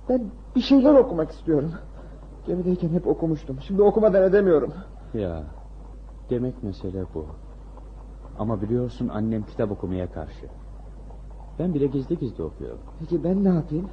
Ben 0.09 0.21
bir 0.55 0.61
şeyler 0.61 0.93
okumak 0.93 1.31
istiyorum. 1.31 1.71
Gemideyken 2.47 2.89
hep 2.89 3.07
okumuştum. 3.07 3.57
Şimdi 3.67 3.81
okumadan 3.81 4.23
edemiyorum. 4.23 4.73
Ya 5.13 5.43
demek 6.29 6.63
mesele 6.63 7.05
bu. 7.13 7.25
Ama 8.37 8.61
biliyorsun 8.61 9.07
annem 9.07 9.43
kitap 9.43 9.71
okumaya 9.71 10.11
karşı. 10.11 10.47
Ben 11.59 11.73
bile 11.73 11.87
gizli 11.87 12.19
gizli 12.19 12.43
okuyorum. 12.43 12.79
Peki 12.99 13.23
ben 13.23 13.43
ne 13.43 13.49
yapayım? 13.49 13.89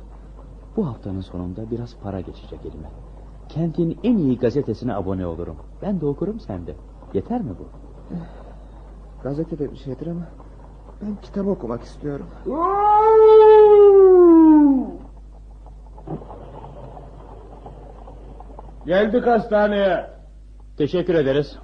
Bu 0.77 0.87
haftanın 0.87 1.21
sonunda 1.21 1.71
biraz 1.71 1.97
para 2.03 2.21
geçecek 2.21 2.67
elime. 2.67 3.06
Kentin 3.49 3.99
en 4.03 4.19
iyi 4.19 4.39
gazetesine 4.39 4.95
abone 4.95 5.27
olurum. 5.27 5.57
Ben 5.83 6.01
de 6.01 6.07
okurum 6.07 6.41
sen 6.41 6.67
de. 6.67 6.75
Yeter 7.15 7.41
mi 7.41 7.51
bu? 7.59 7.69
Gazetede 9.23 9.71
bir 9.73 9.77
şeydir 9.77 10.07
ama 10.07 10.29
ben 11.03 11.17
kitap 11.23 11.47
okumak 11.47 11.83
istiyorum. 11.83 12.27
Geldik 18.87 19.27
hastaneye. 19.27 20.11
Teşekkür 20.79 21.15
ederiz. 21.15 21.59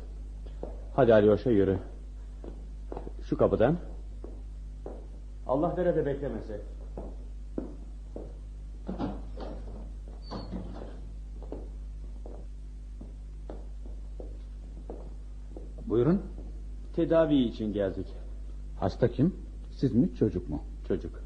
Hadi 0.96 1.14
Alyosha 1.14 1.50
yürü. 1.50 1.78
Şu 3.22 3.36
kapıdan. 3.36 3.76
Allah 5.46 5.74
nerede 5.76 6.06
beklemese. 6.06 6.60
Buyurun. 15.92 16.22
Tedavi 16.92 17.34
için 17.36 17.72
geldik. 17.72 18.06
Hasta 18.80 19.08
kim? 19.08 19.34
Siz 19.70 19.94
mi 19.94 20.14
çocuk 20.14 20.48
mu? 20.48 20.62
Çocuk. 20.88 21.20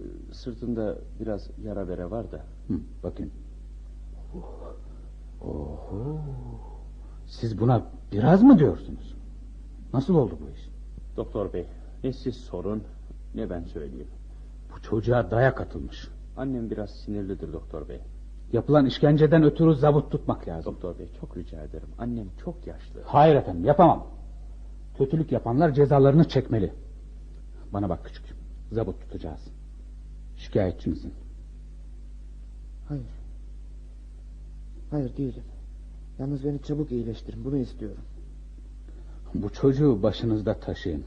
Ee, 0.00 0.32
Sırtında 0.32 0.98
biraz 1.20 1.50
yara 1.64 1.88
bere 1.88 2.10
var 2.10 2.32
da. 2.32 2.36
Hı, 2.68 2.74
bakayım. 3.02 3.32
Oho. 5.42 6.18
Siz 7.26 7.60
buna 7.60 7.82
biraz 8.12 8.42
mı 8.42 8.58
diyorsunuz? 8.58 9.14
Nasıl 9.92 10.14
oldu 10.14 10.38
bu 10.40 10.50
iş? 10.50 10.68
Doktor 11.16 11.52
bey 11.52 11.66
ne 12.04 12.12
siz 12.12 12.36
sorun 12.36 12.82
ne 13.34 13.50
ben 13.50 13.64
söyleyeyim. 13.64 14.08
Bu 14.74 14.82
çocuğa 14.82 15.30
dayak 15.30 15.60
atılmış. 15.60 16.08
Annem 16.36 16.70
biraz 16.70 16.90
sinirlidir 16.90 17.52
doktor 17.52 17.88
bey. 17.88 18.00
Yapılan 18.56 18.86
işkenceden 18.86 19.42
ötürü 19.42 19.74
zabıt 19.74 20.10
tutmak 20.10 20.48
lazım. 20.48 20.74
Doktor 20.74 20.98
bey 20.98 21.08
çok 21.20 21.36
rica 21.36 21.62
ederim. 21.62 21.88
Annem 21.98 22.26
çok 22.44 22.66
yaşlı. 22.66 23.02
Hayır 23.04 23.36
efendim 23.36 23.64
yapamam. 23.64 24.06
Kötülük 24.98 25.32
yapanlar 25.32 25.72
cezalarını 25.72 26.28
çekmeli. 26.28 26.72
Bana 27.72 27.88
bak 27.88 28.04
küçük. 28.04 28.24
Zabıt 28.72 29.00
tutacağız. 29.00 29.40
Şikayetçi 30.36 30.90
misin? 30.90 31.12
Hayır. 32.88 33.04
Hayır 34.90 35.16
değilim. 35.16 35.44
Yalnız 36.18 36.44
beni 36.44 36.62
çabuk 36.62 36.92
iyileştirin. 36.92 37.44
Bunu 37.44 37.56
istiyorum. 37.56 38.04
Bu 39.34 39.50
çocuğu 39.50 40.02
başınızda 40.02 40.54
taşıyın. 40.60 41.04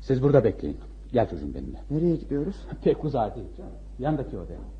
Siz 0.00 0.22
burada 0.22 0.44
bekleyin. 0.44 0.78
Gel 1.12 1.30
çocuğum 1.30 1.54
benimle. 1.54 1.80
Nereye 1.90 2.16
gidiyoruz? 2.16 2.56
Pek 2.84 3.04
uzağa 3.04 3.34
değil. 3.34 3.48
Yandaki 3.98 4.38
odaya. 4.38 4.79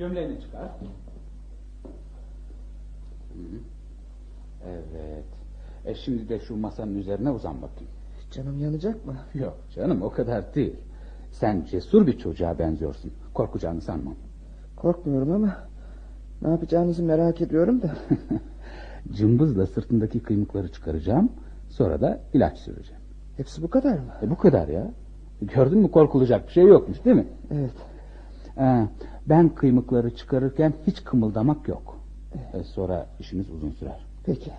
Gömleğini 0.00 0.40
çıkar. 0.40 0.70
Evet. 4.66 5.24
E 5.84 5.94
şimdi 5.94 6.28
de 6.28 6.40
şu 6.40 6.56
masanın 6.56 6.94
üzerine 6.94 7.30
uzan 7.30 7.62
bakayım. 7.62 7.92
Canım 8.30 8.58
yanacak 8.58 9.06
mı? 9.06 9.16
Yok 9.34 9.58
canım 9.74 10.02
o 10.02 10.10
kadar 10.10 10.54
değil. 10.54 10.76
Sen 11.30 11.64
cesur 11.64 12.06
bir 12.06 12.18
çocuğa 12.18 12.58
benziyorsun. 12.58 13.12
Korkacağını 13.34 13.80
sanmam. 13.80 14.14
Korkmuyorum 14.76 15.32
ama 15.32 15.56
ne 16.42 16.48
yapacağınızı 16.48 17.02
merak 17.02 17.40
ediyorum 17.40 17.82
da. 17.82 17.96
Cımbızla 19.12 19.66
sırtındaki 19.66 20.20
kıymıkları 20.20 20.72
çıkaracağım. 20.72 21.32
Sonra 21.68 22.00
da 22.00 22.20
ilaç 22.32 22.58
süreceğim. 22.58 23.02
Hepsi 23.36 23.62
bu 23.62 23.70
kadar 23.70 23.94
mı? 23.94 24.12
E 24.22 24.30
bu 24.30 24.36
kadar 24.36 24.68
ya. 24.68 24.90
Gördün 25.42 25.78
mü 25.78 25.90
korkulacak 25.90 26.46
bir 26.46 26.52
şey 26.52 26.64
yokmuş 26.64 27.04
değil 27.04 27.16
mi? 27.16 27.26
Evet. 27.50 27.74
Ee, 28.58 28.88
ben 29.30 29.48
kıymıkları 29.48 30.16
çıkarırken 30.16 30.72
hiç 30.86 31.04
kımıldamak 31.04 31.68
yok. 31.68 32.00
Ee, 32.34 32.62
sonra 32.64 33.06
işimiz 33.20 33.50
uzun 33.50 33.70
sürer. 33.70 34.06
Peki. 34.24 34.50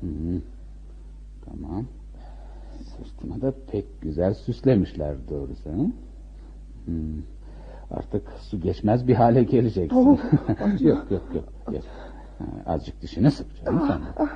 Hı 0.00 0.06
-hı. 0.06 0.40
Tamam. 1.44 1.84
Sırtına 2.84 3.40
da 3.40 3.54
pek 3.72 4.00
güzel 4.00 4.34
süslemişler 4.34 5.14
doğrusu. 5.30 5.70
Hmm. 6.84 7.22
Artık 7.90 8.22
su 8.40 8.60
geçmez 8.60 9.08
bir 9.08 9.14
hale 9.14 9.42
geleceksin. 9.42 9.96
Oh, 9.96 10.18
yok 10.80 11.10
yok 11.10 11.22
yok. 11.34 11.44
yok. 11.72 11.84
azıcık 12.66 13.02
dişini 13.02 13.30
sık 13.30 13.64
canım 13.64 13.82
sen. 13.88 14.26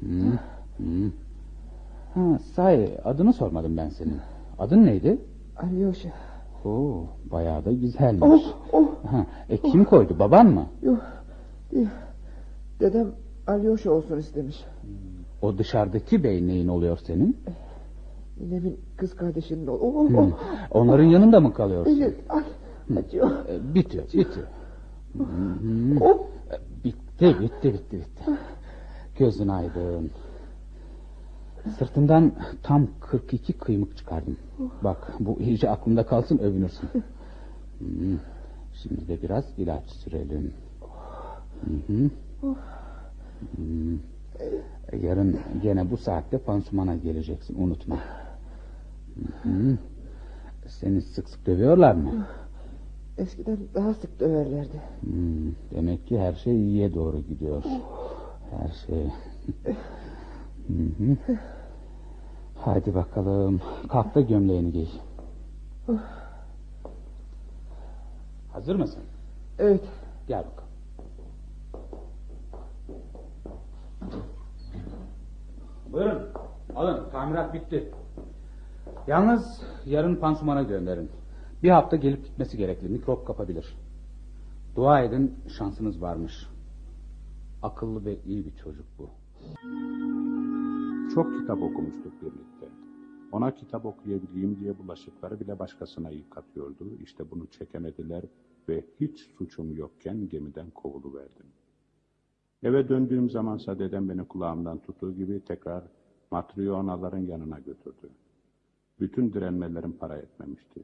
Hmm. 0.00 0.38
Hmm. 0.76 1.10
Ha, 2.14 2.38
sahi 2.54 2.98
adını 3.04 3.32
sormadım 3.32 3.76
ben 3.76 3.88
senin. 3.88 4.20
Adın 4.58 4.84
neydi? 4.84 5.18
Alyosha. 5.56 6.31
Oo, 6.64 7.06
bayağı 7.30 7.64
da 7.64 7.72
güzelmiş. 7.72 8.22
Oh, 8.22 8.56
oh. 8.72 8.88
Ha, 9.10 9.26
e, 9.48 9.56
kim 9.56 9.84
koydu 9.84 10.18
baban 10.18 10.46
mı? 10.46 10.66
Yok. 10.82 11.00
Dedem 12.80 13.12
Alyosha 13.46 13.90
olsun 13.90 14.18
istemiş. 14.18 14.64
O 15.42 15.58
dışarıdaki 15.58 16.24
bey 16.24 16.46
neyin 16.46 16.68
oluyor 16.68 16.98
senin? 17.06 17.36
Ninemin 18.40 18.80
kız 18.96 19.16
kardeşinin 19.16 19.66
ol. 19.66 19.78
Oh, 19.80 20.08
hmm. 20.08 20.32
Onların 20.70 21.04
yanında 21.04 21.40
mı 21.40 21.54
kalıyorsun? 21.54 22.00
Evet. 22.00 22.16
Ay, 22.28 22.44
acıyor. 22.98 23.30
E, 23.48 23.74
bitiyor, 23.74 24.04
bitiyor. 24.04 24.46
Hmm. 25.12 26.02
Oh. 26.02 26.18
Bitti, 26.84 27.36
bitti, 27.40 27.72
bitti, 27.74 27.98
bitti. 27.98 28.24
Gözün 29.18 29.48
aydın. 29.48 30.10
Sırtından 31.78 32.32
tam 32.62 32.88
42 33.00 33.52
kıymık 33.52 33.96
çıkardım. 33.96 34.36
Bak 34.82 35.12
bu 35.20 35.40
iyice 35.40 35.70
aklında 35.70 36.06
kalsın 36.06 36.38
övünürsün. 36.38 36.88
Hmm. 37.78 38.18
Şimdi 38.74 39.08
de 39.08 39.22
biraz 39.22 39.44
ilaç 39.58 39.90
sürelim. 39.90 40.52
Hı 41.64 41.92
-hı. 41.92 42.10
Hmm. 43.56 43.98
Yarın 45.02 45.40
gene 45.62 45.90
bu 45.90 45.96
saatte 45.96 46.38
pansumana 46.38 46.96
geleceksin 46.96 47.62
unutma. 47.62 47.98
-hı. 49.44 49.76
Seni 50.66 51.02
sık 51.02 51.28
sık 51.28 51.46
dövüyorlar 51.46 51.94
mı? 51.94 52.26
Eskiden 53.18 53.58
daha 53.74 53.94
sık 53.94 54.20
döverlerdi. 54.20 54.80
Hmm. 55.00 55.52
Demek 55.70 56.06
ki 56.06 56.20
her 56.20 56.32
şey 56.32 56.56
iyiye 56.56 56.94
doğru 56.94 57.18
gidiyor. 57.18 57.64
Her 58.50 58.72
şey. 58.86 59.06
Hı 60.68 60.72
-hı. 60.72 61.38
Hadi 62.56 62.94
bakalım. 62.94 63.60
Kalk 63.88 64.14
da 64.14 64.20
gömleğini 64.20 64.72
giy. 64.72 64.88
Hazır 68.52 68.76
mısın? 68.76 69.02
Evet. 69.58 69.84
Gel 70.28 70.44
bakalım. 70.44 70.72
Buyurun. 75.92 76.22
Alın. 76.76 77.10
Tamirat 77.10 77.54
bitti. 77.54 77.92
Yalnız 79.06 79.60
yarın 79.86 80.16
pansumana 80.16 80.62
gönderin. 80.62 81.10
Bir 81.62 81.70
hafta 81.70 81.96
gelip 81.96 82.24
gitmesi 82.24 82.56
gerekli. 82.56 82.88
Mikrop 82.88 83.26
kapabilir. 83.26 83.76
Dua 84.76 85.00
edin 85.00 85.34
şansınız 85.58 86.02
varmış. 86.02 86.46
Akıllı 87.62 88.04
ve 88.04 88.16
iyi 88.24 88.46
bir 88.46 88.56
çocuk 88.56 88.86
bu. 88.98 89.10
Çok 91.14 91.38
kitap 91.38 91.62
okumuştuk 91.62 92.22
birlikte. 92.22 92.68
Ona 93.32 93.54
kitap 93.54 93.86
okuyabileyim 93.86 94.60
diye 94.60 94.78
bulaşıkları 94.78 95.40
bile 95.40 95.58
başkasına 95.58 96.10
yıkatıyordu. 96.10 96.96
İşte 97.02 97.30
bunu 97.30 97.46
çekemediler 97.46 98.24
ve 98.68 98.84
hiç 99.00 99.20
suçum 99.20 99.76
yokken 99.76 100.28
gemiden 100.28 100.70
kovuluverdim. 100.70 101.46
Eve 102.62 102.88
döndüğüm 102.88 103.30
zamansa 103.30 103.78
dedem 103.78 104.08
beni 104.08 104.24
kulağımdan 104.24 104.78
tuttuğu 104.78 105.14
gibi 105.14 105.40
tekrar 105.44 105.84
matriyonaların 106.30 107.26
yanına 107.26 107.58
götürdü. 107.58 108.10
Bütün 109.00 109.32
direnmelerim 109.32 109.92
para 109.92 110.16
etmemişti. 110.16 110.82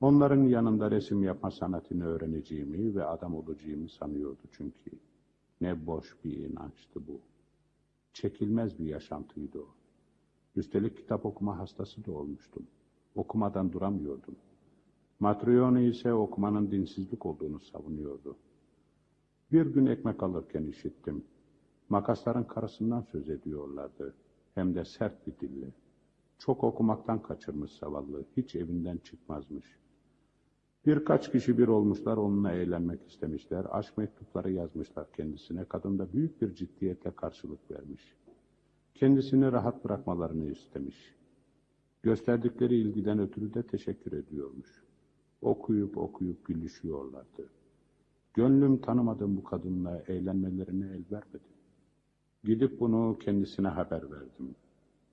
Onların 0.00 0.42
yanında 0.42 0.90
resim 0.90 1.22
yapma 1.22 1.50
sanatını 1.50 2.06
öğreneceğimi 2.06 2.94
ve 2.94 3.04
adam 3.04 3.34
olacağımı 3.34 3.88
sanıyordu 3.88 4.42
çünkü. 4.52 4.90
Ne 5.60 5.86
boş 5.86 6.16
bir 6.24 6.36
inançtı 6.36 7.06
bu. 7.08 7.20
Çekilmez 8.20 8.78
bir 8.78 8.84
yaşantıydı 8.84 9.58
o. 9.58 9.68
Üstelik 10.56 10.96
kitap 10.96 11.26
okuma 11.26 11.58
hastası 11.58 12.06
da 12.06 12.12
olmuştum. 12.12 12.66
Okumadan 13.14 13.72
duramıyordum. 13.72 14.36
Matriona 15.20 15.80
ise 15.80 16.12
okumanın 16.12 16.70
dinsizlik 16.70 17.26
olduğunu 17.26 17.60
savunuyordu. 17.60 18.36
Bir 19.52 19.66
gün 19.66 19.86
ekmek 19.86 20.22
alırken 20.22 20.66
işittim. 20.66 21.24
Makasların 21.88 22.44
karısından 22.44 23.00
söz 23.00 23.28
ediyorlardı. 23.30 24.14
Hem 24.54 24.74
de 24.74 24.84
sert 24.84 25.26
bir 25.26 25.38
dille. 25.40 25.70
Çok 26.38 26.64
okumaktan 26.64 27.22
kaçırmış 27.22 27.72
zavallı. 27.72 28.24
Hiç 28.36 28.54
evinden 28.54 28.96
çıkmazmış. 28.96 29.78
Birkaç 30.88 31.32
kişi 31.32 31.58
bir 31.58 31.68
olmuşlar 31.68 32.16
onunla 32.16 32.52
eğlenmek 32.52 33.00
istemişler. 33.08 33.66
Aşk 33.70 33.98
mektupları 33.98 34.52
yazmışlar 34.52 35.12
kendisine. 35.12 35.64
Kadın 35.64 35.98
da 35.98 36.12
büyük 36.12 36.42
bir 36.42 36.54
ciddiyetle 36.54 37.10
karşılık 37.10 37.70
vermiş. 37.70 38.16
Kendisini 38.94 39.52
rahat 39.52 39.84
bırakmalarını 39.84 40.50
istemiş. 40.50 41.14
Gösterdikleri 42.02 42.76
ilgiden 42.76 43.18
ötürü 43.18 43.54
de 43.54 43.62
teşekkür 43.62 44.12
ediyormuş. 44.12 44.84
Okuyup 45.42 45.98
okuyup 45.98 46.44
gülüşüyorlardı. 46.44 47.48
Gönlüm 48.34 48.80
tanımadığım 48.80 49.36
bu 49.36 49.44
kadınla 49.44 50.02
eğlenmelerine 50.06 50.86
el 50.86 51.04
vermedi. 51.12 51.48
Gidip 52.44 52.80
bunu 52.80 53.16
kendisine 53.20 53.68
haber 53.68 54.10
verdim. 54.10 54.54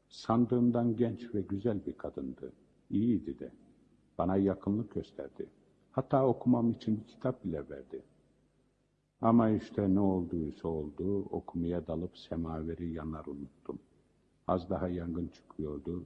Sandığımdan 0.09 0.95
genç 0.95 1.35
ve 1.35 1.41
güzel 1.41 1.85
bir 1.85 1.93
kadındı. 1.93 2.51
İyiydi 2.89 3.39
de. 3.39 3.51
Bana 4.17 4.37
yakınlık 4.37 4.93
gösterdi. 4.93 5.47
Hatta 5.95 6.27
okumam 6.27 6.71
için 6.71 6.99
bir 6.99 7.07
kitap 7.07 7.45
bile 7.45 7.69
verdi. 7.69 8.03
Ama 9.21 9.49
işte 9.49 9.95
ne 9.95 9.99
olduysa 9.99 10.67
oldu, 10.67 11.19
okumaya 11.19 11.87
dalıp 11.87 12.17
semaveri 12.17 12.93
yanar 12.93 13.25
unuttum. 13.25 13.79
Az 14.47 14.69
daha 14.69 14.87
yangın 14.87 15.27
çıkıyordu 15.27 16.05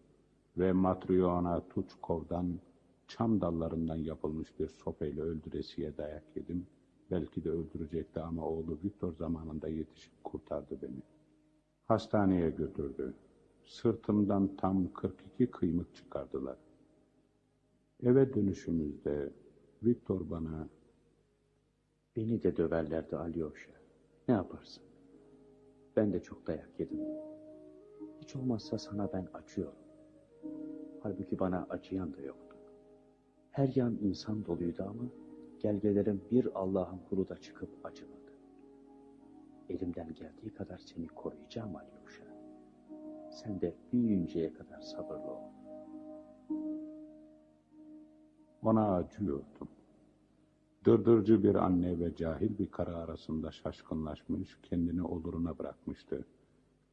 ve 0.57 0.73
Matryona 0.73 1.61
Tuçkov'dan 1.69 2.59
çam 3.07 3.41
dallarından 3.41 3.95
yapılmış 3.95 4.59
bir 4.59 4.67
sopayla 4.67 5.23
öldüresiye 5.23 5.97
dayak 5.97 6.23
yedim. 6.35 6.67
Belki 7.11 7.43
de 7.43 7.49
öldürecekti 7.49 8.19
ama 8.19 8.45
oğlu 8.45 8.79
Viktor 8.83 9.13
zamanında 9.13 9.67
yetişip 9.67 10.23
kurtardı 10.23 10.81
beni. 10.81 11.01
Hastaneye 11.85 12.49
götürdü. 12.49 13.13
Sırtımdan 13.65 14.55
tam 14.57 14.93
42 14.93 15.51
kıymık 15.51 15.95
çıkardılar. 15.95 16.57
Eve 18.03 18.33
dönüşümüzde 18.33 19.29
Viktor 19.83 20.29
bana 20.29 20.69
Beni 22.15 22.43
de 22.43 22.57
döverlerdi 22.57 23.15
Alyosha. 23.15 23.71
Ne 24.27 24.33
yaparsın? 24.35 24.83
Ben 25.95 26.13
de 26.13 26.21
çok 26.21 26.47
dayak 26.47 26.79
yedim. 26.79 26.99
Hiç 28.21 28.35
olmazsa 28.35 28.77
sana 28.77 29.13
ben 29.13 29.27
acıyorum. 29.33 29.79
Halbuki 31.03 31.39
bana 31.39 31.67
acıyan 31.69 32.13
da 32.13 32.21
yoktu. 32.21 32.57
Her 33.51 33.71
yan 33.75 33.97
insan 34.01 34.45
doluydu 34.45 34.83
ama 34.83 35.03
gelgelerim 35.59 36.21
bir 36.31 36.59
Allah'ın 36.59 36.99
kulu 37.09 37.29
da 37.29 37.37
çıkıp 37.37 37.69
acımadı. 37.83 38.33
Elimden 39.69 40.13
geldiği 40.13 40.53
kadar 40.53 40.77
seni 40.77 41.07
koruyacağım 41.07 41.75
Alyosha. 41.75 42.25
Sen 43.31 43.61
de 43.61 43.75
büyüyünceye 43.93 44.53
kadar 44.53 44.81
sabırlı 44.81 45.31
ol. 45.31 45.58
Ona 48.63 48.95
acıyordum. 48.95 49.67
Dırdırcı 50.85 51.43
bir 51.43 51.55
anne 51.55 51.99
ve 51.99 52.15
cahil 52.15 52.57
bir 52.57 52.71
karı 52.71 52.97
arasında 52.97 53.51
şaşkınlaşmış, 53.51 54.57
kendini 54.63 55.03
oluruna 55.03 55.59
bırakmıştı. 55.59 56.25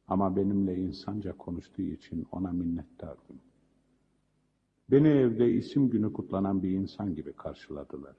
Ama 0.07 0.35
benimle 0.35 0.75
insanca 0.75 1.37
konuştuğu 1.37 1.81
için 1.81 2.27
ona 2.31 2.51
minnettardım. 2.51 3.39
Beni 4.91 5.07
evde 5.07 5.51
isim 5.51 5.89
günü 5.89 6.13
kutlanan 6.13 6.63
bir 6.63 6.71
insan 6.71 7.15
gibi 7.15 7.33
karşıladılar. 7.33 8.15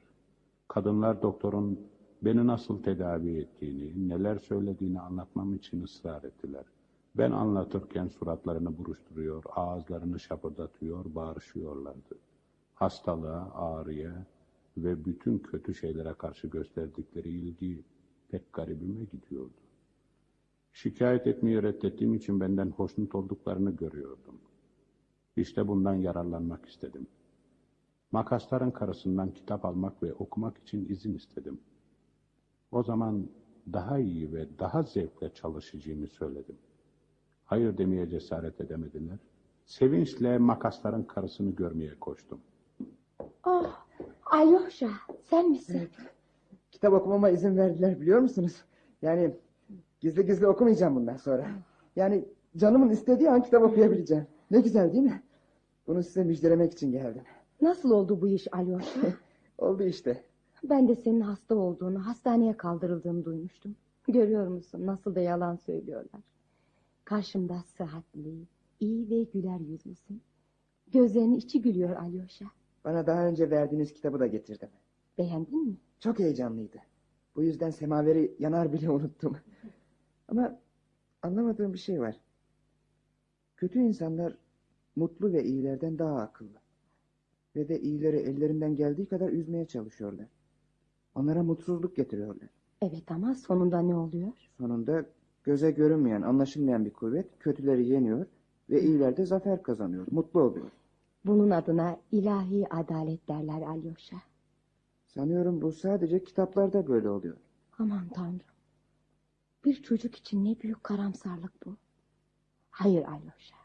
Kadınlar 0.69 1.23
doktorun 1.23 1.81
beni 2.23 2.47
nasıl 2.47 2.83
tedavi 2.83 3.39
ettiğini, 3.39 4.09
neler 4.09 4.37
söylediğini 4.37 5.01
anlatmam 5.01 5.55
için 5.55 5.83
ısrar 5.83 6.23
ettiler. 6.23 6.65
Ben 7.15 7.31
anlatırken 7.31 8.09
suratlarını 8.09 8.79
buruşturuyor, 8.79 9.45
ağızlarını 9.51 10.21
şapırdatıyor, 10.21 11.15
bağırışıyorlardı. 11.15 12.19
Hastalığa, 12.79 13.53
ağrıya, 13.55 14.27
ve 14.77 15.05
bütün 15.05 15.39
kötü 15.39 15.75
şeylere 15.75 16.15
karşı 16.15 16.47
gösterdikleri 16.47 17.29
ilgi 17.29 17.85
pek 18.29 18.53
garibime 18.53 19.05
gidiyordu. 19.05 19.61
Şikayet 20.73 21.27
etmeyi 21.27 21.63
reddettiğim 21.63 22.15
için 22.15 22.41
benden 22.41 22.71
hoşnut 22.71 23.15
olduklarını 23.15 23.71
görüyordum. 23.71 24.41
İşte 25.37 25.69
bundan 25.69 25.95
yararlanmak 25.95 26.67
istedim. 26.67 27.07
Makasların 28.13 28.71
karısından 28.71 29.31
kitap 29.31 29.65
almak 29.65 30.03
ve 30.03 30.15
okumak 30.15 30.59
için 30.59 30.89
izin 30.89 31.15
istedim. 31.15 31.61
O 32.71 32.83
zaman 32.83 33.29
daha 33.73 33.99
iyi 33.99 34.33
ve 34.33 34.59
daha 34.59 34.83
zevkle 34.83 35.35
çalışacağımı 35.35 36.07
söyledim. 36.07 36.57
Hayır 37.45 37.79
demeye 37.79 38.11
cesaret 38.11 38.61
edemediler. 38.61 39.19
Sevinçle 39.67 40.39
makasların 40.39 41.03
karısını 41.03 41.51
görmeye 41.51 41.95
koştum. 42.01 42.41
Oh, 43.45 43.87
Alyosha 44.27 44.91
sen 45.31 45.51
misin? 45.51 45.89
Kitap 46.71 46.93
okumama 46.93 47.29
izin 47.29 47.57
verdiler 47.57 48.01
biliyor 48.01 48.21
musunuz? 48.21 48.65
Yani 49.03 49.37
gizli 50.01 50.27
gizli 50.27 50.47
okumayacağım 50.47 50.97
bundan 50.97 51.17
sonra. 51.17 51.47
Yani 51.97 52.25
canımın 52.57 52.91
istediği 52.91 53.31
an 53.31 53.43
kitap 53.43 53.63
okuyabileceğim. 53.63 54.27
Ne 54.51 54.61
güzel 54.61 54.93
değil 54.93 55.05
mi? 55.05 55.23
Bunu 55.87 56.03
size 56.03 56.25
müjdelemek 56.25 56.73
için 56.73 56.93
geldim. 56.93 57.23
Nasıl 57.61 57.91
oldu 57.91 58.21
bu 58.21 58.29
iş 58.29 58.49
Alyosha? 58.53 59.01
Oldu 59.59 59.83
işte. 59.83 60.25
Ben 60.65 60.89
de 60.89 60.95
senin 60.95 61.21
hasta 61.21 61.55
olduğunu, 61.55 62.07
hastaneye 62.07 62.57
kaldırıldığını 62.57 63.25
duymuştum. 63.25 63.77
Görüyor 64.09 64.49
musun 64.49 64.87
nasıl 64.87 65.15
da 65.15 65.21
yalan 65.21 65.57
söylüyorlar. 65.57 66.21
Karşımda 67.05 67.63
sıhhatli, 67.77 68.47
iyi 68.81 69.11
ve 69.11 69.23
güler 69.23 69.61
yüzlüsün. 69.61 70.23
Gözlerinin 70.93 71.35
içi 71.35 71.63
gülüyor 71.63 71.97
Alyosha. 71.97 72.45
Bana 72.89 73.07
daha 73.07 73.27
önce 73.27 73.51
verdiğiniz 73.51 73.93
kitabı 73.93 74.21
da 74.21 74.27
getirdim. 74.27 74.69
Beğendin 75.19 75.67
mi? 75.67 75.77
Çok 76.01 76.19
heyecanlıydı. 76.19 76.79
Bu 77.37 77.43
yüzden 77.43 77.71
semaveri 77.71 78.37
yanar 78.39 78.73
bile 78.73 78.91
unuttum. 78.97 79.37
Ama 80.29 80.59
anlamadığım 81.23 81.73
bir 81.73 81.79
şey 81.79 82.01
var. 82.01 82.21
Kötü 83.57 83.79
insanlar 83.79 84.37
mutlu 84.97 85.33
ve 85.33 85.45
iyilerden 85.45 85.99
daha 85.99 86.21
akıllı. 86.21 86.59
Ve 87.57 87.69
de 87.69 87.81
iyileri 87.81 88.17
ellerinden 88.17 88.77
geldiği 88.77 89.07
kadar 89.07 89.29
üzmeye 89.29 89.67
çalışıyorlar. 89.67 90.27
Onlara 91.15 91.43
mutsuzluk 91.43 91.97
getiriyorlar. 91.97 92.49
Evet 92.83 93.11
ama 93.11 93.35
sonunda 93.35 93.81
ne 93.81 93.97
oluyor? 93.97 94.33
Sonunda 94.59 95.05
göze 95.45 95.71
görünmeyen, 95.71 96.23
anlaşılmayan 96.23 96.85
bir 96.85 96.93
kuvvet 96.93 97.27
kötüleri 97.39 97.87
yeniyor 97.89 98.27
ve 98.71 98.83
iyiler 98.83 99.17
de 99.17 99.27
zafer 99.27 99.63
kazanıyor, 99.63 100.07
mutlu 100.11 100.41
oluyor. 100.41 100.71
Bunun 101.25 101.51
adına 101.51 101.97
ilahi 102.13 102.67
adalet 102.75 103.29
derler 103.29 103.63
Alyosha. 103.63 104.17
Sanıyorum 105.07 105.63
bu 105.63 105.73
sadece 105.73 106.25
kitaplarda 106.25 106.89
böyle 106.89 107.11
oluyor. 107.11 107.37
Aman 107.79 108.09
tanrım. 108.09 108.41
Bir 109.65 109.83
çocuk 109.83 110.17
için 110.17 110.45
ne 110.45 110.61
büyük 110.61 110.85
karamsarlık 110.85 111.67
bu. 111.67 111.77
Hayır 112.71 113.05
Alyosha. 113.05 113.59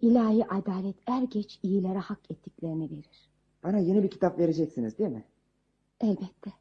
İlahi 0.00 0.46
adalet 0.46 0.96
er 1.06 1.22
geç 1.22 1.60
iyilere 1.62 1.98
hak 1.98 2.30
ettiklerini 2.30 2.90
verir. 2.90 3.30
Bana 3.62 3.78
yeni 3.78 4.02
bir 4.02 4.10
kitap 4.10 4.38
vereceksiniz 4.38 4.98
değil 4.98 5.10
mi? 5.10 5.24
Elbette. 6.00 6.52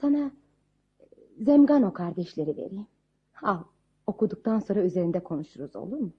Sana 0.00 0.30
Zemgano 1.40 1.92
kardeşleri 1.92 2.56
vereyim. 2.56 2.86
Al 3.42 3.62
okuduktan 4.06 4.58
sonra 4.58 4.82
üzerinde 4.82 5.22
konuşuruz 5.22 5.76
olur 5.76 5.98
mu? 5.98 6.12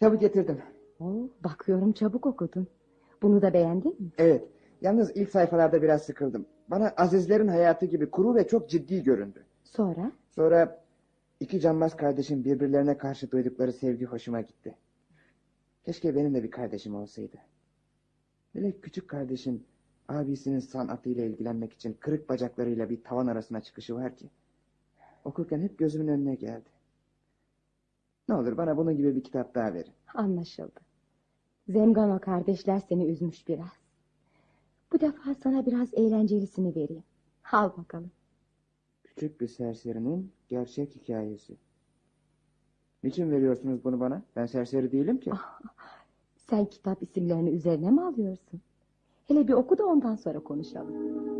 Kitabı 0.00 0.16
getirdim. 0.16 0.58
Oo, 1.00 1.28
bakıyorum 1.44 1.92
çabuk 1.92 2.26
okudun. 2.26 2.66
Bunu 3.22 3.42
da 3.42 3.52
beğendin 3.52 4.02
mi? 4.02 4.10
Evet. 4.18 4.48
Yalnız 4.80 5.16
ilk 5.16 5.30
sayfalarda 5.30 5.82
biraz 5.82 6.02
sıkıldım. 6.02 6.46
Bana 6.68 6.88
Azizlerin 6.96 7.48
hayatı 7.48 7.86
gibi 7.86 8.10
kuru 8.10 8.34
ve 8.34 8.48
çok 8.48 8.70
ciddi 8.70 9.02
göründü. 9.02 9.44
Sonra? 9.64 10.12
Sonra 10.30 10.84
iki 11.40 11.60
cambaz 11.60 11.96
kardeşin 11.96 12.44
birbirlerine 12.44 12.98
karşı 12.98 13.30
duydukları 13.30 13.72
sevgi 13.72 14.04
hoşuma 14.04 14.40
gitti. 14.40 14.74
Keşke 15.84 16.14
benim 16.14 16.34
de 16.34 16.42
bir 16.42 16.50
kardeşim 16.50 16.94
olsaydı. 16.94 17.36
Hele 18.52 18.80
küçük 18.80 19.08
kardeşin 19.08 19.66
abisinin 20.08 20.60
sanatıyla 20.60 21.24
ilgilenmek 21.24 21.72
için 21.72 21.96
kırık 22.00 22.28
bacaklarıyla 22.28 22.90
bir 22.90 23.04
tavan 23.04 23.26
arasına 23.26 23.60
çıkışı 23.60 23.94
var 23.94 24.16
ki. 24.16 24.30
Okurken 25.24 25.60
hep 25.60 25.78
gözümün 25.78 26.08
önüne 26.08 26.34
geldi. 26.34 26.79
Ne 28.30 28.36
olur 28.36 28.56
bana 28.56 28.76
bunun 28.76 28.96
gibi 28.96 29.16
bir 29.16 29.24
kitap 29.24 29.54
daha 29.54 29.74
verin. 29.74 29.92
Anlaşıldı. 30.14 30.80
Zemgano 31.68 32.20
kardeşler 32.20 32.78
seni 32.88 33.04
üzmüş 33.06 33.48
biraz. 33.48 33.68
Bu 34.92 35.00
defa 35.00 35.34
sana 35.34 35.66
biraz 35.66 35.94
eğlencelisini 35.94 36.74
vereyim. 36.74 37.02
Al 37.52 37.70
bakalım. 37.76 38.10
Küçük 39.04 39.40
bir 39.40 39.48
serserinin 39.48 40.32
gerçek 40.48 40.96
hikayesi. 40.96 41.56
Niçin 43.04 43.30
veriyorsunuz 43.30 43.84
bunu 43.84 44.00
bana? 44.00 44.22
Ben 44.36 44.46
serseri 44.46 44.92
değilim 44.92 45.20
ki. 45.20 45.30
Sen 46.36 46.64
kitap 46.64 47.02
isimlerini 47.02 47.50
üzerine 47.50 47.90
mi 47.90 48.02
alıyorsun? 48.02 48.60
Hele 49.28 49.48
bir 49.48 49.52
oku 49.52 49.78
da 49.78 49.86
ondan 49.86 50.16
sonra 50.16 50.40
konuşalım. 50.40 51.39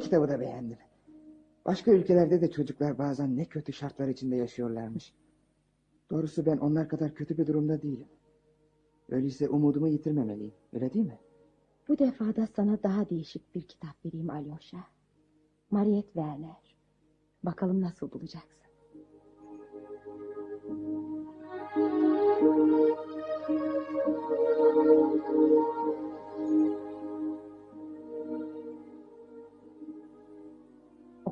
Kitabı 0.00 0.28
da 0.28 0.40
beğendim. 0.40 0.78
Başka 1.66 1.90
ülkelerde 1.90 2.40
de 2.40 2.50
çocuklar 2.50 2.98
bazen 2.98 3.36
ne 3.36 3.44
kötü 3.44 3.72
şartlar 3.72 4.08
içinde 4.08 4.36
yaşıyorlarmış. 4.36 5.14
Doğrusu 6.10 6.46
ben 6.46 6.56
onlar 6.56 6.88
kadar 6.88 7.14
kötü 7.14 7.38
bir 7.38 7.46
durumda 7.46 7.82
değilim. 7.82 8.08
Öyleyse 9.08 9.48
umudumu 9.48 9.88
yitirmemeliyim, 9.88 10.54
öyle 10.72 10.92
değil 10.92 11.06
mi? 11.06 11.18
Bu 11.88 11.98
defa 11.98 12.36
da 12.36 12.46
sana 12.56 12.82
daha 12.82 13.10
değişik 13.10 13.54
bir 13.54 13.62
kitap 13.62 14.04
vereyim 14.04 14.30
Alyosha. 14.30 14.78
Mariette 15.70 16.12
Werner. 16.12 16.76
Bakalım 17.42 17.80
nasıl 17.80 18.12
bulacaksın. 18.12 18.69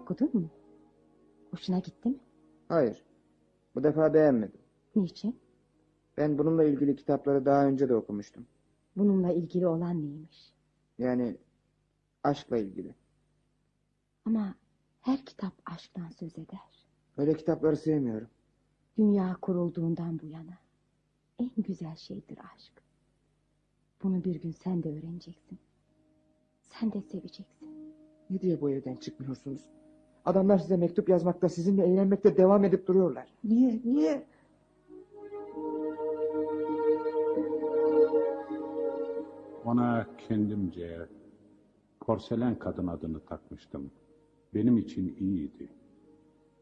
Okudun 0.08 0.30
mu? 0.34 0.50
Hoşuna 1.50 1.78
gitti 1.78 2.08
mi? 2.08 2.20
Hayır, 2.68 3.04
bu 3.74 3.84
defa 3.84 4.14
beğenmedim. 4.14 4.60
Niçin? 4.96 5.40
Ben 6.16 6.38
bununla 6.38 6.64
ilgili 6.64 6.96
kitapları 6.96 7.44
daha 7.44 7.66
önce 7.66 7.88
de 7.88 7.94
okumuştum. 7.94 8.46
Bununla 8.96 9.32
ilgili 9.32 9.66
olan 9.66 10.02
neymiş? 10.02 10.52
Yani 10.98 11.36
aşkla 12.22 12.58
ilgili. 12.58 12.94
Ama 14.24 14.54
her 15.00 15.24
kitap 15.24 15.52
aşktan 15.66 16.08
söz 16.08 16.38
eder. 16.38 16.86
Öyle 17.16 17.34
kitapları 17.34 17.76
sevmiyorum. 17.76 18.28
Dünya 18.98 19.36
kurulduğundan 19.42 20.18
bu 20.22 20.26
yana 20.26 20.58
en 21.38 21.50
güzel 21.56 21.96
şeydir 21.96 22.38
aşk. 22.54 22.72
Bunu 24.02 24.24
bir 24.24 24.40
gün 24.40 24.52
sen 24.52 24.82
de 24.82 24.88
öğreneceksin. 24.88 25.58
Sen 26.62 26.92
de 26.92 27.02
seveceksin. 27.02 27.94
Ne 28.30 28.40
diye 28.40 28.60
bu 28.60 28.70
evden 28.70 28.96
çıkmıyorsunuz? 28.96 29.68
Adamlar 30.24 30.58
size 30.58 30.76
mektup 30.76 31.08
yazmakta, 31.08 31.48
sizinle 31.48 31.82
eğlenmekte 31.86 32.36
devam 32.36 32.64
edip 32.64 32.86
duruyorlar. 32.86 33.26
Niye, 33.44 33.80
niye? 33.84 34.26
Ona 39.64 40.06
kendimce 40.28 41.06
porselen 42.00 42.58
kadın 42.58 42.86
adını 42.86 43.20
takmıştım. 43.20 43.90
Benim 44.54 44.76
için 44.78 45.16
iyiydi. 45.20 45.68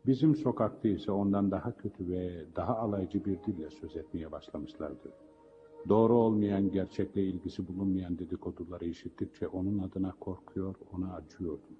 Bizim 0.07 0.37
sokakta 0.37 0.89
ise 0.89 1.12
ondan 1.12 1.51
daha 1.51 1.77
kötü 1.77 2.09
ve 2.09 2.45
daha 2.57 2.77
alaycı 2.77 3.24
bir 3.24 3.43
dille 3.43 3.70
söz 3.70 3.97
etmeye 3.97 4.33
başlamışlardı. 4.33 5.12
Doğru 5.89 6.15
olmayan, 6.15 6.70
gerçekle 6.70 7.24
ilgisi 7.24 7.69
bulunmayan 7.69 8.19
dedikoduları 8.19 8.85
işittikçe 8.85 9.49
onun 9.49 9.78
adına 9.78 10.12
korkuyor, 10.20 10.74
ona 10.93 11.15
acıyordum. 11.15 11.77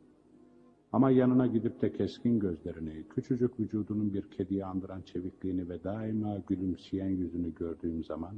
Ama 0.97 1.11
yanına 1.11 1.47
gidip 1.47 1.83
de 1.83 1.93
keskin 1.93 2.39
gözlerini, 2.41 3.05
küçücük 3.09 3.61
vücudunun 3.61 4.15
bir 4.15 4.31
kediyi 4.31 4.65
andıran 4.65 5.03
çevikliğini 5.03 5.69
ve 5.69 5.85
daima 5.85 6.39
gülümseyen 6.49 7.09
yüzünü 7.09 7.55
gördüğüm 7.55 8.05
zaman 8.05 8.35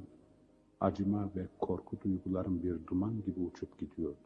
acıma 0.80 1.30
ve 1.36 1.46
korku 1.58 1.96
duygularım 2.04 2.62
bir 2.62 2.86
duman 2.86 3.22
gibi 3.26 3.40
uçup 3.40 3.78
gidiyordu. 3.78 4.16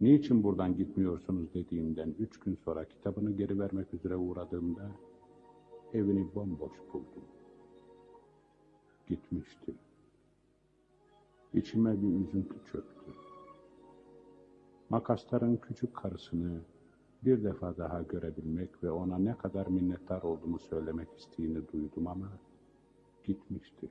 Niçin 0.00 0.42
buradan 0.42 0.76
gitmiyorsunuz 0.76 1.54
dediğimden 1.54 2.14
üç 2.18 2.40
gün 2.40 2.58
sonra 2.64 2.84
kitabını 2.84 3.30
geri 3.30 3.58
vermek 3.58 3.94
üzere 3.94 4.16
uğradığımda 4.16 4.90
evini 5.94 6.34
bomboş 6.34 6.76
buldum. 6.92 7.24
Gitmişti. 9.06 9.74
İçime 11.54 12.02
bir 12.02 12.28
üzüntü 12.28 12.54
çöktü. 12.72 13.12
Makasların 14.90 15.56
küçük 15.56 15.96
karısını 15.96 16.60
bir 17.24 17.44
defa 17.44 17.76
daha 17.76 18.02
görebilmek 18.02 18.84
ve 18.84 18.90
ona 18.90 19.18
ne 19.18 19.38
kadar 19.38 19.66
minnettar 19.66 20.22
olduğumu 20.22 20.58
söylemek 20.58 21.08
isteğini 21.18 21.68
duydum 21.72 22.06
ama 22.06 22.28
gitmişti. 23.24 23.88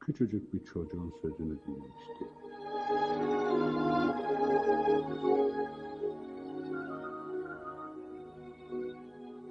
küçücük 0.00 0.52
bir 0.54 0.64
çocuğun 0.64 1.12
sözünü 1.22 1.56
dinlemişti. 1.66 2.26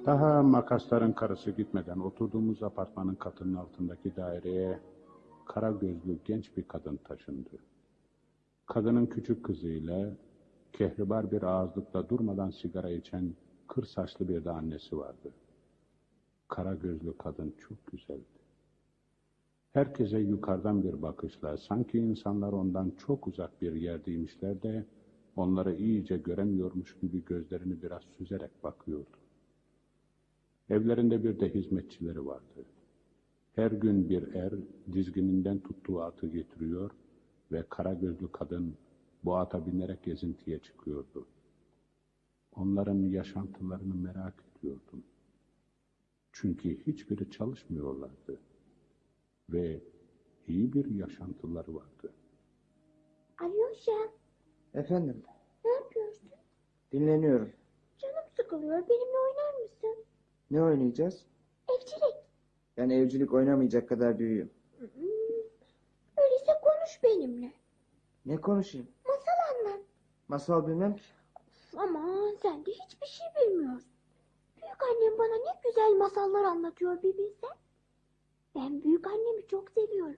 Daha 0.06 0.44
makasların 0.44 1.12
karısı 1.12 1.52
gitmeden 1.52 2.00
oturduğumuz 2.00 2.64
apartmanın 2.64 3.16
katının 3.16 3.56
altındaki 3.56 4.16
daireye 4.16 4.80
kara 5.46 5.72
gözlü 5.72 6.20
genç 6.26 6.58
bir 6.58 6.64
kadın 6.64 6.98
taşındı. 6.98 7.50
Kadının 8.66 9.06
küçük 9.06 9.46
kızıyla 9.46 10.18
kehribar 10.78 11.32
bir 11.32 11.44
ağızlıkla 11.44 12.10
durmadan 12.10 12.50
sigara 12.50 12.90
içen 12.90 13.34
kır 13.68 13.86
saçlı 13.86 14.28
bir 14.28 14.46
de 14.46 14.52
annesi 14.52 14.98
vardı. 14.98 15.32
Kara 16.48 16.74
gözlü 16.76 17.18
kadın 17.18 17.54
çok 17.58 17.88
güzeldi. 17.92 18.36
Herkese 19.74 20.20
yukarıdan 20.20 20.84
bir 20.84 21.02
bakışla, 21.02 21.58
sanki 21.58 22.00
insanlar 22.00 22.54
ondan 22.54 22.92
çok 22.98 23.28
uzak 23.28 23.62
bir 23.62 23.74
yerdeymişler 23.74 24.62
de 24.62 24.86
onları 25.36 25.76
iyice 25.76 26.18
göremiyormuş 26.18 26.98
gibi 27.02 27.26
gözlerini 27.26 27.82
biraz 27.82 28.04
süzerek 28.18 28.64
bakıyordu. 28.64 29.18
Evlerinde 30.70 31.24
bir 31.24 31.40
de 31.40 31.54
hizmetçileri 31.54 32.26
vardı. 32.26 32.66
Her 33.56 33.72
gün 33.72 34.10
bir 34.10 34.34
er 34.34 34.54
dizgininden 34.94 35.60
tuttuğu 35.60 36.02
atı 36.02 36.28
getiriyor 36.28 36.92
ve 37.52 37.64
kara 37.70 37.94
gözlü 37.94 38.32
kadın 38.32 38.76
bu 39.26 39.38
ata 39.38 39.66
binerek 39.66 40.04
gezintiye 40.04 40.60
çıkıyordu. 40.60 41.28
Onların 42.56 42.98
yaşantılarını 43.10 43.96
merak 43.96 44.34
ediyordum. 44.52 45.04
Çünkü 46.32 46.80
hiçbiri 46.88 47.32
çalışmıyorlardı. 47.32 48.40
Ve 49.50 49.82
iyi 50.48 50.74
bir 50.74 50.86
yaşantıları 50.96 51.76
vardı. 51.76 52.14
Alyosha 53.42 53.92
Efendim, 54.74 55.24
ne 55.66 55.72
yapıyorsun? 55.72 56.30
dinleniyorum. 56.92 57.52
Canım 57.98 58.24
sıkılıyor. 58.38 58.90
Benimle 58.90 59.18
oynar 59.18 59.62
mısın? 59.64 60.06
Ne 60.52 60.64
oynayacağız? 60.64 61.26
Evcilik. 61.70 62.16
Ben 62.78 62.90
evcilik 62.90 63.34
oynamayacak 63.34 63.90
kadar 63.90 64.20
büyüğüm. 64.20 64.50
Hmm, 64.80 64.88
Öyleyse 66.18 66.52
konuş 66.64 67.04
benimle. 67.04 67.52
Ne 68.26 68.42
konuşayım? 68.42 68.88
Masal 69.08 69.68
anlat. 69.68 69.80
Masal 70.28 70.68
bilmem 70.68 70.96
ki. 70.96 71.04
Aman 71.78 72.36
sen 72.42 72.66
de 72.66 72.72
hiçbir 72.72 73.08
şey 73.08 73.28
bilmiyorsun. 73.42 73.90
Büyük 74.62 74.84
annem 74.84 75.18
bana 75.18 75.36
ne 75.36 75.60
güzel 75.64 75.92
masallar 75.98 76.44
anlatıyor 76.44 77.04
bir 77.04 77.18
bilsen. 77.18 77.56
Ben 78.56 78.84
büyük 78.84 79.08
annemi 79.08 79.48
çok 79.48 79.70
seviyorum. 79.70 80.18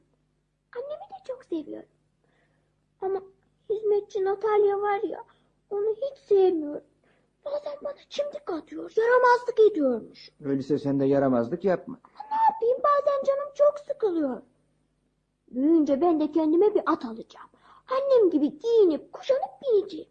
Annemi 0.75 0.99
de 1.11 1.23
çok 1.27 1.45
seviyorum. 1.45 1.89
Ama 3.01 3.21
hizmetçi 3.69 4.23
Natalya 4.25 4.81
var 4.81 5.01
ya 5.03 5.23
onu 5.69 5.95
hiç 5.95 6.17
sevmiyorum. 6.17 6.83
Bazen 7.45 7.77
bana 7.83 7.97
çimdik 8.09 8.49
atıyor, 8.51 8.93
yaramazlık 8.97 9.59
ediyormuş. 9.71 10.29
Öyleyse 10.43 10.79
sen 10.79 10.99
de 10.99 11.05
yaramazlık 11.05 11.63
yapma. 11.63 11.99
Ne 12.31 12.37
yapayım 12.53 12.83
bazen 12.83 13.23
canım 13.23 13.49
çok 13.55 13.79
sıkılıyor. 13.79 14.41
Büyüyünce 15.51 16.01
ben 16.01 16.19
de 16.19 16.31
kendime 16.31 16.75
bir 16.75 16.81
at 16.85 17.05
alacağım. 17.05 17.49
Annem 17.87 18.29
gibi 18.29 18.59
giyinip 18.59 19.13
kuşanıp 19.13 19.61
bineceğim. 19.61 20.09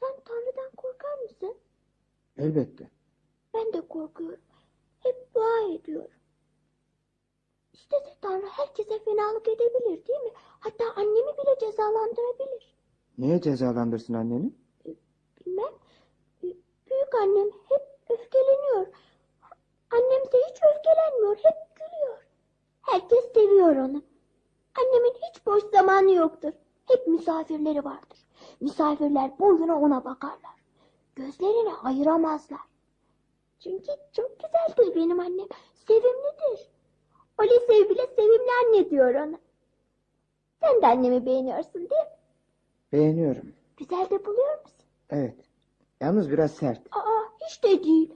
Sen 0.00 0.12
Tanrı'dan 0.24 0.70
korkar 0.76 1.18
mısın? 1.18 1.56
Elbette. 2.38 2.90
Ben 3.54 3.72
de 3.72 3.88
korkuyorum. 3.88 4.40
Hep 5.00 5.34
dua 5.34 5.74
ediyorum. 5.74 6.10
İstese 7.72 8.16
Tanrı 8.20 8.46
herkese 8.46 9.04
fenalık 9.04 9.48
edebilir 9.48 10.06
değil 10.06 10.20
mi? 10.20 10.30
Hatta 10.60 10.84
annemi 10.96 11.32
bile 11.38 11.58
cezalandırabilir. 11.60 12.74
Niye 13.18 13.40
cezalandırsın 13.40 14.14
anneni? 14.14 14.52
Bilmem. 15.46 15.72
Büyük 16.90 17.14
annem 17.14 17.48
hep 17.68 17.82
öfkeleniyor. 18.10 18.86
Annemse 19.90 20.38
hiç 20.50 20.56
öfkelenmiyor. 20.76 21.36
Hep 21.36 21.76
gülüyor. 21.76 22.18
Herkes 22.82 23.32
seviyor 23.34 23.76
onu. 23.76 24.02
Annemin 24.78 25.14
hiç 25.14 25.46
boş 25.46 25.62
zamanı 25.72 26.12
yoktur. 26.12 26.52
Hep 26.88 27.06
misafirleri 27.06 27.84
vardır. 27.84 28.18
Misafirler 28.60 29.38
boyuna 29.38 29.80
ona 29.80 30.04
bakarlar. 30.04 30.54
Gözlerini 31.16 31.74
ayıramazlar. 31.82 32.60
Çünkü 33.58 33.92
çok 34.12 34.30
güzeldir 34.40 34.94
benim 34.96 35.20
annem. 35.20 35.46
Sevimlidir. 35.74 36.68
Olisev 37.38 37.88
bile 37.90 38.06
sevimli 38.16 38.50
anne 38.66 38.90
diyor 38.90 39.14
ona. 39.14 39.38
Sen 40.60 40.82
de 40.82 40.86
annemi 40.86 41.26
beğeniyorsun 41.26 41.74
değil 41.74 41.86
mi? 41.90 42.16
Beğeniyorum. 42.92 43.52
Güzel 43.76 44.10
de 44.10 44.24
buluyor 44.26 44.60
musun? 44.62 44.86
Evet. 45.10 45.36
Yalnız 46.00 46.30
biraz 46.30 46.52
sert. 46.52 46.80
Aa 46.96 47.22
hiç 47.46 47.62
de 47.64 47.84
değil. 47.84 48.14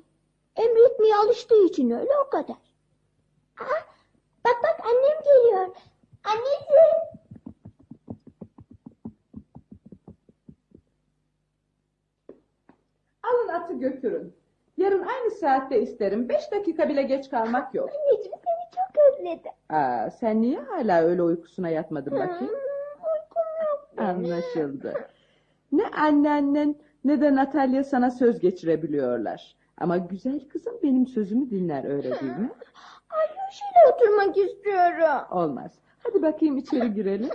Emretmeye 0.57 1.17
alıştığı 1.17 1.65
için 1.65 1.91
öyle 1.91 2.11
o 2.27 2.31
kadar. 2.31 2.57
Aa, 3.61 3.81
bak 4.45 4.57
bak 4.63 4.81
annem 4.87 5.19
geliyor. 5.25 5.69
Anneciğim. 6.25 6.95
Alın 13.23 13.49
atı 13.49 13.75
götürün. 13.75 14.35
Yarın 14.77 15.03
aynı 15.07 15.31
saatte 15.31 15.83
isterim. 15.83 16.29
Beş 16.29 16.53
dakika 16.53 16.89
bile 16.89 17.03
geç 17.03 17.31
kalmak 17.31 17.75
yok. 17.75 17.91
Anneciğim 17.91 18.39
seni 18.39 18.71
çok 18.75 19.05
özledim. 19.13 19.53
Aa, 19.69 20.11
sen 20.11 20.43
niye 20.43 20.59
hala 20.61 21.03
öyle 21.03 21.23
uykusuna 21.23 21.69
yatmadın 21.69 22.13
bakayım? 22.13 22.55
Uykum 22.95 23.43
yok 23.71 23.89
benim. 23.99 24.09
Anlaşıldı. 24.09 24.95
Ne 25.73 25.87
anneannen 25.87 26.75
ne 27.05 27.21
de 27.21 27.35
Natalya 27.35 27.85
sana 27.85 28.11
söz 28.11 28.41
geçirebiliyorlar. 28.41 29.57
Ama 29.79 29.97
güzel 29.97 30.49
kızım 30.49 30.75
benim 30.83 31.07
sözümü 31.07 31.51
dinler 31.51 31.85
öyle 31.85 32.11
değil 32.21 32.33
mi? 32.33 32.51
Alyosha 33.11 33.67
ile 33.73 33.95
oturmak 33.95 34.37
istiyorum. 34.39 35.27
Olmaz. 35.31 35.73
Hadi 36.05 36.23
bakayım 36.23 36.57
içeri 36.57 36.95
girelim. 36.95 37.31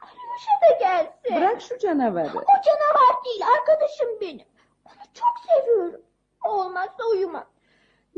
Alyosha 0.00 0.52
da 0.62 0.78
gelsin. 0.80 1.36
Bırak 1.36 1.60
şu 1.60 1.78
canavarı. 1.78 2.28
O 2.28 2.52
canavar 2.64 3.24
değil 3.24 3.42
arkadaşım 3.58 4.08
benim. 4.20 4.46
Onu 4.84 5.04
çok 5.14 5.34
seviyorum. 5.48 6.00
Olmazsa 6.44 7.02
uyumam. 7.12 7.44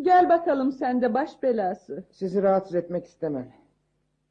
Gel 0.02 0.28
bakalım 0.28 0.72
sen 0.72 1.02
de 1.02 1.14
baş 1.14 1.42
belası. 1.42 2.04
Sizi 2.10 2.42
rahatsız 2.42 2.74
etmek 2.74 3.06
istemem. 3.06 3.52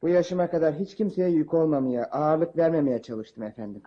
Bu 0.02 0.08
yaşıma 0.08 0.50
kadar 0.50 0.74
hiç 0.74 0.94
kimseye 0.94 1.28
yük 1.30 1.54
olmamaya, 1.54 2.04
ağırlık 2.10 2.56
vermemeye 2.56 3.02
çalıştım 3.02 3.42
efendim. 3.42 3.82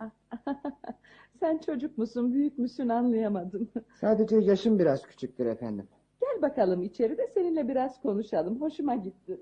Sen 1.39 1.57
çocuk 1.57 1.97
musun, 1.97 2.33
büyük 2.33 2.57
müsün 2.57 2.89
anlayamadım. 2.89 3.71
Sadece 4.01 4.37
yaşım 4.37 4.79
biraz 4.79 5.01
küçüktür 5.01 5.45
efendim. 5.45 5.87
Gel 6.21 6.41
bakalım 6.41 6.83
içeri 6.83 7.17
de 7.17 7.27
seninle 7.33 7.67
biraz 7.67 8.01
konuşalım. 8.01 8.61
Hoşuma 8.61 8.95
gitti. 8.95 9.39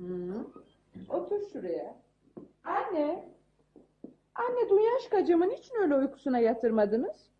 Hı. 0.00 0.46
Otur 1.08 1.40
şuraya. 1.52 1.96
Anne. 2.64 3.28
Anne 4.34 4.68
Dunyaşkacığımın 4.70 5.50
için 5.50 5.74
öyle 5.82 5.96
uykusuna 5.96 6.38
yatırmadınız? 6.38 7.30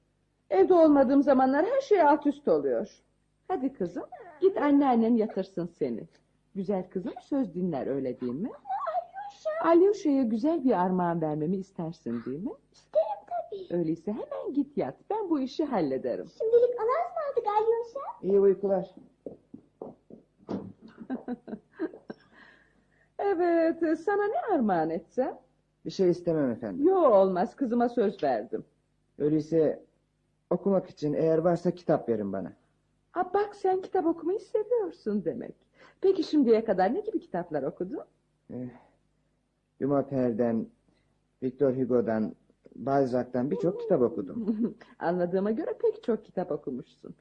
Evde 0.51 0.75
olmadığım 0.75 1.23
zamanlar 1.23 1.67
her 1.67 1.81
şey 1.81 2.03
alt 2.03 2.27
üst 2.27 2.49
oluyor. 2.49 3.03
Hadi 3.49 3.73
kızım 3.73 4.05
git 4.41 4.57
anneannen 4.57 5.15
yatırsın 5.17 5.67
seni. 5.79 6.09
Güzel 6.55 6.91
kızım 6.91 7.13
söz 7.23 7.55
dinler 7.55 7.87
öyle 7.87 8.21
değil 8.21 8.33
mi? 8.33 8.51
Alyosha. 9.65 10.23
güzel 10.23 10.65
bir 10.65 10.81
armağan 10.81 11.21
vermemi 11.21 11.57
istersin 11.57 12.25
değil 12.27 12.45
mi? 12.45 12.51
İsterim 12.73 13.27
tabii. 13.27 13.79
Öyleyse 13.81 14.13
hemen 14.13 14.55
git 14.55 14.77
yat. 14.77 14.95
Ben 15.11 15.31
bu 15.31 15.41
işi 15.41 15.65
hallederim. 15.65 16.27
Şimdilik 16.39 16.81
Allah'a 16.81 17.09
ısmarladık 17.09 17.47
Alyosha. 17.47 18.01
İyi 18.23 18.41
uykular. 18.41 18.95
evet 23.25 23.99
sana 24.01 24.27
ne 24.27 24.55
armağan 24.55 24.91
etsem? 24.91 25.39
Bir 25.85 25.91
şey 25.91 26.11
istemem 26.11 26.51
efendim. 26.51 26.87
Yo 26.87 26.97
olmaz 26.97 27.57
kızıma 27.57 27.89
söz 27.89 28.23
verdim. 28.23 28.65
Öyleyse 29.19 29.83
okumak 30.51 30.91
için 30.91 31.13
eğer 31.13 31.39
varsa 31.39 31.71
kitap 31.71 32.09
verin 32.09 32.33
bana. 32.33 32.53
Ha 33.13 33.31
bak 33.35 33.57
sen 33.57 33.83
kitap 33.83 34.07
okumayı 34.07 34.41
seviyorsun 34.41 35.25
demek. 35.25 35.55
Peki 36.01 36.25
şimdiye 36.25 36.65
kadar 36.65 36.95
ne 36.95 37.01
gibi 37.01 37.21
kitaplar 37.21 37.63
okudun? 37.63 38.01
Eh, 38.53 38.69
Yuma 39.81 40.07
Per'den, 40.07 40.67
Victor 41.43 41.73
Hugo'dan, 41.77 42.35
Balzac'tan 42.77 43.51
birçok 43.51 43.81
kitap 43.81 44.03
okudum. 44.03 44.57
Anladığıma 44.99 45.51
göre 45.51 45.75
pek 45.83 46.03
çok 46.03 46.25
kitap 46.25 46.53
okumuşsun. 46.53 47.15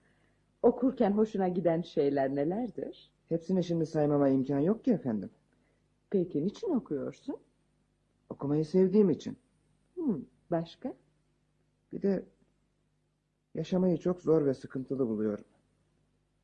Okurken 0.64 1.12
hoşuna 1.12 1.48
giden 1.48 1.82
şeyler 1.82 2.36
nelerdir? 2.36 3.12
Hepsini 3.30 3.64
şimdi 3.64 3.86
saymama 3.86 4.30
imkan 4.30 4.60
yok 4.60 4.86
ki 4.86 4.92
efendim. 4.92 5.30
Peki 6.10 6.44
niçin 6.45 6.69
okuyorsun? 6.69 7.38
Okumayı 8.30 8.65
sevdiğim 8.65 9.10
için. 9.10 9.38
Hmm, 9.95 10.22
başka? 10.52 10.94
Bir 11.94 12.02
de 12.02 12.26
yaşamayı 13.56 13.98
çok 13.98 14.22
zor 14.22 14.45
ve 14.45 14.53
sıkıntılı 14.53 15.07
buluyorum. 15.07 15.45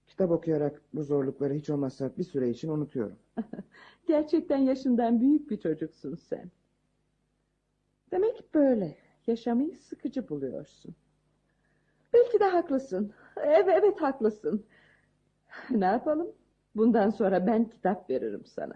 Kitap 0.07 0.31
okuyarak 0.31 0.81
bu 0.93 1.03
zorlukları 1.03 1.53
hiç 1.53 1.69
olmazsa 1.69 2.17
bir 2.17 2.23
süre 2.23 2.49
için 2.49 2.69
unutuyorum. 2.69 3.17
Gerçekten 4.07 4.57
yaşından 4.57 5.21
büyük 5.21 5.49
bir 5.49 5.57
çocuksun 5.59 6.15
sen. 6.15 6.51
Demek 8.11 8.53
böyle. 8.53 8.97
Yaşamayı 9.27 9.77
sıkıcı 9.77 10.29
buluyorsun. 10.29 10.95
Belki 12.13 12.39
de 12.39 12.43
haklısın. 12.43 13.13
Evet, 13.37 13.67
evet 13.69 14.01
haklısın. 14.01 14.65
Ne 15.69 15.85
yapalım? 15.85 16.31
Bundan 16.75 17.09
sonra 17.09 17.47
ben 17.47 17.69
kitap 17.69 18.09
veririm 18.09 18.45
sana. 18.45 18.73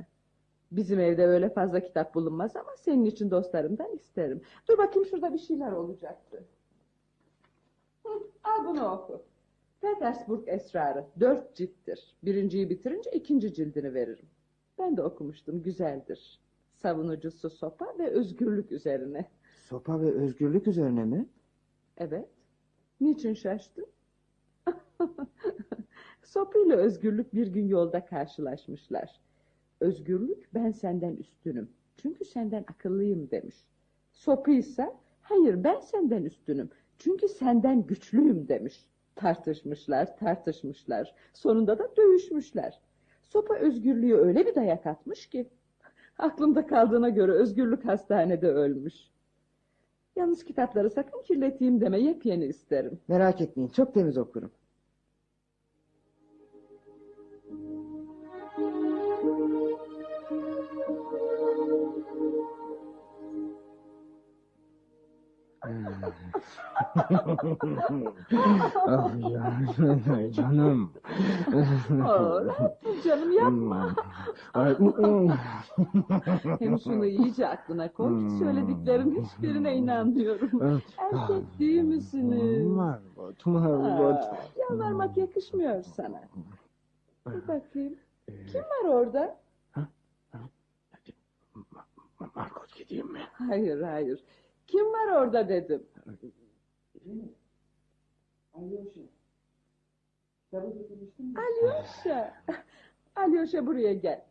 Bizim 0.72 1.00
evde 1.00 1.26
öyle 1.26 1.50
fazla 1.50 1.80
kitap 1.80 2.16
bulunmaz 2.16 2.56
ama 2.56 2.70
senin 2.78 3.06
için 3.06 3.32
dostlarımdan 3.32 3.94
isterim. 3.96 4.42
Dur 4.70 4.78
bakayım 4.78 5.06
şurada 5.10 5.34
bir 5.34 5.40
şeyler 5.40 5.72
olacaktı. 5.72 6.44
Hı, 8.06 8.10
al 8.44 8.66
bunu 8.66 8.92
oku. 8.92 9.22
Petersburg 9.82 10.48
Esrarı. 10.48 11.06
Dört 11.20 11.56
cilttir. 11.56 12.16
Birinciyi 12.24 12.70
bitirince 12.70 13.12
ikinci 13.12 13.54
cildini 13.54 13.94
veririm. 13.94 14.26
Ben 14.80 14.98
de 14.98 15.04
okumuştum. 15.04 15.64
Güzeldir. 15.64 16.40
Savunucusu 16.74 17.50
sopa 17.50 17.96
ve 18.00 18.10
özgürlük 18.10 18.72
üzerine. 18.72 19.30
Sopa 19.68 20.02
ve 20.02 20.12
özgürlük 20.12 20.68
üzerine 20.68 21.06
mi? 21.06 21.26
Evet. 21.98 22.30
Niçin 23.02 23.34
şaştın? 23.34 23.86
Sopa 26.24 26.60
ile 26.60 26.76
özgürlük 26.76 27.34
bir 27.34 27.48
gün 27.48 27.68
yolda 27.68 28.06
karşılaşmışlar. 28.06 29.20
Özgürlük 29.80 30.54
ben 30.54 30.72
senden 30.72 31.16
üstünüm. 31.16 31.70
Çünkü 31.98 32.26
senden 32.26 32.66
akıllıyım 32.68 33.32
demiş. 33.32 33.56
Sopa 34.12 34.52
ise 34.52 34.94
hayır 35.22 35.64
ben 35.64 35.80
senden 35.80 36.24
üstünüm. 36.24 36.70
Çünkü 36.98 37.28
senden 37.28 37.88
güçlüyüm 37.88 38.48
demiş. 38.48 38.86
Tartışmışlar, 39.16 40.18
tartışmışlar. 40.18 41.16
Sonunda 41.34 41.80
da 41.80 41.96
dövüşmüşler. 41.98 42.80
Sopa 43.22 43.56
özgürlüğü 43.56 44.16
öyle 44.16 44.46
bir 44.46 44.56
dayak 44.56 44.86
atmış 44.88 45.30
ki. 45.30 45.50
Aklımda 46.18 46.68
kaldığına 46.68 47.10
göre 47.10 47.32
özgürlük 47.32 47.86
hastanede 47.86 48.48
ölmüş. 48.48 48.94
Yalnız 50.16 50.44
kitapları 50.44 50.90
sakın 50.90 51.22
kirleteyim 51.22 51.82
deme 51.82 52.00
yepyeni 52.00 52.46
isterim. 52.46 53.00
Merak 53.08 53.42
etmeyin 53.42 53.70
çok 53.70 53.94
temiz 53.94 54.18
okurum. 54.18 54.52
Ah 68.88 69.12
canım. 70.34 70.94
Oğlum, 71.90 72.54
canım 73.04 73.32
yapma. 73.32 73.96
Ay, 74.54 74.76
Hem 76.60 76.80
şunu 76.80 77.06
iyice 77.06 77.48
aklına 77.48 77.94
koy. 77.94 78.30
Söylediklerin 78.40 79.24
hiçbirine 79.24 79.76
inanmıyorum. 79.76 80.62
Erkek 80.98 81.60
değil 81.60 81.82
misiniz? 81.82 82.68
Margot, 82.68 83.46
Margot. 83.46 84.24
Yalvarmak 84.58 85.18
yakışmıyor 85.18 85.84
sana. 85.84 86.22
Dur 87.26 87.48
bakayım. 87.48 87.96
Kim 88.52 88.62
var 88.62 88.90
orada? 88.90 89.38
Margot 92.36 92.76
gideyim 92.76 93.12
mi? 93.14 93.22
Hayır 93.34 93.82
hayır. 93.82 94.24
Kim 94.70 94.86
var 94.94 95.08
orada 95.08 95.50
dedim. 95.50 95.84
Getirmiştim. 100.76 101.34
Alyosha. 101.38 102.44
Alyosha 103.16 103.68
buraya 103.68 103.94
gel. 103.94 104.26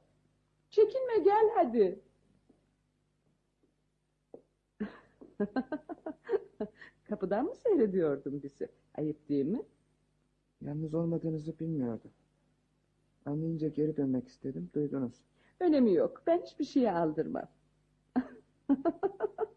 Çekinme 0.70 1.18
gel 1.18 1.50
hadi. 1.54 2.00
Kapıdan 7.08 7.44
mı 7.44 7.54
seyrediyordun 7.54 8.42
bizi? 8.42 8.68
Ayıp 8.94 9.28
değil 9.28 9.46
mi? 9.46 9.62
Yalnız 10.60 10.94
olmadığınızı 10.94 11.58
bilmiyordum. 11.58 12.10
Anlayınca 13.26 13.68
geri 13.68 13.96
dönmek 13.96 14.28
istedim. 14.28 14.70
Duydunuz. 14.74 15.14
Önemi 15.60 15.94
yok. 15.94 16.22
Ben 16.26 16.42
hiçbir 16.42 16.64
şeye 16.64 16.92
aldırmam. 16.92 17.48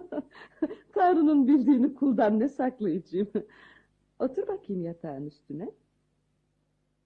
Tanrı'nın 0.92 1.48
bildiğini 1.48 1.94
kuldan 1.94 2.40
ne 2.40 2.48
saklayacağım? 2.48 3.28
Otur 4.18 4.48
bakayım 4.48 4.82
yatağın 4.84 5.26
üstüne. 5.26 5.70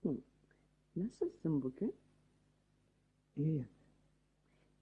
Hı. 0.03 0.17
Nasılsın 0.97 1.63
bugün? 1.63 1.95
İyiyim. 3.37 3.69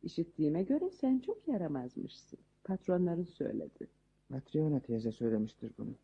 İşittiğime 0.02 0.62
göre 0.62 0.90
sen 0.90 1.18
çok 1.18 1.48
yaramazmışsın. 1.48 2.38
Patronların 2.64 3.24
söyledi. 3.24 3.88
Matriona 4.28 4.80
teyze 4.80 5.12
söylemiştir 5.12 5.72
bunu. 5.78 5.94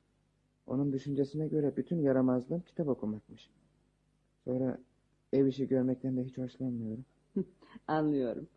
Onun 0.67 0.93
düşüncesine 0.93 1.49
göre 1.49 1.77
bütün 1.77 2.01
yaramazlığım 2.01 2.61
kitap 2.61 2.89
okumakmış. 2.89 3.51
Sonra 4.45 4.79
ev 5.33 5.47
işi 5.47 5.69
görmekten 5.69 6.17
de 6.17 6.25
hiç 6.25 6.39
hoşlanmıyorum. 6.39 7.05
Anlıyorum. 7.89 8.49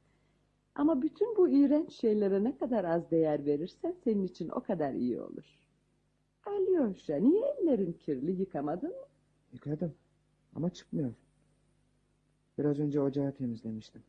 Ama 0.75 1.01
bütün 1.01 1.35
bu 1.37 1.49
iğrenç 1.49 1.91
şeylere 1.93 2.43
ne 2.43 2.57
kadar 2.57 2.83
az 2.83 3.11
değer 3.11 3.45
verirsen 3.45 3.95
senin 4.03 4.23
için 4.23 4.49
o 4.49 4.59
kadar 4.63 4.93
iyi 4.93 5.21
olur. 5.21 5.59
Alyosha 6.45 7.15
niye 7.15 7.45
ellerin 7.61 7.93
kirli 7.93 8.31
yıkamadın 8.31 8.89
mı? 8.89 9.05
Yıkadım 9.53 9.93
ama 10.55 10.69
çıkmıyor. 10.69 11.13
Biraz 12.57 12.79
önce 12.79 13.01
ocağı 13.01 13.31
temizlemiştim. 13.31 14.03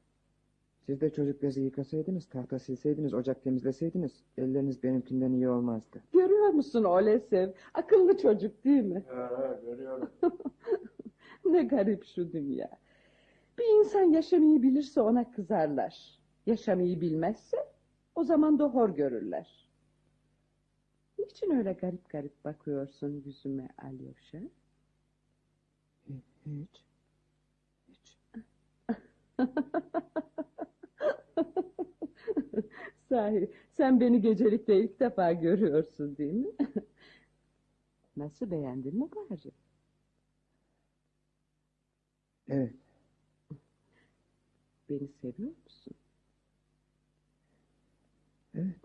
Siz 0.87 1.01
de 1.01 1.11
çocuk 1.13 1.43
bezi 1.43 1.61
yıkasaydınız, 1.61 2.27
tahta 2.27 2.59
silseydiniz, 2.59 3.15
ocak 3.15 3.43
temizleseydiniz 3.43 4.13
elleriniz 4.39 4.83
benimkinden 4.83 5.33
iyi 5.33 5.49
olmazdı. 5.49 6.03
Görüyor 6.13 6.49
musun 6.49 6.85
Olesev? 6.85 7.51
Akıllı 7.75 8.17
çocuk 8.19 8.65
değil 8.65 8.83
mi? 8.83 9.05
görüyorum. 9.65 10.11
ne 11.45 11.63
garip 11.63 12.05
şu 12.05 12.33
dünya. 12.33 12.71
Bir 13.59 13.79
insan 13.79 14.03
yaşamayı 14.03 14.63
bilirse 14.63 15.01
ona 15.01 15.31
kızarlar. 15.33 16.20
Yaşamayı 16.47 17.01
bilmezse 17.01 17.57
o 18.15 18.25
zaman 18.25 18.59
da 18.59 18.65
hor 18.65 18.89
görürler. 18.91 19.69
Niçin 21.19 21.51
öyle 21.51 21.73
garip 21.73 22.11
garip 22.11 22.45
bakıyorsun 22.45 23.23
yüzüme 23.27 23.69
Alyosha? 23.79 24.39
Hiç. 27.89 28.17
Sahi 33.09 33.51
sen 33.77 34.01
beni 34.01 34.21
gecelikte 34.21 34.81
ilk 34.81 35.01
defa 35.01 35.33
görüyorsun 35.33 36.17
değil 36.17 36.35
mi? 36.35 36.53
Nasıl 38.17 38.51
beğendin 38.51 38.97
mi 38.99 39.11
bari? 39.13 39.53
Evet. 42.49 42.75
Beni 44.89 45.09
seviyor 45.09 45.55
musun? 45.65 45.95
Evet. 48.55 48.81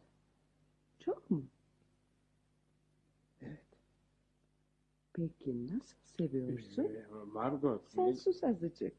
Çok 0.99 1.31
mu? 1.31 1.43
Evet. 3.41 3.65
Peki 5.13 5.67
nasıl 5.67 5.97
seviyorsun? 6.17 6.83
Ee, 6.83 7.05
Margot. 7.33 7.89
Sen 7.89 8.11
sus 8.11 8.43
azıcık. 8.43 8.93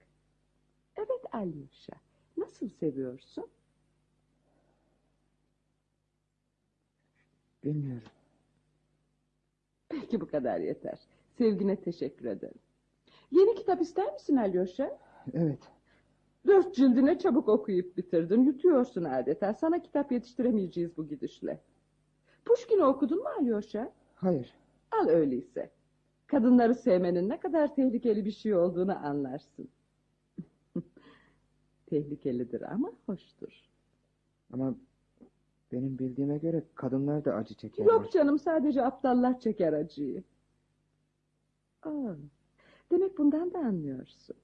Evet 0.97 1.25
Alyosha. 1.33 1.97
Nasıl 2.37 2.69
seviyorsun? 2.69 3.47
Bilmiyorum. 7.65 8.09
Peki 9.89 10.21
bu 10.21 10.27
kadar 10.29 10.59
yeter. 10.61 10.99
Sevgine 11.39 11.77
teşekkür 11.81 12.25
ederim. 12.25 12.59
Yeni 13.31 13.55
kitap 13.55 13.81
ister 13.83 14.13
misin 14.13 14.37
Alyosha? 14.37 14.99
Evet. 15.35 15.59
Dört 16.47 16.75
cildine 16.75 17.19
çabuk 17.19 17.49
okuyup 17.49 17.97
bitirdin. 17.97 18.43
Yutuyorsun 18.43 19.05
adeta. 19.05 19.55
Sana 19.55 19.83
kitap 19.83 20.13
yetiştiremeyeceğiz 20.13 20.97
bu 20.97 21.09
gidişle. 21.09 21.61
Pushkin'i 22.45 22.85
okudun 22.85 23.19
mu 23.19 23.29
Alyosha? 23.41 23.93
Hayır. 24.15 24.55
Al 24.91 25.09
öyleyse. 25.09 25.71
Kadınları 26.27 26.75
sevmenin 26.75 27.29
ne 27.29 27.41
kadar 27.41 27.75
tehlikeli 27.75 28.25
bir 28.25 28.31
şey 28.31 28.55
olduğunu 28.55 29.07
anlarsın. 29.07 29.69
Tehlikelidir 31.87 32.73
ama 32.73 32.93
hoştur. 33.07 33.63
Ama 34.53 34.75
benim 35.73 35.99
bildiğime 35.99 36.39
göre 36.39 36.63
kadınlar 36.75 37.25
da 37.25 37.35
acı 37.35 37.55
çekerler. 37.55 37.93
Yok 37.93 38.13
canım 38.13 38.39
sadece 38.39 38.85
aptallar 38.85 39.41
çeker 39.41 39.73
acıyı. 39.73 40.23
Aa, 41.83 42.15
demek 42.91 43.19
bundan 43.19 43.53
da 43.53 43.59
anlıyorsun. 43.59 44.37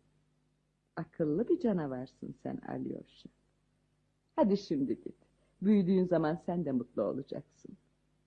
Akıllı 0.96 1.48
bir 1.48 1.60
canavarsın 1.60 2.34
sen 2.42 2.56
Alyosha. 2.68 3.28
Hadi 4.36 4.56
şimdi 4.56 5.02
git. 5.02 5.14
Büyüdüğün 5.62 6.04
zaman 6.04 6.38
sen 6.46 6.64
de 6.64 6.72
mutlu 6.72 7.02
olacaksın. 7.02 7.76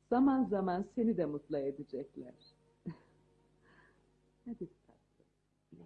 Zaman 0.10 0.44
zaman 0.44 0.86
seni 0.96 1.18
de 1.18 1.26
mutlu 1.26 1.58
edecekler. 1.58 2.34
Hadi 4.46 4.68
tatlım. 4.68 5.28
Güle 5.72 5.84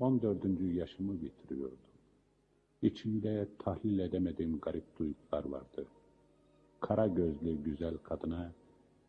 14. 0.00 0.44
yaşımı 0.74 1.22
bitiriyordum. 1.22 1.78
İçimde 2.82 3.48
tahlil 3.58 3.98
edemediğim 3.98 4.60
garip 4.60 4.98
duygular 4.98 5.44
vardı. 5.44 5.86
Kara 6.80 7.06
gözlü 7.06 7.62
güzel 7.62 7.96
kadına 7.98 8.52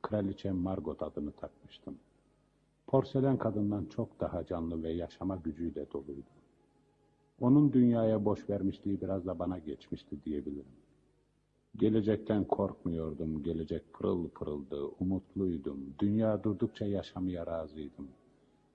Kraliçe 0.01 0.51
Margot 0.51 1.03
adını 1.03 1.31
takmıştım. 1.31 1.97
Porselen 2.87 3.37
kadından 3.37 3.85
çok 3.85 4.19
daha 4.19 4.45
canlı 4.45 4.83
ve 4.83 4.91
yaşama 4.91 5.35
gücüyle 5.35 5.91
doluydu. 5.91 6.29
Onun 7.41 7.73
dünyaya 7.73 8.25
boş 8.25 8.49
vermişliği 8.49 9.01
biraz 9.01 9.25
da 9.25 9.39
bana 9.39 9.57
geçmişti 9.59 10.23
diyebilirim. 10.25 10.75
Gelecekten 11.75 12.43
korkmuyordum, 12.43 13.43
gelecek 13.43 13.93
pırıl 13.93 14.29
pırıldı, 14.29 14.85
umutluydum. 14.99 15.93
Dünya 15.99 16.43
durdukça 16.43 16.85
yaşamaya 16.85 17.45
razıydım. 17.47 18.07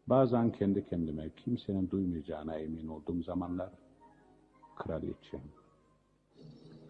Bazen 0.07 0.53
kendi 0.53 0.89
kendime 0.89 1.31
kimsenin 1.37 1.91
duymayacağına 1.91 2.59
emin 2.59 2.89
olduğum 2.89 3.23
zamanlar 3.23 3.71
kraliçem, 4.77 5.41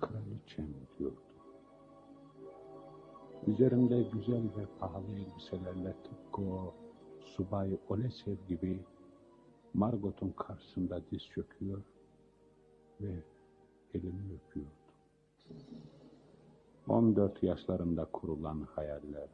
kraliçem 0.01 0.69
diyordu. 0.99 1.16
Üzerimde 3.47 4.03
güzel 4.03 4.43
ve 4.57 4.66
pahalı 4.81 5.07
elbiselerle 5.15 5.94
tıpkı 6.05 6.43
subay 7.24 7.78
Olesev 7.89 8.36
gibi 8.49 8.81
Margot'un 9.74 10.31
karşısında 10.31 11.01
diz 11.11 11.23
çöküyor 11.27 11.82
ve 13.01 13.23
elimi 13.94 14.35
öpüyordu. 14.35 14.73
14 16.89 17.43
yaşlarında 17.43 18.05
kurulan 18.05 18.61
hayaller 18.61 19.28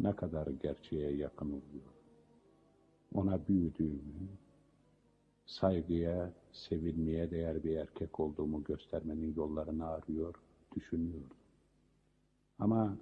ne 0.00 0.16
kadar 0.16 0.46
gerçeğe 0.46 1.16
yakın 1.16 1.46
oluyor. 1.46 1.92
Ona 3.14 3.48
büyüdüğümü, 3.48 4.28
saygıya, 5.46 6.32
sevilmeye 6.52 7.30
değer 7.30 7.64
bir 7.64 7.76
erkek 7.76 8.20
olduğumu 8.20 8.64
göstermenin 8.64 9.34
yollarını 9.34 9.88
arıyor, 9.88 10.34
düşünüyordum. 10.76 11.36
Ama 12.58 12.96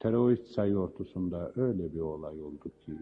terörist 0.00 0.46
sayı 0.46 0.78
ortasında 0.78 1.52
öyle 1.56 1.94
bir 1.94 2.00
olay 2.00 2.40
oldu 2.40 2.68
ki 2.86 2.92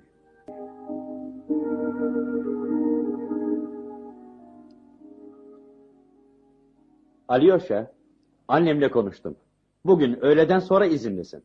Alyosha, 7.28 7.92
annemle 8.48 8.90
konuştum. 8.90 9.36
Bugün 9.84 10.24
öğleden 10.24 10.58
sonra 10.58 10.86
izinlisin. 10.86 11.42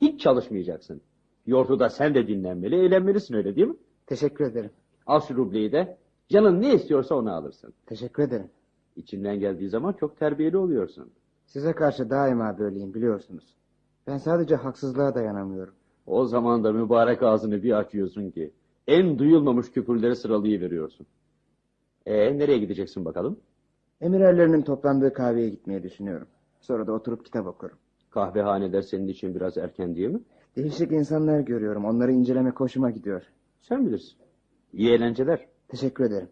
Hiç 0.00 0.20
çalışmayacaksın. 0.20 1.00
Yortuda 1.46 1.88
sen 1.88 2.14
de 2.14 2.26
dinlenmeli, 2.28 2.76
eğlenmelisin 2.76 3.34
öyle 3.34 3.56
değil 3.56 3.68
mi? 3.68 3.76
Teşekkür 4.06 4.44
ederim. 4.44 4.70
Al 5.06 5.20
şu 5.20 5.34
rubleyi 5.36 5.72
de. 5.72 5.98
Canın 6.28 6.60
ne 6.62 6.74
istiyorsa 6.74 7.14
onu 7.14 7.32
alırsın. 7.32 7.74
Teşekkür 7.86 8.22
ederim. 8.22 8.50
İçinden 8.96 9.40
geldiği 9.40 9.68
zaman 9.68 9.92
çok 9.92 10.16
terbiyeli 10.16 10.56
oluyorsun. 10.56 11.12
Size 11.46 11.72
karşı 11.72 12.10
daima 12.10 12.58
böyleyim 12.58 12.94
biliyorsunuz. 12.94 13.54
Ben 14.06 14.18
sadece 14.18 14.54
haksızlığa 14.54 15.14
dayanamıyorum. 15.14 15.74
O 16.06 16.24
zaman 16.26 16.64
da 16.64 16.72
mübarek 16.72 17.22
ağzını 17.22 17.62
bir 17.62 17.72
açıyorsun 17.72 18.30
ki 18.30 18.52
en 18.86 19.18
duyulmamış 19.18 19.70
küfürleri 19.70 20.16
sıralayıveriyorsun. 20.16 21.06
Ee 22.06 22.38
nereye 22.38 22.58
gideceksin 22.58 23.04
bakalım? 23.04 23.40
Emirerlerinin 24.00 24.62
toplandığı 24.62 25.12
kahveye 25.12 25.48
gitmeyi 25.48 25.82
düşünüyorum. 25.82 26.28
Sonra 26.60 26.86
da 26.86 26.92
oturup 26.92 27.24
kitap 27.24 27.46
okurum. 27.46 27.78
Kahvehaneler 28.10 28.82
senin 28.82 29.08
için 29.08 29.34
biraz 29.34 29.58
erken 29.58 29.96
değil 29.96 30.08
mi? 30.08 30.20
Değişik 30.56 30.92
insanlar 30.92 31.40
görüyorum. 31.40 31.84
Onları 31.84 32.12
incelemek 32.12 32.60
hoşuma 32.60 32.90
gidiyor. 32.90 33.22
Sen 33.60 33.86
bilirsin. 33.86 34.16
İyi 34.72 34.90
eğlenceler. 34.90 35.46
Teşekkür 35.68 36.04
ederim. 36.04 36.28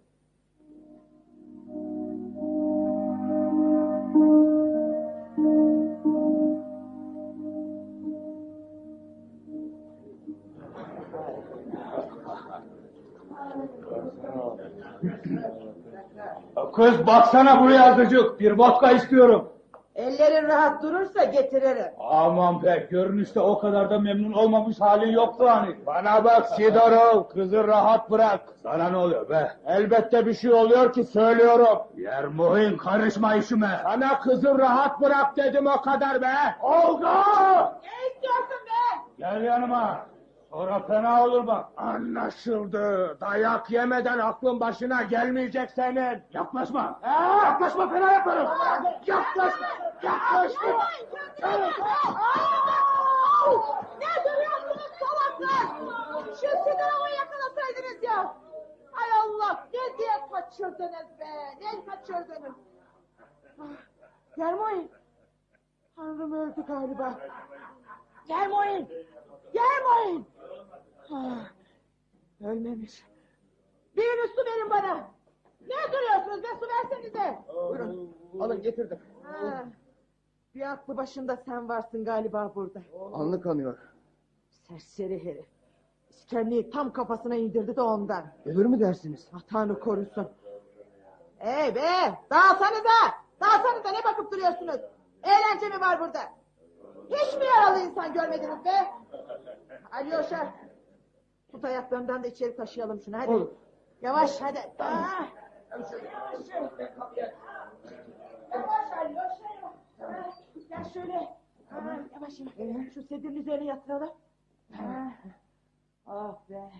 Kız 16.72 17.06
baksana 17.06 17.60
buraya 17.62 17.84
azıcık. 17.92 18.40
Bir 18.40 18.52
vodka 18.58 18.90
istiyorum. 18.90 19.48
Ellerin 19.94 20.48
rahat 20.48 20.82
durursa 20.82 21.24
getiririm. 21.24 21.92
Aman 22.10 22.62
be 22.62 22.86
görünüşte 22.90 23.40
o 23.40 23.58
kadar 23.58 23.90
da 23.90 23.98
memnun 23.98 24.32
olmamış 24.32 24.80
halin 24.80 25.12
yoktu 25.12 25.44
hani. 25.48 25.86
Bana 25.86 26.24
bak 26.24 26.48
Sidorov 26.48 27.28
kızı 27.28 27.68
rahat 27.68 28.10
bırak. 28.10 28.40
Sana 28.62 28.88
ne 28.90 28.96
oluyor 28.96 29.28
be? 29.28 29.52
Elbette 29.66 30.26
bir 30.26 30.34
şey 30.34 30.52
oluyor 30.52 30.92
ki 30.92 31.04
söylüyorum. 31.04 31.78
Yer 31.96 32.24
muhin 32.24 32.76
karışma 32.76 33.34
işime. 33.34 33.80
Sana 33.82 34.20
kızı 34.20 34.58
rahat 34.58 35.00
bırak 35.00 35.36
dedim 35.36 35.66
o 35.66 35.80
kadar 35.80 36.22
be. 36.22 36.34
Olga! 36.62 37.14
Ne 37.82 38.08
istiyorsun 38.14 38.66
be? 38.66 39.00
Gel 39.18 39.42
yanıma. 39.42 39.98
Sonra 40.50 40.80
fena 40.86 41.24
olur 41.24 41.46
bak. 41.46 41.66
Anlaşıldı. 41.76 43.16
Dayak 43.20 43.70
yemeden 43.70 44.18
aklın 44.18 44.60
başına 44.60 45.02
gelmeyecek 45.02 45.70
senin. 45.70 46.22
Yaklaşma. 46.32 47.00
Ee, 47.02 47.08
yaklaşma 47.44 47.88
fena 47.88 48.12
yaparım. 48.12 48.48
Yaklaşma. 49.06 49.66
Yaklaşma. 50.02 50.68
Ne 54.00 54.24
duruyorsunuz 54.24 54.90
salaklar? 55.00 55.76
Şu 56.26 56.46
sigaramı 56.70 57.10
yakalasaydınız 57.18 58.02
ya. 58.02 58.34
Hay 58.92 59.08
Allah 59.24 59.66
ne 59.74 59.98
diye 59.98 60.12
kaçırdınız 60.32 61.18
be. 61.20 61.58
Ne 61.60 61.84
kaçırdınız? 61.84 62.54
Germoin. 64.36 64.90
Tanrım 65.96 66.32
öldü 66.32 66.66
galiba. 66.66 67.14
Germoin. 68.28 68.88
Germoin. 69.52 70.26
Ah, 71.12 71.46
Ölmemiş. 72.44 73.04
Bir 73.96 74.28
su 74.36 74.40
verin 74.46 74.70
bana. 74.70 75.10
Ne 75.60 75.92
duruyorsunuz 75.92 76.42
be 76.42 76.46
su 76.60 76.66
versenize. 76.68 77.38
Buyurun. 77.68 78.16
Alın 78.40 78.62
getirdim. 78.62 78.98
Ha, 79.22 79.64
bir 80.54 80.70
aklı 80.72 80.96
başında 80.96 81.36
sen 81.36 81.68
varsın 81.68 82.04
galiba 82.04 82.52
burada. 82.54 82.82
Alnı 83.12 83.40
kanıyor. 83.40 83.78
Serseri 84.48 85.24
herif. 85.24 85.46
İskemleyi 86.10 86.70
tam 86.70 86.92
kafasına 86.92 87.34
indirdi 87.36 87.76
de 87.76 87.82
ondan. 87.82 88.24
Ölür 88.44 88.66
mü 88.66 88.80
dersiniz? 88.80 89.28
Ah, 89.34 89.40
Tanrı 89.40 89.80
korusun. 89.80 90.28
Ey 91.40 91.74
be 91.74 91.90
dağılsanıza. 92.30 92.98
Dağılsanıza 93.40 93.90
ne 93.90 94.04
bakıp 94.04 94.32
duruyorsunuz? 94.32 94.80
Eğlence 95.22 95.68
mi 95.68 95.80
var 95.80 96.00
burada? 96.00 96.20
Hiç 97.10 97.36
mi 97.38 97.44
yaralı 97.44 97.78
insan 97.80 98.12
görmediniz 98.12 98.64
be? 98.64 98.90
Alyosha. 99.92 100.54
Tut 101.52 101.64
ayaklarından 101.64 102.22
da 102.22 102.26
içeri 102.26 102.56
taşıyalım 102.56 103.00
şunu 103.00 103.18
hadi. 103.18 103.30
Olur. 103.30 103.48
Yavaş 104.02 104.40
hadi. 104.40 104.58
Ah. 104.78 105.28
Yavaş 108.52 108.92
Alyosha 108.98 109.54
yavaş. 109.56 109.74
Ah, 110.00 110.68
Gel 110.68 110.84
şöyle. 110.84 111.28
Ah, 111.72 111.98
Yavaş 112.14 112.40
yavaş. 112.40 112.92
Şu 112.94 113.02
sedirin 113.02 113.34
üzerine 113.36 113.64
yatıralım. 113.64 114.10
Ah. 114.74 115.12
Oh 116.06 116.38
be. 116.50 116.70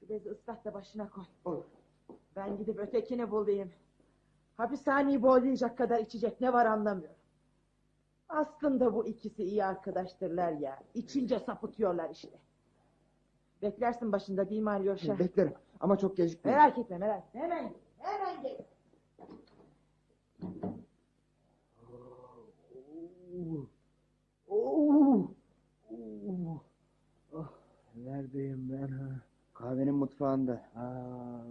Şu 0.00 0.08
bezi 0.08 0.30
ıslat 0.30 0.64
da 0.64 0.74
başına 0.74 1.10
koy. 1.10 1.24
Olur. 1.44 1.64
Ben 2.36 2.56
gidip 2.56 2.78
ötekini 2.78 3.30
bulayım. 3.30 3.72
Hapishaneyi 4.56 5.22
boğazlayacak 5.22 5.78
kadar 5.78 5.98
içecek 5.98 6.40
ne 6.40 6.52
var 6.52 6.66
anlamıyorum. 6.66 7.16
Aslında 8.28 8.94
bu 8.94 9.06
ikisi 9.06 9.42
iyi 9.44 9.64
arkadaştırlar 9.64 10.52
ya. 10.52 10.78
İçince 10.94 11.38
sapıtıyorlar 11.38 12.10
işte. 12.10 12.38
Beklersin 13.62 14.12
başında 14.12 14.50
değil 14.50 14.60
mi 14.62 14.70
Alyosha? 14.70 15.18
Beklerim 15.18 15.54
ama 15.80 15.98
çok 15.98 16.16
gecikmeyin. 16.16 16.58
Merak 16.58 16.78
etme 16.78 16.98
merak 16.98 17.24
etme. 17.28 17.40
Hemen 17.40 17.72
hemen 17.98 18.42
gel. 18.42 18.58
Oo. 24.48 25.34
Oo. 26.28 26.62
Oh, 27.32 27.48
neredeyim 27.96 28.68
ben 28.72 28.88
ha? 28.88 29.08
Kahvenin 29.54 29.94
mutfağında. 29.94 30.52
Aa, 30.52 31.42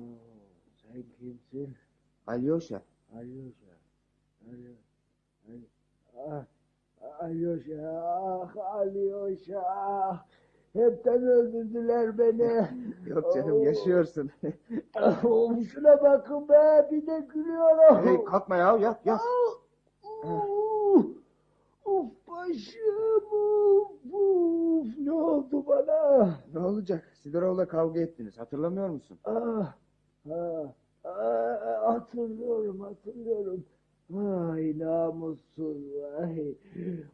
sen 0.82 1.04
kimsin? 1.20 1.76
Alyosha. 2.28 2.82
Alyosha. 3.16 3.74
Alyosha. 4.48 4.80
Ah, 6.18 6.46
Alyosha. 7.20 8.02
Ah, 8.04 8.56
Alyosha. 8.80 10.26
Hepten 10.74 11.24
öldürdüler 11.24 12.18
beni. 12.18 12.68
Yok 13.06 13.34
canım 13.34 13.64
yaşıyorsun. 13.64 14.32
Oh, 15.24 15.64
şuna 15.74 16.02
bakın 16.04 16.50
be 16.50 16.88
bir 16.92 17.08
de 17.08 17.28
gülüyorum. 17.34 18.06
hey, 18.06 18.24
kalkma 18.24 18.56
ya 18.56 18.78
yat 18.78 19.06
yat. 19.06 19.22
Uf 21.86 22.06
başım 22.28 23.24
uf, 23.32 23.94
uf. 24.14 24.50
Uf, 24.80 24.98
ne 24.98 25.12
oldu 25.12 25.68
bana? 25.68 26.30
Ne 26.54 26.60
olacak? 26.60 27.04
Sidorov'la 27.14 27.68
kavga 27.68 28.00
ettiniz. 28.00 28.38
Hatırlamıyor 28.38 28.90
musun? 28.90 29.20
Ah, 29.24 29.74
ah, 30.32 30.74
ah, 31.04 31.94
hatırlıyorum, 31.94 32.80
hatırlıyorum. 32.80 33.66
Ay 34.18 34.80
namussuz 34.80 35.84
ay. 36.22 36.56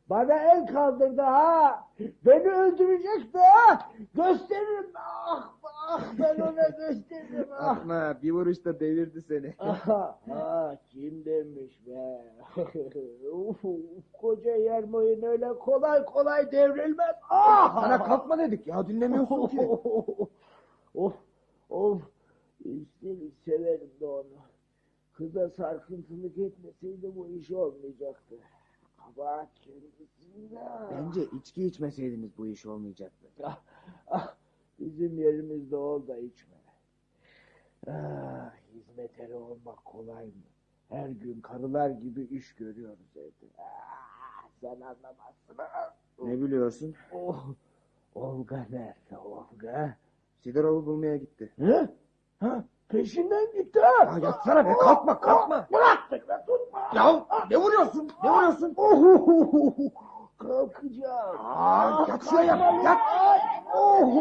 Bana 0.09 0.33
el 0.33 0.67
kaldırdı 0.67 1.21
ha. 1.21 1.87
Beni 2.25 2.47
öldürecekti 2.47 3.37
ha. 3.37 3.91
Gösteririm. 4.13 4.91
Ah 4.95 5.55
ah 5.87 6.03
ben 6.19 6.41
ona 6.41 6.69
gösteririm. 6.69 7.47
Ah. 7.51 7.77
Atma 7.77 8.17
bir 8.23 8.31
vuruşta 8.31 8.79
devirdi 8.79 9.21
seni. 9.21 9.53
Aha, 9.59 10.19
ah, 10.31 10.75
kim 10.89 11.25
demiş 11.25 11.79
be? 11.87 12.21
uf, 13.31 13.65
uf, 13.65 14.13
koca 14.13 14.55
Yermoyun 14.55 15.21
öyle 15.21 15.47
kolay 15.47 16.05
kolay 16.05 16.51
devrilmez. 16.51 17.15
Ah! 17.29 17.81
Sana 17.81 18.03
kalkma 18.03 18.37
dedik 18.37 18.67
ya 18.67 18.87
dinlemiyorsun 18.87 19.47
ki. 19.47 19.59
of, 20.95 21.13
of. 21.69 22.01
Üstelik 22.65 23.33
severim 23.45 23.91
de 23.99 24.05
onu. 24.05 24.44
Kıza 25.17 25.49
sarkıntılık 25.49 26.37
etmeseydi 26.37 27.15
bu 27.15 27.27
iş 27.29 27.51
olmayacaktı. 27.51 28.35
Kabahat 28.97 29.49
kendisinde. 29.61 30.59
Bence 30.91 31.21
içki 31.39 31.65
içmeseydiniz 31.65 32.37
bu 32.37 32.47
iş 32.47 32.65
olmayacaktı. 32.65 33.27
Ah, 33.43 33.61
ah, 34.07 34.35
bizim 34.79 35.17
yerimizde 35.19 35.75
ol 35.75 36.07
da 36.07 36.17
içme. 36.17 36.55
Ah, 37.87 38.51
hizmet 38.73 39.19
eri 39.19 39.33
olmak 39.35 39.85
kolay 39.85 40.25
mı? 40.25 40.31
Her 40.89 41.09
gün 41.09 41.41
karılar 41.41 41.89
gibi 41.89 42.23
iş 42.23 42.55
görüyoruz 42.55 43.17
evde. 43.17 43.45
Ah, 43.57 44.47
sen 44.61 44.81
anlamazsın. 44.81 45.55
ha. 45.57 45.97
Ne 46.23 46.41
biliyorsun? 46.41 46.95
Oh, 47.13 47.45
Olga 48.15 48.65
nerede 48.69 49.17
Olga? 49.17 49.97
Sidorov'u 50.39 50.85
bulmaya 50.85 51.17
gitti. 51.17 51.53
Ne? 51.57 51.89
Ha, 52.39 52.65
peşinden 52.89 53.51
gitti 53.51 53.79
ha. 53.79 54.03
Ya 54.05 54.17
yatsana 54.27 54.65
be 54.65 54.73
kalkma 54.73 55.19
kalkma. 55.19 55.67
Bırak 55.73 56.11
be 56.11 56.19
tutma. 56.47 56.91
Ya 56.95 57.25
ne 57.51 57.57
vuruyorsun? 57.57 58.09
Ne 58.23 58.29
vuruyorsun? 58.29 58.75
Kalkacağım. 60.37 61.37
Aa, 61.39 62.05
yat 62.09 62.23
şuraya 62.29 62.55
yat. 62.83 62.99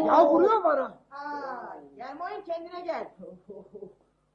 Ya 0.07 0.25
vuruyor 0.29 0.63
bana. 0.63 0.97
Aa, 1.11 1.75
Yermoyun 1.97 2.41
kendine 2.41 2.81
gel. 2.81 3.07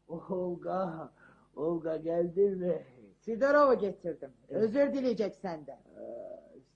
Olga, 0.08 1.08
Olga 1.56 1.96
geldin 1.96 2.58
mi? 2.58 2.86
Sidorov'u 3.20 3.74
getirdim. 3.78 4.30
Özür 4.48 4.92
dileyecek 4.92 5.34
senden. 5.36 5.78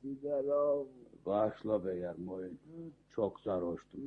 Sigarov. 0.01 0.87
Bağışla 1.27 1.85
be 1.85 1.95
Yermoyun. 1.95 2.59
Çok 3.11 3.41
sarhoştum. 3.41 4.01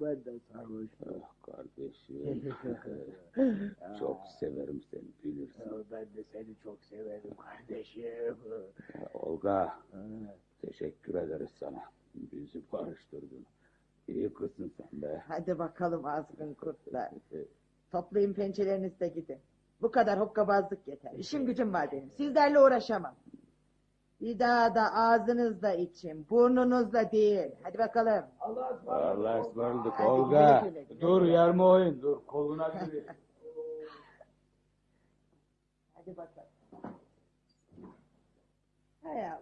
Ben 0.00 0.24
de 0.24 0.38
sarhoştum. 0.52 1.22
Ah 1.22 1.42
kardeşim. 1.42 2.54
Çok 3.98 4.20
severim 4.40 4.82
seni 4.90 5.02
bilirsin. 5.24 5.86
Ben 5.90 6.04
de 6.04 6.24
seni 6.32 6.56
çok 6.62 6.84
severim 6.84 7.34
kardeşim. 7.34 8.36
Olga. 9.14 9.78
Teşekkür 10.60 11.14
ederiz 11.14 11.50
sana. 11.60 11.82
Bizi 12.14 12.62
barıştırdın. 12.72 13.46
İyi 14.08 14.34
kızsın 14.34 14.72
sen 14.76 15.02
be. 15.02 15.22
Hadi 15.28 15.58
bakalım 15.58 16.06
azgın 16.06 16.54
kurtlar. 16.54 17.10
Toplayın 17.92 18.32
pençelerinizi 18.32 19.00
de 19.00 19.08
gidin. 19.08 19.38
Bu 19.82 19.90
kadar 19.90 20.20
hokkabazlık 20.20 20.88
yeter. 20.88 21.12
İşim 21.12 21.46
gücüm 21.46 21.72
var 21.72 21.92
benim. 21.92 22.10
Sizlerle 22.10 22.60
uğraşamam. 22.60 23.14
Bir 24.20 24.38
daha 24.38 24.74
da 24.74 24.94
ağzınızla 24.94 25.72
için, 25.72 26.26
burnunuzla 26.30 27.12
değil. 27.12 27.50
Hadi 27.62 27.78
bakalım. 27.78 28.24
Allah'a 28.40 29.40
ısmarladık 29.40 30.00
Olga. 30.00 30.62
güle 30.68 30.82
güle. 30.82 31.00
Dur 31.00 31.22
Yermoyun 31.22 32.02
dur 32.02 32.26
koluna 32.26 32.68
gir. 32.68 33.04
Hadi 35.94 36.16
bakalım. 36.16 36.48
Hay 39.02 39.26
Allah. 39.28 39.40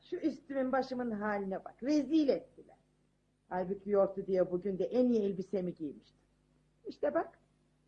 Şu 0.00 0.16
üstümün 0.16 0.72
başımın 0.72 1.10
haline 1.10 1.64
bak. 1.64 1.82
Rezil 1.82 2.28
ettiler. 2.28 2.76
Halbuki 3.48 3.90
yoktu 3.90 4.26
diye 4.26 4.50
bugün 4.50 4.78
de 4.78 4.84
en 4.84 5.08
iyi 5.08 5.22
elbisemi 5.22 5.74
giymiştim. 5.74 6.20
İşte 6.86 7.14
bak. 7.14 7.38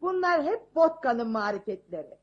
Bunlar 0.00 0.42
hep 0.42 0.62
vodka'nın 0.76 1.28
marifetleri. 1.30 2.18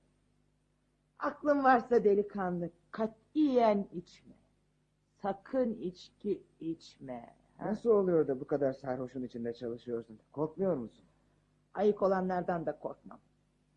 Aklın 1.20 1.64
varsa 1.64 2.04
delikanlı 2.04 2.70
katiyen 2.98 3.88
içme. 3.94 4.36
Sakın 5.22 5.74
içki 5.74 6.44
içme. 6.60 7.36
ha? 7.58 7.66
Nasıl 7.66 7.90
oluyor 7.90 8.28
da 8.28 8.40
bu 8.40 8.48
kadar 8.48 8.74
sarhoşun 8.74 9.24
içinde 9.24 9.54
çalışıyorsun? 9.54 10.20
Korkmuyor 10.32 10.78
musun? 10.78 11.06
Ayık 11.74 12.02
olanlardan 12.02 12.66
da 12.66 12.80
korkmam. 12.80 13.20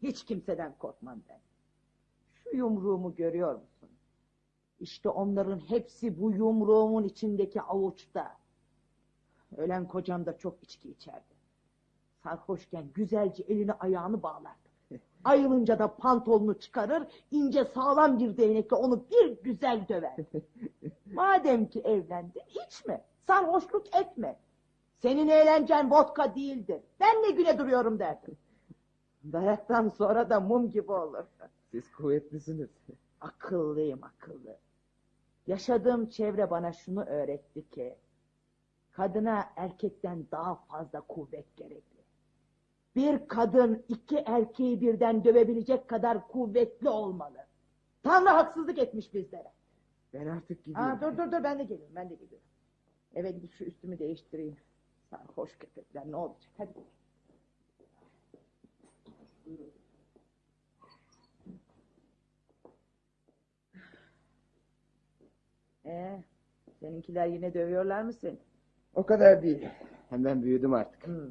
Hiç 0.02 0.24
kimseden 0.24 0.74
korkmam 0.78 1.22
ben. 1.28 1.40
Şu 2.34 2.56
yumruğumu 2.56 3.14
görüyor 3.14 3.54
musun? 3.54 3.88
İşte 4.80 5.08
onların 5.08 5.58
hepsi 5.58 6.20
bu 6.20 6.32
yumruğumun 6.32 7.04
içindeki 7.04 7.62
avuçta. 7.62 8.36
Ölen 9.56 9.88
kocam 9.88 10.26
da 10.26 10.38
çok 10.38 10.62
içki 10.62 10.90
içerdi. 10.90 11.34
Sarhoşken 12.22 12.90
güzelce 12.94 13.42
elini 13.42 13.72
ayağını 13.72 14.22
bağlardı. 14.22 14.69
Ayılınca 15.24 15.78
da 15.78 15.96
pantolonu 15.96 16.58
çıkarır, 16.58 17.02
ince 17.30 17.64
sağlam 17.64 18.18
bir 18.18 18.36
değnekle 18.36 18.76
onu 18.76 19.04
bir 19.10 19.42
güzel 19.42 19.88
döver. 19.88 20.16
Madem 21.12 21.66
ki 21.66 21.80
evlendin, 21.80 22.42
içme, 22.66 23.04
sarhoşluk 23.26 23.96
etme. 23.96 24.36
Senin 24.98 25.28
eğlencen 25.28 25.90
vodka 25.90 26.34
değildir. 26.34 26.80
Ben 27.00 27.22
ne 27.22 27.30
güne 27.30 27.58
duruyorum 27.58 27.98
derdim. 27.98 28.36
Dayaktan 29.32 29.88
sonra 29.88 30.30
da 30.30 30.40
mum 30.40 30.70
gibi 30.70 30.92
olur. 30.92 31.24
Siz 31.70 31.92
kuvvetlisiniz. 31.92 32.70
Akıllıyım 33.20 34.00
akıllı. 34.02 34.56
Yaşadığım 35.46 36.08
çevre 36.08 36.50
bana 36.50 36.72
şunu 36.72 37.04
öğretti 37.04 37.68
ki... 37.68 37.96
...kadına 38.92 39.44
erkekten 39.56 40.26
daha 40.32 40.54
fazla 40.54 41.00
kuvvet 41.00 41.56
gerekli. 41.56 41.89
Bir 42.96 43.28
kadın 43.28 43.84
iki 43.88 44.16
erkeği 44.16 44.80
birden 44.80 45.24
dövebilecek 45.24 45.88
kadar 45.88 46.28
kuvvetli 46.28 46.88
olmalı. 46.88 47.46
Tanrı 48.02 48.28
haksızlık 48.28 48.78
etmiş 48.78 49.14
bizlere. 49.14 49.52
Ben 50.14 50.26
artık 50.26 50.64
gidiyorum. 50.64 50.90
Aa, 50.92 51.00
dur 51.00 51.18
dur 51.18 51.32
dur 51.32 51.44
ben 51.44 51.58
de 51.58 51.62
geliyorum 51.62 51.94
ben 51.94 52.10
de 52.10 52.14
geliyorum. 52.14 52.48
Eve 53.14 53.30
gidip 53.30 53.52
şu 53.52 53.64
üstümü 53.64 53.98
değiştireyim. 53.98 54.56
Sarhoş 55.10 55.58
köpekler 55.58 56.10
ne 56.10 56.16
olacak 56.16 56.50
hadi. 56.58 56.70
Ee, 65.86 66.22
seninkiler 66.80 67.26
yine 67.26 67.54
dövüyorlar 67.54 68.02
mı 68.02 68.12
seni? 68.12 68.38
O 68.94 69.06
kadar 69.06 69.42
değil. 69.42 69.68
Hem 70.10 70.24
ben 70.24 70.42
büyüdüm 70.42 70.74
artık. 70.74 71.06
Hmm. 71.06 71.30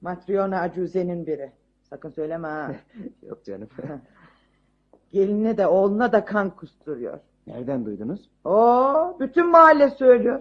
Matriona 0.00 0.60
Acuze'nin 0.60 1.26
biri. 1.26 1.52
Sakın 1.82 2.10
söyleme 2.10 2.48
ha. 2.48 2.72
Yok 3.22 3.44
canım. 3.44 3.68
Geline 5.12 5.56
de 5.56 5.66
oğluna 5.66 6.12
da 6.12 6.24
kan 6.24 6.50
kusturuyor. 6.56 7.18
Nereden 7.46 7.86
duydunuz? 7.86 8.30
Oo, 8.44 9.16
bütün 9.20 9.50
mahalle 9.50 9.90
söylüyor. 9.90 10.40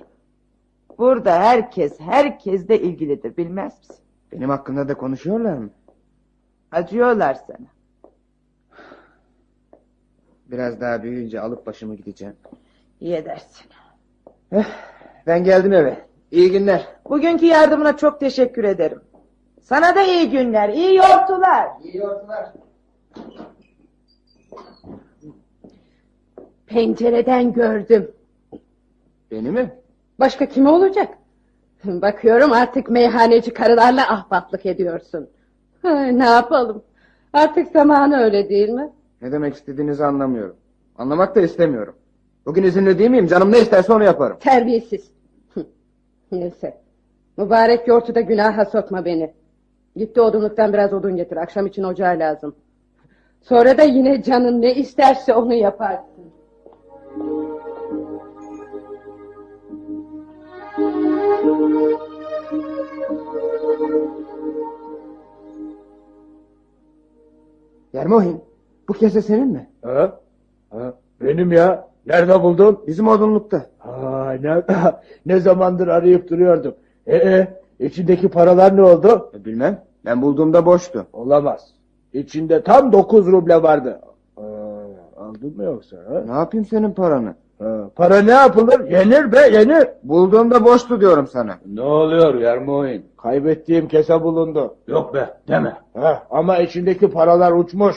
Burada 0.97 1.39
herkes, 1.39 1.99
herkesle 1.99 2.81
ilgilidir 2.81 3.37
bilmez 3.37 3.79
misin? 3.79 3.95
Benim 4.31 4.49
hakkında 4.49 4.87
da 4.87 4.93
konuşuyorlar 4.93 5.53
mı? 5.57 5.69
Acıyorlar 6.71 7.33
sana. 7.33 7.67
Biraz 10.45 10.81
daha 10.81 11.03
büyüyünce 11.03 11.41
alıp 11.41 11.65
başımı 11.65 11.95
gideceğim. 11.95 12.35
İyi 12.99 13.15
edersin. 13.15 13.65
Ben 15.27 15.43
geldim 15.43 15.73
eve. 15.73 16.05
İyi 16.31 16.51
günler. 16.51 16.87
Bugünkü 17.09 17.45
yardımına 17.45 17.97
çok 17.97 18.19
teşekkür 18.19 18.63
ederim. 18.63 19.01
Sana 19.61 19.95
da 19.95 20.01
iyi 20.01 20.29
günler, 20.29 20.69
iyi 20.69 20.95
yortular. 20.95 21.67
İyi 21.83 21.97
yortular. 21.97 22.53
Pencereden 26.67 27.53
gördüm. 27.53 28.11
Beni 29.31 29.51
mi? 29.51 29.73
Başka 30.19 30.45
kim 30.45 30.65
olacak? 30.67 31.07
Bakıyorum 31.83 32.51
artık 32.53 32.89
meyhaneci 32.89 33.53
karılarla 33.53 34.13
ahbaplık 34.13 34.65
ediyorsun. 34.65 35.29
Ay, 35.83 36.19
ne 36.19 36.25
yapalım? 36.25 36.83
Artık 37.33 37.71
zamanı 37.71 38.17
öyle 38.17 38.49
değil 38.49 38.69
mi? 38.69 38.89
Ne 39.21 39.31
demek 39.31 39.55
istediğinizi 39.55 40.05
anlamıyorum. 40.05 40.55
Anlamak 40.97 41.35
da 41.35 41.41
istemiyorum. 41.41 41.95
Bugün 42.45 42.63
izinli 42.63 42.99
değil 42.99 43.09
miyim? 43.09 43.27
Canım 43.27 43.51
ne 43.51 43.59
isterse 43.59 43.93
onu 43.93 44.03
yaparım. 44.03 44.37
Terbiyesiz. 44.39 45.11
Neyse. 46.31 46.81
Mübarek 47.37 47.87
yortuda 47.87 48.21
günaha 48.21 48.65
sokma 48.65 49.05
beni. 49.05 49.33
Gitti 49.95 50.21
odunluktan 50.21 50.73
biraz 50.73 50.93
odun 50.93 51.15
getir. 51.15 51.37
Akşam 51.37 51.67
için 51.67 51.83
ocağa 51.83 52.09
lazım. 52.19 52.55
Sonra 53.41 53.77
da 53.77 53.83
yine 53.83 54.23
canın 54.23 54.61
ne 54.61 54.75
isterse 54.75 55.33
onu 55.33 55.53
yaparsın. 55.53 56.09
Yermohin, 67.93 68.41
bu 68.87 68.93
kese 68.93 69.21
senin 69.21 69.47
mi? 69.47 69.69
Ha? 69.81 70.19
ha? 70.69 70.93
Benim 71.21 71.51
ya. 71.51 71.89
Nerede 72.05 72.43
buldun? 72.43 72.83
Bizim 72.87 73.07
odunlukta. 73.07 73.65
Ha, 73.79 74.35
ne, 74.41 74.63
ne 75.25 75.39
zamandır 75.39 75.87
arayıp 75.87 76.29
duruyordum. 76.29 76.75
Ee, 77.07 77.47
içindeki 77.79 78.29
paralar 78.29 78.75
ne 78.77 78.81
oldu? 78.83 79.31
E, 79.33 79.45
bilmem. 79.45 79.83
Ben 80.05 80.21
bulduğumda 80.21 80.65
boştu. 80.65 81.07
Olamaz. 81.13 81.67
İçinde 82.13 82.63
tam 82.63 82.91
dokuz 82.91 83.27
ruble 83.27 83.63
vardı. 83.63 84.01
Aa, 84.37 84.41
aldın 85.17 85.57
mı 85.57 85.63
yoksa? 85.63 85.97
Ha? 85.97 86.23
Ne 86.25 86.31
yapayım 86.31 86.65
senin 86.65 86.91
paranı? 86.91 87.35
Ha, 87.59 87.89
para 87.95 88.21
ne 88.21 88.31
yapılır? 88.31 88.89
Yenir 88.89 89.31
be 89.31 89.39
yenir. 89.53 89.87
Bulduğumda 90.03 90.65
boştu 90.65 91.01
diyorum 91.01 91.27
sana. 91.27 91.57
Ne 91.65 91.81
oluyor 91.81 92.35
Yermoğin? 92.35 93.05
Kaybettiğim 93.17 93.87
kese 93.87 94.23
bulundu. 94.23 94.75
Yok 94.87 95.13
be 95.13 95.29
deme. 95.47 95.77
Ha, 95.93 96.23
ama 96.29 96.57
içindeki 96.57 97.11
paralar 97.11 97.51
uçmuş. 97.51 97.95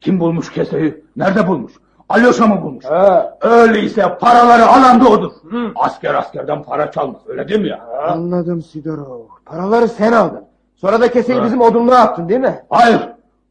Kim 0.00 0.20
bulmuş 0.20 0.52
keseyi? 0.52 1.04
Nerede 1.16 1.48
bulmuş? 1.48 1.72
Alyoşa 2.10 2.46
mı 2.46 2.62
bulmuş? 2.62 2.84
Ha. 2.84 3.38
Öyleyse 3.40 4.18
paraları 4.20 4.66
alan 4.66 5.04
da 5.04 5.08
odur. 5.08 5.32
Asker 5.76 6.14
askerden 6.14 6.62
para 6.62 6.90
çalmaz. 6.90 7.20
Öyle 7.26 7.48
değil 7.48 7.60
mi 7.60 7.68
ya? 7.68 7.80
Anladım 8.08 8.62
Sidorov. 8.62 9.20
Paraları 9.46 9.88
sen 9.88 10.12
aldın. 10.12 10.44
Sonra 10.76 11.00
da 11.00 11.10
keseyi 11.10 11.42
bizim 11.42 11.60
odunluğa 11.60 11.98
attın 11.98 12.28
değil 12.28 12.40
mi? 12.40 12.62
Hayır. 12.70 13.00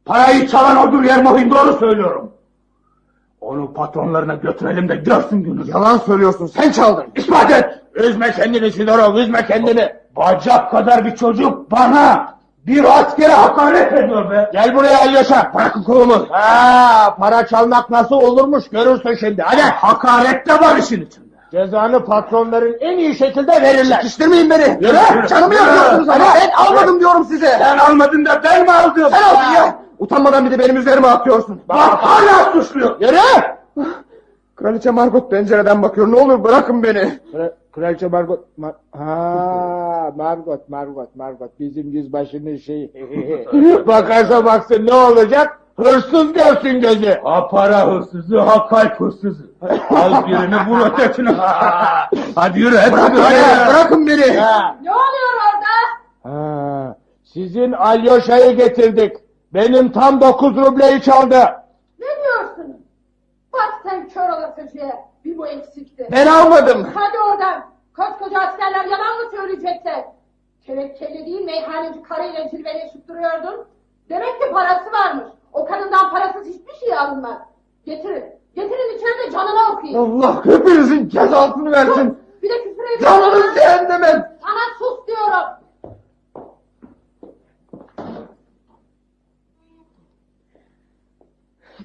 Parayı 0.04 0.48
çalan 0.48 0.88
odur 0.88 1.02
Yermohin 1.02 1.50
doğru 1.50 1.72
söylüyorum. 1.72 2.32
Onu 3.40 3.72
patronlarına 3.72 4.34
götürelim 4.34 4.88
de 4.88 4.96
görsün 4.96 5.42
günü. 5.42 5.70
Yalan 5.70 5.98
söylüyorsun. 5.98 6.46
Sen 6.46 6.70
çaldın. 6.72 7.04
İspat 7.16 7.50
et. 7.50 7.80
Üzme 7.94 8.32
kendini 8.32 8.72
Sidorov, 8.72 9.14
üzme 9.16 9.46
kendini. 9.46 9.92
Bacak 10.16 10.70
kadar 10.70 11.04
bir 11.04 11.16
çocuk 11.16 11.70
bana 11.70 12.34
bir 12.66 13.00
askere 13.00 13.32
hakaret 13.32 13.92
ediyor 13.92 14.30
be. 14.30 14.50
Gel 14.52 14.74
buraya 14.74 14.98
Alyoşa. 15.00 15.52
Bırakın 15.54 15.82
kolumu. 15.82 16.26
Ha, 16.30 17.16
para 17.18 17.46
çalmak 17.46 17.90
nasıl 17.90 18.16
olurmuş 18.16 18.68
görürsün 18.68 19.14
şimdi. 19.20 19.42
Hadi. 19.42 19.62
Hakaret 19.62 20.48
de 20.48 20.52
var 20.54 20.76
işin 20.76 21.02
içinde. 21.06 21.30
Cezanı 21.50 22.04
patronların 22.04 22.76
en 22.80 22.98
iyi 22.98 23.14
şekilde 23.14 23.62
verirler. 23.62 23.96
Sıkıştırmayın 23.96 24.50
beni. 24.50 24.62
Yürü, 24.80 24.96
yürü. 25.16 25.28
Canımı 25.28 25.54
Yürü. 25.54 25.64
yakıyorsunuz 25.64 26.08
ama 26.08 26.24
ben 26.34 26.50
almadım 26.50 27.00
diyorum 27.00 27.24
size. 27.24 27.56
Sen 27.58 27.78
almadın 27.78 28.24
da 28.24 28.40
ben 28.44 28.62
mi 28.62 28.72
aldım? 28.72 29.08
Sen 29.10 29.22
aldın 29.22 29.52
ya. 29.54 29.78
Utanmadan 29.98 30.46
bir 30.46 30.50
de 30.50 30.58
benim 30.58 30.76
üzerime 30.76 31.08
atıyorsun. 31.08 31.60
Bak 31.68 31.78
hala 31.78 32.52
suçluyor. 32.52 33.00
Yürü. 33.00 33.16
Kraliçe 34.60 34.90
Margot 34.90 35.30
pencereden 35.30 35.82
bakıyor. 35.82 36.12
Ne 36.12 36.16
olur 36.20 36.44
bırakın 36.44 36.82
beni. 36.82 37.18
Kra- 37.32 37.52
Kraliçe 37.72 38.06
Margot... 38.08 38.44
Mar- 38.58 38.74
ha, 38.98 40.12
Margot, 40.16 40.68
Margot, 40.68 41.16
Margot. 41.16 41.50
Bizim 41.60 41.88
yüzbaşının 41.90 42.56
şeyi. 42.56 42.92
Bakarsa 43.86 44.44
baksın 44.44 44.86
ne 44.86 44.94
olacak? 44.94 45.56
Hırsız 45.76 46.32
görsün 46.32 46.80
gözü. 46.80 47.20
Ha 47.24 47.48
para 47.48 47.86
hırsızı, 47.86 48.38
ha 48.40 48.66
kalp 48.66 49.00
hırsızı. 49.00 49.44
Al 49.90 50.26
birini 50.26 50.56
vur 50.68 50.86
ötekini. 50.92 51.28
hadi 52.34 52.60
yürü 52.60 52.76
hadi. 52.76 52.92
Bırakın, 52.92 53.16
hadi. 53.22 53.68
bırakın 53.74 54.06
beni. 54.06 54.36
Ha, 54.38 54.76
Ne 54.82 54.90
oluyor 54.90 55.30
orada? 55.44 56.36
ha, 56.36 56.96
sizin 57.24 57.72
Alyoşa'yı 57.72 58.56
getirdik. 58.56 59.12
Benim 59.54 59.92
tam 59.92 60.20
dokuz 60.20 60.56
rubleyi 60.56 61.02
çaldı. 61.02 61.36
Ne 61.98 62.06
diyorsun? 62.06 62.39
Bak 63.60 63.80
sen 63.82 64.08
kör 64.08 64.28
olasıcıya. 64.28 65.04
Bir 65.24 65.38
bu 65.38 65.46
eksikti. 65.46 66.08
Ben 66.10 66.26
almadım. 66.26 66.86
Hadi 66.94 67.18
oradan. 67.18 67.64
Koskoca 67.96 68.40
askerler 68.40 68.84
yalan 68.84 69.16
mı 69.24 69.30
söyleyecekler? 69.36 70.04
Tevekkeli 70.66 71.26
değil 71.26 71.44
meyhaneci 71.44 72.02
karıyla 72.02 72.50
cilveleşip 72.50 73.08
duruyordun. 73.08 73.66
Demek 74.08 74.42
ki 74.42 74.50
parası 74.52 74.92
varmış. 74.92 75.24
O 75.52 75.64
kadından 75.64 76.10
parasız 76.10 76.46
hiçbir 76.46 76.74
şey 76.74 76.98
alınmaz. 76.98 77.38
Getirin. 77.84 78.24
Getirin 78.54 78.96
içeride 78.98 79.32
canına 79.32 79.72
okuyayım. 79.72 80.22
Allah 80.22 80.44
hepinizin 80.44 81.08
cezasını 81.08 81.70
versin. 81.72 82.18
Bir 82.42 82.48
de 82.48 82.62
küfür 82.62 82.84
ediyorsun. 82.96 83.20
Canınız 83.20 83.54
cehenneme. 83.54 84.38
Sana 84.42 84.60
sus 84.78 85.06
diyorum. 85.06 85.59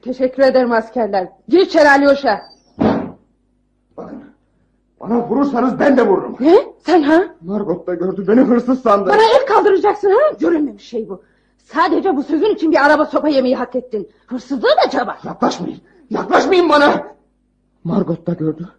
Teşekkür 0.06 0.44
ederim 0.44 0.72
askerler. 0.72 1.28
Gir 1.50 1.60
içeri 1.60 1.90
Alyoşa. 1.90 2.42
Bana 5.00 5.28
vurursanız 5.30 5.80
ben 5.80 5.98
de 5.98 6.08
vururum. 6.08 6.36
Ne? 6.40 6.56
Sen 6.86 7.02
ha? 7.02 7.24
Margot 7.42 7.88
da 7.88 7.96
gördü 7.96 8.26
beni 8.28 8.42
hırsız 8.42 8.82
sandı. 8.82 9.10
Bana 9.10 9.24
el 9.24 9.46
kaldıracaksın 9.48 10.10
ha? 10.10 10.38
Görünmemiş 10.40 10.84
şey 10.84 11.10
bu. 11.10 11.22
Sadece 11.58 12.16
bu 12.16 12.24
sözün 12.24 12.56
için 12.56 12.72
bir 12.72 12.86
araba 12.86 13.06
sopa 13.06 13.28
yemeyi 13.28 13.56
hak 13.56 13.76
ettin. 13.76 14.10
Hırsızlığı 14.28 14.76
da 14.86 14.90
çaba. 14.90 15.18
Yaklaşmayın. 15.24 15.78
Yaklaşmayın 16.10 16.70
bana. 16.70 17.04
Margot 17.84 18.28
da 18.28 18.34
gördü. 18.34 18.70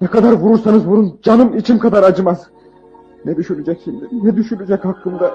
Ne 0.00 0.06
kadar 0.06 0.32
vurursanız 0.32 0.86
vurun 0.86 1.18
canım 1.22 1.56
içim 1.56 1.78
kadar 1.78 2.02
acımaz. 2.02 2.46
Ne 3.24 3.36
düşünecek 3.36 3.80
şimdi? 3.84 4.08
Ne 4.12 4.36
düşünecek 4.36 4.84
hakkımda? 4.84 5.34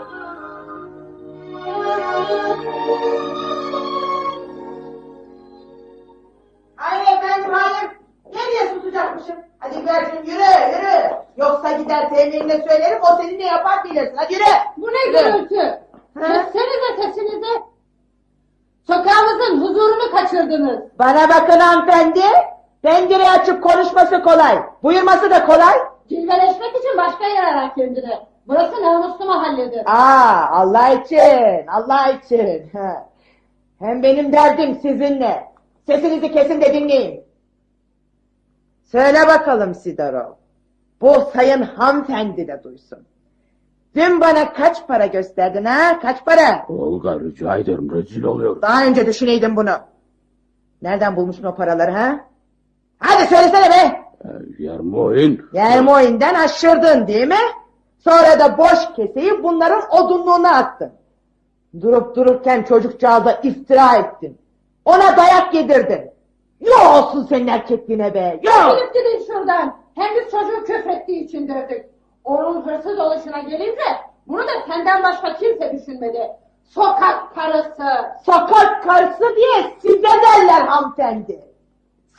Hadi 9.71 9.85
Bercim 9.87 10.23
yürü 10.25 10.43
yürü. 10.71 11.11
Yoksa 11.37 11.71
gider 11.71 12.09
temirine 12.09 12.61
söylerim 12.69 12.99
o 13.01 13.21
seni 13.21 13.39
ne 13.39 13.45
yapar 13.45 13.83
bilirsin. 13.83 14.13
Hadi 14.15 14.33
yürü. 14.33 14.43
Bu 14.77 14.87
ne 14.87 15.05
Yürü. 15.07 15.31
gürültü? 15.33 15.79
Kessenize 16.19 17.01
sesinizi. 17.03 17.61
Sokağımızın 18.87 19.61
huzurunu 19.61 20.11
kaçırdınız. 20.11 20.79
Bana 20.99 21.29
bakın 21.29 21.59
hanımefendi. 21.59 22.21
Pencere 22.81 23.29
açıp 23.29 23.63
konuşması 23.63 24.23
kolay. 24.23 24.57
Buyurması 24.83 25.31
da 25.31 25.45
kolay. 25.45 25.73
Cilveleşmek 26.09 26.75
için 26.79 26.97
başka 26.97 27.27
yer 27.27 27.43
arar 27.43 27.75
kendine. 27.75 28.19
Burası 28.47 28.83
namuslu 28.83 29.25
mahalledir. 29.25 29.81
Aa 29.85 30.49
Allah 30.51 30.89
için 30.89 31.67
Allah 31.67 32.07
için. 32.11 32.71
Hem 33.79 34.03
benim 34.03 34.33
derdim 34.33 34.79
sizinle. 34.81 35.43
Sesinizi 35.87 36.31
kesin 36.31 36.61
de 36.61 36.73
dinleyin. 36.73 37.23
Söyle 38.91 39.27
bakalım 39.27 39.75
Sidorov. 39.75 40.31
Bu 41.01 41.13
sayın 41.33 41.61
hanımefendi 41.61 42.47
de 42.47 42.61
duysun. 42.63 42.99
Dün 43.95 44.21
bana 44.21 44.53
kaç 44.53 44.87
para 44.87 45.05
gösterdin 45.05 45.65
ha? 45.65 45.99
Kaç 45.99 46.25
para? 46.25 46.65
Olga 46.69 47.19
rica 47.19 47.57
ederim 47.57 47.91
rezil 47.95 48.23
oluyorum. 48.23 48.61
Daha 48.61 48.85
önce 48.85 49.05
düşüneydin 49.05 49.55
bunu. 49.55 49.71
Nereden 50.81 51.15
bulmuşsun 51.15 51.43
o 51.43 51.55
paraları 51.55 51.91
ha? 51.91 52.25
Hadi 52.99 53.27
söylesene 53.35 53.69
be. 53.69 54.01
Yermohin. 54.59 55.41
Yermoin'den 55.53 56.35
aşırdın 56.35 57.07
değil 57.07 57.27
mi? 57.27 57.35
Sonra 57.99 58.39
da 58.39 58.57
boş 58.57 58.95
keseyi 58.95 59.43
bunların 59.43 59.81
odunluğuna 59.91 60.55
attın. 60.55 60.91
Durup 61.81 62.15
dururken 62.15 62.63
çocukcağıza 62.63 63.31
iftira 63.31 63.95
ettin. 63.95 64.37
Ona 64.85 65.17
dayak 65.17 65.53
yedirdin. 65.53 66.10
Yok 66.61 66.95
olsun 66.95 67.25
senin 67.29 67.47
erkekliğine 67.47 68.13
be. 68.13 68.39
Yok. 68.43 68.77
Gidip 68.77 68.93
gidin 68.93 69.25
şuradan. 69.27 69.75
Hem 69.95 70.15
biz 70.15 70.31
çocuğu 70.31 70.63
küfrettiği 70.65 71.23
için 71.23 71.47
dövdük. 71.47 71.85
Onun 72.23 72.61
hırsız 72.61 72.99
oluşuna 72.99 73.39
gelince 73.39 73.81
bunu 74.27 74.41
da 74.41 74.51
senden 74.67 75.03
başka 75.03 75.33
kimse 75.33 75.73
düşünmedi. 75.73 76.19
Sokak 76.63 77.35
karısı. 77.35 77.83
Sokak 78.25 78.83
karısı 78.83 79.35
diye 79.35 79.73
size 79.81 80.03
derler 80.03 80.61
hanımefendi. 80.67 81.39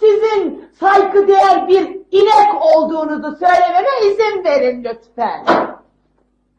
Sizin 0.00 0.64
saygıdeğer 0.80 1.68
bir 1.68 1.82
inek 2.10 2.76
olduğunuzu 2.76 3.36
söylememe 3.36 3.88
izin 4.04 4.44
verin 4.44 4.84
lütfen. 4.84 5.44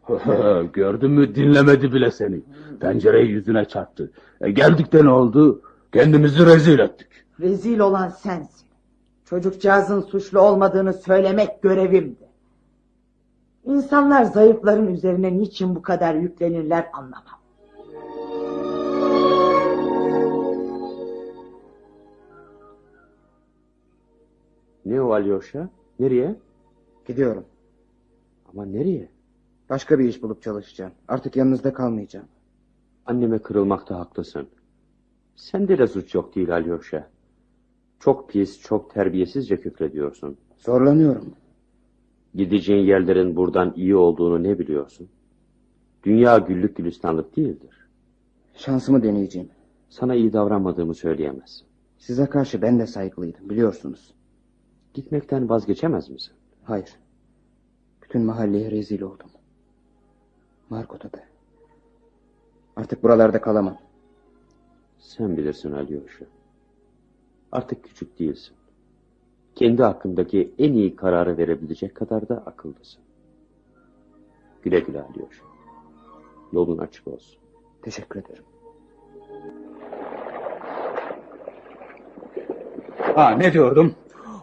Gördün 0.73 1.11
mü 1.11 1.35
dinlemedi 1.35 1.93
bile 1.93 2.11
seni. 2.11 2.41
Pencereyi 2.81 3.29
yüzüne 3.29 3.65
çarptı. 3.65 4.11
E, 4.41 4.51
geldik 4.51 4.93
de 4.93 5.05
ne 5.05 5.09
oldu? 5.09 5.61
Kendimizi 5.93 6.45
rezil 6.45 6.79
ettik. 6.79 7.07
Rezil 7.39 7.79
olan 7.79 8.09
sensin. 8.09 8.67
Çocukcağızın 9.25 10.01
suçlu 10.01 10.39
olmadığını 10.39 10.93
söylemek 10.93 11.61
görevimdi. 11.61 12.29
İnsanlar 13.65 14.23
zayıfların 14.23 14.87
üzerine 14.87 15.37
niçin 15.37 15.75
bu 15.75 15.81
kadar 15.81 16.15
yüklenirler 16.15 16.89
anlamam. 16.93 17.43
Ne 24.85 25.01
o 25.01 25.11
Alyosha? 25.11 25.69
Nereye? 25.99 26.35
Gidiyorum. 27.07 27.45
Ama 28.53 28.65
nereye? 28.65 29.09
Başka 29.69 29.99
bir 29.99 30.05
iş 30.05 30.23
bulup 30.23 30.41
çalışacağım. 30.41 30.91
Artık 31.07 31.35
yanınızda 31.35 31.73
kalmayacağım. 31.73 32.27
Anneme 33.05 33.39
kırılmakta 33.39 33.99
haklısın. 33.99 34.47
Sende 35.35 35.77
de 35.77 35.87
suç 35.87 36.15
yok 36.15 36.35
değil 36.35 36.53
Alyosha. 36.53 37.12
Çok 38.03 38.29
pis, 38.29 38.61
çok 38.61 38.93
terbiyesizce 38.93 39.59
küfrediyorsun. 39.59 40.37
Zorlanıyorum. 40.57 41.33
Gideceğin 42.35 42.85
yerlerin 42.85 43.35
buradan 43.35 43.73
iyi 43.75 43.95
olduğunu 43.95 44.43
ne 44.43 44.59
biliyorsun? 44.59 45.09
Dünya 46.03 46.37
güllük 46.37 46.75
gülistanlık 46.75 47.37
değildir. 47.37 47.87
Şansımı 48.53 49.03
deneyeceğim. 49.03 49.49
Sana 49.89 50.15
iyi 50.15 50.33
davranmadığımı 50.33 50.95
söyleyemezsin. 50.95 51.67
Size 51.97 52.25
karşı 52.25 52.61
ben 52.61 52.79
de 52.79 52.87
saygılıydım 52.87 53.49
biliyorsunuz. 53.49 54.13
Gitmekten 54.93 55.49
vazgeçemez 55.49 56.09
misin? 56.09 56.33
Hayır. 56.63 56.95
Bütün 58.01 58.21
mahalleye 58.21 58.71
rezil 58.71 59.01
oldum. 59.01 59.29
Markot'a 60.69 61.11
da. 61.11 61.23
Artık 62.75 63.03
buralarda 63.03 63.41
kalamam. 63.41 63.77
Sen 64.99 65.37
bilirsin 65.37 65.71
Alyosha. 65.71 66.25
Artık 67.53 67.83
küçük 67.83 68.19
değilsin. 68.19 68.55
Kendi 69.55 69.83
hakkındaki 69.83 70.53
en 70.57 70.73
iyi 70.73 70.95
kararı 70.95 71.37
verebilecek 71.37 71.95
kadar 71.95 72.29
da 72.29 72.35
akıllısın. 72.35 73.01
Güle 74.61 74.79
güle 74.79 75.01
Alyosha. 75.01 75.45
Yolun 76.51 76.77
açık 76.77 77.07
olsun. 77.07 77.39
Teşekkür 77.81 78.19
ederim. 78.19 78.43
Ha 83.15 83.29
ne 83.29 83.53
diyordum? 83.53 83.95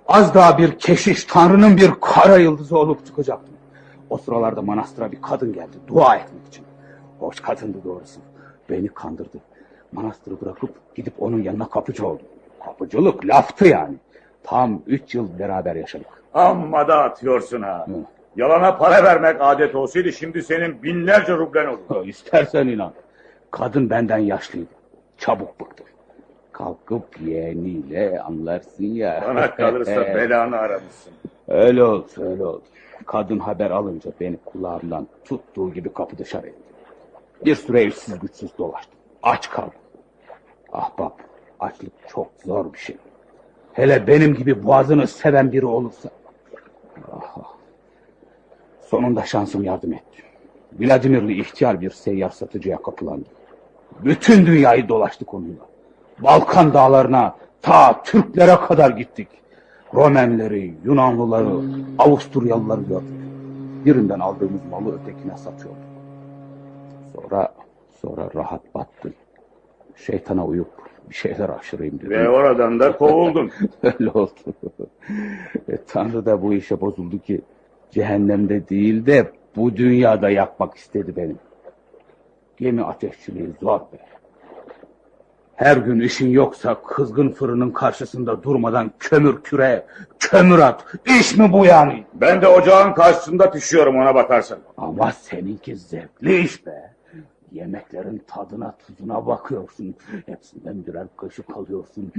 Az 0.09 0.35
daha 0.35 0.59
bir 0.59 0.79
keşiş, 0.79 1.25
Tanrı'nın 1.25 1.77
bir 1.77 1.91
kara 2.01 2.37
yıldızı 2.37 2.79
olup 2.79 3.07
çıkacaktım. 3.07 3.55
O 4.11 4.19
sıralarda 4.19 4.63
manastıra 4.63 5.13
bir 5.13 5.23
kadın 5.23 5.53
geldi 5.53 5.77
dua 5.89 6.17
etmek 6.17 6.47
için. 6.47 6.65
Hoş 7.19 7.41
kadındı 7.41 7.85
doğrusu. 7.85 8.21
Beni 8.71 8.89
kandırdı. 8.89 9.39
Manastırı 9.93 10.41
bırakıp 10.41 10.95
gidip 10.95 11.23
onun 11.23 11.43
yanına 11.43 11.69
kapıcı 11.69 12.07
oldum. 12.07 12.27
Kapıcılık 12.65 13.27
laftı 13.27 13.69
yani. 13.69 13.95
Tam 14.43 14.83
üç 14.87 15.15
yıl 15.15 15.39
beraber 15.39 15.77
yaşadık. 15.77 16.07
Amma 16.35 16.89
da 16.89 17.03
atıyorsun 17.03 17.63
ha. 17.63 17.87
Yalana 18.37 18.77
para 18.77 19.05
vermek 19.05 19.37
adet 19.41 19.75
olsaydı 19.75 20.13
şimdi 20.13 20.43
senin 20.43 20.83
binlerce 20.83 21.33
rublen 21.33 21.67
olur. 21.67 22.07
İstersen 22.07 22.67
inan. 22.69 22.93
Kadın 23.51 23.91
benden 23.91 24.19
yaşlıydı. 24.19 24.71
Çabuk 25.19 25.61
bıktı. 25.61 25.85
Kalkıp 26.53 27.21
yeğeniyle 27.21 28.21
anlarsın 28.21 28.85
ya. 28.85 29.25
Bana 29.27 29.55
kalırsa 29.55 30.01
belanı 30.15 30.57
aramışsın. 30.57 31.13
Öyle 31.49 31.85
oldu, 31.85 32.07
öyle 32.19 32.45
oldu. 32.45 32.63
Kadın 33.07 33.39
haber 33.39 33.71
alınca 33.71 34.11
beni 34.21 34.37
kulağımdan 34.45 35.07
tuttuğu 35.25 35.73
gibi 35.73 35.93
kapı 35.93 36.19
dışarı 36.19 36.47
etti. 36.47 36.59
Bir 37.45 37.55
süre 37.55 37.83
evsiz 37.83 38.19
güçsüz 38.21 38.59
dolaştım. 38.59 38.95
Aç 39.23 39.51
kaldım. 39.51 39.73
Ahbap, 40.73 41.21
açlık 41.61 41.93
çok 42.09 42.31
zor 42.45 42.73
bir 42.73 42.79
şey. 42.79 42.97
Hele 43.73 44.07
benim 44.07 44.35
gibi 44.35 44.65
boğazını 44.65 45.07
seven 45.07 45.53
biri 45.53 45.67
olursa. 45.67 46.11
Ah. 47.13 47.55
Sonunda 48.81 49.25
şansım 49.25 49.65
yardım 49.65 49.93
etti. 49.93 50.23
Vladimirli 50.81 51.41
ihtiyar 51.41 51.81
bir 51.81 51.91
seyyar 51.91 52.31
satıcıya 52.31 52.83
kapılandı. 52.83 53.29
Bütün 54.05 54.47
dünyayı 54.47 54.89
dolaştık 54.89 55.35
onunla. 55.35 55.67
Balkan 56.19 56.75
dağlarına 56.75 57.37
ta 57.63 58.03
Türklere 58.03 58.57
kadar 58.57 58.91
gittik. 58.91 59.29
Romenleri, 59.95 60.75
Yunanlıları, 60.85 61.61
Avusturyalıları 61.99 62.83
gördük. 62.83 63.21
Birinden 63.85 64.21
aldığımız 64.21 64.61
malı 64.71 65.01
ötekine 65.01 65.37
satıyorduk. 65.37 65.83
Sonra, 67.15 67.55
sonra 68.01 68.31
rahat 68.35 68.75
battı. 68.75 69.13
Şeytana 69.97 70.47
uyup 70.47 70.90
bir 71.11 71.15
şeyler 71.15 71.49
aşırayım 71.49 71.99
dedim. 71.99 72.11
Ve 72.11 72.29
oradan 72.29 72.81
da 72.81 72.97
kovuldun. 72.97 73.51
Öyle 73.83 74.11
oldu. 74.11 74.31
E, 75.69 75.77
Tanrı 75.89 76.27
da 76.27 76.43
bu 76.43 76.55
işe 76.55 76.81
bozuldu 76.81 77.19
ki 77.19 77.41
cehennemde 77.91 78.69
değil 78.69 79.07
de 79.07 79.33
bu 79.57 79.77
dünyada 79.77 80.31
yakmak 80.31 80.77
istedi 80.77 81.17
benim. 81.17 81.39
Gemi 82.57 82.83
ateşçiliği 82.83 83.49
zor 83.61 83.81
be. 83.81 83.99
Her 85.55 85.77
gün 85.77 86.01
işin 86.01 86.29
yoksa 86.29 86.83
kızgın 86.83 87.31
fırının 87.31 87.71
karşısında 87.71 88.43
durmadan 88.43 88.91
kömür 88.99 89.43
küre, 89.43 89.87
kömür 90.19 90.59
at. 90.59 90.85
İş 91.21 91.37
mi 91.37 91.53
bu 91.53 91.67
yani? 91.67 92.05
Ben 92.15 92.43
de 92.43 92.49
ocağın 92.49 92.93
karşısında 92.93 93.51
pişiyorum 93.51 93.97
ona 93.97 94.15
bakarsan. 94.15 94.59
Ama 94.77 95.13
seninki 95.13 95.77
zevkli 95.77 96.41
iş 96.41 96.67
be. 96.67 96.90
Yemeklerin 97.53 98.23
tadına 98.27 98.77
tuzuna 98.77 99.27
bakıyorsun. 99.27 99.95
Hepsinden 100.27 100.87
birer 100.87 101.07
kaşık 101.17 101.57
alıyorsun. 101.57 102.13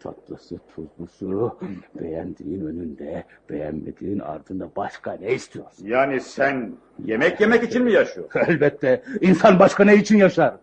Tatlısı 0.00 0.58
tuzlusu. 0.74 1.58
Beğendiğin 2.00 2.66
önünde, 2.66 3.24
beğenmediğin 3.50 4.18
ardında 4.18 4.68
başka 4.76 5.12
ne 5.12 5.32
istiyorsun? 5.32 5.86
Yani 5.86 6.20
sen 6.20 6.72
yemek 7.04 7.40
yemek 7.40 7.62
için 7.62 7.84
mi 7.84 7.92
yaşıyorsun? 7.92 8.40
Elbette. 8.48 9.02
İnsan 9.20 9.58
başka 9.58 9.84
ne 9.84 9.96
için 9.96 10.16
yaşar? 10.16 10.56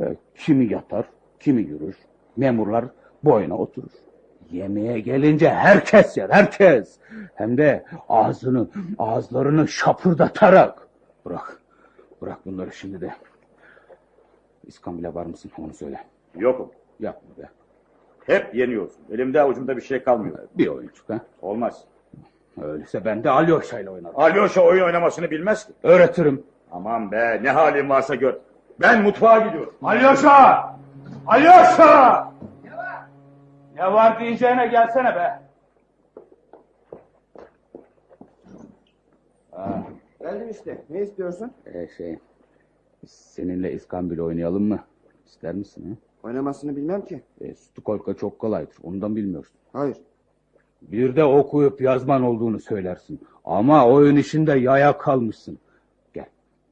E, 0.00 0.16
kimi 0.34 0.72
yatar, 0.72 1.06
kimi 1.40 1.62
yürür. 1.62 1.96
Memurlar 2.36 2.84
boyuna 3.24 3.56
oturur. 3.56 3.90
Yemeğe 4.50 5.00
gelince 5.00 5.50
herkes 5.50 6.16
yer, 6.16 6.30
herkes. 6.30 6.98
Hem 7.34 7.58
de 7.58 7.84
ağzını, 8.08 8.68
ağızlarını 8.98 9.68
şapırdatarak. 9.68 10.88
Bırak, 11.24 11.60
bırak 12.22 12.46
bunları 12.46 12.72
şimdi 12.72 13.00
de. 13.00 13.14
İskambil'e 14.66 15.14
var 15.14 15.26
mısın 15.26 15.50
onu 15.58 15.74
söyle. 15.74 16.04
Yokum. 16.36 16.70
Yapma 17.00 17.28
be. 17.42 17.48
Hep 18.26 18.54
yeniyorsun. 18.54 19.00
Elimde 19.12 19.40
avucumda 19.40 19.76
bir 19.76 19.82
şey 19.82 20.02
kalmıyor. 20.02 20.38
Bir 20.54 20.66
oyuncuk 20.66 21.10
ha. 21.10 21.20
Olmaz. 21.42 21.84
Öyleyse 22.62 23.04
ben 23.04 23.24
de 23.24 23.30
Alyosha 23.30 23.80
ile 23.80 23.90
oynarım. 23.90 24.20
Alyosha 24.20 24.60
oyun 24.62 24.84
oynamasını 24.84 25.30
bilmez 25.30 25.66
ki. 25.66 25.72
Öğretirim. 25.82 26.42
Aman 26.72 27.12
be 27.12 27.40
ne 27.42 27.50
halin 27.50 27.88
varsa 27.90 28.14
gör. 28.14 28.34
Ben 28.80 29.02
mutfağa 29.02 29.38
gidiyorum. 29.38 29.74
Alyosha! 29.82 30.76
Alyosha! 31.26 32.32
Ne 32.64 32.76
var? 32.76 33.02
Ne 33.76 33.92
var 33.92 34.20
diyeceğine 34.20 34.66
gelsene 34.66 35.14
be. 35.14 35.40
Ha, 39.52 39.82
Geldim 40.20 40.50
işte. 40.50 40.82
Ne 40.90 41.02
istiyorsun? 41.02 41.52
e, 41.66 41.88
şey, 41.88 42.18
seninle 43.06 43.72
İskambil 43.72 44.18
oynayalım 44.18 44.62
mı? 44.62 44.84
İster 45.26 45.54
misin? 45.54 45.90
Ha? 45.90 45.96
Oynamasını 46.28 46.76
bilmem 46.76 47.04
ki. 47.04 47.22
E, 47.40 47.54
Stukolka 47.54 48.14
çok 48.14 48.38
kolaydır. 48.38 48.76
Ondan 48.82 49.16
bilmiyorsun. 49.16 49.56
Hayır. 49.72 49.96
Bir 50.82 51.16
de 51.16 51.24
okuyup 51.24 51.80
yazman 51.80 52.22
olduğunu 52.22 52.60
söylersin. 52.60 53.20
Ama 53.44 53.88
oyun 53.88 54.16
işinde 54.16 54.52
yaya 54.58 54.98
kalmışsın. 54.98 55.58
Gel. 56.14 56.26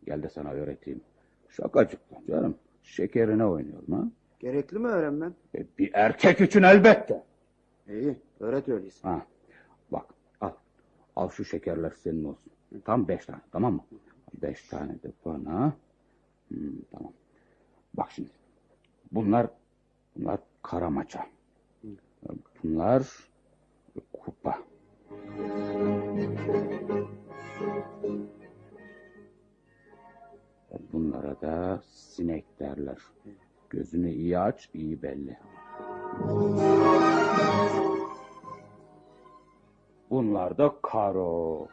Gel 0.07 0.23
de 0.23 0.29
sana 0.29 0.51
öğreteyim. 0.51 1.01
Şakacık 1.49 2.01
canım. 2.29 2.55
Şekerine 2.83 3.45
oynuyorum 3.47 3.93
ha. 3.93 4.05
Gerekli 4.41 4.79
mi 4.79 4.89
öğrenmem? 4.89 5.35
E, 5.55 5.65
bir 5.79 5.91
erkek 5.95 6.41
için 6.41 6.63
elbette. 6.63 7.23
İyi. 7.89 8.17
Öğret 8.41 8.69
öyleyse. 8.69 9.09
Ha. 9.09 9.27
Bak 9.93 10.07
al. 10.41 10.51
Al 11.17 11.29
şu 11.29 11.45
şekerler 11.45 11.93
senin 12.03 12.25
olsun. 12.25 12.53
Tam 12.85 13.09
beş 13.09 13.27
tane 13.27 13.41
tamam 13.53 13.75
mı? 13.75 13.85
Beş 14.43 14.69
tane 14.69 14.93
de 14.93 15.13
bana. 15.25 15.73
Hmm, 16.55 16.83
tamam. 16.93 17.13
Bak 17.95 18.11
şimdi. 18.11 18.31
Bunlar 19.13 19.47
bunlar 20.17 20.41
karamaça. 20.63 21.27
Bunlar 22.63 23.03
kupa. 24.13 24.59
Bunlara 30.93 31.41
da 31.41 31.83
sinek 31.87 32.61
derler. 32.61 32.99
Gözünü 33.71 34.11
iyi 34.11 34.39
aç, 34.39 34.71
iyi 34.75 35.03
belli. 35.03 35.39
Bunlar 40.11 40.59
da 40.59 40.75
karo. 40.83 41.69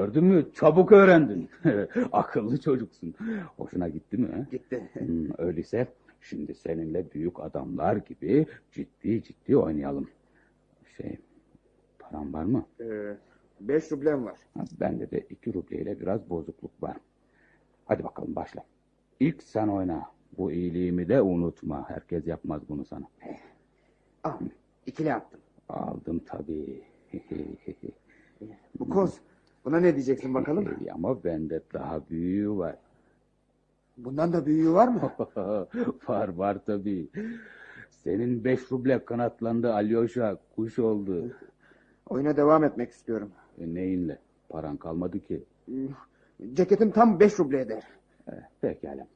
Gördün 0.00 0.24
mü? 0.24 0.46
Çabuk 0.54 0.92
öğrendin. 0.92 1.48
Akıllı 2.12 2.60
çocuksun. 2.60 3.14
Hoşuna 3.56 3.88
gitti 3.88 4.16
mi? 4.16 4.28
he? 4.28 4.46
Gitti. 4.56 4.90
Hmm, 4.92 5.28
öyleyse 5.38 5.88
şimdi 6.20 6.54
seninle 6.54 7.12
büyük 7.12 7.40
adamlar 7.40 7.96
gibi 7.96 8.46
ciddi 8.72 9.22
ciddi 9.22 9.56
oynayalım. 9.56 10.10
Şey, 10.96 11.18
param 11.98 12.32
var 12.32 12.44
mı? 12.44 12.66
Ee, 12.80 13.16
beş 13.60 13.92
rublem 13.92 14.24
var. 14.24 14.38
Bende 14.80 15.10
de 15.10 15.26
iki 15.30 15.54
rubleyle 15.54 16.00
biraz 16.00 16.30
bozukluk 16.30 16.82
var. 16.82 16.96
Hadi 17.84 18.04
bakalım 18.04 18.36
başla. 18.36 18.64
İlk 19.20 19.42
sen 19.42 19.68
oyna. 19.68 20.10
Bu 20.38 20.52
iyiliğimi 20.52 21.08
de 21.08 21.22
unutma. 21.22 21.90
Herkes 21.90 22.26
yapmaz 22.26 22.62
bunu 22.68 22.84
sana. 22.84 23.06
Al. 24.24 24.38
İkili 24.86 25.14
attım. 25.14 25.40
Aldım 25.68 26.20
tabii. 26.26 26.82
Bu 28.78 28.88
koz. 28.88 29.20
Buna 29.64 29.80
ne 29.80 29.94
diyeceksin 29.94 30.34
bakalım? 30.34 30.78
Ama 30.94 31.24
bende 31.24 31.60
daha 31.72 32.00
büyüğü 32.10 32.50
var. 32.50 32.76
Bundan 33.96 34.32
da 34.32 34.46
büyüğü 34.46 34.72
var 34.72 34.88
mı? 34.88 35.12
var 36.08 36.28
var 36.28 36.58
tabii. 36.66 37.08
Senin 37.90 38.44
beş 38.44 38.72
ruble 38.72 39.04
kanatlandı 39.04 39.74
Alyosha. 39.74 40.38
Kuş 40.56 40.78
oldu. 40.78 41.36
Oyuna 42.08 42.36
devam 42.36 42.64
etmek 42.64 42.90
istiyorum. 42.90 43.30
E, 43.58 43.74
neyinle? 43.74 44.18
paran 44.50 44.76
kalmadı 44.76 45.20
ki. 45.20 45.44
Ceketim 46.52 46.90
tam 46.90 47.20
beş 47.20 47.38
ruble 47.38 47.60
eder. 47.60 47.82
Eh, 48.28 48.32
pekala. 48.60 49.06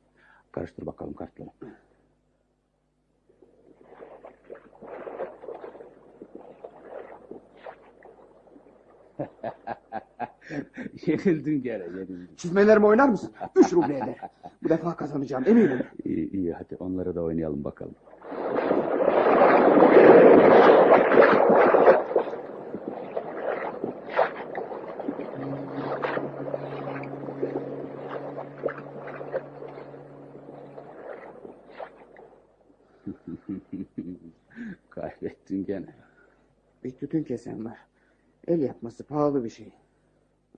Karıştır 0.52 0.86
bakalım 0.86 1.14
kartları. 1.14 1.50
yenildin 11.06 11.62
gene 11.62 11.82
yenildin. 11.84 12.30
Çizmelerimi 12.36 12.86
oynar 12.86 13.08
mısın? 13.08 13.32
Üç 13.56 13.72
ruble 13.72 13.96
eder. 13.96 14.16
Bu 14.62 14.68
defa 14.68 14.96
kazanacağım 14.96 15.44
eminim. 15.46 15.80
İyi, 16.04 16.32
iyi 16.32 16.52
hadi 16.52 16.76
onları 16.76 17.14
da 17.14 17.22
oynayalım 17.22 17.64
bakalım. 17.64 17.94
Kaybettin 34.90 35.64
gene. 35.64 35.86
Bir 36.84 36.90
tütün 36.90 37.24
kesen 37.24 37.64
var. 37.64 37.78
El 38.46 38.60
yapması 38.60 39.04
pahalı 39.04 39.44
bir 39.44 39.50
şey. 39.50 39.72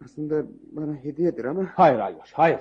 Aslında 0.04 0.46
bana 0.72 0.94
hediyedir 0.94 1.44
ama... 1.44 1.66
Hayır 1.74 1.98
Alyoş 1.98 2.32
hayır. 2.32 2.60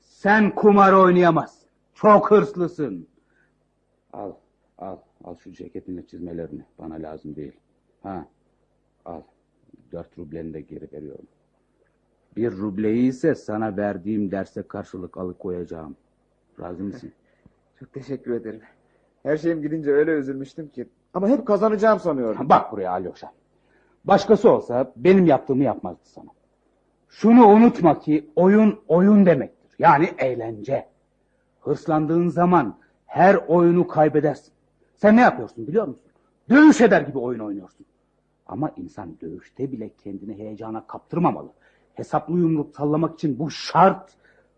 Sen 0.00 0.54
kumar 0.54 0.92
oynayamazsın. 0.92 1.68
Çok 1.94 2.30
hırslısın. 2.30 3.08
Al 4.12 4.32
al 4.78 4.96
al 5.24 5.36
şu 5.36 5.52
ceketinle 5.52 6.06
çizmelerini. 6.06 6.64
Bana 6.78 6.94
lazım 6.94 7.36
değil. 7.36 7.52
Ha 8.02 8.26
al. 9.04 9.20
Dört 9.92 10.18
rubleni 10.18 10.54
de 10.54 10.60
geri 10.60 10.92
veriyorum. 10.92 11.26
Bir 12.36 12.52
rubleyi 12.52 13.08
ise 13.08 13.34
sana 13.34 13.76
verdiğim 13.76 14.30
derse 14.30 14.62
karşılık 14.62 15.16
alıkoyacağım. 15.16 15.96
Razı 16.60 16.82
mısın? 16.82 17.12
Çok 17.80 17.92
teşekkür 17.92 18.32
ederim. 18.32 18.60
Her 19.22 19.36
şeyim 19.36 19.62
gidince 19.62 19.92
öyle 19.92 20.10
üzülmüştüm 20.10 20.68
ki. 20.68 20.88
Ama 21.14 21.28
hep 21.28 21.46
kazanacağım 21.46 22.00
sanıyorum. 22.00 22.48
Bak 22.48 22.72
buraya 22.72 22.90
Alyoşa. 22.90 23.32
Başkası 24.04 24.50
olsa 24.50 24.92
benim 24.96 25.26
yaptığımı 25.26 25.64
yapmazdı 25.64 26.00
sana. 26.04 26.30
Şunu 27.12 27.46
unutma 27.46 27.98
ki 27.98 28.30
oyun 28.36 28.80
oyun 28.88 29.26
demektir. 29.26 29.70
Yani 29.78 30.10
eğlence. 30.18 30.88
Hırslandığın 31.60 32.28
zaman 32.28 32.78
her 33.06 33.34
oyunu 33.34 33.86
kaybedersin. 33.86 34.52
Sen 34.96 35.16
ne 35.16 35.20
yapıyorsun 35.20 35.66
biliyor 35.66 35.86
musun? 35.86 36.02
Dövüş 36.50 36.80
eder 36.80 37.00
gibi 37.00 37.18
oyun 37.18 37.40
oynuyorsun. 37.40 37.86
Ama 38.46 38.72
insan 38.76 39.20
dövüşte 39.20 39.72
bile 39.72 39.90
kendini 40.04 40.38
heyecana 40.38 40.86
kaptırmamalı. 40.86 41.52
Hesaplı 41.94 42.38
yumruk 42.38 42.76
sallamak 42.76 43.14
için 43.14 43.38
bu 43.38 43.50
şart. 43.50 44.16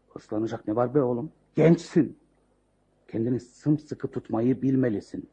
Hırslanacak 0.08 0.68
ne 0.68 0.76
var 0.76 0.94
be 0.94 1.02
oğlum? 1.02 1.32
Gençsin. 1.54 2.18
Kendini 3.08 3.40
sımsıkı 3.40 4.08
tutmayı 4.08 4.62
bilmelisin. 4.62 5.28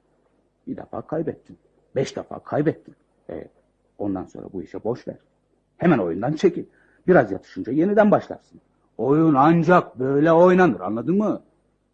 Bir 0.67 0.77
defa 0.77 1.01
kaybettin. 1.01 1.57
Beş 1.95 2.15
defa 2.15 2.39
kaybettin. 2.39 2.95
E, 3.29 3.47
ondan 3.97 4.25
sonra 4.25 4.47
bu 4.53 4.63
işe 4.63 4.83
boş 4.83 5.07
ver. 5.07 5.17
Hemen 5.77 5.97
oyundan 5.97 6.33
çekil. 6.33 6.65
Biraz 7.07 7.31
yatışınca 7.31 7.71
yeniden 7.71 8.11
başlarsın. 8.11 8.61
Oyun 8.97 9.33
ancak 9.33 9.99
böyle 9.99 10.31
oynanır 10.31 10.79
anladın 10.79 11.17
mı? 11.17 11.41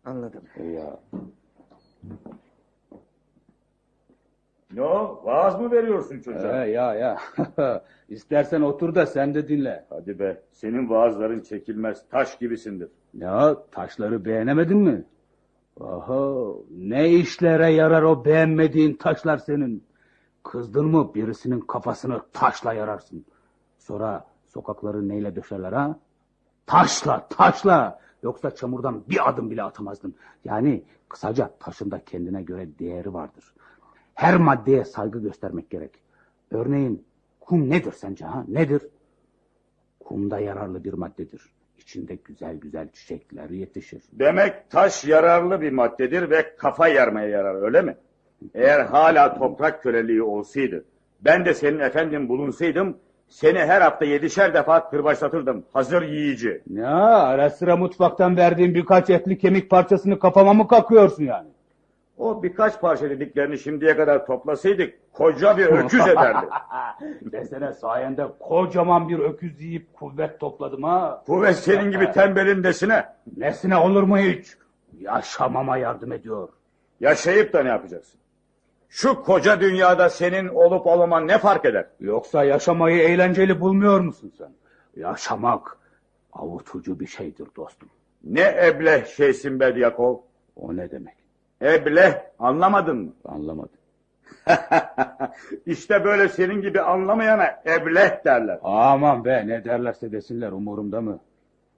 Anladım. 0.05 0.41
Ya. 0.73 0.99
Ne 4.73 4.81
o? 4.81 5.21
Vaaz 5.23 5.61
mı 5.61 5.71
veriyorsun 5.71 6.19
çocuğa? 6.19 6.65
He, 6.65 6.69
ya 6.69 6.95
ya. 6.95 7.17
İstersen 8.09 8.61
otur 8.61 8.95
da 8.95 9.05
sen 9.05 9.35
de 9.35 9.47
dinle. 9.47 9.85
Hadi 9.89 10.19
be. 10.19 10.41
Senin 10.51 10.89
vaazların 10.89 11.41
çekilmez. 11.41 12.03
Taş 12.09 12.38
gibisindir. 12.39 12.89
Ya 13.13 13.57
taşları 13.71 14.25
beğenemedin 14.25 14.77
mi? 14.77 15.03
Aha 15.81 16.53
ne 16.77 17.09
işlere 17.09 17.71
yarar 17.71 18.03
o 18.03 18.25
beğenmediğin 18.25 18.93
taşlar 18.93 19.38
senin. 19.38 19.84
Kızdın 20.43 20.85
mı 20.85 21.13
birisinin 21.15 21.59
kafasını 21.59 22.21
taşla 22.34 22.73
yararsın. 22.73 23.25
Sonra 23.77 24.25
sokakları 24.57 25.09
neyle 25.09 25.35
döşerler 25.35 25.73
ha? 25.73 25.99
Taşla 26.65 27.27
taşla. 27.27 27.99
Yoksa 28.23 28.55
çamurdan 28.55 29.03
bir 29.09 29.29
adım 29.29 29.51
bile 29.51 29.63
atamazdın. 29.63 30.15
Yani 30.45 30.84
kısaca 31.09 31.51
taşın 31.59 31.91
da 31.91 32.05
kendine 32.05 32.41
göre 32.41 32.79
değeri 32.79 33.13
vardır. 33.13 33.53
Her 34.13 34.38
maddeye 34.38 34.85
saygı 34.85 35.19
göstermek 35.19 35.69
gerek. 35.69 35.91
Örneğin 36.51 37.05
kum 37.39 37.69
nedir 37.69 37.91
sence 37.91 38.25
ha? 38.25 38.45
Nedir? 38.47 38.81
Kum 39.99 40.31
da 40.31 40.39
yararlı 40.39 40.84
bir 40.84 40.93
maddedir. 40.93 41.41
İçinde 41.77 42.15
güzel 42.15 42.57
güzel 42.57 42.91
çiçekler 42.91 43.49
yetişir. 43.49 44.03
Demek 44.11 44.69
taş 44.69 45.05
yararlı 45.05 45.61
bir 45.61 45.71
maddedir 45.71 46.29
ve 46.29 46.55
kafa 46.55 46.88
yarmaya 46.88 47.27
yarar 47.27 47.61
öyle 47.61 47.81
mi? 47.81 47.97
Eğer 48.53 48.85
hala 48.85 49.39
toprak 49.39 49.84
köleliği 49.84 50.23
olsaydı, 50.23 50.85
ben 51.21 51.45
de 51.45 51.53
senin 51.53 51.79
efendin 51.79 52.29
bulunsaydım, 52.29 52.97
seni 53.28 53.60
her 53.60 53.82
hafta 53.82 54.06
yedişer 54.06 54.54
defa 54.54 54.90
kırbaçlatırdım. 54.90 55.64
Hazır 55.74 56.02
yiyici. 56.02 56.62
Ya 56.70 56.98
ara 57.06 57.49
sıra 57.49 57.78
mutfaktan 57.78 58.38
verdiğin 58.38 58.76
birkaç 58.76 59.10
etli 59.10 59.38
kemik 59.38 59.70
parçasını 59.70 60.20
kafama 60.20 60.54
mı 60.54 60.68
kakıyorsun 60.68 61.24
yani? 61.24 61.48
O 62.18 62.44
birkaç 62.44 62.82
parça 62.82 63.10
dediklerini 63.10 63.60
şimdiye 63.60 63.98
kadar 63.98 64.26
toplasaydık 64.26 65.14
koca 65.14 65.58
bir 65.58 65.66
öküz 65.66 66.08
ederdi. 66.08 66.45
Desene 67.22 67.74
sayende 67.74 68.28
kocaman 68.40 69.10
bir 69.10 69.20
öküz 69.20 69.62
yiyip 69.62 69.94
kuvvet 69.94 70.40
topladım 70.40 70.84
ha. 70.84 71.24
Kuvvet 71.26 71.56
senin 71.56 71.91
gibi 71.91 72.12
tembelin 72.12 72.64
desine. 72.64 73.06
Nesine 73.38 73.78
olur 73.78 74.04
mu 74.04 74.18
hiç? 74.18 74.58
Yaşamama 74.99 75.78
yardım 75.78 76.12
ediyor. 76.12 76.49
Yaşayıp 76.99 77.54
da 77.54 77.64
ne 77.64 77.70
yapacaksın? 77.70 78.20
Şu 78.89 79.23
koca 79.23 79.61
dünyada 79.61 80.09
senin 80.09 80.47
olup 80.47 80.88
olmaman 80.88 81.27
ne 81.27 81.38
fark 81.38 81.65
eder? 81.65 81.85
Yoksa 81.99 82.43
yaşamayı 82.43 83.01
eğlenceli 83.01 83.59
bulmuyor 83.59 83.99
musun 83.99 84.34
sen? 84.38 84.51
Yaşamak 84.95 85.77
avutucu 86.34 86.99
bir 86.99 87.07
şeydir 87.07 87.47
dostum. 87.55 87.89
Ne 88.23 88.68
ebleh 88.68 89.05
şeysin 89.05 89.59
be 89.59 89.76
Diyakov. 89.76 90.18
O 90.55 90.76
ne 90.76 90.91
demek? 90.91 91.15
Ebleh 91.61 92.14
anlamadın 92.39 92.97
mı? 92.97 93.14
Anlamadım. 93.26 93.77
işte 95.65 96.03
böyle 96.03 96.30
senin 96.30 96.61
gibi 96.61 96.81
anlamayana 96.81 97.61
ebleh 97.65 98.26
derler. 98.26 98.59
Aman 98.64 99.26
be 99.26 99.47
ne 99.47 99.64
derlerse 99.65 100.11
desinler 100.11 100.51
umurumda 100.51 101.01
mı? 101.01 101.19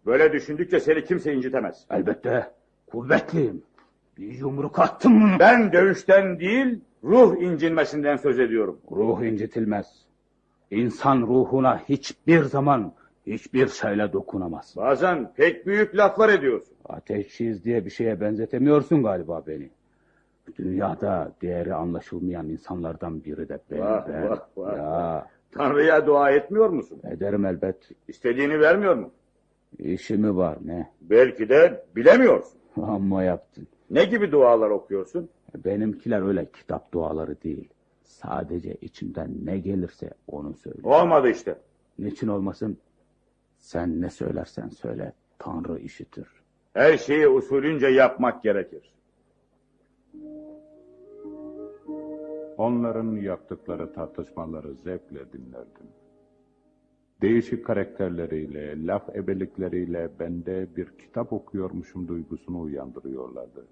Böyle 0.06 0.34
düşündükçe 0.34 0.80
seni 0.80 1.06
kimse 1.06 1.34
incitemez. 1.34 1.86
Elbette 1.92 2.52
kuvvetliyim. 2.92 3.64
Bir 4.18 4.34
yumruk 4.34 4.80
attım 4.80 5.14
mı? 5.14 5.38
Ben 5.40 5.74
dövüşten 5.74 6.40
değil 6.40 6.82
ruh 7.04 7.42
incinmesinden 7.42 8.16
söz 8.18 8.40
ediyorum. 8.40 8.80
Ruh 8.92 9.24
incitilmez. 9.24 10.06
İnsan 10.72 11.22
ruhuna 11.22 11.78
hiçbir 11.90 12.44
zaman 12.44 12.94
hiçbir 13.26 13.68
şeyle 13.68 14.14
dokunamaz. 14.14 14.74
Bazen 14.78 15.34
pek 15.34 15.66
büyük 15.66 15.98
laflar 15.98 16.30
ediyorsun. 16.30 16.76
Ateşsiz 16.86 17.66
diye 17.66 17.86
bir 17.86 17.90
şeye 17.90 18.22
benzetemiyorsun 18.22 19.04
galiba 19.04 19.44
beni. 19.48 19.70
Dünyada 20.58 21.32
değeri 21.42 21.74
anlaşılmayan 21.74 22.50
insanlardan 22.50 23.24
biri 23.24 23.50
de 23.50 23.60
benim. 23.72 23.84
Vah, 23.84 24.08
ben. 24.08 24.30
vah, 24.30 24.40
vah. 24.58 24.78
Ya, 24.78 25.28
Tanrı'ya 25.52 26.08
dua 26.08 26.32
etmiyor 26.32 26.70
musun? 26.70 27.02
ederim 27.12 27.46
elbet. 27.46 27.90
İstediğini 28.08 28.60
vermiyor 28.60 28.96
mu? 28.96 29.12
İşi 29.80 30.18
mi 30.18 30.36
var 30.36 30.58
ne? 30.66 30.90
Belki 31.02 31.50
de 31.50 31.86
bilemiyorsun. 31.96 32.60
Amma 32.82 33.24
yaptın. 33.24 33.68
Ne 33.90 34.06
gibi 34.06 34.32
dualar 34.32 34.70
okuyorsun? 34.70 35.30
Benimkiler 35.66 36.22
öyle 36.22 36.52
kitap 36.52 36.94
duaları 36.94 37.42
değil. 37.42 37.70
Sadece 38.04 38.76
içimden 38.82 39.46
ne 39.46 39.60
gelirse 39.60 40.10
onu 40.28 40.54
söyle. 40.54 40.82
Olmadı 40.84 41.30
işte. 41.30 41.58
Niçin 42.00 42.28
olmasın? 42.28 42.78
Sen 43.58 44.02
ne 44.02 44.10
söylersen 44.10 44.70
söyle. 44.70 45.14
Tanrı 45.40 45.80
işitir. 45.80 46.28
Her 46.74 46.98
şeyi 46.98 47.28
usulünce 47.28 47.88
yapmak 47.88 48.44
gerekir. 48.44 48.94
Onların 52.58 53.16
yaptıkları 53.16 53.94
tartışmaları 53.94 54.76
zevkle 54.76 55.32
dinlerdim. 55.34 55.88
Değişik 57.22 57.66
karakterleriyle, 57.66 58.86
laf 58.88 59.16
ebelikleriyle 59.16 60.10
bende 60.20 60.68
bir 60.76 60.86
kitap 60.86 61.34
okuyormuşum 61.34 62.08
duygusunu 62.08 62.62
uyandırıyorlardı. 62.62 63.68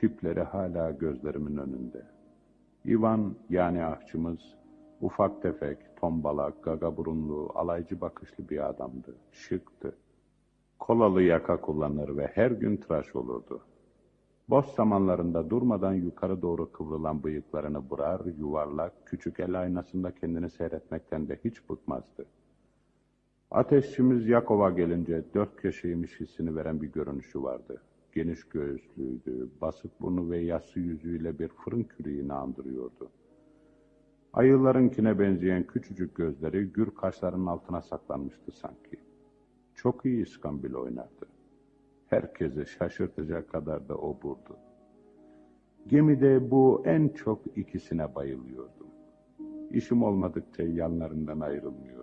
Tipleri 0.00 0.40
hala 0.40 0.90
gözlerimin 0.90 1.56
önünde. 1.56 2.02
Ivan 2.86 3.34
yani 3.50 3.84
ahçımız, 3.84 4.38
ufak 5.00 5.42
tefek, 5.42 5.78
tombalak, 5.96 6.64
gaga 6.64 6.96
burunlu, 6.96 7.50
alaycı 7.54 8.00
bakışlı 8.00 8.48
bir 8.48 8.68
adamdı. 8.68 9.16
Şıktı. 9.32 9.96
Kolalı 10.78 11.22
yaka 11.22 11.60
kullanır 11.60 12.16
ve 12.16 12.26
her 12.26 12.50
gün 12.50 12.76
tıraş 12.76 13.16
olurdu. 13.16 13.60
Boş 14.48 14.66
zamanlarında 14.66 15.50
durmadan 15.50 15.94
yukarı 15.94 16.42
doğru 16.42 16.72
kıvrılan 16.72 17.22
bıyıklarını 17.22 17.90
burar, 17.90 18.20
yuvarlak, 18.38 19.06
küçük 19.06 19.40
el 19.40 19.60
aynasında 19.60 20.14
kendini 20.14 20.50
seyretmekten 20.50 21.28
de 21.28 21.40
hiç 21.44 21.68
bıkmazdı. 21.70 22.26
Ateşçimiz 23.50 24.28
Yakova 24.28 24.70
gelince 24.70 25.24
dört 25.34 25.56
köşeymiş 25.56 26.20
hissini 26.20 26.56
veren 26.56 26.82
bir 26.82 26.92
görünüşü 26.92 27.42
vardı. 27.42 27.82
Geniş 28.12 28.44
göğüslüydü, 28.44 29.48
basık 29.60 30.00
burnu 30.00 30.30
ve 30.30 30.38
yassı 30.38 30.80
yüzüyle 30.80 31.38
bir 31.38 31.48
fırın 31.48 31.82
küreğini 31.82 32.32
andırıyordu. 32.32 33.10
Ayılarınkine 34.32 35.18
benzeyen 35.18 35.66
küçücük 35.66 36.14
gözleri 36.14 36.64
gür 36.64 36.94
kaşlarının 36.94 37.46
altına 37.46 37.82
saklanmıştı 37.82 38.52
sanki. 38.52 39.00
Çok 39.74 40.04
iyi 40.04 40.22
iskambil 40.22 40.74
oynardı. 40.74 41.26
Herkesi 42.06 42.66
şaşırtacak 42.66 43.48
kadar 43.48 43.88
da 43.88 43.96
oburdu. 43.96 44.56
Gemide 45.86 46.50
bu 46.50 46.82
en 46.84 47.08
çok 47.08 47.58
ikisine 47.58 48.14
bayılıyordum. 48.14 48.86
İşim 49.70 50.02
olmadıkça 50.02 50.62
yanlarından 50.62 51.40
ayrılmıyordum. 51.40 51.99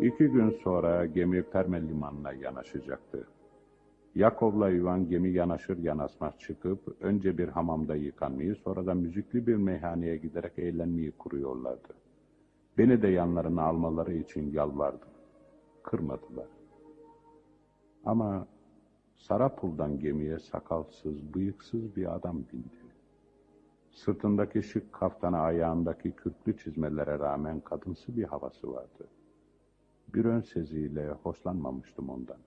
İki 0.00 0.28
gün 0.28 0.50
sonra 0.50 1.06
gemi 1.06 1.42
Permel 1.42 1.88
limanına 1.88 2.32
yanaşacaktı. 2.32 3.28
Yakov'la 4.14 4.70
Ivan 4.70 5.08
gemi 5.08 5.30
yanaşır 5.30 5.78
yanaşmaz 5.78 6.38
çıkıp 6.38 6.96
önce 7.00 7.38
bir 7.38 7.48
hamamda 7.48 7.96
yıkanmayı 7.96 8.54
sonra 8.54 8.86
da 8.86 8.94
müzikli 8.94 9.46
bir 9.46 9.56
meyhaneye 9.56 10.16
giderek 10.16 10.58
eğlenmeyi 10.58 11.12
kuruyorlardı. 11.12 11.94
Beni 12.78 13.02
de 13.02 13.08
yanlarına 13.08 13.62
almaları 13.62 14.14
için 14.14 14.52
yalvardım. 14.52 15.08
Kırmadılar. 15.82 16.48
Ama 18.04 18.46
Sarapul'dan 19.16 19.98
gemiye 19.98 20.38
sakalsız, 20.38 21.34
bıyıksız 21.34 21.96
bir 21.96 22.14
adam 22.14 22.36
bindi. 22.52 22.80
Sırtındaki 23.90 24.62
şık 24.62 24.92
kaftana 24.92 25.40
ayağındaki 25.40 26.12
kürklü 26.12 26.58
çizmelere 26.58 27.18
rağmen 27.18 27.60
kadınsı 27.60 28.16
bir 28.16 28.24
havası 28.24 28.72
vardı. 28.72 29.08
Bir 30.14 30.24
ön 30.24 30.40
seziyle 30.40 31.08
hoşlanmamıştım 31.08 32.10
ondan. 32.10 32.38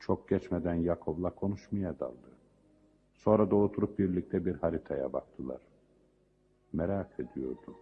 Çok 0.00 0.28
geçmeden 0.28 0.74
Yakov'la 0.74 1.30
konuşmaya 1.34 1.98
daldı. 1.98 2.28
Sonra 3.14 3.50
da 3.50 3.56
oturup 3.56 3.98
birlikte 3.98 4.46
bir 4.46 4.54
haritaya 4.54 5.12
baktılar. 5.12 5.60
Merak 6.72 7.20
ediyordum. 7.20 7.76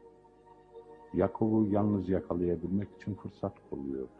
Yakov'u 1.14 1.66
yalnız 1.70 2.08
yakalayabilmek 2.08 2.88
için 2.96 3.14
fırsat 3.14 3.52
kolluyordum. 3.70 4.10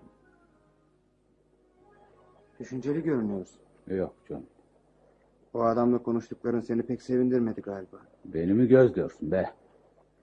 Düşünceli 2.60 3.02
görünüyorsun. 3.02 3.60
Yok 3.86 4.14
canım. 4.28 4.46
O 5.54 5.62
adamla 5.62 6.02
konuştukların 6.02 6.60
seni 6.60 6.82
pek 6.82 7.02
sevindirmedi 7.02 7.60
galiba. 7.60 7.96
Beni 8.24 8.52
mi 8.52 8.68
gözlüyorsun 8.68 9.30
be? 9.30 9.50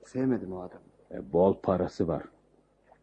Sevmedim 0.05 0.53
o 0.53 0.59
adamı. 0.59 0.81
E, 1.11 1.33
bol 1.33 1.61
parası 1.61 2.07
var. 2.07 2.23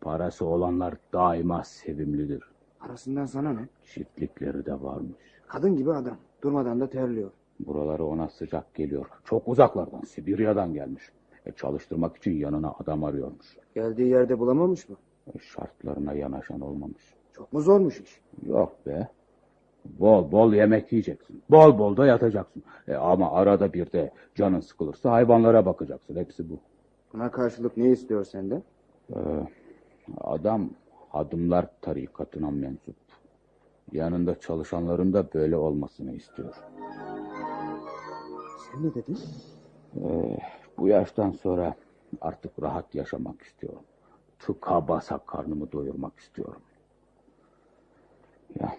Parası 0.04 0.46
olanlar 0.46 0.94
daima 1.12 1.64
sevimlidir. 1.64 2.42
Parasından 2.80 3.26
sana 3.26 3.52
ne? 3.52 3.68
Çiftlikleri 3.84 4.66
de 4.66 4.82
varmış. 4.82 5.16
Kadın 5.46 5.76
gibi 5.76 5.92
adam. 5.92 6.16
Durmadan 6.42 6.80
da 6.80 6.90
terliyor. 6.90 7.30
Buraları 7.60 8.04
ona 8.04 8.28
sıcak 8.28 8.74
geliyor. 8.74 9.06
Çok 9.24 9.48
uzaklardan, 9.48 10.00
Sibirya'dan 10.00 10.74
gelmiş. 10.74 11.02
E, 11.46 11.52
çalıştırmak 11.52 12.16
için 12.16 12.32
yanına 12.32 12.74
adam 12.80 13.04
arıyormuş. 13.04 13.56
Geldiği 13.74 14.08
yerde 14.08 14.38
bulamamış 14.38 14.88
mı? 14.88 14.96
E, 15.34 15.38
şartlarına 15.38 16.12
yanaşan 16.12 16.60
olmamış. 16.60 17.14
Çok 17.32 17.52
mu 17.52 17.60
zormuş 17.60 18.00
iş? 18.00 18.20
Yok 18.46 18.86
be. 18.86 19.08
Bol 19.84 20.32
bol 20.32 20.54
yemek 20.54 20.92
yiyeceksin. 20.92 21.42
Bol 21.50 21.78
bol 21.78 21.96
da 21.96 22.06
yatacaksın. 22.06 22.62
E, 22.88 22.94
ama 22.94 23.32
arada 23.32 23.72
bir 23.72 23.92
de 23.92 24.12
canın 24.34 24.60
sıkılırsa 24.60 25.12
hayvanlara 25.12 25.66
bakacaksın. 25.66 26.16
Hepsi 26.16 26.50
bu. 26.50 26.58
Buna 27.12 27.30
karşılık 27.30 27.76
ne 27.76 27.90
istiyor 27.90 28.24
senden? 28.24 28.62
Ee, 29.10 29.18
adam 30.20 30.70
Hadımlar 31.14 31.66
tarikatına 31.80 32.50
mensup. 32.50 32.96
Yanında 33.92 34.40
çalışanların 34.40 35.12
da 35.12 35.32
böyle 35.34 35.56
olmasını 35.56 36.12
istiyor. 36.12 36.54
Sen 38.58 38.86
ne 38.86 38.94
dedin? 38.94 39.18
Ee, 39.96 40.38
bu 40.78 40.88
yaştan 40.88 41.30
sonra 41.30 41.74
artık 42.20 42.62
rahat 42.62 42.94
yaşamak 42.94 43.42
istiyorum. 43.42 43.82
Tıka 44.38 44.88
basa 44.88 45.18
karnımı 45.18 45.72
doyurmak 45.72 46.18
istiyorum. 46.18 46.62
Ya 48.60 48.76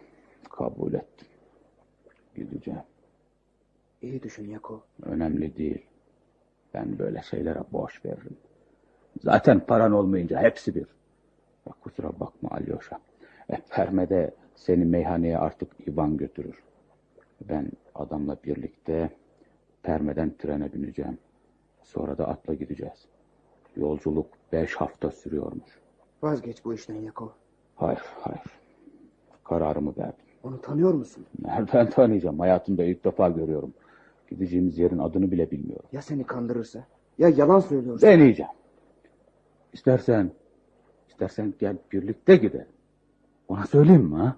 kabul 0.49 0.93
ettim. 0.93 1.27
Gideceğim. 2.35 2.83
İyi 4.01 4.23
düşün 4.23 4.47
Yako. 4.49 4.83
Önemli 5.03 5.57
değil. 5.57 5.85
Ben 6.73 6.99
böyle 6.99 7.21
şeylere 7.21 7.63
boş 7.71 8.05
veririm. 8.05 8.37
Zaten 9.21 9.59
paran 9.59 9.91
olmayınca 9.91 10.41
hepsi 10.41 10.75
bir. 10.75 10.85
Kusura 11.71 12.19
bakma 12.19 12.49
Alyosha. 12.51 12.99
E, 13.49 13.55
Perme'de 13.69 14.33
seni 14.55 14.85
meyhaneye 14.85 15.37
artık 15.37 15.87
Ivan 15.87 16.17
götürür. 16.17 16.63
Ben 17.41 17.71
adamla 17.95 18.37
birlikte 18.43 19.09
Perme'den 19.83 20.33
trene 20.37 20.73
bineceğim. 20.73 21.17
Sonra 21.83 22.17
da 22.17 22.27
atla 22.27 22.53
gideceğiz. 22.53 23.05
Yolculuk 23.75 24.27
beş 24.51 24.75
hafta 24.75 25.11
sürüyormuş. 25.11 25.79
Vazgeç 26.21 26.65
bu 26.65 26.73
işten 26.73 26.95
Yako. 26.95 27.33
Hayır, 27.75 28.01
hayır. 28.21 28.41
Kararımı 29.43 29.93
verdim. 29.97 30.25
Onu 30.43 30.61
tanıyor 30.61 30.93
musun? 30.93 31.25
Nereden 31.45 31.89
tanıyacağım? 31.89 32.39
Hayatımda 32.39 32.83
ilk 32.83 33.05
defa 33.05 33.29
görüyorum. 33.29 33.73
Gideceğimiz 34.29 34.77
yerin 34.79 34.97
adını 34.97 35.31
bile 35.31 35.51
bilmiyorum. 35.51 35.85
Ya 35.91 36.01
seni 36.01 36.23
kandırırsa? 36.23 36.85
Ya 37.17 37.29
yalan 37.29 37.59
söylüyorsa? 37.59 38.07
Deneyeceğim. 38.07 38.51
İstersen, 39.73 40.31
istersen 41.15 41.53
gel 41.59 41.77
birlikte 41.91 42.35
gidelim. 42.35 42.67
Ona 43.47 43.65
söyleyeyim 43.65 44.03
mi 44.03 44.15
ha? 44.15 44.35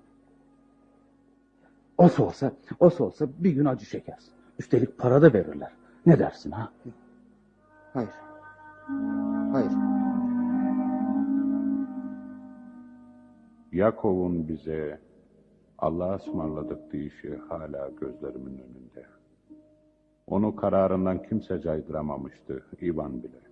O 1.97 2.03
olsa, 2.03 2.51
o 2.79 2.85
olsa 2.85 3.27
bir 3.39 3.51
gün 3.51 3.65
acı 3.65 3.85
çekersin. 3.85 4.33
Üstelik 4.59 4.97
para 4.97 5.21
da 5.21 5.33
verirler. 5.33 5.71
Ne 6.05 6.19
dersin 6.19 6.51
ha? 6.51 6.71
Hayır. 7.93 8.09
Hayır. 9.51 9.71
Yakov'un 13.71 14.47
bize 14.47 14.99
Allah'a 15.77 16.15
ısmarladık 16.15 16.93
deyişi 16.93 17.35
hala 17.49 17.89
gözlerimin 17.89 18.57
önünde. 18.57 19.05
Onu 20.27 20.55
kararından 20.55 21.23
kimse 21.23 21.61
caydıramamıştı, 21.61 22.65
İvan 22.81 23.23
bile. 23.23 23.46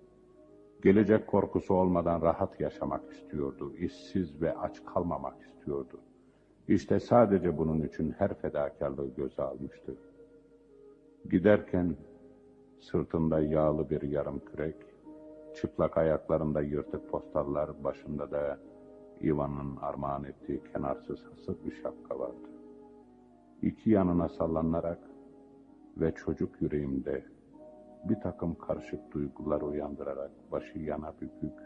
Gelecek 0.82 1.26
korkusu 1.26 1.74
olmadan 1.74 2.22
rahat 2.22 2.60
yaşamak 2.60 3.12
istiyordu, 3.12 3.74
işsiz 3.76 4.42
ve 4.42 4.56
aç 4.56 4.84
kalmamak 4.84 5.42
istiyordu. 5.42 6.00
İşte 6.68 7.00
sadece 7.00 7.58
bunun 7.58 7.82
için 7.82 8.10
her 8.10 8.34
fedakarlığı 8.34 9.14
göze 9.14 9.42
almıştı. 9.42 9.96
Giderken 11.30 11.96
sırtında 12.80 13.40
yağlı 13.40 13.90
bir 13.90 14.02
yarım 14.02 14.38
kürek, 14.38 14.76
çıplak 15.56 15.96
ayaklarında 15.96 16.62
yırtık 16.62 17.10
postallar, 17.10 17.84
başında 17.84 18.30
da 18.30 18.58
Ivan'ın 19.22 19.76
armağan 19.76 20.24
ettiği 20.24 20.62
kenarsız 20.72 21.24
hasır 21.24 21.56
bir 21.64 21.72
şapka 21.82 22.18
vardı. 22.18 22.50
İki 23.62 23.90
yanına 23.90 24.28
sallanarak 24.28 24.98
ve 25.96 26.12
çocuk 26.14 26.62
yüreğimde 26.62 27.24
bir 28.08 28.20
takım 28.20 28.54
karışık 28.54 29.12
duygular 29.12 29.60
uyandırarak 29.60 30.30
başı 30.52 30.78
yana 30.78 31.14
bükük, 31.20 31.58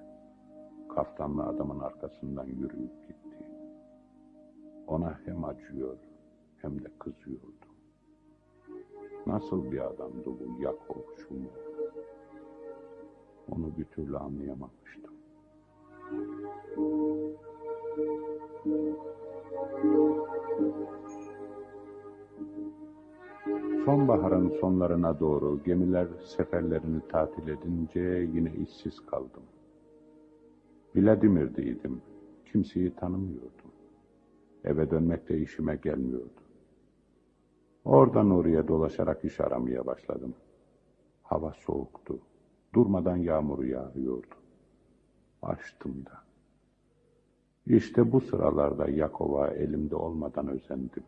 kaftanlı 0.94 1.44
adamın 1.44 1.80
arkasından 1.80 2.46
yürüyüp 2.46 3.08
gitti. 3.08 3.46
Ona 4.86 5.20
hem 5.24 5.44
acıyor 5.44 5.96
hem 6.56 6.84
de 6.84 6.88
kızıyordu. 6.98 7.66
Nasıl 9.26 9.72
bir 9.72 9.80
adamdı 9.80 10.26
bu 10.26 10.62
Yakov 10.62 11.00
Şumur? 11.16 11.70
Onu 13.50 13.76
bir 13.78 13.84
türlü 13.84 14.18
anlayamamıştım. 14.18 15.14
Sonbaharın 23.84 24.48
sonlarına 24.48 25.20
doğru 25.20 25.62
gemiler 25.64 26.08
seferlerini 26.24 27.00
tatil 27.08 27.48
edince 27.48 28.00
yine 28.34 28.52
işsiz 28.54 29.00
kaldım. 29.06 29.42
Vladimir'deydim. 30.96 32.02
Kimseyi 32.52 32.94
tanımıyordum. 32.94 33.70
Eve 34.64 34.90
dönmek 34.90 35.28
de 35.28 35.38
işime 35.38 35.76
gelmiyordu. 35.76 36.40
Oradan 37.84 38.30
oraya 38.30 38.68
dolaşarak 38.68 39.24
iş 39.24 39.40
aramaya 39.40 39.86
başladım. 39.86 40.34
Hava 41.22 41.52
soğuktu. 41.52 42.18
Durmadan 42.74 43.16
yağmur 43.16 43.64
yağıyordu. 43.64 44.34
Açtım 45.42 46.04
da. 46.06 46.20
İşte 47.66 48.12
bu 48.12 48.20
sıralarda 48.20 48.90
Yakova 48.90 49.48
elimde 49.48 49.96
olmadan 49.96 50.48
özendim. 50.48 51.04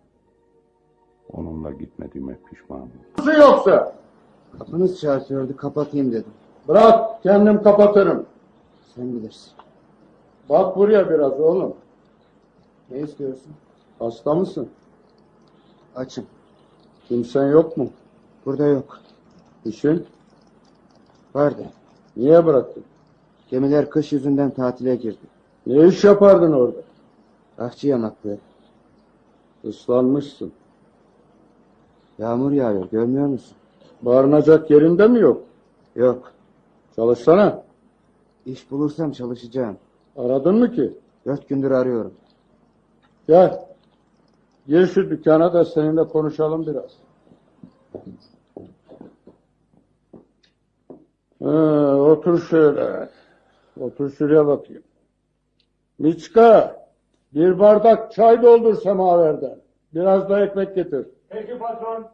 Onunla 1.33 1.71
gitmediğime 1.71 2.39
pişmanım. 2.51 2.91
Nasıl 3.19 3.33
yoksa? 3.33 3.95
Kapınız 4.59 5.01
çarpıyordu 5.01 5.57
kapatayım 5.57 6.13
dedim. 6.13 6.33
Bırak 6.69 7.23
kendim 7.23 7.63
kapatırım. 7.63 8.27
Sen 8.95 9.13
bilirsin. 9.13 9.53
Bak 10.49 10.77
buraya 10.77 11.11
biraz 11.11 11.41
oğlum. 11.41 11.75
Ne 12.91 12.99
istiyorsun? 13.01 13.53
Hasta 13.99 14.35
mısın? 14.35 14.69
Açım. 15.97 16.27
Kimsen 17.09 17.47
yok 17.47 17.77
mu? 17.77 17.91
Burada 18.47 18.67
yok. 18.67 18.99
İşin? 19.65 20.07
Vardı. 21.35 21.67
Niye 22.17 22.47
bıraktın? 22.47 22.85
Gemiler 23.51 23.91
kış 23.91 24.13
yüzünden 24.13 24.51
tatile 24.51 24.97
girdi. 24.97 25.27
Ne 25.67 25.87
iş 25.87 26.05
yapardın 26.05 26.53
orada? 26.53 26.79
Ahçı 27.59 27.89
yamaklı. 27.89 28.39
Islanmışsın. 29.65 30.53
Yağmur 32.23 32.53
yağıyor 32.53 32.91
görmüyor 32.91 33.27
musun? 33.27 33.57
Barınacak 34.03 34.71
yerinde 34.71 35.09
mi 35.09 35.19
yok? 35.21 35.43
Yok. 35.97 36.33
Çalışsana. 36.97 37.63
İş 38.47 38.71
bulursam 38.71 39.13
çalışacağım. 39.13 39.77
Aradın 40.17 40.55
mı 40.55 40.73
ki? 40.73 40.93
Dört 41.27 41.49
gündür 41.49 41.71
arıyorum. 41.71 42.15
Gel. 43.29 43.65
Gir 44.67 44.87
şu 44.87 45.11
dükkana 45.11 45.53
da 45.53 45.65
seninle 45.65 46.05
konuşalım 46.05 46.67
biraz. 46.67 46.91
Ha, 51.43 51.97
otur 51.97 52.39
şöyle. 52.39 53.09
Otur 53.81 54.11
şuraya 54.11 54.47
bakayım. 54.47 54.83
Miçka, 55.99 56.77
bir 57.35 57.59
bardak 57.59 58.13
çay 58.13 58.43
doldur 58.43 58.75
semaverden. 58.75 59.59
Biraz 59.95 60.29
da 60.29 60.45
ekmek 60.45 60.75
getir. 60.75 61.07
Peki 61.33 61.59
patron. 61.59 62.09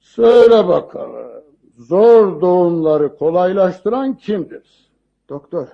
Söyle 0.00 0.68
bakalım. 0.68 1.44
Zor 1.76 2.40
doğumları 2.40 3.16
kolaylaştıran 3.16 4.14
kimdir? 4.14 4.90
Doktor. 5.28 5.68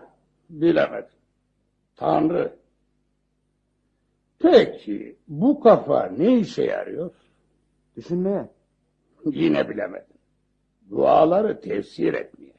Bilemedim. 0.50 1.10
Tanrı. 1.96 2.56
Peki 4.38 5.16
bu 5.28 5.60
kafa 5.60 6.06
ne 6.06 6.38
işe 6.38 6.64
yarıyor? 6.64 7.10
Düşünmeye. 7.96 8.50
Yine 9.24 9.68
bilemedim. 9.68 10.16
Duaları 10.90 11.60
tefsir 11.60 12.14
etmeye. 12.14 12.54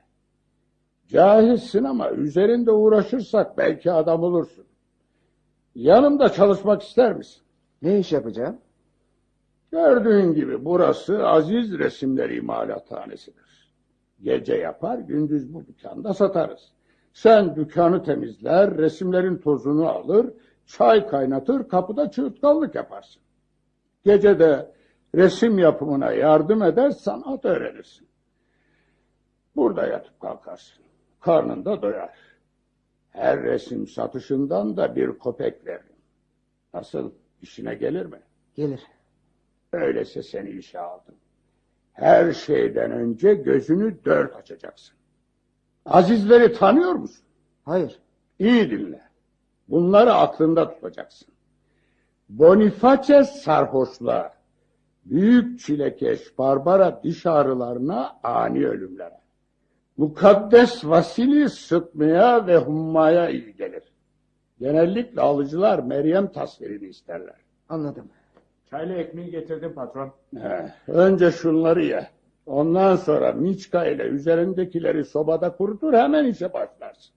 Cahilsin 1.07 1.83
ama 1.83 2.11
üzerinde 2.11 2.72
uğraşırsak 2.72 3.57
belki 3.57 3.91
adam 3.91 4.23
olursun. 4.23 4.65
Yanımda 5.75 6.30
çalışmak 6.30 6.81
ister 6.81 7.13
misin? 7.15 7.41
Ne 7.81 7.99
iş 7.99 8.11
yapacağım? 8.11 8.57
Gördüğün 9.74 10.34
gibi 10.34 10.66
burası 10.66 11.27
Aziz 11.27 11.80
Resimler 11.80 12.30
İmalathanesidir. 12.30 13.74
Gece 14.22 14.56
yapar, 14.56 15.00
gündüz 15.00 15.53
bu 15.53 15.66
dükkanda 15.68 16.14
satarız. 16.14 16.72
Sen 17.14 17.56
dükkanı 17.56 18.03
temizler, 18.03 18.77
resimlerin 18.77 19.38
tozunu 19.38 19.90
alır, 19.90 20.34
çay 20.66 21.08
kaynatır, 21.08 21.68
kapıda 21.68 22.11
çığırtkanlık 22.11 22.76
yaparsın. 22.76 23.22
Gece 24.03 24.40
de 24.40 24.72
resim 25.16 25.60
yapımına 25.60 26.11
yardım 26.11 26.64
eder, 26.64 26.92
sanat 26.92 27.45
öğrenirsin. 27.45 28.08
Burada 29.56 29.88
yatıp 29.88 30.19
kalkarsın. 30.19 30.84
Karnın 31.19 31.66
da 31.66 31.82
doyar. 31.82 32.18
Her 33.10 33.43
resim 33.43 33.88
satışından 33.88 34.77
da 34.77 34.95
bir 34.95 35.18
kopek 35.18 35.66
veririm. 35.66 35.95
Nasıl, 36.74 37.11
işine 37.42 37.76
gelir 37.76 38.06
mi? 38.06 38.19
Gelir. 38.56 38.80
Öyleyse 39.77 40.24
seni 40.24 40.50
işe 40.50 40.80
aldım. 40.80 41.16
Her 41.93 42.34
şeyden 42.34 42.92
önce 42.92 43.34
gözünü 43.34 44.06
dört 44.06 44.35
açacaksın. 44.35 44.95
Azizleri 45.85 46.53
tanıyor 46.53 46.92
musun? 46.92 47.26
Hayır. 47.66 48.00
İyi 48.40 48.72
dinle. 48.72 49.02
Bunları 49.69 50.14
aklında 50.14 50.74
tutacaksın. 50.74 51.27
Boniface 52.30 53.24
sarhoşluğa, 53.24 54.34
büyük 55.06 55.60
çilekeş 55.60 56.38
Barbara 56.38 57.03
diş 57.03 57.26
ağrılarına, 57.26 58.19
ani 58.24 58.68
ölümlere. 58.68 59.19
Mukaddes 59.98 60.85
Vasili 60.85 61.50
sıtmaya 61.50 62.48
ve 62.48 62.58
hummaya 62.58 63.30
iyi 63.30 63.56
gelir. 63.56 63.84
Genellikle 64.60 65.22
alıcılar 65.22 65.80
Meryem 65.80 66.32
tasvirini 66.32 66.88
isterler. 66.88 67.35
Anladım. 67.69 68.10
Çaylı 68.74 68.93
ekmeği 68.93 69.32
getirdim 69.32 69.74
patron. 69.74 70.11
He, 70.38 70.74
önce 70.88 71.32
şunları 71.32 71.84
ye. 71.84 72.08
Ondan 72.45 72.95
sonra 72.95 73.32
Miçka 73.32 73.85
ile 73.85 74.03
üzerindekileri 74.03 75.06
sobada 75.06 75.56
kurutur 75.56 75.93
hemen 75.93 76.26
işe 76.26 76.53
başlarsın. 76.53 77.16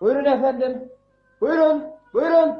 Buyurun 0.00 0.24
efendim. 0.24 0.88
Buyurun. 1.40 1.84
Buyurun. 2.14 2.54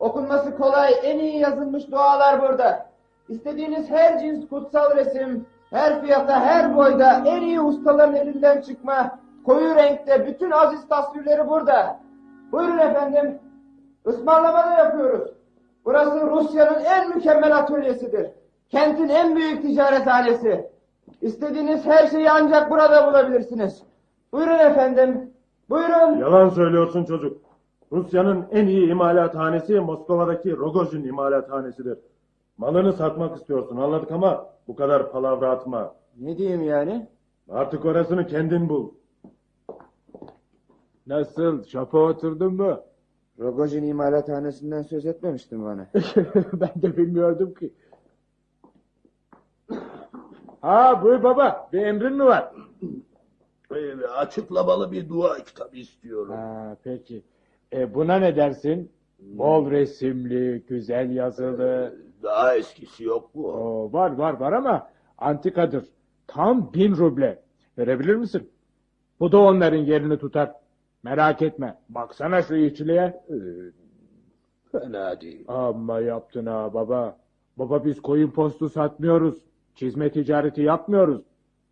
Okunması 0.00 0.56
kolay, 0.56 0.94
en 1.02 1.18
iyi 1.18 1.38
yazılmış 1.38 1.90
dualar 1.90 2.42
burada. 2.42 2.90
İstediğiniz 3.28 3.90
her 3.90 4.20
cins 4.20 4.48
kutsal 4.48 4.96
resim, 4.96 5.46
her 5.70 6.02
fiyata, 6.02 6.40
her 6.40 6.76
boyda, 6.76 7.22
en 7.26 7.42
iyi 7.42 7.60
ustaların 7.60 8.14
elinden 8.14 8.60
çıkma, 8.60 9.18
koyu 9.44 9.74
renkte 9.74 10.26
bütün 10.26 10.50
aziz 10.50 10.88
tasvirleri 10.88 11.48
burada. 11.48 12.00
Buyurun 12.52 12.78
efendim. 12.78 13.38
Ismarlama 14.08 14.66
da 14.66 14.70
yapıyoruz. 14.70 15.30
Burası 15.84 16.26
Rusya'nın 16.30 16.80
en 16.84 17.08
mükemmel 17.16 17.56
atölyesidir. 17.56 18.26
Kentin 18.68 19.08
en 19.08 19.36
büyük 19.36 19.62
ticarethanesi. 19.62 20.70
İstediğiniz 21.20 21.86
her 21.86 22.06
şeyi 22.06 22.30
ancak 22.30 22.70
burada 22.70 23.06
bulabilirsiniz. 23.06 23.82
Buyurun 24.32 24.58
efendim. 24.58 25.30
Buyurun. 25.70 26.18
Yalan 26.18 26.48
söylüyorsun 26.48 27.04
çocuk. 27.04 27.40
Rusya'nın 27.92 28.46
en 28.50 28.66
iyi 28.66 28.90
imalathanesi 28.90 29.80
Moskova'daki 29.80 30.56
Rogojin 30.56 31.04
imalathanesidir. 31.04 31.98
Malını 32.58 32.92
satmak 32.92 33.36
istiyorsun 33.36 33.76
anladık 33.76 34.12
ama 34.12 34.46
bu 34.68 34.76
kadar 34.76 35.12
palavra 35.12 35.50
atma. 35.50 35.94
Ne 36.20 36.38
diyeyim 36.38 36.62
yani? 36.62 37.08
Artık 37.50 37.84
orasını 37.84 38.26
kendin 38.26 38.68
bul. 38.68 38.90
Nasıl? 41.10 41.64
Şapa 41.64 41.98
oturdun 41.98 42.54
mu? 42.54 42.80
Rogojin 43.38 43.82
imalathanesinden 43.82 44.82
söz 44.82 45.06
etmemiştin 45.06 45.64
bana. 45.64 45.86
ben 46.52 46.82
de 46.82 46.96
bilmiyordum 46.96 47.54
ki. 47.54 47.72
Ha 50.60 51.00
buyur 51.02 51.22
baba. 51.22 51.68
Bir 51.72 51.82
emrin 51.82 52.12
mi 52.12 52.24
var? 52.24 52.52
Ee, 53.74 54.06
açıklamalı 54.06 54.92
bir 54.92 55.08
dua 55.08 55.36
kitabı 55.36 55.76
istiyorum. 55.76 56.34
Ha, 56.34 56.76
peki. 56.84 57.22
E, 57.72 57.94
buna 57.94 58.16
ne 58.16 58.36
dersin? 58.36 58.92
Bol 59.18 59.70
resimli, 59.70 60.64
güzel 60.68 61.10
yazılı. 61.10 61.96
Daha 62.22 62.56
eskisi 62.56 63.04
yok 63.04 63.34
mu? 63.34 63.46
Oo, 63.46 63.92
var 63.92 64.10
var 64.10 64.40
var 64.40 64.52
ama 64.52 64.90
antikadır. 65.18 65.84
Tam 66.26 66.72
bin 66.74 66.96
ruble. 66.96 67.42
Verebilir 67.78 68.14
misin? 68.14 68.50
Bu 69.20 69.32
da 69.32 69.38
onların 69.38 69.78
yerini 69.78 70.18
tutar. 70.18 70.59
Merak 71.02 71.42
etme. 71.42 71.78
Baksana 71.88 72.42
şu 72.42 72.54
içliğe. 72.54 73.20
Fena 74.72 75.20
değil. 75.20 75.44
Amma 75.48 76.00
yaptın 76.00 76.46
ha 76.46 76.74
baba. 76.74 77.16
Baba 77.56 77.84
biz 77.84 78.02
koyun 78.02 78.30
postu 78.30 78.68
satmıyoruz. 78.68 79.38
Çizme 79.74 80.10
ticareti 80.10 80.62
yapmıyoruz. 80.62 81.22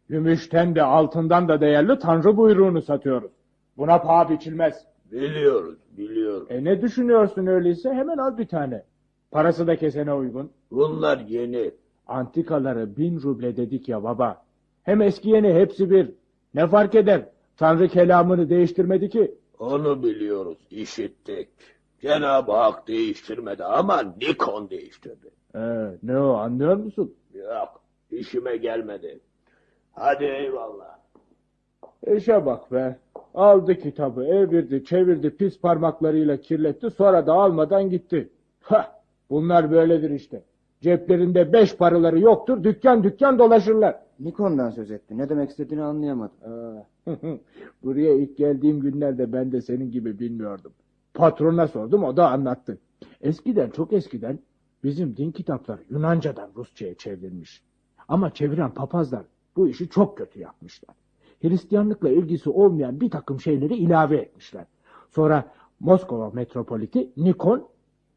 Gümüşten 0.09 0.75
de 0.75 0.83
altından 0.83 1.49
da 1.49 1.61
değerli 1.61 1.99
tanrı 1.99 2.37
buyruğunu 2.37 2.83
satıyoruz. 2.83 3.31
Buna 3.77 3.99
paha 3.99 4.31
biçilmez. 4.31 4.87
Biliyoruz, 5.13 5.79
biliyoruz. 5.97 6.47
E 6.51 6.65
ne 6.65 6.83
düşünüyorsun 6.83 7.47
öyleyse 7.47 7.91
hemen 7.91 8.19
al 8.19 8.39
bir 8.39 8.47
tane. 8.47 8.83
Parası 9.31 9.67
da 9.67 9.77
kesene 9.77 10.13
uygun. 10.13 10.51
Bunlar 10.71 11.19
yeni. 11.19 11.71
Antikaları 12.07 12.97
bin 12.97 13.23
ruble 13.23 13.57
dedik 13.57 13.89
ya 13.89 14.03
baba. 14.03 14.43
Hem 14.83 15.03
eski 15.03 15.31
yeni 15.31 15.55
hepsi 15.55 15.91
bir. 15.91 16.11
Ne 16.55 16.67
fark 16.67 16.95
eder? 16.95 17.29
Tanrı 17.59 17.89
kelamını 17.89 18.51
değiştirmedi 18.51 19.09
ki. 19.11 19.35
Onu 19.59 20.03
biliyoruz, 20.03 20.59
işittik. 20.70 21.49
Cenab-ı 22.01 22.53
Hak 22.53 22.89
değiştirmedi 22.89 23.65
ama 23.65 24.03
Nikon 24.20 24.70
değiştirdi. 24.70 25.31
Ee, 25.55 25.59
ne 26.03 26.19
o 26.19 26.33
anlıyor 26.33 26.77
musun? 26.77 27.15
Yok, 27.35 27.81
işime 28.11 28.57
gelmedi. 28.57 29.20
Hadi 29.93 30.25
eyvallah. 30.25 30.99
İşe 32.07 32.47
bak 32.47 32.73
be. 32.73 32.97
Aldı 33.35 33.75
kitabı, 33.75 34.25
evirdi, 34.25 34.85
çevirdi, 34.85 35.37
pis 35.37 35.61
parmaklarıyla 35.61 36.37
kirletti, 36.37 36.91
sonra 36.91 37.27
da 37.27 37.33
almadan 37.33 37.91
gitti. 37.91 38.28
Hah, 38.61 38.91
bunlar 39.31 39.70
böyledir 39.70 40.11
işte. 40.11 40.43
Ceplerinde 40.81 41.53
beş 41.53 41.77
paraları 41.77 42.20
yoktur, 42.20 42.65
dükkan 42.65 43.03
dükkan 43.05 43.39
dolaşırlar. 43.39 44.08
Nikon'dan 44.21 44.71
söz 44.71 44.91
etti. 44.91 45.19
Ne 45.19 45.29
demek 45.29 45.51
istediğini 45.51 45.83
anlayamadım. 45.83 46.37
Aa, 46.45 46.87
Buraya 47.83 48.15
ilk 48.15 48.37
geldiğim 48.37 48.81
günlerde 48.81 49.33
ben 49.33 49.53
de 49.53 49.61
senin 49.61 49.91
gibi 49.91 50.19
bilmiyordum. 50.19 50.73
Patrona 51.15 51.69
sordum, 51.69 52.05
o 52.05 52.17
da 52.17 52.31
anlattı. 52.31 52.79
Eskiden, 53.21 53.71
çok 53.71 53.93
eskiden 53.93 54.39
Bizim 54.85 55.17
din 55.17 55.31
kitapları 55.31 55.81
Yunanca'dan 55.91 56.51
Rusça'ya 56.57 56.95
çevrilmiş. 56.95 57.63
Ama 58.09 58.35
çeviren 58.35 58.75
papazlar 58.75 59.25
bu 59.57 59.69
işi 59.69 59.89
çok 59.89 60.19
kötü 60.19 60.41
yapmışlar. 60.41 60.97
Hristiyanlıkla 61.43 62.09
ilgisi 62.09 62.51
olmayan 62.51 63.01
bir 63.01 63.11
takım 63.11 63.41
şeyleri 63.41 63.77
ilave 63.77 64.17
etmişler. 64.17 64.67
Sonra 65.11 65.53
Moskova 65.81 66.31
metropoliti 66.31 67.11
Nikon 67.17 67.69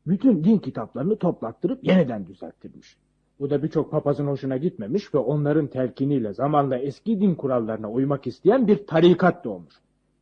bütün 0.07 0.43
din 0.43 0.57
kitaplarını 0.57 1.15
toplattırıp 1.15 1.83
yeniden 1.83 2.27
düzelttirmiş. 2.27 2.97
Bu 3.41 3.49
da 3.49 3.63
birçok 3.63 3.91
papazın 3.91 4.27
hoşuna 4.27 4.57
gitmemiş 4.57 5.13
ve 5.13 5.17
onların 5.17 5.67
telkiniyle 5.67 6.33
zamanla 6.33 6.77
eski 6.77 7.21
din 7.21 7.35
kurallarına 7.35 7.91
uymak 7.91 8.27
isteyen 8.27 8.67
bir 8.67 8.87
tarikat 8.87 9.43
doğmuş. 9.43 9.73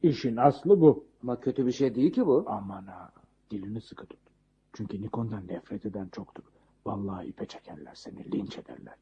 İşin 0.04 0.38
aslı 0.38 0.82
bu. 0.82 1.04
Ama 1.24 1.40
kötü 1.40 1.66
bir 1.66 1.72
şey 1.72 1.96
değil 1.96 2.12
ki 2.12 2.26
bu. 2.26 2.44
Aman 2.48 2.84
ha, 2.84 3.12
dilini 3.52 3.82
sıkı 3.82 4.06
tut. 4.06 4.20
Çünkü 4.74 5.02
Nikon'dan 5.02 5.48
nefret 5.48 5.86
eden 5.86 6.08
çoktur. 6.12 6.44
Vallahi 6.86 7.28
ipe 7.28 7.46
çekerler 7.46 7.96
seni, 7.96 8.32
linç 8.32 8.58
ederler. 8.58 8.96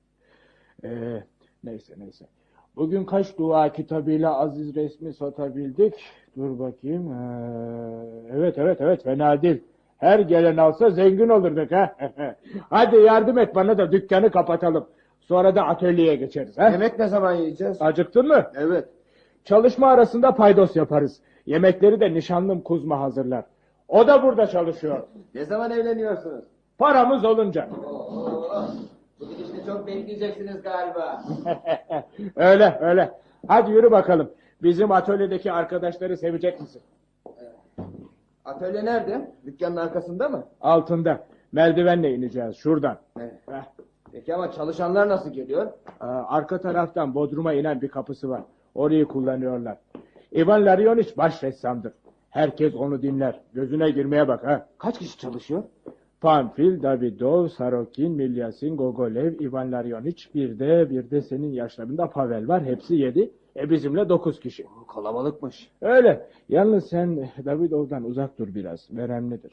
Ee, 0.84 1.24
neyse 1.64 1.94
neyse. 1.98 2.28
Bugün 2.76 3.06
kaç 3.06 3.38
dua 3.38 3.74
kitabıyla 3.74 4.40
aziz 4.40 4.76
resmi 4.76 5.14
satabildik? 5.14 5.94
Dur 6.38 6.60
bakayım. 6.60 7.12
Ee, 7.12 8.30
evet 8.32 8.58
evet 8.58 8.82
evet 8.82 9.04
fena 9.04 9.42
değil. 9.42 9.64
Her 9.98 10.19
gelen 10.19 10.58
alsa 10.58 10.90
zengin 10.90 11.30
olurduk 11.30 11.72
ha. 11.72 11.95
Hadi 12.69 12.95
yardım 12.95 13.38
et 13.38 13.56
bana 13.56 13.77
da 13.77 13.92
dükkanı 13.92 14.32
kapatalım. 14.32 14.88
Sonra 15.22 15.56
da 15.56 15.64
atölyeye 15.64 16.16
geçeriz. 16.16 16.58
Ha? 16.58 16.69
Yemek 16.69 17.00
ne 17.00 17.08
zaman 17.08 17.34
yiyeceğiz? 17.34 17.82
Acıktın 17.82 18.27
mı? 18.27 18.45
Evet. 18.56 18.85
Çalışma 19.43 19.88
arasında 19.88 20.35
paydos 20.35 20.76
yaparız. 20.76 21.19
Yemekleri 21.45 22.00
de 22.00 22.14
nişanlım 22.14 22.61
Kuzma 22.61 23.00
hazırlar. 23.00 23.45
O 23.88 24.08
da 24.08 24.24
burada 24.24 24.48
çalışıyor. 24.48 25.03
Ne 25.35 25.45
zaman 25.45 25.72
evleniyorsunuz? 25.72 26.43
Paramız 26.77 27.26
olunca. 27.26 27.69
Bu 29.19 29.30
gidişte 29.30 29.66
çok 29.66 29.88
bekleyeceksiniz 29.88 30.61
galiba. 30.61 31.24
öyle 32.35 32.77
öyle. 32.82 33.11
Hadi 33.48 33.72
yürü 33.72 33.92
bakalım. 33.92 34.32
Bizim 34.64 34.92
atölyedeki 34.92 35.51
arkadaşları 35.51 36.17
sevecek 36.17 36.61
misin? 36.61 36.82
Atölye 38.48 38.85
nerede? 38.85 39.32
Dükkanın 39.45 39.76
arkasında 39.76 40.30
mı? 40.30 40.43
Altında. 40.61 41.27
Merdivenle 41.51 42.16
ineceğiz 42.16 42.56
şuradan. 42.56 42.98
Evet. 43.19 43.34
Heh. 43.50 43.64
Peki 44.11 44.35
ama 44.35 44.51
çalışanlar 44.51 45.09
nasıl 45.09 45.34
geliyor? 45.34 45.67
Aa, 46.00 46.24
arka 46.27 46.61
taraftan 46.61 47.16
Bodrum'a 47.16 47.53
inen 47.53 47.82
bir 47.82 47.88
kapısı 47.88 48.30
var. 48.30 48.42
Orayı 48.76 49.06
kullanıyorlar. 49.06 49.77
Ivan 50.35 50.66
Larionich 50.66 51.17
baş 51.17 51.43
ressamdır. 51.43 51.93
Herkes 52.30 52.76
onu 52.76 53.01
dinler. 53.01 53.42
Gözüne 53.53 53.90
girmeye 53.90 54.27
bak 54.27 54.48
ha. 54.48 54.67
Kaç 54.77 55.00
kişi 55.00 55.17
çalışıyor? 55.17 55.64
Pamfil, 56.22 56.84
Davidov, 56.84 57.48
Sarokin, 57.48 58.11
Milyasin, 58.11 58.77
Gogolev, 58.77 59.40
Ivan 59.40 59.72
Larionich, 59.72 60.35
bir 60.35 60.59
de 60.59 60.90
bir 60.90 61.11
de 61.11 61.22
senin 61.22 61.51
yaşlarında 61.53 62.09
Pavel 62.09 62.48
var. 62.48 62.64
Hepsi 62.64 62.95
yedi. 62.95 63.32
E 63.58 63.69
bizimle 63.69 64.10
dokuz 64.10 64.40
kişi. 64.40 64.66
Kalabalıkmış. 64.94 65.72
Öyle. 65.82 66.30
Yalnız 66.50 66.88
sen 66.90 67.30
Davidov'dan 67.45 68.03
uzak 68.03 68.38
dur 68.40 68.56
biraz. 68.56 68.88
Veremlidir. 68.92 69.52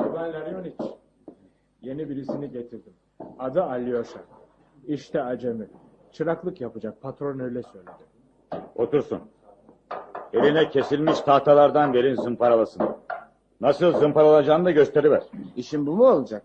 Ivan 0.00 0.32
Larionich. 0.32 0.82
Yeni 1.82 2.08
birisini 2.08 2.50
getirdim. 2.50 2.92
Adı 3.38 3.62
Alyosha. 3.62 4.20
İşte 4.86 5.22
acemi. 5.22 5.68
Çıraklık 6.12 6.60
yapacak. 6.60 7.02
Patron 7.02 7.38
öyle 7.38 7.62
söyledi. 7.62 7.90
Otursun. 8.74 9.20
Eline 10.32 10.68
kesilmiş 10.68 11.20
tahtalardan 11.20 11.92
verin 11.92 12.14
zımparalasın. 12.14 12.82
Nasıl 13.60 13.92
zımparalayacağını 13.92 14.64
da 14.64 14.70
gösteriver. 14.70 15.22
İşin 15.56 15.86
bu 15.86 15.92
mu 15.96 16.06
olacak? 16.06 16.42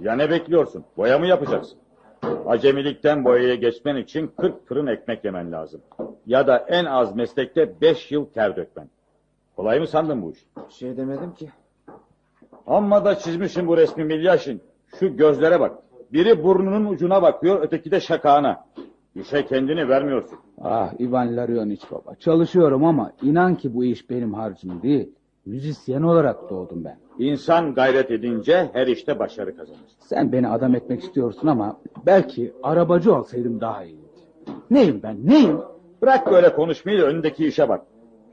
Ya 0.00 0.16
ne 0.16 0.30
bekliyorsun? 0.30 0.84
Boya 0.96 1.18
mı 1.18 1.26
yapacaksın? 1.26 1.78
Acemilikten 2.46 3.24
boyaya 3.24 3.54
geçmen 3.54 3.96
için 3.96 4.30
40 4.36 4.66
fırın 4.66 4.86
ekmek 4.86 5.24
yemen 5.24 5.52
lazım. 5.52 5.80
Ya 6.26 6.46
da 6.46 6.58
en 6.58 6.84
az 6.84 7.16
meslekte 7.16 7.80
5 7.80 8.12
yıl 8.12 8.24
ter 8.26 8.56
dökmen. 8.56 8.88
Kolay 9.56 9.80
mı 9.80 9.86
sandın 9.86 10.22
bu 10.22 10.30
iş? 10.32 10.46
Bir 10.68 10.74
şey 10.74 10.96
demedim 10.96 11.34
ki. 11.34 11.50
Amma 12.66 13.04
da 13.04 13.18
çizmişsin 13.18 13.66
bu 13.66 13.76
resmi 13.76 14.04
Milyaşin. 14.04 14.62
Şu 15.00 15.16
gözlere 15.16 15.60
bak. 15.60 15.78
Biri 16.12 16.44
burnunun 16.44 16.86
ucuna 16.86 17.22
bakıyor, 17.22 17.62
öteki 17.62 17.90
de 17.90 18.00
şakağına. 18.00 18.64
İşe 19.14 19.46
kendini 19.46 19.88
vermiyorsun. 19.88 20.38
Ah 20.62 21.00
Ivan 21.00 21.36
Larionich 21.36 21.92
baba. 21.92 22.14
Çalışıyorum 22.14 22.84
ama 22.84 23.12
inan 23.22 23.54
ki 23.54 23.74
bu 23.74 23.84
iş 23.84 24.10
benim 24.10 24.34
harcım 24.34 24.82
değil. 24.82 25.10
Müzisyen 25.46 26.02
olarak 26.02 26.50
doğdum 26.50 26.84
ben. 26.84 26.98
İnsan 27.18 27.74
gayret 27.74 28.10
edince 28.10 28.70
her 28.72 28.86
işte 28.86 29.18
başarı 29.18 29.56
kazanır. 29.56 29.78
Sen 29.98 30.32
beni 30.32 30.48
adam 30.48 30.74
etmek 30.74 31.02
istiyorsun 31.02 31.48
ama 31.48 31.80
belki 32.06 32.52
arabacı 32.62 33.14
olsaydım 33.14 33.60
daha 33.60 33.84
iyiydi. 33.84 33.98
Neyim 34.70 35.00
ben 35.02 35.26
neyim? 35.26 35.58
Bırak 36.02 36.30
böyle 36.32 36.54
konuşmayı 36.54 37.00
da 37.00 37.06
önündeki 37.06 37.46
işe 37.46 37.68
bak. 37.68 37.82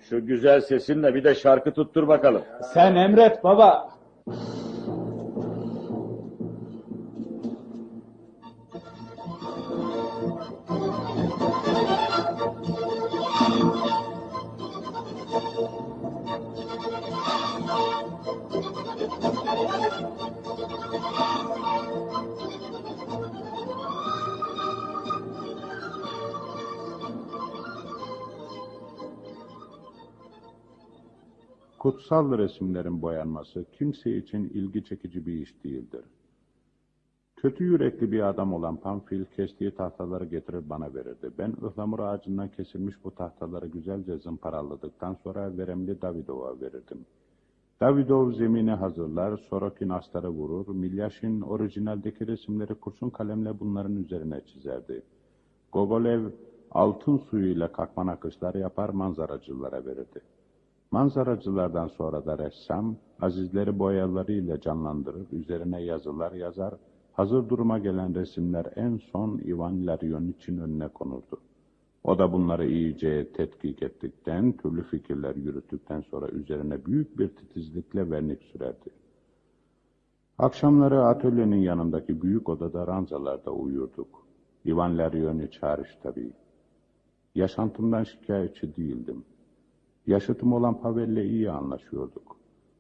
Şu 0.09 0.25
güzel 0.25 0.61
sesinle 0.61 1.15
bir 1.15 1.23
de 1.23 1.35
şarkı 1.35 1.71
tuttur 1.71 2.07
bakalım. 2.07 2.41
Sen 2.73 2.95
emret 2.95 3.43
baba. 3.43 3.89
Kutsal 31.81 32.37
resimlerin 32.37 33.01
boyanması 33.01 33.65
kimse 33.71 34.17
için 34.17 34.49
ilgi 34.49 34.83
çekici 34.83 35.25
bir 35.25 35.33
iş 35.33 35.63
değildir. 35.63 36.01
Kötü 37.35 37.63
yürekli 37.63 38.11
bir 38.11 38.29
adam 38.29 38.53
olan 38.53 38.77
Pamfil 38.77 39.25
kestiği 39.25 39.71
tahtaları 39.71 40.25
getirir 40.25 40.69
bana 40.69 40.93
verirdi. 40.93 41.31
Ben 41.37 41.53
ıhlamur 41.63 41.99
ağacından 41.99 42.49
kesilmiş 42.49 42.95
bu 43.03 43.15
tahtaları 43.15 43.67
güzelce 43.67 44.17
zımparaladıktan 44.17 45.13
sonra 45.23 45.57
veremli 45.57 46.01
Davidov'a 46.01 46.61
verirdim. 46.61 47.05
Davidov 47.79 48.31
zemini 48.31 48.71
hazırlar, 48.71 49.37
Sorokin 49.37 49.89
astarı 49.89 50.29
vurur, 50.29 50.75
Milyashin 50.75 51.41
orijinaldeki 51.41 52.27
resimleri 52.27 52.75
kurşun 52.75 53.09
kalemle 53.09 53.59
bunların 53.59 53.95
üzerine 53.95 54.41
çizerdi. 54.45 55.01
Gogolev 55.71 56.29
altın 56.71 57.17
suyuyla 57.17 57.71
kalkman 57.71 58.07
akışlar 58.07 58.55
yapar 58.55 58.89
manzaracılara 58.89 59.85
verirdi. 59.85 60.21
Manzaracılardan 60.91 61.87
sonra 61.87 62.25
da 62.25 62.37
ressam, 62.37 62.95
azizleri 63.21 63.79
boyalarıyla 63.79 64.61
canlandırır, 64.61 65.27
üzerine 65.31 65.83
yazılar 65.83 66.31
yazar, 66.31 66.73
hazır 67.13 67.49
duruma 67.49 67.79
gelen 67.79 68.15
resimler 68.15 68.65
en 68.75 68.97
son 68.97 69.37
Ivan 69.37 69.87
Laryonich'in 69.87 70.57
önüne 70.57 70.87
konurdu. 70.87 71.41
O 72.03 72.19
da 72.19 72.33
bunları 72.33 72.67
iyice 72.67 73.33
tetkik 73.33 73.83
ettikten, 73.83 74.51
türlü 74.51 74.83
fikirler 74.83 75.35
yürüttükten 75.35 76.01
sonra 76.01 76.27
üzerine 76.29 76.85
büyük 76.85 77.19
bir 77.19 77.27
titizlikle 77.27 78.11
vernik 78.11 78.43
sürerdi. 78.43 78.89
Akşamları 80.37 81.05
atölyenin 81.05 81.61
yanındaki 81.61 82.21
büyük 82.21 82.49
odada 82.49 82.87
ranzalarda 82.87 83.51
uyurduk. 83.51 84.25
Ivan 84.65 84.97
Laryonich 84.97 85.63
hariç 85.63 85.97
tabii. 86.03 86.31
Yaşantımdan 87.35 88.03
şikayetçi 88.03 88.75
değildim. 88.75 89.23
Yaşıtım 90.07 90.53
olan 90.53 90.81
Pavel'le 90.81 91.23
iyi 91.25 91.51
anlaşıyorduk. 91.51 92.37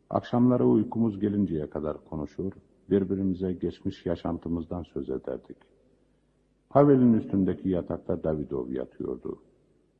Akşamları 0.09 0.65
uykumuz 0.65 1.19
gelinceye 1.19 1.69
kadar 1.69 2.05
konuşur, 2.05 2.51
birbirimize 2.89 3.53
geçmiş 3.53 4.05
yaşantımızdan 4.05 4.83
söz 4.83 5.09
ederdik. 5.09 5.57
Pavel'in 6.69 7.13
üstündeki 7.13 7.69
yatakta 7.69 8.23
Davidov 8.23 8.69
yatıyordu. 8.69 9.39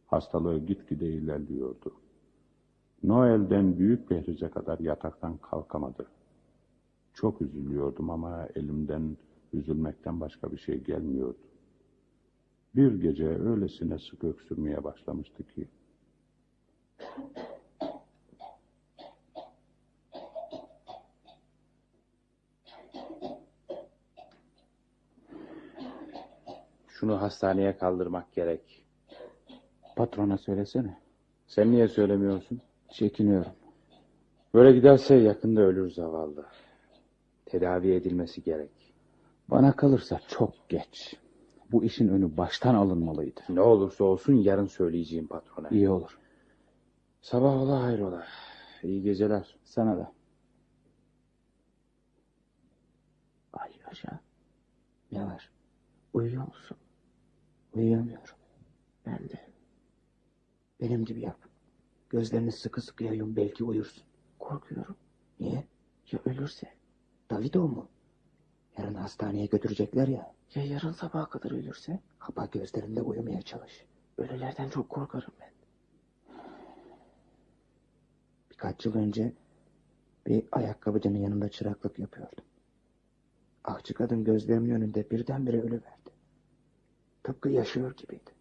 Hastalığı 0.07 0.59
gitgide 0.59 1.07
ilerliyordu. 1.07 1.93
Noel'den 3.03 3.77
büyük 3.77 4.09
behrize 4.09 4.49
kadar 4.49 4.79
yataktan 4.79 5.37
kalkamadı. 5.37 6.05
Çok 7.13 7.41
üzülüyordum 7.41 8.09
ama 8.09 8.47
elimden 8.55 9.17
üzülmekten 9.53 10.19
başka 10.19 10.51
bir 10.51 10.57
şey 10.57 10.83
gelmiyordu. 10.83 11.37
Bir 12.75 13.01
gece 13.01 13.27
öylesine 13.27 13.99
sık 13.99 14.23
öksürmeye 14.23 14.83
başlamıştı 14.83 15.43
ki, 15.43 15.67
Şunu 26.87 27.21
hastaneye 27.21 27.77
kaldırmak 27.77 28.33
gerek. 28.33 28.85
Patrona 29.95 30.37
söylesene. 30.37 30.97
Sen 31.47 31.71
niye 31.71 31.87
söylemiyorsun? 31.87 32.61
Çekiniyorum. 32.89 33.51
Böyle 34.53 34.71
giderse 34.71 35.15
yakında 35.15 35.61
ölür 35.61 35.91
zavallı. 35.91 36.45
Tedavi 37.45 37.93
edilmesi 37.93 38.43
gerek. 38.43 38.93
Bana 39.47 39.75
kalırsa 39.75 40.19
çok 40.27 40.53
geç. 40.69 41.15
Bu 41.71 41.83
işin 41.83 42.07
önü 42.07 42.37
baştan 42.37 42.75
alınmalıydı. 42.75 43.41
Ne 43.49 43.61
olursa 43.61 44.03
olsun 44.03 44.33
yarın 44.33 44.65
söyleyeceğim 44.65 45.27
patrona. 45.27 45.69
İyi 45.69 45.89
olur. 45.89 46.17
Sabah 47.21 47.53
ola 47.61 47.83
hayrola. 47.83 48.27
İyi 48.83 49.01
geceler. 49.01 49.55
Sana 49.63 49.97
da. 49.97 50.11
Ay 53.53 53.71
yaşa. 53.87 54.19
Ne 55.11 55.25
var? 55.25 55.51
Uyuyor 56.13 56.47
musun? 56.47 56.77
Uyuyamıyorum. 57.73 58.35
Ben 59.05 59.29
de. 59.29 59.51
Benim 60.81 61.05
gibi 61.05 61.21
yap. 61.21 61.37
Gözlerini 62.09 62.51
sıkı 62.51 62.81
sıkı 62.81 63.03
yayın 63.03 63.35
belki 63.35 63.63
uyursun. 63.63 64.03
Korkuyorum. 64.39 64.95
Niye? 65.39 65.67
Ya 66.11 66.19
ölürse? 66.25 66.67
Davido 67.29 67.67
mu? 67.67 67.89
Yarın 68.77 68.95
hastaneye 68.95 69.45
götürecekler 69.45 70.07
ya. 70.07 70.33
Ya 70.55 70.63
yarın 70.63 70.91
sabaha 70.91 71.29
kadar 71.29 71.51
ölürse? 71.51 71.99
Kapa 72.19 72.45
gözlerinde 72.45 73.01
uyumaya 73.01 73.41
çalış. 73.41 73.85
Ölülerden 74.17 74.69
çok 74.69 74.89
korkarım 74.89 75.33
ben. 75.41 75.51
Birkaç 78.61 78.85
yıl 78.85 78.95
önce 78.95 79.33
bir 80.27 80.43
ayakkabıcının 80.51 81.17
yanında 81.17 81.49
çıraklık 81.49 81.99
yapıyordum. 81.99 82.43
Ahçı 83.63 83.93
kadın 83.93 84.23
gözlerimin 84.23 84.69
önünde 84.69 85.09
birdenbire 85.09 85.61
ölüverdi. 85.61 86.09
Tıpkı 87.23 87.49
yaşıyor 87.49 87.95
gibiydi. 87.97 88.31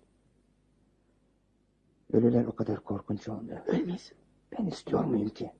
Ölüler 2.12 2.44
o 2.44 2.54
kadar 2.54 2.84
korkunç 2.84 3.28
olmuyor. 3.28 3.66
Ölmesin. 3.66 4.16
Ben 4.58 4.66
istiyor 4.66 5.04
muyum 5.04 5.28
ki? 5.28 5.52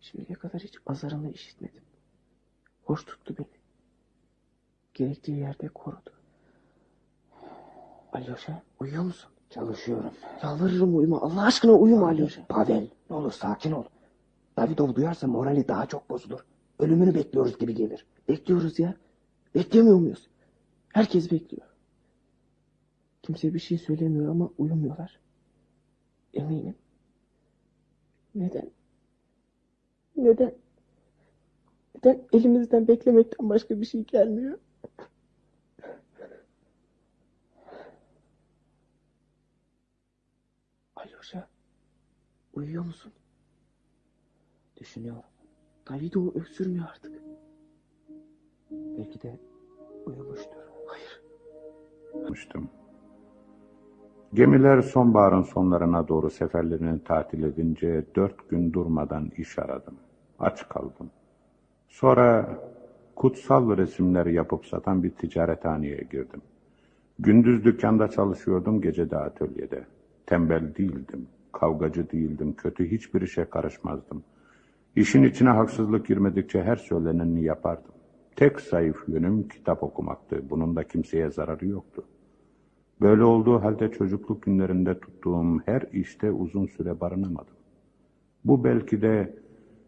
Şimdiye 0.00 0.38
kadar 0.38 0.60
hiç 0.60 0.74
azarını 0.86 1.30
işitmedim. 1.30 1.82
Hoş 2.84 3.04
tuttu 3.04 3.34
beni. 3.38 3.58
Gerektiği 4.94 5.38
yerde 5.38 5.68
korudu. 5.68 6.10
Alyoşa 8.12 8.62
uyuyor 8.80 9.02
musun? 9.02 9.30
Çalışıyorum. 9.50 10.12
Yalvarırım 10.42 10.96
uyuma. 10.96 11.20
Allah 11.20 11.42
aşkına 11.42 11.72
uyuma 11.72 12.06
Alyoşa. 12.06 12.46
Pavel 12.46 12.88
ne 13.10 13.16
olur 13.16 13.32
sakin 13.32 13.72
ol. 13.72 13.84
Davidov 14.56 14.94
duyarsa 14.94 15.26
morali 15.26 15.68
daha 15.68 15.86
çok 15.86 16.10
bozulur. 16.10 16.40
Ölümünü 16.78 17.14
bekliyoruz 17.14 17.58
gibi 17.58 17.74
gelir. 17.74 18.06
Bekliyoruz 18.28 18.78
ya. 18.78 18.94
Beklemiyor 19.54 19.96
muyuz? 19.96 20.28
Herkes 20.88 21.32
bekliyor. 21.32 21.66
Kimse 23.22 23.54
bir 23.54 23.58
şey 23.58 23.78
söylemiyor 23.78 24.30
ama 24.30 24.50
uyumuyorlar. 24.58 25.20
Eminim. 26.34 26.74
Neden? 28.34 28.70
Neden? 30.16 30.54
Neden 31.94 32.22
elimizden 32.32 32.88
beklemekten 32.88 33.48
başka 33.48 33.80
bir 33.80 33.86
şey 33.86 34.04
gelmiyor? 34.04 34.58
Alyoşa, 40.96 41.48
uyuyor 42.58 42.84
musun? 42.84 43.12
Düşünüyorum. 44.80 45.22
Davido 45.90 46.32
öksürmüyor 46.34 46.84
artık. 46.90 47.12
Belki 48.70 49.22
de 49.22 49.40
uyumuştur. 50.06 50.62
Hayır. 50.86 51.22
Uyumuştum. 52.14 52.70
Gemiler 54.34 54.82
sonbaharın 54.82 55.42
sonlarına 55.42 56.08
doğru 56.08 56.30
seferlerini 56.30 57.04
tatil 57.04 57.42
edince 57.42 58.04
dört 58.16 58.48
gün 58.48 58.72
durmadan 58.72 59.30
iş 59.36 59.58
aradım. 59.58 59.94
Aç 60.38 60.68
kaldım. 60.68 61.10
Sonra 61.88 62.58
kutsal 63.16 63.76
resimleri 63.76 64.34
yapıp 64.34 64.66
satan 64.66 65.02
bir 65.02 65.10
ticarethaneye 65.10 66.06
girdim. 66.10 66.42
Gündüz 67.18 67.64
dükkanda 67.64 68.08
çalışıyordum, 68.08 68.80
gece 68.80 69.10
de 69.10 69.16
atölyede. 69.16 69.84
Tembel 70.26 70.74
değildim, 70.74 71.28
kavgacı 71.52 72.10
değildim, 72.10 72.54
kötü 72.56 72.90
hiçbir 72.90 73.22
işe 73.22 73.44
karışmazdım. 73.44 74.22
İşin 74.96 75.22
içine 75.22 75.48
haksızlık 75.48 76.06
girmedikçe 76.06 76.62
her 76.62 76.76
söyleneni 76.76 77.42
yapardım. 77.42 77.92
Tek 78.36 78.60
zayıf 78.60 79.08
yönüm 79.08 79.48
kitap 79.48 79.82
okumaktı. 79.82 80.42
Bunun 80.50 80.76
da 80.76 80.84
kimseye 80.84 81.30
zararı 81.30 81.66
yoktu. 81.66 82.04
Böyle 83.00 83.24
olduğu 83.24 83.62
halde 83.62 83.90
çocukluk 83.90 84.42
günlerinde 84.42 85.00
tuttuğum 85.00 85.60
her 85.66 85.82
işte 85.92 86.30
uzun 86.30 86.66
süre 86.66 87.00
barınamadım. 87.00 87.54
Bu 88.44 88.64
belki 88.64 89.02
de 89.02 89.34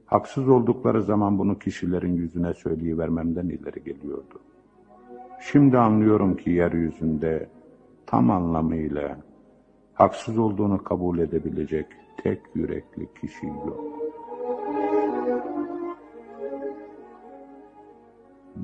haksız 0.06 0.48
oldukları 0.48 1.02
zaman 1.02 1.38
bunu 1.38 1.58
kişilerin 1.58 2.16
yüzüne 2.16 2.54
söyleyivermemden 2.54 3.48
ileri 3.48 3.84
geliyordu. 3.84 4.40
Şimdi 5.40 5.78
anlıyorum 5.78 6.36
ki 6.36 6.50
yeryüzünde 6.50 7.48
tam 8.06 8.30
anlamıyla 8.30 9.18
haksız 10.00 10.38
olduğunu 10.38 10.84
kabul 10.84 11.18
edebilecek 11.18 11.86
tek 12.16 12.40
yürekli 12.54 13.14
kişi 13.20 13.46
yok. 13.46 13.84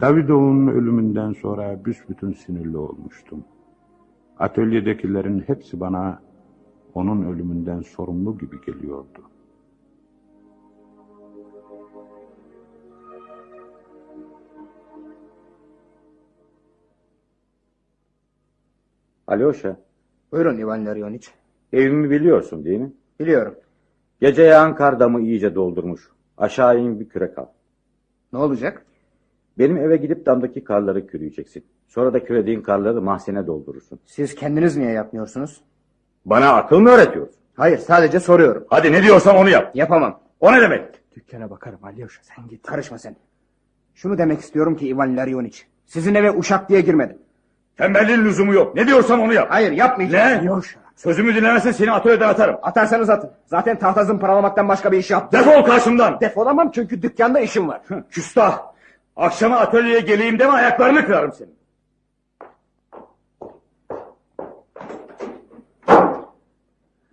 Davidov'un 0.00 0.66
ölümünden 0.66 1.32
sonra 1.32 1.84
büsbütün 1.84 2.32
sinirli 2.32 2.76
olmuştum. 2.76 3.44
Atölyedekilerin 4.38 5.40
hepsi 5.40 5.80
bana 5.80 6.22
onun 6.94 7.22
ölümünden 7.22 7.80
sorumlu 7.80 8.38
gibi 8.38 8.60
geliyordu. 8.66 9.22
Alyoşa, 19.26 19.76
Buyurun 20.36 20.58
Ivan 20.58 20.86
Larionich. 20.86 21.28
evimi 21.72 22.10
biliyorsun 22.10 22.64
değil 22.64 22.80
mi? 22.80 22.92
Biliyorum. 23.20 23.54
Gece 24.20 24.42
yağan 24.42 24.74
kar 24.74 25.00
damı 25.00 25.20
iyice 25.20 25.54
doldurmuş. 25.54 26.10
Aşağı 26.38 26.78
in 26.78 27.00
bir 27.00 27.08
kürek 27.08 27.38
al. 27.38 27.46
Ne 28.32 28.38
olacak? 28.38 28.86
Benim 29.58 29.76
eve 29.76 29.96
gidip 29.96 30.26
damdaki 30.26 30.64
karları 30.64 31.06
kürüyeceksin. 31.06 31.64
Sonra 31.88 32.12
da 32.12 32.24
kürediğin 32.24 32.60
karları 32.62 33.02
mahzene 33.02 33.46
doldurursun. 33.46 33.98
Siz 34.06 34.34
kendiniz 34.34 34.76
niye 34.76 34.90
yapmıyorsunuz? 34.90 35.60
Bana 36.24 36.52
akıl 36.52 36.78
mı 36.78 36.88
öğretiyorsun? 36.90 37.36
Hayır 37.54 37.78
sadece 37.78 38.20
soruyorum. 38.20 38.64
Hadi 38.68 38.92
ne 38.92 39.02
diyorsam 39.02 39.36
onu 39.36 39.48
yap. 39.50 39.76
Yapamam. 39.76 40.20
O 40.40 40.52
ne 40.52 40.60
demek? 40.60 40.84
Dükkana 41.16 41.50
bakarım 41.50 41.84
Alyosha 41.84 42.22
sen 42.22 42.48
git. 42.48 42.66
Karışma 42.66 42.98
sen. 42.98 43.16
Şunu 43.94 44.18
demek 44.18 44.40
istiyorum 44.40 44.76
ki 44.76 44.88
Ivan 44.88 45.16
Larionich. 45.16 45.58
Sizin 45.86 46.14
eve 46.14 46.30
uşak 46.30 46.68
diye 46.68 46.80
girmedim. 46.80 47.18
Tembelliğin 47.76 48.24
lüzumu 48.24 48.54
yok. 48.54 48.74
Ne 48.74 48.86
diyorsam 48.86 49.20
onu 49.20 49.32
yap. 49.32 49.46
Hayır 49.50 49.72
yapmayacağım. 49.72 50.28
Ne? 50.28 50.38
Alyosha. 50.38 50.80
Sözümü 50.96 51.34
dinlemezsen 51.34 51.72
seni 51.72 51.92
atölyeden 51.92 52.28
atarım. 52.28 52.56
Atarsanız 52.62 53.10
atın. 53.10 53.30
Zaten 53.46 53.78
tahta 53.78 54.04
zımparalamaktan 54.04 54.68
başka 54.68 54.92
bir 54.92 54.98
iş 54.98 55.10
yaptım. 55.10 55.40
Defol 55.40 55.64
karşımdan. 55.64 56.20
Defolamam 56.20 56.70
çünkü 56.70 57.02
dükkanda 57.02 57.40
işim 57.40 57.68
var. 57.68 57.80
Küstah. 58.10 58.62
Akşama 59.16 59.56
atölyeye 59.56 60.00
geleyim 60.00 60.38
deme 60.38 60.52
ayaklarını 60.52 61.06
kırarım 61.06 61.32
senin. 61.32 61.56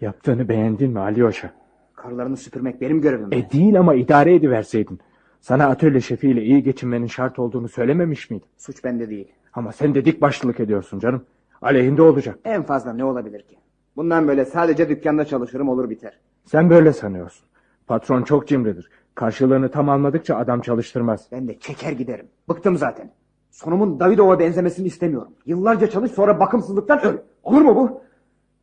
Yaptığını 0.02 0.50
beğendin 0.50 0.92
mi 0.92 1.00
Alyosha? 1.00 1.50
Karlarını 1.96 2.38
süpürmek 2.38 2.82
benim 2.82 3.02
görevim. 3.02 3.28
E 3.32 3.52
değil 3.52 3.80
ama 3.80 3.96
idare 3.96 4.36
ediverseydin. 4.36 5.00
Sana 5.42 5.68
atölye 5.68 6.02
şefiyle 6.02 6.42
iyi 6.44 6.64
geçinmenin 6.64 7.08
şart 7.08 7.40
olduğunu 7.40 7.68
söylememiş 7.68 8.30
miydin? 8.30 8.48
Suç 8.58 8.84
bende 8.84 9.10
değil. 9.10 9.28
Ama 9.54 9.72
sen 9.72 9.96
de 9.96 10.06
dik 10.06 10.22
başlılık 10.22 10.60
ediyorsun 10.60 11.00
canım. 11.00 11.26
Aleyhinde 11.62 12.02
olacak. 12.02 12.40
En 12.46 12.64
fazla 12.64 12.94
ne 12.94 13.04
olabilir 13.04 13.42
ki? 13.42 13.58
Bundan 13.96 14.28
böyle 14.28 14.46
sadece 14.46 14.90
dükkanda 14.90 15.26
çalışırım 15.26 15.70
olur 15.70 15.90
biter. 15.90 16.20
Sen 16.46 16.70
böyle 16.70 16.94
sanıyorsun. 16.94 17.46
Patron 17.88 18.24
çok 18.24 18.48
cimridir. 18.48 18.90
Karşılığını 19.16 19.72
tam 19.72 19.90
almadıkça 19.90 20.38
adam 20.38 20.62
çalıştırmaz. 20.62 21.28
Ben 21.32 21.48
de 21.48 21.60
çeker 21.60 21.92
giderim. 21.92 22.28
Bıktım 22.50 22.78
zaten. 22.78 23.12
Sonumun 23.52 24.00
Davidov'a 24.00 24.40
benzemesini 24.40 24.88
istemiyorum. 24.88 25.32
Yıllarca 25.46 25.90
çalış 25.90 26.12
sonra 26.12 26.40
bakımsızlıktan 26.40 27.04
öl. 27.06 27.18
Olur 27.44 27.62
mu 27.62 27.76
bu? 27.76 28.02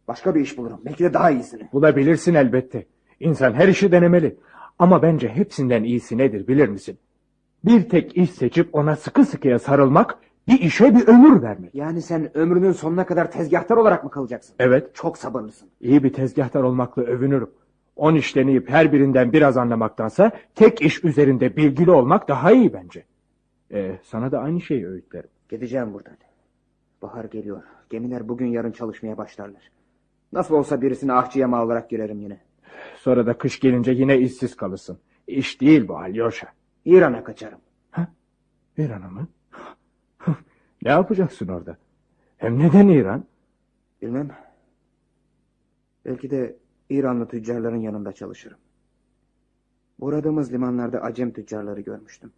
Başka 0.08 0.34
bir 0.34 0.40
iş 0.40 0.58
bulurum. 0.58 0.80
Belki 0.84 1.04
de 1.04 1.14
daha 1.14 1.30
iyisini. 1.30 1.68
Bulabilirsin 1.72 2.34
elbette. 2.34 2.86
İnsan 3.20 3.52
her 3.52 3.68
işi 3.68 3.92
denemeli. 3.92 4.36
Ama 4.78 5.02
bence 5.02 5.28
hepsinden 5.28 5.82
iyisi 5.82 6.18
nedir 6.18 6.48
bilir 6.48 6.68
misin? 6.68 6.98
Bir 7.64 7.88
tek 7.88 8.16
iş 8.16 8.30
seçip 8.30 8.74
ona 8.74 8.96
sıkı 8.96 9.24
sıkıya 9.24 9.58
sarılmak, 9.58 10.18
bir 10.48 10.60
işe 10.60 10.94
bir 10.94 11.08
ömür 11.08 11.42
vermek. 11.42 11.74
Yani 11.74 12.02
sen 12.02 12.36
ömrünün 12.36 12.72
sonuna 12.72 13.06
kadar 13.06 13.30
tezgahtar 13.30 13.76
olarak 13.76 14.04
mı 14.04 14.10
kalacaksın? 14.10 14.54
Evet. 14.58 14.94
Çok 14.94 15.18
sabırlısın. 15.18 15.68
İyi 15.80 16.04
bir 16.04 16.12
tezgahtar 16.12 16.62
olmakla 16.62 17.02
övünürüm. 17.02 17.50
On 17.96 18.14
iş 18.14 18.36
deneyip 18.36 18.70
her 18.70 18.92
birinden 18.92 19.32
biraz 19.32 19.56
anlamaktansa 19.56 20.30
tek 20.54 20.82
iş 20.82 21.04
üzerinde 21.04 21.56
bilgili 21.56 21.90
olmak 21.90 22.28
daha 22.28 22.52
iyi 22.52 22.72
bence. 22.72 23.04
Ee, 23.72 23.98
sana 24.02 24.32
da 24.32 24.38
aynı 24.38 24.60
şeyi 24.60 24.86
öğütlerim. 24.86 25.30
Gideceğim 25.48 25.94
buradan. 25.94 26.16
Bahar 27.02 27.24
geliyor. 27.24 27.62
Gemiler 27.90 28.28
bugün 28.28 28.46
yarın 28.46 28.72
çalışmaya 28.72 29.18
başlarlar. 29.18 29.70
Nasıl 30.32 30.54
olsa 30.54 30.82
birisini 30.82 31.12
ahçıya 31.12 31.48
mal 31.48 31.66
olarak 31.66 31.90
girerim 31.90 32.20
yine. 32.20 32.40
Sonra 32.96 33.26
da 33.26 33.38
kış 33.38 33.60
gelince 33.60 33.92
yine 33.92 34.18
işsiz 34.18 34.56
kalırsın. 34.56 34.98
İş 35.26 35.60
değil 35.60 35.88
bu 35.88 35.98
Alyosha. 35.98 36.46
İran'a 36.84 37.24
kaçarım. 37.24 37.58
İran'a 38.78 39.08
mı? 39.08 39.28
Ne 40.82 40.90
yapacaksın 40.90 41.48
orada? 41.48 41.76
Hem 42.36 42.58
neden 42.58 42.88
İran? 42.88 43.24
Bilmem. 44.02 44.30
Belki 46.04 46.30
de 46.30 46.56
İranlı 46.90 47.28
tüccarların 47.28 47.80
yanında 47.80 48.12
çalışırım. 48.12 48.58
Uğradığımız 49.98 50.52
limanlarda 50.52 51.02
acem 51.02 51.32
tüccarları 51.32 51.80
görmüştüm. 51.80 52.32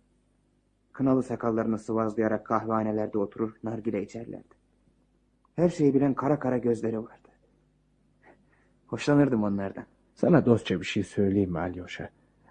Kınalı 0.92 1.22
sakallarını 1.22 1.78
sıvazlayarak 1.78 2.46
kahvehanelerde 2.46 3.18
oturur 3.18 3.56
nargile 3.64 4.02
içerlerdi. 4.02 4.54
Her 5.56 5.68
şeyi 5.68 5.94
bilen 5.94 6.14
kara 6.14 6.38
kara 6.38 6.58
gözleri 6.58 6.98
vardı. 6.98 7.28
Hoşlanırdım 8.86 9.42
onlardan. 9.44 9.84
Sana 10.14 10.46
dostça 10.46 10.80
bir 10.80 10.84
şey 10.84 11.04
söyleyeyim 11.04 11.50
mi 11.50 11.58
Alyosha? 11.58 12.08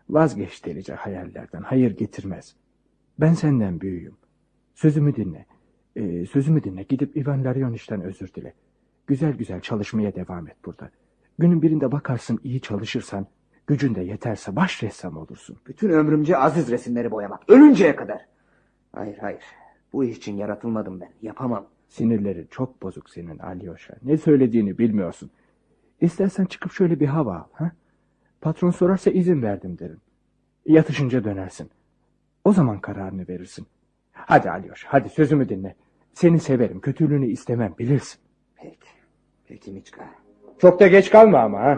Vazgeç 0.09 0.65
delice 0.65 0.93
hayallerden. 0.93 1.61
Hayır 1.61 1.97
getirmez. 1.97 2.55
Ben 3.19 3.33
senden 3.33 3.81
büyüğüm. 3.81 4.15
Sözümü 4.75 5.15
dinle. 5.15 5.45
Ee, 5.95 6.25
sözümü 6.25 6.63
dinle. 6.63 6.83
Gidip 6.83 7.17
Ivan 7.17 7.43
Larioniş'ten 7.43 8.01
özür 8.01 8.33
dile. 8.33 8.53
Güzel 9.07 9.33
güzel 9.33 9.61
çalışmaya 9.61 10.15
devam 10.15 10.47
et 10.47 10.55
burada. 10.65 10.89
Günün 11.39 11.61
birinde 11.61 11.91
bakarsın 11.91 12.39
iyi 12.43 12.61
çalışırsan, 12.61 13.27
gücün 13.67 13.95
de 13.95 14.01
yeterse 14.01 14.55
baş 14.55 14.83
ressam 14.83 15.17
olursun. 15.17 15.57
Bütün 15.67 15.89
ömrümce 15.89 16.37
aziz 16.37 16.71
resimleri 16.71 17.11
boyamak. 17.11 17.49
Ölünceye 17.49 17.95
kadar. 17.95 18.25
Hayır 18.91 19.17
hayır. 19.17 19.43
Bu 19.93 20.03
iş 20.03 20.17
için 20.17 20.37
yaratılmadım 20.37 21.01
ben. 21.01 21.09
Yapamam. 21.21 21.67
Sinirleri 21.89 22.47
çok 22.51 22.81
bozuk 22.81 23.09
senin 23.09 23.39
Alyosha. 23.39 23.93
Ne 24.03 24.17
söylediğini 24.17 24.77
bilmiyorsun. 24.77 25.31
İstersen 26.01 26.45
çıkıp 26.45 26.71
şöyle 26.71 26.99
bir 26.99 27.07
hava 27.07 27.35
al. 27.35 27.43
Ha? 27.51 27.71
Patron 28.41 28.71
sorarsa 28.71 29.11
izin 29.11 29.41
verdim 29.41 29.79
derim. 29.79 29.99
Yatışınca 30.65 31.23
dönersin. 31.23 31.69
O 32.43 32.53
zaman 32.53 32.79
kararını 32.79 33.27
verirsin. 33.27 33.67
Hadi 34.13 34.51
Alyoş, 34.51 34.85
hadi 34.85 35.09
sözümü 35.09 35.49
dinle. 35.49 35.75
Seni 36.13 36.39
severim, 36.39 36.79
kötülüğünü 36.81 37.27
istemem, 37.27 37.73
bilirsin. 37.79 38.21
Peki, 38.55 38.89
peki 39.47 39.71
Miçka. 39.71 40.09
Çok 40.59 40.79
da 40.79 40.87
geç 40.87 41.09
kalma 41.09 41.39
ama 41.39 41.59
ha. 41.59 41.77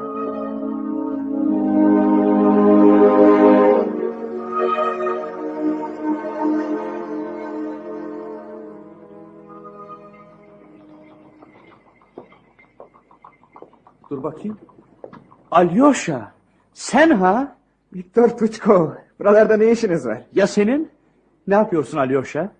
Dur 14.09 14.23
bakayım. 14.23 14.57
Alyosha. 15.51 16.31
Sen 16.73 17.09
ha? 17.09 17.55
Viktor 17.93 18.29
Tuçko. 18.29 18.93
Buralarda 19.19 19.57
ne 19.57 19.71
işiniz 19.71 20.05
var? 20.05 20.23
Ya 20.33 20.47
senin? 20.47 20.91
Ne 21.47 21.55
yapıyorsun 21.55 21.97
Alyosha? 21.97 22.51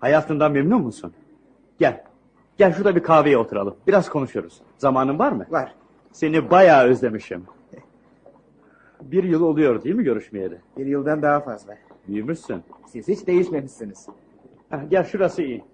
Hayatından 0.00 0.52
memnun 0.52 0.82
musun? 0.82 1.12
Gel. 1.78 2.04
Gel 2.58 2.72
şurada 2.74 2.96
bir 2.96 3.02
kahveye 3.02 3.38
oturalım. 3.38 3.76
Biraz 3.86 4.08
konuşuruz. 4.08 4.60
Zamanın 4.78 5.18
var 5.18 5.32
mı? 5.32 5.46
Var. 5.50 5.74
Seni 6.12 6.50
bayağı 6.50 6.84
özlemişim. 6.84 7.44
Bir 9.02 9.24
yıl 9.24 9.42
oluyor 9.42 9.82
değil 9.82 9.94
mi 9.94 10.04
görüşmeyeli? 10.04 10.58
Bir 10.76 10.86
yıldan 10.86 11.22
daha 11.22 11.40
fazla. 11.40 11.78
Büyümüşsün. 12.08 12.62
Siz 12.86 13.08
hiç 13.08 13.26
değişmemişsiniz. 13.26 14.08
Ha, 14.70 14.80
gel 14.90 15.04
şurası 15.04 15.42
iyi. 15.42 15.64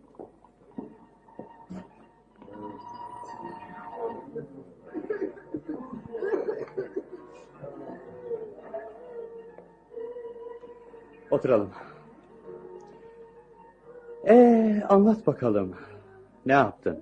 Oturalım. 11.31 11.71
Ee, 14.29 14.83
anlat 14.89 15.27
bakalım. 15.27 15.73
Ne 16.47 16.53
yaptın? 16.53 16.99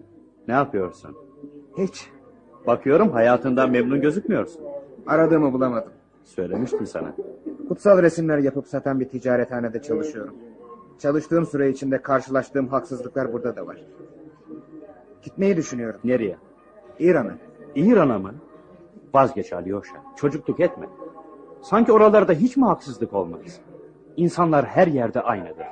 Ne 0.49 0.55
yapıyorsun? 0.55 1.17
Hiç. 1.79 2.11
Bakıyorum 2.67 3.11
hayatından 3.11 3.71
memnun 3.71 4.01
gözükmüyorsun. 4.01 4.63
Aradığımı 5.07 5.53
bulamadım. 5.53 5.93
Söylemiştim 6.25 6.87
sana. 6.87 7.13
Kutsal 7.69 8.03
resimler 8.03 8.39
yapıp 8.39 8.67
satan 8.67 9.01
bir 9.01 9.09
ticarethanede 9.09 9.83
çalışıyorum. 9.83 10.35
Çalıştığım 10.99 11.47
süre 11.47 11.71
içinde 11.71 12.03
karşılaştığım 12.03 12.69
haksızlıklar 12.69 13.33
burada 13.33 13.57
da 13.57 13.67
var. 13.67 13.85
Gitmeyi 15.23 15.57
düşünüyorum. 15.57 16.01
Nereye? 16.05 16.37
İran'a. 16.99 17.35
İran'a 17.75 18.19
mı? 18.19 18.35
Vazgeç 19.15 19.53
Alyosha. 19.53 19.97
Çocukluk 20.17 20.61
etme. 20.61 20.87
Sanki 21.63 21.93
oralarda 21.93 22.33
hiç 22.33 22.57
mi 22.57 22.65
haksızlık 22.65 23.13
olmaz? 23.13 23.61
İnsanlar 24.17 24.65
her 24.67 24.87
yerde 24.87 25.21
aynıdır. 25.21 25.67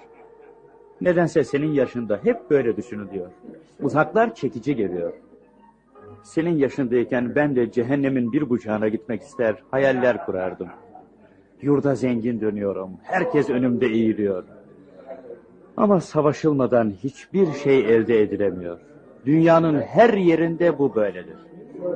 Nedense 1.04 1.44
senin 1.44 1.72
yaşında 1.72 2.20
hep 2.22 2.50
böyle 2.50 2.76
düşünülüyor. 2.76 3.30
Uzaklar 3.80 4.34
çekici 4.34 4.76
geliyor. 4.76 5.12
Senin 6.22 6.56
yaşındayken 6.58 7.34
ben 7.34 7.56
de 7.56 7.72
cehennemin 7.72 8.32
bir 8.32 8.50
bucağına 8.50 8.88
gitmek 8.88 9.22
ister, 9.22 9.56
hayaller 9.70 10.26
kurardım. 10.26 10.68
Yurda 11.62 11.94
zengin 11.94 12.40
dönüyorum, 12.40 12.90
herkes 13.02 13.50
önümde 13.50 13.86
eğiliyor. 13.86 14.44
Ama 15.76 16.00
savaşılmadan 16.00 16.90
hiçbir 16.90 17.52
şey 17.52 17.94
elde 17.94 18.22
edilemiyor. 18.22 18.78
Dünyanın 19.26 19.80
her 19.80 20.14
yerinde 20.14 20.78
bu 20.78 20.94
böyledir. 20.94 21.36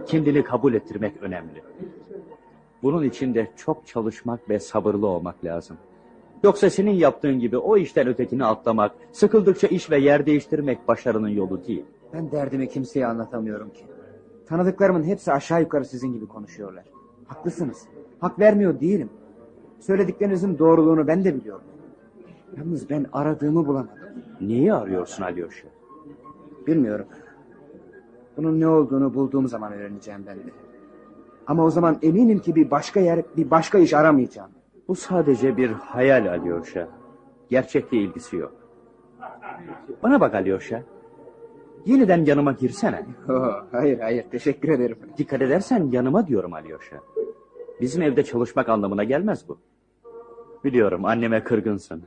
Kendini 0.06 0.42
kabul 0.42 0.74
ettirmek 0.74 1.22
önemli. 1.22 1.62
Bunun 2.82 3.04
için 3.04 3.34
de 3.34 3.48
çok 3.56 3.86
çalışmak 3.86 4.48
ve 4.48 4.58
sabırlı 4.58 5.06
olmak 5.06 5.44
lazım. 5.44 5.76
Yoksa 6.42 6.70
senin 6.70 6.90
yaptığın 6.90 7.38
gibi 7.38 7.58
o 7.58 7.76
işten 7.76 8.08
ötekini 8.08 8.44
atlamak, 8.44 8.92
sıkıldıkça 9.12 9.66
iş 9.66 9.90
ve 9.90 9.98
yer 9.98 10.26
değiştirmek 10.26 10.88
başarının 10.88 11.28
yolu 11.28 11.66
değil. 11.66 11.84
Ben 12.12 12.30
derdimi 12.30 12.68
kimseye 12.68 13.06
anlatamıyorum 13.06 13.70
ki. 13.70 13.84
Tanıdıklarımın 14.46 15.02
hepsi 15.02 15.32
aşağı 15.32 15.60
yukarı 15.60 15.84
sizin 15.84 16.12
gibi 16.12 16.26
konuşuyorlar. 16.26 16.84
Haklısınız. 17.26 17.82
Hak 18.20 18.38
vermiyor 18.38 18.80
değilim. 18.80 19.10
Söylediklerinizin 19.80 20.58
doğruluğunu 20.58 21.06
ben 21.06 21.24
de 21.24 21.34
biliyorum. 21.34 21.64
Yalnız 22.56 22.90
ben 22.90 23.06
aradığımı 23.12 23.66
bulamadım. 23.66 23.98
Neyi 24.40 24.74
arıyorsun 24.74 25.22
Alyosha? 25.22 25.68
Bilmiyorum. 26.66 27.06
Bunun 28.36 28.60
ne 28.60 28.68
olduğunu 28.68 29.14
bulduğum 29.14 29.48
zaman 29.48 29.72
öğreneceğim 29.72 30.24
ben 30.26 30.36
de. 30.36 30.52
Ama 31.46 31.64
o 31.64 31.70
zaman 31.70 31.98
eminim 32.02 32.38
ki 32.38 32.54
bir 32.54 32.70
başka 32.70 33.00
yer, 33.00 33.22
bir 33.36 33.50
başka 33.50 33.78
iş 33.78 33.94
aramayacağım. 33.94 34.50
Bu 34.88 34.94
sadece 34.94 35.56
bir 35.56 35.70
hayal 35.70 36.26
Alyosha. 36.26 36.88
Gerçekle 37.50 37.96
ilgisi 37.96 38.36
yok. 38.36 38.52
Bana 40.02 40.20
bak 40.20 40.34
Alyosha. 40.34 40.82
Yeniden 41.86 42.24
yanıma 42.24 42.52
girsene. 42.52 43.06
Oh, 43.28 43.64
hayır 43.72 43.98
hayır 43.98 44.24
teşekkür 44.30 44.68
ederim. 44.68 44.98
Dikkat 45.18 45.42
edersen 45.42 45.88
yanıma 45.92 46.26
diyorum 46.26 46.52
Alyosha. 46.52 46.96
Bizim 47.80 48.02
evde 48.02 48.24
çalışmak 48.24 48.68
anlamına 48.68 49.04
gelmez 49.04 49.48
bu. 49.48 49.58
Biliyorum 50.64 51.04
anneme 51.04 51.44
kırgınsın. 51.44 52.02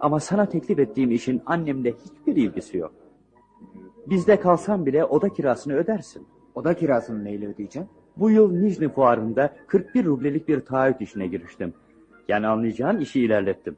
Ama 0.00 0.20
sana 0.20 0.46
teklif 0.46 0.78
ettiğim 0.78 1.10
işin 1.10 1.42
annemle 1.46 1.92
hiçbir 1.92 2.36
ilgisi 2.36 2.78
yok. 2.78 2.92
Bizde 4.06 4.40
kalsan 4.40 4.86
bile 4.86 5.04
oda 5.04 5.28
kirasını 5.28 5.74
ödersin. 5.74 6.26
Oda 6.54 6.74
kirasını 6.74 7.24
neyle 7.24 7.48
ödeyeceğim? 7.48 7.88
Bu 8.16 8.30
yıl 8.30 8.52
Nijni 8.52 8.88
fuarında 8.88 9.54
41 9.66 10.04
rublelik 10.04 10.48
bir 10.48 10.60
taahhüt 10.60 11.00
işine 11.00 11.26
giriştim. 11.26 11.74
Yani 12.28 12.46
anlayacağın 12.46 13.00
işi 13.00 13.20
ilerlettim. 13.20 13.76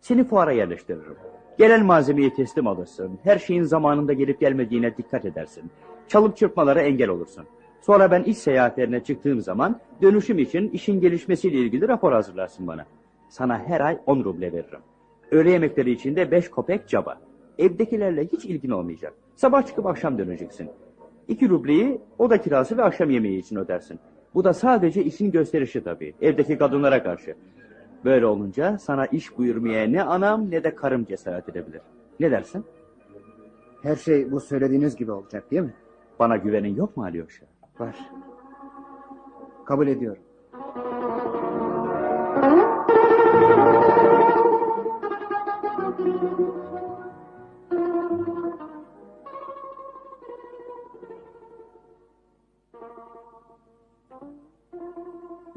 Seni 0.00 0.24
fuara 0.24 0.52
yerleştiririm. 0.52 1.16
Gelen 1.58 1.86
malzemeyi 1.86 2.34
teslim 2.34 2.66
alırsın. 2.66 3.18
Her 3.24 3.38
şeyin 3.38 3.62
zamanında 3.62 4.12
gelip 4.12 4.40
gelmediğine 4.40 4.96
dikkat 4.96 5.24
edersin. 5.24 5.70
Çalıp 6.08 6.36
çırpmalara 6.36 6.82
engel 6.82 7.08
olursun. 7.08 7.44
Sonra 7.80 8.10
ben 8.10 8.22
iş 8.22 8.38
seyahatlerine 8.38 9.04
çıktığım 9.04 9.40
zaman 9.40 9.80
dönüşüm 10.02 10.38
için 10.38 10.68
işin 10.68 11.00
gelişmesiyle 11.00 11.58
ilgili 11.58 11.88
rapor 11.88 12.12
hazırlarsın 12.12 12.66
bana. 12.66 12.86
Sana 13.28 13.58
her 13.58 13.80
ay 13.80 13.98
10 14.06 14.24
ruble 14.24 14.52
veririm. 14.52 14.80
Öğle 15.30 15.50
yemekleri 15.50 15.90
için 15.90 16.16
de 16.16 16.30
5 16.30 16.50
kopek 16.50 16.88
caba. 16.88 17.20
Evdekilerle 17.58 18.26
hiç 18.26 18.44
ilgin 18.44 18.70
olmayacak. 18.70 19.14
Sabah 19.36 19.66
çıkıp 19.66 19.86
akşam 19.86 20.18
döneceksin. 20.18 20.70
2 21.28 21.48
rubleyi 21.48 22.00
oda 22.18 22.40
kirası 22.40 22.76
ve 22.76 22.82
akşam 22.82 23.10
yemeği 23.10 23.38
için 23.38 23.56
ödersin. 23.56 23.98
Bu 24.34 24.44
da 24.44 24.52
sadece 24.52 25.04
işin 25.04 25.30
gösterişi 25.30 25.84
tabii. 25.84 26.14
Evdeki 26.22 26.58
kadınlara 26.58 27.02
karşı. 27.02 27.34
Böyle 28.04 28.26
olunca 28.26 28.78
sana 28.78 29.06
iş 29.06 29.38
buyurmaya 29.38 29.86
ne 29.86 30.02
anam 30.02 30.50
ne 30.50 30.64
de 30.64 30.74
karım 30.74 31.04
cesaret 31.04 31.48
edebilir. 31.48 31.80
Ne 32.20 32.30
dersin? 32.30 32.64
Her 33.82 33.96
şey 33.96 34.32
bu 34.32 34.40
söylediğiniz 34.40 34.96
gibi 34.96 35.12
olacak 35.12 35.50
değil 35.50 35.62
mi? 35.62 35.74
Bana 36.18 36.36
güvenin 36.36 36.74
yok 36.74 36.96
mu 36.96 37.04
Alyosha? 37.04 37.46
Var. 37.78 38.10
Kabul 39.64 39.86
ediyorum. 39.86 40.22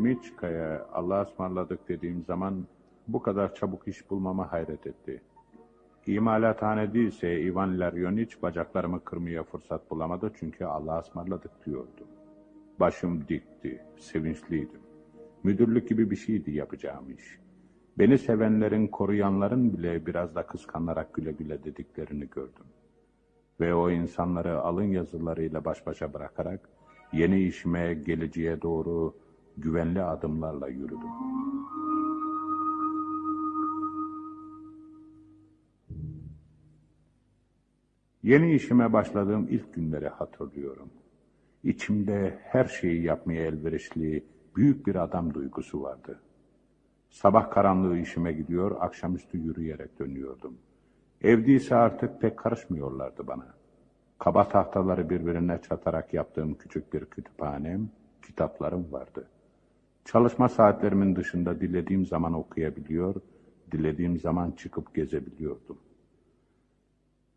Miçka'ya 0.07 0.87
Allah'a 0.93 1.21
ısmarladık 1.21 1.89
dediğim 1.89 2.23
zaman 2.23 2.65
bu 3.07 3.21
kadar 3.21 3.55
çabuk 3.55 3.87
iş 3.87 4.09
bulmama 4.09 4.51
hayret 4.51 4.87
etti. 4.87 5.21
İmalathane 6.05 6.93
değilse 6.93 7.41
Ivan 7.41 7.79
Laryoniç 7.79 8.41
bacaklarımı 8.41 9.03
kırmaya 9.03 9.43
fırsat 9.43 9.91
bulamadı 9.91 10.31
çünkü 10.39 10.65
Allah'a 10.65 10.99
ısmarladık 10.99 11.65
diyordu. 11.65 12.07
Başım 12.79 13.27
dikti, 13.27 13.81
sevinçliydim. 13.97 14.81
Müdürlük 15.43 15.89
gibi 15.89 16.11
bir 16.11 16.15
şeydi 16.15 16.51
yapacağım 16.51 17.05
iş. 17.17 17.39
Beni 17.97 18.17
sevenlerin, 18.17 18.87
koruyanların 18.87 19.77
bile 19.77 20.05
biraz 20.05 20.35
da 20.35 20.47
kıskanarak 20.47 21.13
güle 21.13 21.31
güle 21.31 21.63
dediklerini 21.63 22.29
gördüm. 22.29 22.65
Ve 23.59 23.73
o 23.73 23.89
insanları 23.89 24.61
alın 24.61 24.91
yazılarıyla 24.91 25.65
baş 25.65 25.85
başa 25.85 26.13
bırakarak 26.13 26.69
yeni 27.13 27.43
işime, 27.43 27.93
geleceğe 27.93 28.61
doğru 28.61 29.13
güvenli 29.57 30.01
adımlarla 30.01 30.67
yürüdüm. 30.67 30.99
Yeni 38.23 38.53
işime 38.53 38.93
başladığım 38.93 39.47
ilk 39.49 39.73
günleri 39.73 40.07
hatırlıyorum. 40.07 40.89
İçimde 41.63 42.39
her 42.43 42.65
şeyi 42.65 43.03
yapmaya 43.03 43.45
elverişli 43.45 44.23
büyük 44.55 44.87
bir 44.87 44.95
adam 44.95 45.33
duygusu 45.33 45.81
vardı. 45.81 46.19
Sabah 47.09 47.51
karanlığı 47.51 47.97
işime 47.97 48.33
gidiyor, 48.33 48.77
akşamüstü 48.79 49.37
yürüyerek 49.37 49.99
dönüyordum. 49.99 50.57
Evdeyse 51.21 51.75
artık 51.75 52.21
pek 52.21 52.37
karışmıyorlardı 52.37 53.27
bana. 53.27 53.47
Kaba 54.19 54.49
tahtaları 54.49 55.09
birbirine 55.09 55.61
çatarak 55.61 56.13
yaptığım 56.13 56.55
küçük 56.55 56.93
bir 56.93 57.05
kütüphanem, 57.05 57.89
kitaplarım 58.25 58.91
vardı. 58.91 59.27
Çalışma 60.07 60.49
saatlerimin 60.49 61.15
dışında 61.15 61.61
dilediğim 61.61 62.05
zaman 62.05 62.33
okuyabiliyor, 62.33 63.15
dilediğim 63.71 64.19
zaman 64.19 64.51
çıkıp 64.51 64.95
gezebiliyordum. 64.95 65.77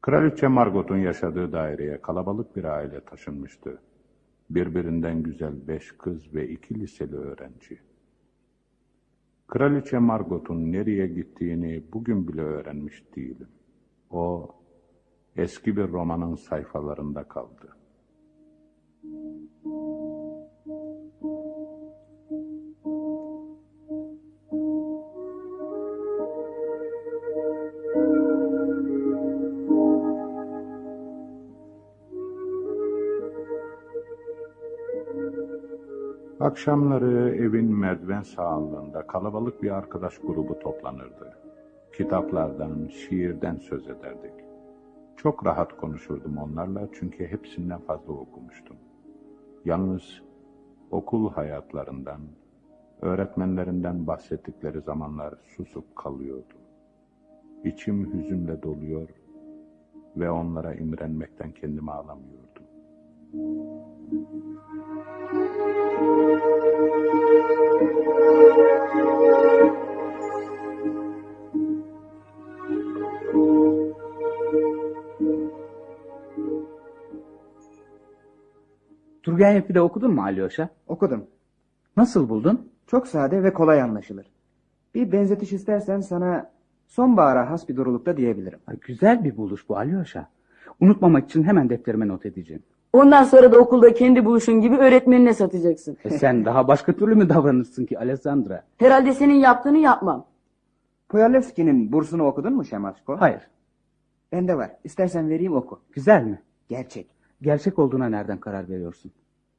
Kraliçe 0.03 0.49
Margot'un 0.49 0.97
yaşadığı 0.97 1.53
daireye 1.53 2.01
kalabalık 2.01 2.57
bir 2.57 2.65
aile 2.65 3.01
taşınmıştı. 3.01 3.79
Birbirinden 4.51 5.23
güzel 5.23 5.69
beş 5.69 5.93
kız 5.93 6.35
ve 6.35 6.49
iki 6.49 6.81
liseli 6.81 7.17
öğrenci. 7.17 7.79
Kraliçe 9.49 9.99
Margot'un 9.99 10.73
nereye 10.73 11.07
gittiğini 11.07 11.83
bugün 11.93 12.29
bile 12.29 12.43
öğrenmiş 12.43 13.05
değilim. 13.17 13.49
O 14.11 14.55
eski 15.37 15.77
bir 15.77 15.89
romanın 15.89 16.35
sayfalarında 16.35 17.25
kaldı. 17.25 17.80
Akşamları 36.51 37.37
evin 37.37 37.75
merdiven 37.75 38.23
sağlığında 38.23 39.07
kalabalık 39.07 39.63
bir 39.63 39.71
arkadaş 39.71 40.19
grubu 40.19 40.59
toplanırdı. 40.59 41.37
Kitaplardan, 41.97 42.89
şiirden 42.89 43.57
söz 43.57 43.89
ederdik. 43.89 44.33
Çok 45.17 45.47
rahat 45.47 45.77
konuşurdum 45.77 46.37
onlarla 46.37 46.89
çünkü 46.93 47.27
hepsinden 47.27 47.81
fazla 47.81 48.13
okumuştum. 48.13 48.77
Yalnız 49.65 50.23
okul 50.91 51.31
hayatlarından, 51.31 52.21
öğretmenlerinden 53.03 54.07
bahsettikleri 54.07 54.81
zamanlar 54.81 55.35
susup 55.57 55.97
kalıyordum. 55.97 56.61
İçim 57.65 58.13
hüzünle 58.13 58.63
doluyor 58.63 59.09
ve 60.17 60.31
onlara 60.31 60.75
imrenmekten 60.75 61.53
kendimi 61.53 61.91
alamıyordum. 61.91 62.65
Turgenev'i 79.23 79.75
de 79.75 79.81
okudun 79.81 80.15
mu 80.15 80.23
Alyoşa? 80.23 80.69
Okudum. 80.87 81.27
Nasıl 81.97 82.29
buldun? 82.29 82.69
Çok 82.87 83.07
sade 83.07 83.43
ve 83.43 83.53
kolay 83.53 83.83
anlaşılır. 83.83 84.27
Bir 84.95 85.13
benzetiş 85.13 85.53
istersen 85.53 86.01
sana 86.01 86.51
sonbahara 86.87 87.51
has 87.51 87.69
bir 87.69 87.77
durulukta 87.77 88.17
diyebilirim. 88.17 88.59
Güzel 88.81 89.25
bir 89.25 89.37
buluş 89.37 89.69
bu 89.69 89.77
Alyoşa. 89.77 90.29
Unutmamak 90.81 91.25
için 91.25 91.43
hemen 91.43 91.71
defterime 91.71 92.09
not 92.09 92.27
edeceğim. 92.27 92.63
Ondan 92.93 93.25
sonra 93.25 93.53
da 93.53 93.59
okulda 93.59 93.95
kendi 93.95 94.25
buluşun 94.25 94.61
gibi 94.61 94.77
öğretmenine 94.77 95.35
satacaksın. 95.35 95.97
E 96.05 96.11
sen 96.11 96.45
daha 96.45 96.69
başka 96.69 96.93
türlü 96.93 97.15
mü 97.15 97.29
davranırsın 97.29 97.87
ki 97.87 97.99
Alessandra? 97.99 98.65
Herhalde 98.79 99.13
senin 99.13 99.35
yaptığını 99.35 99.79
yapmam. 99.79 100.27
Poyalevski'nin 101.09 101.93
bursunu 101.93 102.27
okudun 102.27 102.53
mu 102.53 102.65
Şemaşko? 102.65 103.17
Hayır. 103.21 103.41
Bende 104.33 104.57
var. 104.57 104.71
İstersen 104.85 105.29
vereyim 105.31 105.57
oku. 105.57 105.81
Güzel 105.93 106.25
mi? 106.25 106.43
Gerçek. 106.69 107.11
Gerçek 107.43 107.79
olduğuna 107.79 108.09
nereden 108.09 108.39
karar 108.39 108.69
veriyorsun? 108.69 109.13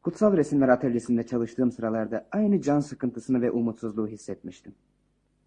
Kutsal 0.03 0.38
resimler 0.38 0.69
atölyesinde 0.69 1.24
çalıştığım 1.24 1.72
sıralarda 1.72 2.26
aynı 2.32 2.61
can 2.61 2.80
sıkıntısını 2.80 3.42
ve 3.42 3.51
umutsuzluğu 3.51 4.08
hissetmiştim. 4.08 4.74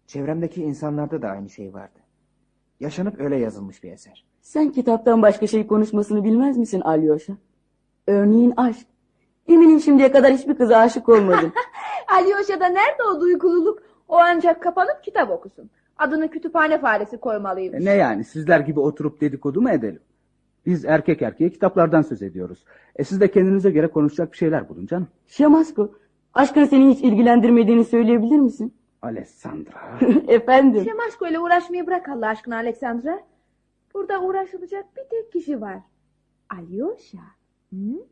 Çevremdeki 0.07 0.63
insanlarda 0.63 1.21
da 1.21 1.29
aynı 1.29 1.49
şey 1.49 1.73
vardı. 1.73 1.99
Yaşanıp 2.79 3.19
öyle 3.21 3.35
yazılmış 3.35 3.83
bir 3.83 3.91
eser. 3.91 4.25
Sen 4.41 4.71
kitaptan 4.71 5.21
başka 5.21 5.47
şey 5.47 5.67
konuşmasını 5.67 6.23
bilmez 6.23 6.57
misin 6.57 6.81
Alyosha? 6.81 7.33
Örneğin 8.07 8.53
aşk. 8.57 8.87
Eminim 9.47 9.79
şimdiye 9.79 10.11
kadar 10.11 10.33
hiçbir 10.33 10.55
kıza 10.55 10.77
aşık 10.77 11.09
olmadın. 11.09 11.53
Alyosha'da 12.07 12.67
nerede 12.67 13.03
o 13.03 13.21
duykululuk? 13.21 13.83
O 14.07 14.17
ancak 14.17 14.63
kapanıp 14.63 15.03
kitap 15.03 15.31
okusun. 15.31 15.69
Adını 15.97 16.29
kütüphane 16.29 16.79
faresi 16.79 17.17
koymalıymış. 17.17 17.81
E 17.81 17.85
ne 17.85 17.93
yani 17.93 18.23
sizler 18.23 18.59
gibi 18.59 18.79
oturup 18.79 19.21
dedikodu 19.21 19.61
mu 19.61 19.69
edelim? 19.69 20.01
Biz 20.65 20.85
erkek 20.85 21.21
erkeğe 21.21 21.49
kitaplardan 21.49 22.01
söz 22.01 22.21
ediyoruz. 22.21 22.65
E 22.95 23.03
siz 23.03 23.21
de 23.21 23.31
kendinize 23.31 23.71
göre 23.71 23.87
konuşacak 23.87 24.31
bir 24.31 24.37
şeyler 24.37 24.69
bulun 24.69 24.85
canım. 24.85 25.07
Şamasko, 25.27 25.91
aşkın 26.33 26.65
seni 26.65 26.89
hiç 26.89 27.01
ilgilendirmediğini 27.01 27.85
söyleyebilir 27.85 28.39
misin? 28.39 28.73
Alessandra. 29.01 29.99
Efendim. 30.27 30.83
Şemaşko 30.83 31.27
ile 31.27 31.39
uğraşmayı 31.39 31.87
bırak 31.87 32.09
Allah 32.09 32.27
aşkına 32.27 32.55
Aleksandra. 32.55 33.19
Burada 33.93 34.21
uğraşılacak 34.21 34.85
bir 34.97 35.03
tek 35.09 35.31
kişi 35.33 35.61
var. 35.61 35.77
Alyosha. 36.49 37.34
Hı? 37.73 38.05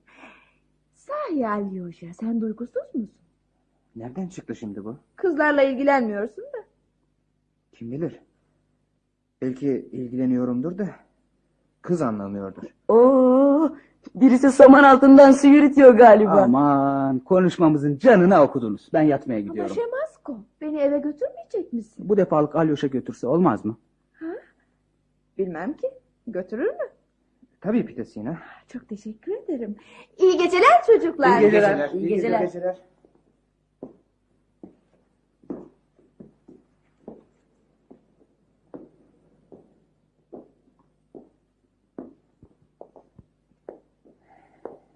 Sahi 0.95 1.47
Alyosha 1.47 2.13
sen 2.19 2.41
duygusuz 2.41 2.83
musun? 2.95 3.11
Nereden 3.95 4.27
çıktı 4.27 4.55
şimdi 4.55 4.85
bu? 4.85 4.97
Kızlarla 5.15 5.61
ilgilenmiyorsun 5.63 6.43
da. 6.43 6.63
Kim 7.73 7.91
bilir? 7.91 8.19
Belki 9.41 9.89
ilgileniyorumdur 9.91 10.77
da 10.77 10.89
kız 11.81 12.01
anlamıyordur. 12.01 12.63
Oo, 12.87 13.75
birisi 14.15 14.51
saman 14.51 14.83
altından 14.83 15.31
su 15.31 15.47
yürütüyor 15.47 15.93
galiba. 15.93 16.41
Aman 16.41 17.19
konuşmamızın 17.19 17.97
canına 17.97 18.43
okudunuz. 18.43 18.89
Ben 18.93 19.01
yatmaya 19.01 19.39
Ama 19.39 19.47
gidiyorum. 19.47 19.75
Şemasko 19.75 20.37
beni 20.61 20.79
eve 20.79 20.99
götürmeyecek 20.99 21.73
misin? 21.73 22.05
Bu 22.09 22.17
defalık 22.17 22.55
Alyoş'a 22.55 22.87
götürse 22.87 23.27
olmaz 23.27 23.65
mı? 23.65 23.77
Ha? 24.13 24.25
Bilmem 25.37 25.73
ki. 25.73 25.91
Götürür 26.27 26.69
mü? 26.69 26.89
Tabii 27.63 27.85
Pitesina. 27.85 28.37
Çok 28.67 28.89
teşekkür 28.89 29.31
ederim. 29.31 29.75
İyi 30.17 30.37
geceler 30.37 30.83
çocuklar. 30.87 31.41
İyi 31.41 31.51
geceler. 31.51 31.89
İyi 31.89 32.07
geceler. 32.07 32.49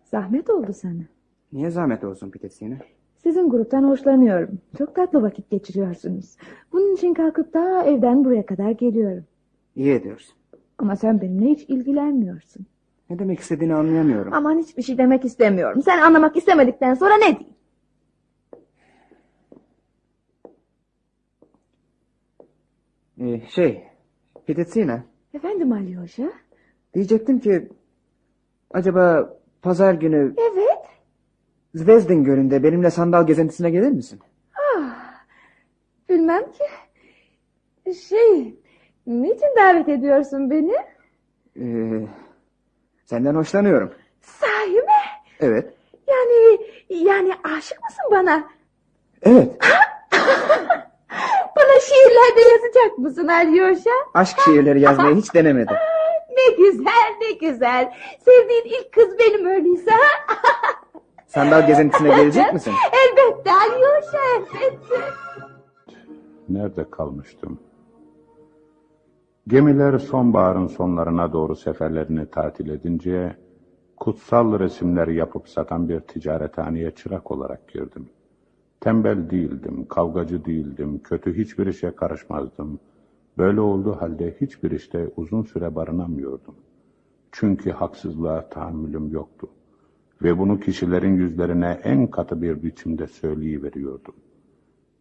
Zahmet 0.04 0.50
oldu 0.50 0.74
sana. 0.74 1.04
Niye 1.54 1.70
zahmet 1.70 2.04
olsun 2.04 2.32
Pitesina? 2.32 2.78
Sizin 3.18 3.50
gruptan 3.50 3.84
hoşlanıyorum. 3.84 4.60
Çok 4.78 4.96
tatlı 4.96 5.22
vakit 5.22 5.50
geçiriyorsunuz. 5.50 6.38
Bunun 6.74 6.94
için 6.96 7.14
kalkıp 7.14 7.54
daha 7.54 7.84
evden 7.84 8.26
buraya 8.26 8.46
kadar 8.46 8.72
geliyorum. 8.72 9.26
İyi 9.76 9.92
ediyorsun. 9.94 10.37
Ama 10.78 10.96
sen 10.96 11.22
benimle 11.22 11.50
hiç 11.50 11.70
ilgilenmiyorsun. 11.70 12.66
Ne 13.10 13.20
demek 13.20 13.40
istediğini 13.40 13.76
anlayamıyorum. 13.76 14.34
Aman 14.34 14.60
hiçbir 14.60 14.82
şey 14.84 14.98
demek 14.98 15.26
istemiyorum. 15.26 15.82
Sen 15.82 16.00
anlamak 16.00 16.38
istemedikten 16.38 16.94
sonra 16.94 17.16
ne 17.18 17.38
diyeyim? 17.40 17.58
Ee, 23.22 23.42
şey, 23.50 23.84
Pitesina. 24.48 25.04
Efendim 25.34 25.72
Alyosha? 25.72 26.32
Diyecektim 26.94 27.40
ki 27.40 27.68
acaba 28.72 29.34
pazar 29.62 29.94
günü 29.94 30.34
Evet. 30.52 30.86
Zvezdin 31.76 32.24
Gölü'nde 32.24 32.64
benimle 32.64 32.92
sandal 32.92 33.28
gezintisine 33.28 33.70
gelir 33.70 33.90
misin? 33.92 34.20
Bilmem 36.10 36.44
ki. 36.52 36.64
Şey, 37.94 38.56
niçin 39.08 39.56
davet 39.58 39.90
ediyorsun 39.90 40.50
beni? 40.50 40.76
Ee, 41.60 42.08
senden 43.06 43.36
hoşlanıyorum. 43.36 43.94
Sahi 44.22 44.72
mi? 44.72 45.02
Evet. 45.40 45.74
Yani, 46.08 46.60
yani 46.90 47.34
aşık 47.44 47.84
mısın 47.84 48.06
bana? 48.12 48.44
Evet. 49.22 49.52
Bana 51.58 51.80
şiirlerde 51.80 52.42
yazacak 52.52 52.98
mısın 52.98 53.28
Alyosha? 53.28 53.90
Aşk 54.14 54.40
şiirleri 54.40 54.82
yazmayı 54.82 55.16
hiç 55.16 55.34
denemedim. 55.34 55.76
Ne 56.38 56.56
güzel, 56.56 57.14
ne 57.22 57.32
güzel. 57.32 57.94
Sevdiğin 58.26 58.64
ilk 58.66 58.92
kız 58.94 59.20
benim 59.20 59.46
öyleyse. 59.46 59.92
Sandal 61.28 61.68
gezintisine 61.68 62.10
gelecek 62.10 62.54
misin? 62.54 62.74
elbette 62.94 63.52
Alyosha, 63.52 64.18
elbette. 64.36 64.96
Nerede 66.50 66.90
kalmıştım? 66.92 67.60
Gemiler 69.48 70.00
sonbaharın 70.00 70.68
sonlarına 70.68 71.34
doğru 71.34 71.56
seferlerini 71.56 72.26
tatil 72.26 72.70
edince 72.70 73.36
kutsal 73.98 74.60
resimler 74.60 75.08
yapıp 75.08 75.50
satan 75.50 75.90
bir 75.90 76.00
ticarethaneye 76.00 76.92
çırak 76.92 77.32
olarak 77.32 77.68
girdim. 77.68 78.10
Tembel 78.80 79.30
değildim, 79.30 79.86
kavgacı 79.88 80.46
değildim, 80.46 81.00
kötü 81.04 81.38
hiçbir 81.38 81.68
işe 81.68 81.96
karışmazdım. 81.96 82.80
Böyle 83.38 83.62
olduğu 83.62 83.94
halde 83.94 84.36
hiçbir 84.42 84.72
işte 84.72 85.10
uzun 85.18 85.44
süre 85.44 85.76
barınamıyordum. 85.76 86.56
Çünkü 87.32 87.72
haksızlığa 87.72 88.50
tahammülüm 88.50 89.12
yoktu. 89.12 89.48
Ve 90.24 90.40
bunu 90.40 90.60
kişilerin 90.60 91.16
yüzlerine 91.16 91.80
en 91.84 92.08
katı 92.08 92.42
bir 92.42 92.64
biçimde 92.64 93.08
söyleyiveriyordum. 93.08 94.16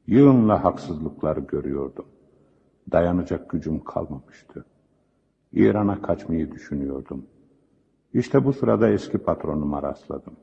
Yığınla 0.07 0.65
haksızlıklar 0.65 1.37
görüyordum. 1.37 2.05
Dayanacak 2.93 3.51
gücüm 3.51 3.85
kalmamıştı. 3.85 4.65
İran'a 5.53 6.03
kaçmayı 6.03 6.53
düşünüyordum. 6.53 7.27
İşte 8.15 8.45
bu 8.45 8.53
sırada 8.53 8.89
eski 8.89 9.19
patronuma 9.19 9.83
rastladım. 9.83 10.37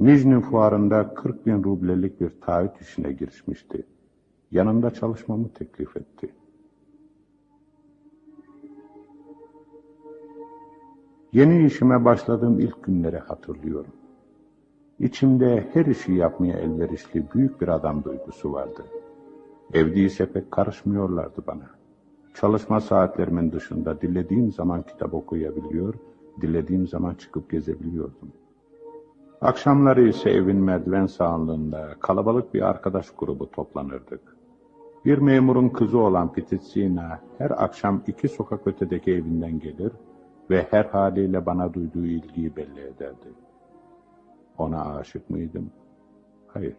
Nijni 0.00 0.40
fuarında 0.40 1.14
40 1.14 1.46
bin 1.46 1.64
rublelik 1.64 2.20
bir 2.20 2.40
taahhüt 2.40 2.80
işine 2.80 3.12
girişmişti. 3.12 3.86
Yanında 4.50 4.90
çalışmamı 4.90 5.48
teklif 5.48 5.96
etti. 5.96 6.34
Yeni 11.32 11.66
işime 11.66 12.04
başladığım 12.04 12.60
ilk 12.60 12.84
günleri 12.84 13.18
hatırlıyorum. 13.18 13.92
İçimde 15.00 15.68
her 15.72 15.86
işi 15.86 16.12
yapmaya 16.12 16.58
elverişli 16.58 17.24
büyük 17.34 17.60
bir 17.60 17.68
adam 17.68 18.04
duygusu 18.04 18.52
vardı. 18.52 18.84
Evde 19.72 20.00
ise 20.00 20.32
pek 20.32 20.50
karışmıyorlardı 20.50 21.42
bana. 21.46 21.70
Çalışma 22.34 22.80
saatlerimin 22.80 23.52
dışında 23.52 24.00
dilediğim 24.00 24.52
zaman 24.52 24.82
kitap 24.82 25.14
okuyabiliyor, 25.14 25.94
dilediğim 26.40 26.86
zaman 26.86 27.14
çıkıp 27.14 27.50
gezebiliyordum. 27.50 28.32
Akşamları 29.40 30.08
ise 30.08 30.30
evin 30.30 30.56
merdiven 30.56 31.06
sağlığında 31.06 31.94
kalabalık 32.00 32.54
bir 32.54 32.62
arkadaş 32.62 33.10
grubu 33.18 33.50
toplanırdık. 33.50 34.36
Bir 35.04 35.18
memurun 35.18 35.68
kızı 35.68 35.98
olan 35.98 36.32
Pititsina 36.32 37.20
her 37.38 37.50
akşam 37.50 38.02
iki 38.06 38.28
sokak 38.28 38.66
ötedeki 38.66 39.12
evinden 39.12 39.58
gelir 39.58 39.92
ve 40.50 40.66
her 40.70 40.84
haliyle 40.84 41.46
bana 41.46 41.74
duyduğu 41.74 42.06
ilgiyi 42.06 42.56
belli 42.56 42.80
ederdi. 42.80 43.28
Ona 44.58 44.94
aşık 44.94 45.30
mıydım? 45.30 45.70
Hayır. 46.46 46.76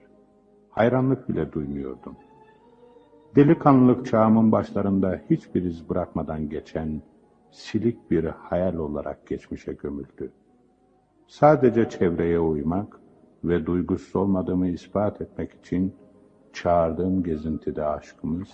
Hayranlık 0.69 1.29
bile 1.29 1.51
duymuyordum. 1.51 2.15
Delikanlılık 3.35 4.05
çağımın 4.05 4.51
başlarında 4.51 5.21
hiçbir 5.29 5.63
iz 5.63 5.89
bırakmadan 5.89 6.49
geçen 6.49 7.01
silik 7.51 8.11
bir 8.11 8.23
hayal 8.23 8.75
olarak 8.75 9.27
geçmişe 9.27 9.73
gömüldü. 9.73 10.31
Sadece 11.27 11.89
çevreye 11.89 12.39
uymak 12.39 12.99
ve 13.43 13.65
duygusuz 13.65 14.15
olmadığımı 14.15 14.67
ispat 14.67 15.21
etmek 15.21 15.53
için 15.53 15.95
çağırdığım 16.53 17.23
gezintide 17.23 17.85
aşkımız 17.85 18.49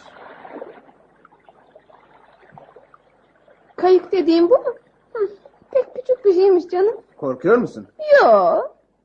Kayık 3.75 4.11
dediğim 4.11 4.49
bu 4.49 4.53
mu? 4.53 4.73
Hı, 5.13 5.29
pek 5.71 5.95
küçük 5.95 6.25
bir 6.25 6.33
şeymiş 6.33 6.67
canım. 6.67 6.95
Korkuyor 7.17 7.57
musun? 7.57 7.87
Yo, 8.21 8.55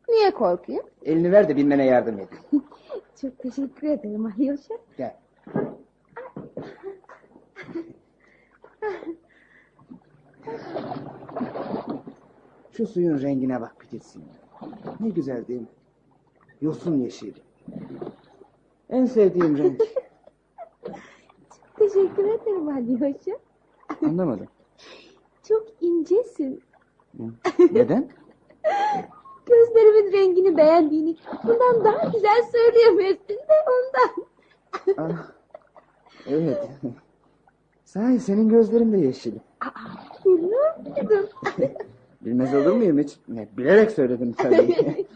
niye 0.08 0.30
korkayım? 0.30 0.82
Elini 1.04 1.32
ver 1.32 1.48
de 1.48 1.56
binmene 1.56 1.84
yardım 1.84 2.14
edeyim. 2.14 2.44
Çok 3.20 3.38
teşekkür 3.38 3.88
ederim 3.88 4.26
Alyosha. 4.26 4.74
Gel. 4.98 5.25
Şu 12.72 12.86
suyun 12.86 13.22
rengine 13.22 13.60
bak 13.60 13.76
Pititsin. 13.78 14.24
Ne 15.00 15.08
güzel 15.08 15.46
değil 15.46 15.60
mi? 15.60 15.66
Yosun 16.60 16.96
yeşili. 16.96 17.34
En 18.90 19.04
sevdiğim 19.04 19.58
renk. 19.58 19.82
Teşekkür 21.78 22.24
ederim 22.24 22.68
Alyosha. 22.68 23.38
Anlamadım. 24.06 24.48
Çok 25.48 25.66
incesin. 25.80 26.62
Neden? 27.72 28.08
Gözlerimin 29.46 30.12
rengini 30.12 30.56
beğendiğini 30.56 31.16
bundan 31.44 31.84
daha 31.84 32.08
güzel 32.08 32.42
söyleyemezsin 32.52 33.34
de 33.34 33.54
ondan. 33.68 34.26
Ah, 34.98 35.32
evet. 36.26 36.68
Sahi 37.86 38.20
senin 38.20 38.48
gözlerin 38.48 38.92
de 38.92 38.98
yeşil. 38.98 39.32
Bilmiyor 40.24 40.76
muydun? 40.78 41.28
Bilmez 42.20 42.54
olur 42.54 42.72
muyum 42.72 42.98
hiç? 42.98 43.16
Ne, 43.28 43.48
bilerek 43.56 43.90
söyledim 43.90 44.32
tabii. 44.32 44.74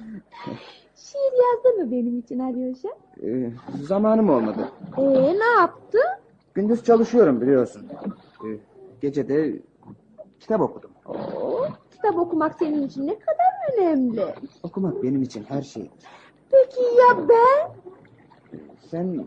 Şiir 0.97 1.33
yazdı 1.43 1.79
mı 1.79 1.91
benim 1.91 2.19
için 2.19 2.39
Alyosha? 2.39 2.89
Ee, 3.23 3.51
zamanım 3.83 4.31
olmadı. 4.31 4.69
Ee, 4.99 5.03
ne 5.39 5.61
yaptı? 5.61 5.99
Gündüz 6.55 6.85
çalışıyorum 6.85 7.41
biliyorsun. 7.41 7.87
Ee, 8.45 8.49
gece 9.01 9.29
de 9.29 9.57
kitap 10.41 10.61
okudum. 10.61 10.91
Oo, 11.07 11.67
kitap 11.91 12.19
okumak 12.19 12.59
senin 12.59 12.87
için 12.87 13.07
ne 13.07 13.19
kadar 13.19 13.79
önemli. 13.79 14.25
Okumak 14.63 15.03
benim 15.03 15.23
için 15.23 15.45
her 15.49 15.63
şey. 15.63 15.91
Peki 16.51 16.81
ya 16.83 17.29
ben? 17.29 17.71
Sen 18.91 19.27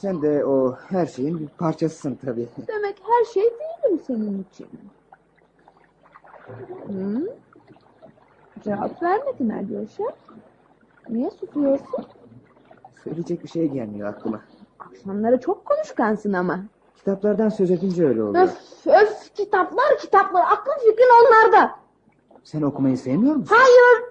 sen 0.00 0.22
de 0.22 0.44
o 0.44 0.76
her 0.88 1.06
şeyin 1.06 1.38
bir 1.40 1.48
parçasısın 1.48 2.18
tabii. 2.24 2.48
Demek 2.68 3.02
her 3.06 3.24
şey 3.24 3.42
değilim 3.42 4.00
senin 4.06 4.46
için. 4.52 4.66
Hı? 6.86 7.34
Cevap 8.64 9.02
vermedin 9.02 9.48
Alyosha. 9.50 10.04
Niye 11.08 11.30
susuyorsun? 11.30 12.04
Söyleyecek 13.04 13.44
bir 13.44 13.48
şey 13.48 13.68
gelmiyor 13.68 14.08
aklıma. 14.08 14.40
Akşamları 14.78 15.40
çok 15.40 15.64
konuşkansın 15.64 16.32
ama. 16.32 16.60
Kitaplardan 16.96 17.48
söz 17.48 17.70
edince 17.70 18.06
öyle 18.06 18.22
oluyor. 18.22 18.44
Öf 18.44 18.86
öf 18.86 19.34
kitaplar 19.34 19.98
kitaplar 20.00 20.42
aklın 20.42 20.90
fikrin 20.90 21.10
onlarda. 21.26 21.70
Sen 22.44 22.62
okumayı 22.62 22.98
sevmiyor 22.98 23.34
musun? 23.36 23.56
Hayır. 23.58 24.10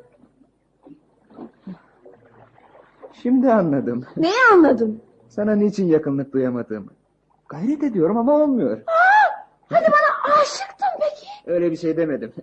Şimdi 3.13 3.51
anladım. 3.51 4.05
Neyi 4.17 4.33
anladın? 4.53 5.01
Sana 5.29 5.55
niçin 5.55 5.87
yakınlık 5.87 6.33
duyamadığımı. 6.33 6.89
Gayret 7.49 7.83
ediyorum 7.83 8.17
ama 8.17 8.33
olmuyor. 8.35 8.77
Aa, 8.87 9.45
hani 9.69 9.87
bana 9.87 10.33
aşıktın 10.41 10.87
peki. 10.99 11.27
Öyle 11.47 11.71
bir 11.71 11.77
şey 11.77 11.97
demedim. 11.97 12.33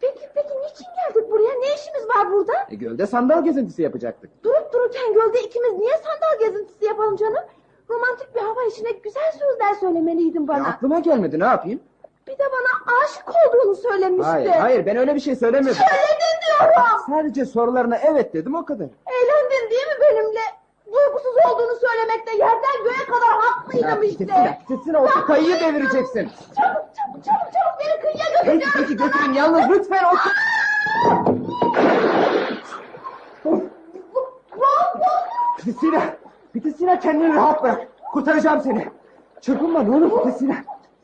Peki 0.00 0.28
peki 0.34 0.48
niçin 0.48 0.86
geldik 0.96 1.30
buraya? 1.30 1.54
Ne 1.60 1.74
işimiz 1.74 2.08
var 2.08 2.32
burada? 2.32 2.52
E, 2.70 2.74
gölde 2.74 3.06
sandal 3.06 3.44
gezintisi 3.44 3.82
yapacaktık. 3.82 4.44
Durup 4.44 4.72
dururken 4.72 5.14
gölde 5.14 5.40
ikimiz 5.42 5.72
niye 5.78 5.94
sandal 5.96 6.38
gezintisi 6.48 6.84
yapalım 6.84 7.16
canım? 7.16 7.44
Romantik 7.90 8.34
bir 8.34 8.40
hava 8.40 8.62
içinde 8.64 8.90
güzel 8.90 9.32
sözler 9.32 9.74
söylemeliydin 9.80 10.44
E, 10.44 10.48
bana. 10.48 10.68
aklıma 10.68 10.98
gelmedi 10.98 11.40
ne 11.40 11.44
yapayım? 11.44 11.80
Bir 12.26 12.32
de 12.32 12.44
bana 12.52 12.98
aşık 13.04 13.24
olduğunu 13.28 13.74
söylemişti. 13.76 14.30
Hayır 14.30 14.48
hayır 14.50 14.86
ben 14.86 14.96
öyle 14.96 15.14
bir 15.14 15.20
şey 15.20 15.36
söylemedim. 15.36 15.74
Söyledin 15.74 16.40
diyorum. 16.48 16.82
Sadece 17.10 17.44
sorularına 17.44 17.96
evet 17.96 18.34
dedim 18.34 18.54
o 18.54 18.64
kadar. 18.64 18.84
Eğlendin 19.06 19.70
değil 19.70 19.86
mi 19.86 19.94
benimle? 20.10 20.40
Duygusuz 20.94 21.34
olduğunu 21.48 21.76
söylemekte 21.80 22.32
yerden 22.32 22.84
göğe 22.84 23.04
kadar 23.06 23.40
haklıydım 23.40 24.02
işte. 24.02 24.24
Gitsene, 24.24 24.58
gitsene 24.68 24.98
o 24.98 25.06
kayıyı 25.26 25.60
devireceksin. 25.60 26.30
Çabuk 26.56 26.84
çabuk 26.96 27.24
çabuk 27.24 27.52
çabuk 27.52 27.74
beni 27.80 28.00
kıyıya 28.00 28.26
götür. 28.30 28.44
Peki 28.44 28.66
peki 28.74 28.96
götürün 28.96 29.32
yalnız 29.32 29.70
lütfen 29.70 30.04
otur. 30.04 30.32
Pitisina, 35.58 36.00
Pitisina 36.52 36.98
kendini 36.98 37.34
rahat 37.34 37.62
bırak. 37.62 37.88
Kurtaracağım 38.12 38.60
seni. 38.60 38.88
Çırpınma 39.40 39.82
ne 39.82 39.96
olur 39.96 40.24
Pitisina. 40.24 40.54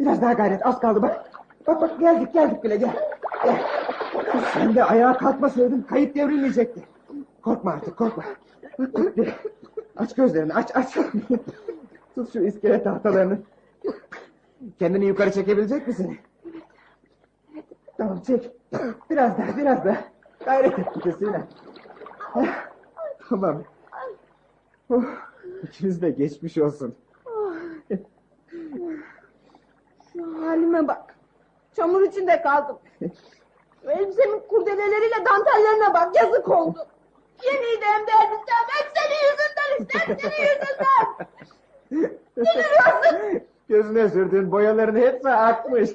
Biraz 0.01 0.23
daha 0.23 0.33
gayret 0.33 0.67
az 0.67 0.81
kaldı 0.81 1.02
bak. 1.02 1.31
Bak 1.67 1.81
bak 1.81 2.01
geldik 2.01 2.33
geldik 2.33 2.65
bile 2.65 2.77
gel. 2.77 2.97
gel. 3.44 3.62
Sen 4.55 4.75
de 4.75 4.85
ayağa 4.85 5.17
kalkmasaydın 5.19 5.83
kayıt 5.83 6.15
devrilmeyecekti. 6.17 6.83
Korkma 7.43 7.70
artık 7.70 7.97
korkma. 7.99 8.25
Bak 8.78 8.94
bak 8.94 9.17
bir. 9.17 9.35
Aç 9.97 10.15
gözlerini 10.15 10.55
aç 10.55 10.77
aç. 10.77 10.94
Tut 12.15 12.33
şu 12.33 12.41
iskele 12.41 12.83
tahtalarını. 12.83 13.39
Kendini 14.78 15.07
yukarı 15.07 15.33
çekebilecek 15.33 15.89
misin? 15.89 16.19
Tamam 17.99 18.20
çek. 18.20 18.51
Biraz 19.10 19.39
daha 19.39 19.57
biraz 19.57 19.85
daha. 19.85 20.05
Gayret 20.44 20.78
et 20.78 20.94
Pitesina. 20.94 21.47
Tamam. 23.28 23.62
Oh, 24.91 25.05
de 25.81 26.10
geçmiş 26.10 26.59
olsun. 26.59 26.94
Şu 30.12 30.47
halime 30.47 30.89
bak. 30.89 31.15
Çamur 31.77 32.02
içinde 32.02 32.43
kaldım. 32.43 32.78
Elbisemin 33.86 34.41
kurdeleleriyle 34.49 35.25
dantellerine 35.25 35.94
bak. 35.94 36.17
Yazık 36.17 36.49
oldu. 36.49 36.86
Yeniydi 37.44 37.85
hem 37.85 38.07
de 38.07 38.10
elbisem. 38.23 38.65
Hep 38.69 38.91
senin 38.97 39.20
yüzünden. 39.31 40.01
Hep 40.01 40.20
senin 40.20 40.43
yüzünden. 40.43 41.28
Ne 42.36 42.52
gülüyorsun? 42.52 43.41
Gözüne 43.69 44.09
sürdüğün 44.09 44.52
boyaların 44.52 44.97
hepsi 44.97 45.28
akmış. 45.28 45.91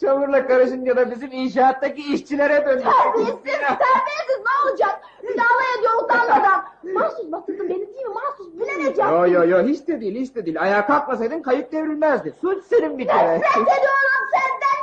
Çamurla 0.00 0.46
karışınca 0.46 0.96
da 0.96 1.10
bizim 1.10 1.32
inşaattaki 1.32 2.14
işçilere 2.14 2.66
döndü. 2.66 2.82
Terbiyesiz, 2.84 3.42
terbiyesiz 3.42 4.38
ne 4.46 4.70
olacak? 4.70 5.00
Alay 5.24 5.74
ediyor 5.78 6.02
utanmadan. 6.04 6.64
Mahsus 6.94 7.32
batırdın 7.32 7.68
beni 7.68 7.94
değil 7.94 8.06
mi? 8.06 8.14
Mahsus 8.14 8.48
yaptın. 8.98 9.16
Yo 9.16 9.26
yo 9.26 9.48
yo 9.48 9.66
hiç 9.66 9.88
de 9.88 10.00
değil 10.00 10.14
hiç 10.20 10.34
de 10.34 10.46
değil. 10.46 10.62
Ayağa 10.62 10.86
kalkmasaydın 10.86 11.42
kayıp 11.42 11.72
devrilmezdi. 11.72 12.34
Suç 12.40 12.64
senin 12.64 12.98
bir 12.98 13.06
kere. 13.06 13.34
Nefret 13.34 13.56
ediyorum 13.62 14.24
senden. 14.32 14.77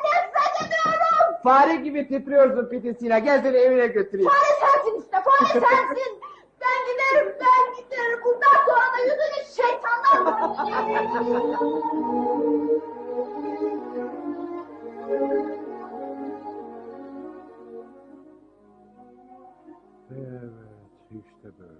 Fare 1.46 1.76
gibi 1.76 2.08
titriyorsun 2.08 2.70
Pitesina. 2.70 3.20
Gel 3.20 3.42
seni 3.44 3.58
evine 3.58 3.88
götüreyim. 3.88 4.30
Fare 4.30 4.60
sensin 4.60 5.02
işte 5.02 5.18
fare 5.24 5.66
sensin. 5.66 6.22
Ben 6.62 6.80
giderim 6.92 7.36
ben 7.40 7.84
giderim. 7.84 8.20
Bundan 8.26 8.58
sonra 8.66 8.88
da 8.94 9.00
yüzünü 9.04 9.40
şeytanlar 9.56 10.20
Evet, 20.12 21.26
işte 21.26 21.60
böyle. 21.60 21.80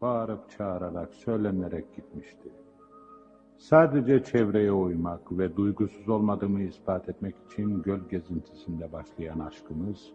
Bağırıp 0.00 0.50
çağırarak, 0.50 1.14
söylenerek 1.14 1.96
gitmişti. 1.96 2.61
Sadece 3.62 4.24
çevreye 4.24 4.72
uymak 4.72 5.38
ve 5.38 5.56
duygusuz 5.56 6.08
olmadığımı 6.08 6.62
ispat 6.62 7.08
etmek 7.08 7.34
için 7.46 7.82
göl 7.82 8.00
gezintisinde 8.10 8.92
başlayan 8.92 9.38
aşkımız, 9.38 10.12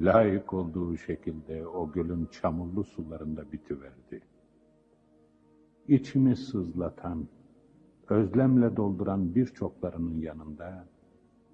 layık 0.00 0.54
olduğu 0.54 0.96
şekilde 0.96 1.66
o 1.66 1.92
gölün 1.92 2.26
çamurlu 2.26 2.84
sularında 2.84 3.52
bitiverdi. 3.52 4.20
İçimi 5.88 6.36
sızlatan, 6.36 7.28
özlemle 8.08 8.76
dolduran 8.76 9.34
birçoklarının 9.34 10.20
yanında, 10.20 10.86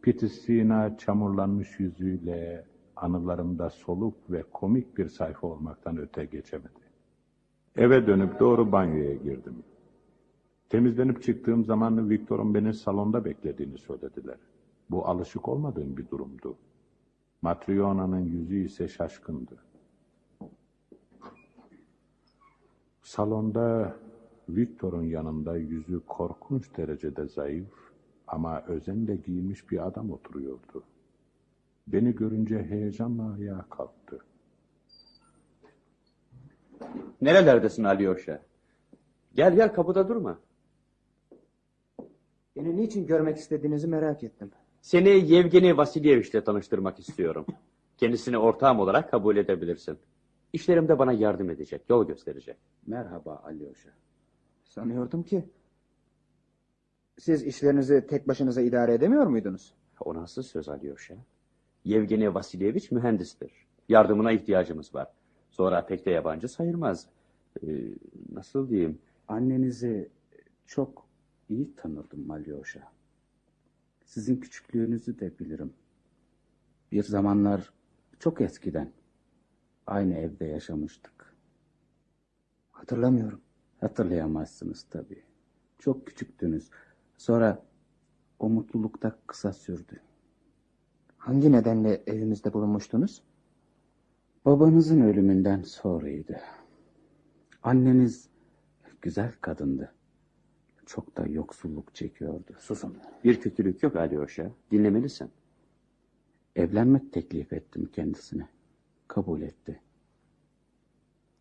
Pitisina 0.03 0.97
çamurlanmış 0.99 1.81
yüzüyle 1.81 2.67
anılarımda 2.97 3.71
soluk 3.71 4.31
ve 4.31 4.43
komik 4.53 4.99
bir 4.99 5.09
sayfa 5.09 5.47
olmaktan 5.47 5.97
öte 5.97 6.25
geçemedi. 6.25 6.85
Eve 7.77 8.07
dönüp 8.07 8.41
doğru 8.41 8.73
banyoya 8.73 9.15
girdim. 9.15 9.55
Temizlenip 10.75 11.23
çıktığım 11.23 11.65
zaman 11.65 12.11
Victor'un 12.11 12.55
beni 12.55 12.75
salonda 12.75 13.25
beklediğini 13.25 13.79
söylediler. 13.79 14.37
Bu 14.91 15.07
alışık 15.07 15.49
olmadığım 15.49 15.97
bir 15.97 16.09
durumdu. 16.09 16.57
Matryona'nın 17.43 18.21
yüzü 18.21 18.65
ise 18.65 18.89
şaşkındı. 18.89 19.59
Salonda 23.03 23.97
Victor'un 24.49 25.03
yanında 25.03 25.57
yüzü 25.57 26.01
korkunç 26.07 26.77
derecede 26.77 27.27
zayıf 27.27 27.93
ama 28.27 28.63
özenle 28.63 29.17
giyinmiş 29.17 29.71
bir 29.71 29.87
adam 29.87 30.11
oturuyordu. 30.11 30.83
Beni 31.87 32.15
görünce 32.15 32.63
heyecanla 32.63 33.33
ayağa 33.33 33.67
kalktı. 33.71 34.19
Nerelerdesin 37.23 37.85
Alyosha? 37.85 38.43
Gel 39.35 39.55
gel 39.55 39.73
kapıda 39.73 40.09
durma. 40.09 40.39
Beni 42.57 42.77
niçin 42.77 43.07
görmek 43.07 43.37
istediğinizi 43.37 43.87
merak 43.87 44.23
ettim. 44.23 44.51
Seni 44.81 45.09
Yevgeni 45.09 45.77
Vasilyevich'le 45.77 46.45
tanıştırmak 46.45 46.99
istiyorum. 46.99 47.47
Kendisini 47.99 48.39
ortağım 48.39 48.81
olarak 48.81 49.11
kabul 49.11 49.37
edebilirsin. 49.37 49.99
İşlerimde 50.53 50.99
bana 50.99 51.13
yardım 51.13 51.51
edecek, 51.51 51.83
yol 51.89 52.07
gösterecek. 52.07 52.57
Merhaba 52.87 53.43
Alyosha. 53.45 53.91
Sanıyordum 54.65 55.23
ki 55.23 55.45
siz 57.19 57.43
işlerinizi 57.43 58.07
tek 58.07 58.29
başınıza 58.29 58.61
idare 58.61 58.95
edemiyor 58.95 59.27
muydunuz? 59.27 59.75
O 60.01 60.15
nasıl 60.15 60.43
söz 60.43 60.69
Alyosha? 60.69 61.15
Yevgeni 61.85 62.35
Vasilyevich 62.35 62.93
mühendistir. 62.93 63.53
Yardımına 63.89 64.33
ihtiyacımız 64.33 64.95
var. 64.95 65.09
Sonra 65.51 65.87
pek 65.87 66.07
de 66.07 66.11
yabancı 66.11 66.49
sayılmaz. 66.49 67.07
Ee, 67.63 67.67
nasıl 68.33 68.69
diyeyim? 68.69 68.99
Annenizi 69.29 70.09
çok 70.67 71.04
iyi 71.49 71.77
tanırdım 71.77 72.31
Alyosha. 72.31 72.93
Sizin 74.05 74.37
küçüklüğünüzü 74.37 75.19
de 75.19 75.39
bilirim. 75.39 75.73
Bir 76.93 77.03
zamanlar 77.03 77.73
çok 78.19 78.41
eskiden 78.41 78.93
aynı 79.87 80.15
evde 80.15 80.45
yaşamıştık. 80.45 81.35
Hatırlamıyorum. 82.71 83.41
Hatırlayamazsınız 83.81 84.87
tabii. 84.91 85.23
Çok 85.79 86.07
küçüktünüz. 86.07 86.71
Sonra 87.17 87.63
o 88.39 88.49
mutluluk 88.49 89.03
da 89.03 89.19
kısa 89.27 89.53
sürdü. 89.53 90.01
Hangi 91.19 91.53
nedenle 91.53 92.03
evimizde 92.07 92.53
bulunmuştunuz? 92.53 93.23
Babanızın 94.45 95.01
ölümünden 95.01 95.63
sonraydı. 95.63 96.41
Anneniz 97.63 98.29
güzel 99.03 99.33
kadındı. 99.41 99.95
Çok 100.87 101.17
da 101.17 101.27
yoksulluk 101.27 101.95
çekiyordu. 101.95 102.55
Susun. 102.59 102.97
Bir 103.25 103.41
kötülük 103.41 103.83
yok 103.83 103.97
Alyosha. 103.97 104.51
Dinlemelisin. 104.71 105.31
Evlenmek 106.57 107.13
teklif 107.13 107.53
ettim 107.53 107.89
kendisine. 107.93 108.49
Kabul 109.09 109.43
etti. 109.43 109.81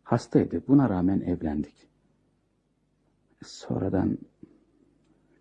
Hastaydı. 0.02 0.62
Buna 0.68 0.88
rağmen 0.90 1.20
evlendik. 1.20 1.88
Sonradan 3.42 4.18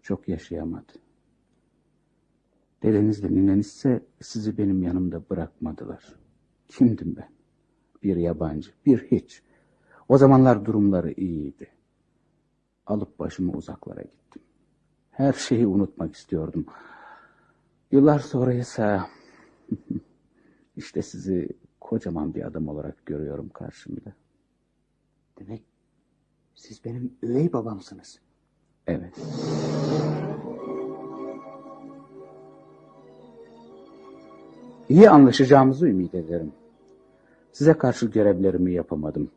çok 0.01 0.27
yaşayamadı. 0.27 0.93
Dedenizle 2.83 3.32
nineniz 3.32 3.67
ise 3.67 4.06
sizi 4.22 4.57
benim 4.57 4.83
yanımda 4.83 5.30
bırakmadılar. 5.30 6.15
Kimdim 6.67 7.15
ben? 7.15 7.30
Bir 8.03 8.15
yabancı, 8.15 8.72
bir 8.85 9.11
hiç. 9.11 9.43
O 10.09 10.17
zamanlar 10.17 10.65
durumları 10.65 11.11
iyiydi. 11.11 11.67
Alıp 12.88 13.20
başımı 13.20 13.52
uzaklara 13.52 14.02
gittim. 14.02 14.42
Her 15.12 15.34
şeyi 15.34 15.68
unutmak 15.68 16.16
istiyordum. 16.16 16.66
Yıllar 17.92 18.20
sonra 18.20 18.53
ise 18.53 19.00
işte 20.76 21.02
sizi 21.02 21.50
kocaman 21.80 22.36
bir 22.36 22.48
adam 22.48 22.68
olarak 22.68 23.06
görüyorum 23.06 23.50
karşımda. 23.50 24.14
Demek 25.40 25.64
siz 26.56 26.86
benim 26.86 27.14
üvey 27.24 27.53
babamsınız. 27.53 28.20
Evet. 28.88 29.14
İyi 34.90 35.10
anlaşacağımızı 35.10 35.88
ümit 35.88 36.16
ederim. 36.16 36.52
Size 37.52 37.74
karşı 37.74 38.06
görevlerimi 38.06 38.74
yapamadım. 38.74 39.32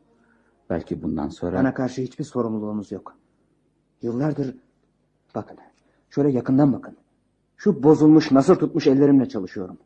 Belki 0.71 1.03
bundan 1.03 1.29
sonra... 1.29 1.57
Bana 1.57 1.75
karşı 1.75 2.03
hiçbir 2.03 2.25
sorumluluğunuz 2.25 2.93
yok. 2.93 3.17
Yıllardır... 4.03 4.57
Bakın, 5.35 5.59
şöyle 6.11 6.31
yakından 6.31 6.73
bakın. 6.73 6.97
Şu 7.57 7.83
bozulmuş, 7.83 8.31
nasır 8.31 8.57
tutmuş 8.57 8.87
ellerimle 8.87 9.29
çalışıyorum. 9.29 9.79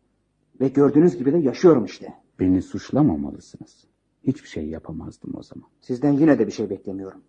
Ve 0.60 0.68
gördüğünüz 0.68 1.16
gibi 1.16 1.32
de 1.32 1.38
yaşıyorum 1.38 1.84
işte. 1.84 2.14
Beni 2.40 2.62
suçlamamalısınız. 2.62 3.84
Hiçbir 4.26 4.48
şey 4.48 4.68
yapamazdım 4.68 5.34
o 5.36 5.42
zaman. 5.42 5.68
Sizden 5.80 6.12
yine 6.12 6.38
de 6.38 6.46
bir 6.46 6.52
şey 6.52 6.70
beklemiyorum. 6.70 7.20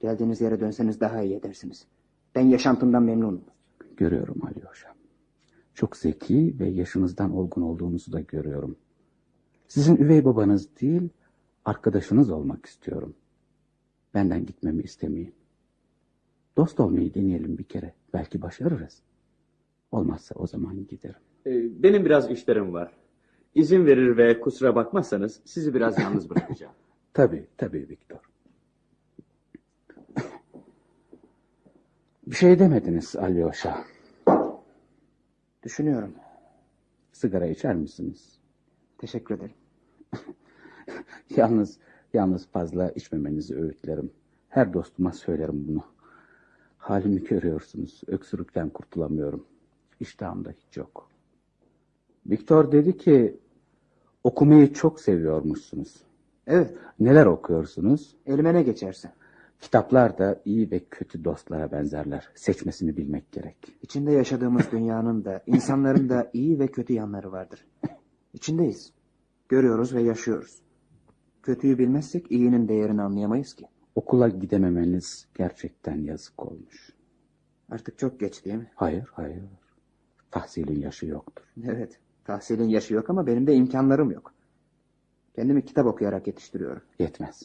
Geldiğiniz 0.00 0.40
yere 0.40 0.60
dönseniz 0.60 1.00
daha 1.00 1.22
iyi 1.22 1.34
edersiniz. 1.34 1.86
Ben 2.34 2.46
yaşantımdan 2.46 3.02
memnunum. 3.02 3.44
Görüyorum 3.96 4.36
Alyosha. 4.46 4.94
Çok 5.74 5.96
zeki 5.96 6.56
ve 6.60 6.68
yaşınızdan 6.68 7.36
olgun 7.36 7.62
olduğunuzu 7.62 8.12
da 8.12 8.20
görüyorum. 8.20 8.76
Sizin 9.68 9.96
üvey 9.96 10.24
babanız 10.24 10.80
değil, 10.80 11.08
arkadaşınız 11.64 12.30
olmak 12.30 12.66
istiyorum. 12.66 13.14
Benden 14.14 14.46
gitmemi 14.46 14.82
istemeyin. 14.82 15.34
Dost 16.56 16.80
olmayı 16.80 17.14
deneyelim 17.14 17.58
bir 17.58 17.64
kere. 17.64 17.94
Belki 18.12 18.42
başarırız. 18.42 19.02
Olmazsa 19.92 20.34
o 20.34 20.46
zaman 20.46 20.86
giderim. 20.86 21.20
Ee, 21.46 21.82
benim 21.82 22.04
biraz 22.04 22.30
işlerim 22.30 22.72
var. 22.72 22.92
İzin 23.54 23.86
verir 23.86 24.16
ve 24.16 24.40
kusura 24.40 24.74
bakmazsanız 24.74 25.40
sizi 25.44 25.74
biraz 25.74 25.98
yalnız 25.98 26.30
bırakacağım. 26.30 26.72
Tabii, 27.14 27.46
tabii 27.56 27.88
Viktor. 27.88 28.18
Bir 32.26 32.36
şey 32.36 32.58
demediniz 32.58 33.16
Alyosha. 33.16 33.84
Düşünüyorum. 35.62 36.14
Sigara 37.12 37.46
içer 37.46 37.74
misiniz? 37.74 38.38
Teşekkür 38.98 39.34
ederim. 39.34 39.54
Yalnız, 41.36 41.78
yalnız 42.12 42.46
fazla 42.46 42.90
içmemenizi 42.90 43.56
öğütlerim. 43.56 44.10
Her 44.48 44.72
dostuma 44.72 45.12
söylerim 45.12 45.68
bunu. 45.68 45.84
Halimi 46.82 47.24
görüyorsunuz. 47.24 48.00
Öksürükten 48.06 48.68
kurtulamıyorum. 48.68 49.44
İştahım 50.00 50.44
da 50.44 50.50
hiç 50.50 50.76
yok. 50.76 51.08
Viktor 52.26 52.72
dedi 52.72 52.96
ki 52.96 53.40
okumayı 54.24 54.72
çok 54.72 55.00
seviyormuşsunuz. 55.00 56.02
Evet. 56.46 56.74
Neler 57.00 57.26
okuyorsunuz? 57.26 58.16
Elime 58.26 58.54
ne 58.54 58.62
geçerse. 58.62 59.12
Kitaplar 59.60 60.18
da 60.18 60.42
iyi 60.44 60.70
ve 60.70 60.80
kötü 60.90 61.24
dostlara 61.24 61.72
benzerler. 61.72 62.28
Seçmesini 62.34 62.96
bilmek 62.96 63.32
gerek. 63.32 63.56
İçinde 63.82 64.12
yaşadığımız 64.12 64.62
dünyanın 64.72 65.24
da, 65.24 65.42
insanların 65.46 66.08
da 66.08 66.30
iyi 66.32 66.58
ve 66.58 66.66
kötü 66.66 66.92
yanları 66.92 67.32
vardır. 67.32 67.66
İçindeyiz. 68.34 68.92
Görüyoruz 69.48 69.94
ve 69.94 70.02
yaşıyoruz. 70.02 70.62
Kötüyü 71.42 71.78
bilmezsek 71.78 72.30
iyinin 72.32 72.68
değerini 72.68 73.02
anlayamayız 73.02 73.54
ki. 73.54 73.66
Okula 73.94 74.28
gidememeniz 74.28 75.28
gerçekten 75.34 76.02
yazık 76.02 76.46
olmuş. 76.46 76.92
Artık 77.70 77.98
çok 77.98 78.20
geç 78.20 78.44
değil 78.44 78.56
mi? 78.56 78.70
Hayır, 78.74 79.08
hayır. 79.12 79.42
Tahsilin 80.30 80.80
yaşı 80.80 81.06
yoktur. 81.06 81.44
Evet. 81.64 82.00
Tahsilin 82.24 82.68
yaşı 82.68 82.94
yok 82.94 83.10
ama 83.10 83.26
benim 83.26 83.46
de 83.46 83.54
imkanlarım 83.54 84.10
yok. 84.10 84.34
Kendimi 85.34 85.64
kitap 85.64 85.86
okuyarak 85.86 86.26
yetiştiriyorum. 86.26 86.82
Yetmez. 86.98 87.42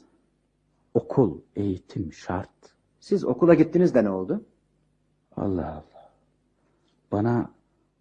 Okul, 0.94 1.42
eğitim 1.56 2.14
şart. 2.14 2.76
Siz 3.00 3.26
okula 3.26 3.54
gittiniz 3.54 3.96
de 3.96 4.04
ne 4.04 4.10
oldu? 4.10 4.46
Allah 5.36 5.68
Allah. 5.72 6.12
Bana 7.12 7.52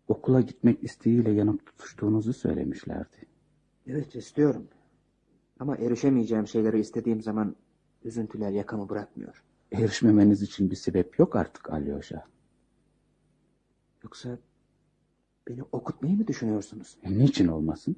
okula 0.09 0.41
gitmek 0.41 0.85
isteğiyle 0.85 1.31
yanıp 1.31 1.67
tutuştuğunuzu 1.67 2.33
söylemişlerdi. 2.33 3.17
Evet 3.87 4.15
istiyorum. 4.15 4.69
Ama 5.61 5.77
erişemeyeceğim 5.77 6.47
şeyleri 6.47 6.81
istediğim 6.81 7.23
zaman 7.23 7.57
üzüntüler 8.07 8.51
yakamı 8.51 8.89
bırakmıyor. 8.89 9.45
Erişmemeniz 9.73 10.43
için 10.43 10.71
bir 10.71 10.77
sebep 10.77 11.19
yok 11.19 11.37
artık 11.37 11.71
Alyosha. 11.73 12.25
Yoksa 14.05 14.39
beni 15.49 15.63
okutmayı 15.73 16.17
mı 16.17 16.27
düşünüyorsunuz? 16.27 16.97
E, 17.03 17.19
niçin 17.19 17.49
olmasın? 17.49 17.97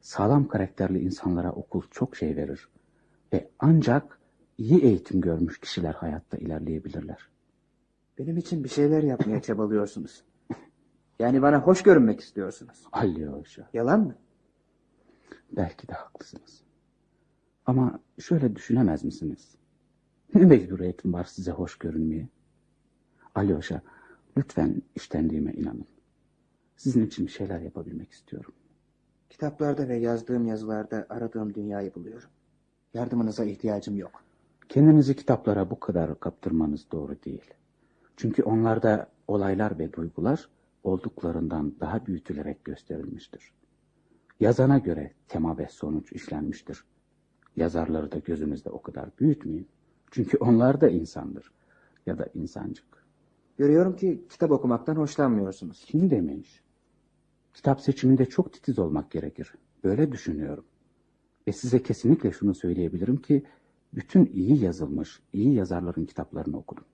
Sağlam 0.00 0.48
karakterli 0.48 0.98
insanlara 0.98 1.52
okul 1.52 1.82
çok 1.90 2.16
şey 2.16 2.36
verir. 2.36 2.68
Ve 3.32 3.50
ancak 3.58 4.18
iyi 4.58 4.80
eğitim 4.84 5.20
görmüş 5.20 5.60
kişiler 5.60 5.94
hayatta 5.94 6.36
ilerleyebilirler. 6.36 7.28
Benim 8.18 8.36
için 8.36 8.64
bir 8.64 8.68
şeyler 8.68 9.02
yapmaya 9.02 9.42
çabalıyorsunuz. 9.42 10.24
Yani 11.18 11.42
bana 11.42 11.60
hoş 11.60 11.82
görünmek 11.82 12.20
istiyorsunuz. 12.20 12.86
Alyosha. 12.92 13.68
Yalan 13.72 14.00
mı? 14.00 14.14
Belki 15.52 15.88
de 15.88 15.92
haklısınız. 15.92 16.62
Ama 17.70 18.00
şöyle 18.18 18.56
düşünemez 18.56 19.04
misiniz? 19.04 19.54
Ne 20.34 20.44
mecburiyetim 20.44 21.12
var 21.12 21.24
size 21.24 21.50
hoş 21.50 21.78
görünmeye? 21.78 22.28
Alyosha, 23.34 23.82
lütfen 24.36 24.82
iştendiğime 24.94 25.52
inanın. 25.52 25.86
Sizin 26.76 27.06
için 27.06 27.26
bir 27.26 27.30
şeyler 27.30 27.60
yapabilmek 27.60 28.12
istiyorum. 28.12 28.52
Kitaplarda 29.28 29.88
ve 29.88 29.96
yazdığım 29.96 30.46
yazılarda 30.46 31.06
aradığım 31.08 31.54
dünyayı 31.54 31.94
buluyorum. 31.94 32.28
Yardımınıza 32.94 33.44
ihtiyacım 33.44 33.96
yok. 33.96 34.24
Kendinizi 34.68 35.16
kitaplara 35.16 35.70
bu 35.70 35.80
kadar 35.80 36.20
kaptırmanız 36.20 36.90
doğru 36.92 37.16
değil. 37.24 37.54
Çünkü 38.16 38.42
onlarda 38.42 39.10
olaylar 39.28 39.78
ve 39.78 39.92
duygular 39.92 40.48
olduklarından 40.82 41.74
daha 41.80 42.06
büyütülerek 42.06 42.64
gösterilmiştir. 42.64 43.52
Yazana 44.40 44.78
göre 44.78 45.12
tema 45.28 45.58
ve 45.58 45.68
sonuç 45.70 46.12
işlenmiştir. 46.12 46.84
Yazarları 47.56 48.12
da 48.12 48.18
gözünüzde 48.18 48.70
o 48.70 48.82
kadar 48.82 49.10
büyütmeyin. 49.18 49.68
Çünkü 50.10 50.36
onlar 50.38 50.80
da 50.80 50.88
insandır. 50.88 51.52
Ya 52.06 52.18
da 52.18 52.26
insancık. 52.34 53.06
Görüyorum 53.58 53.96
ki 53.96 54.24
kitap 54.28 54.50
okumaktan 54.50 54.96
hoşlanmıyorsunuz. 54.96 55.84
Kim 55.84 56.10
demiş? 56.10 56.62
Kitap 57.54 57.80
seçiminde 57.80 58.26
çok 58.26 58.52
titiz 58.52 58.78
olmak 58.78 59.10
gerekir. 59.10 59.54
Böyle 59.84 60.12
düşünüyorum. 60.12 60.64
Ve 61.48 61.52
size 61.52 61.82
kesinlikle 61.82 62.32
şunu 62.32 62.54
söyleyebilirim 62.54 63.16
ki 63.16 63.42
bütün 63.94 64.26
iyi 64.26 64.64
yazılmış, 64.64 65.22
iyi 65.32 65.54
yazarların 65.54 66.04
kitaplarını 66.04 66.58
okudum. 66.58 66.84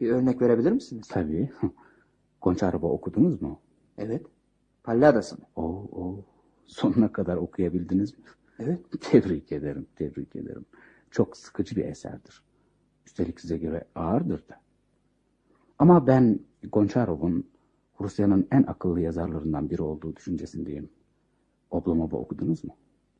Bir 0.00 0.10
örnek 0.10 0.42
verebilir 0.42 0.72
misiniz? 0.72 1.08
Tabii. 1.08 1.50
Gonçarova 2.40 2.86
okudunuz 2.86 3.42
mu? 3.42 3.60
Evet. 3.98 4.26
Palladas'ını. 4.84 5.44
Oo, 5.56 5.88
oo. 5.92 6.24
Sonuna 6.66 7.12
kadar 7.12 7.36
okuyabildiniz 7.36 8.18
mi? 8.18 8.24
Evet. 8.58 8.80
Tebrik 9.00 9.52
ederim, 9.52 9.86
tebrik 9.96 10.36
ederim. 10.36 10.66
Çok 11.10 11.36
sıkıcı 11.36 11.76
bir 11.76 11.84
eserdir. 11.84 12.42
Üstelik 13.06 13.40
size 13.40 13.58
göre 13.58 13.84
ağırdır 13.94 14.48
da. 14.48 14.60
Ama 15.78 16.06
ben 16.06 16.40
Gonçarov'un 16.72 17.50
Rusya'nın 18.00 18.48
en 18.50 18.62
akıllı 18.62 19.00
yazarlarından 19.00 19.70
biri 19.70 19.82
olduğu 19.82 20.16
düşüncesindeyim. 20.16 20.90
Oblomova 21.70 22.16
okudunuz 22.16 22.64
mu? 22.64 22.76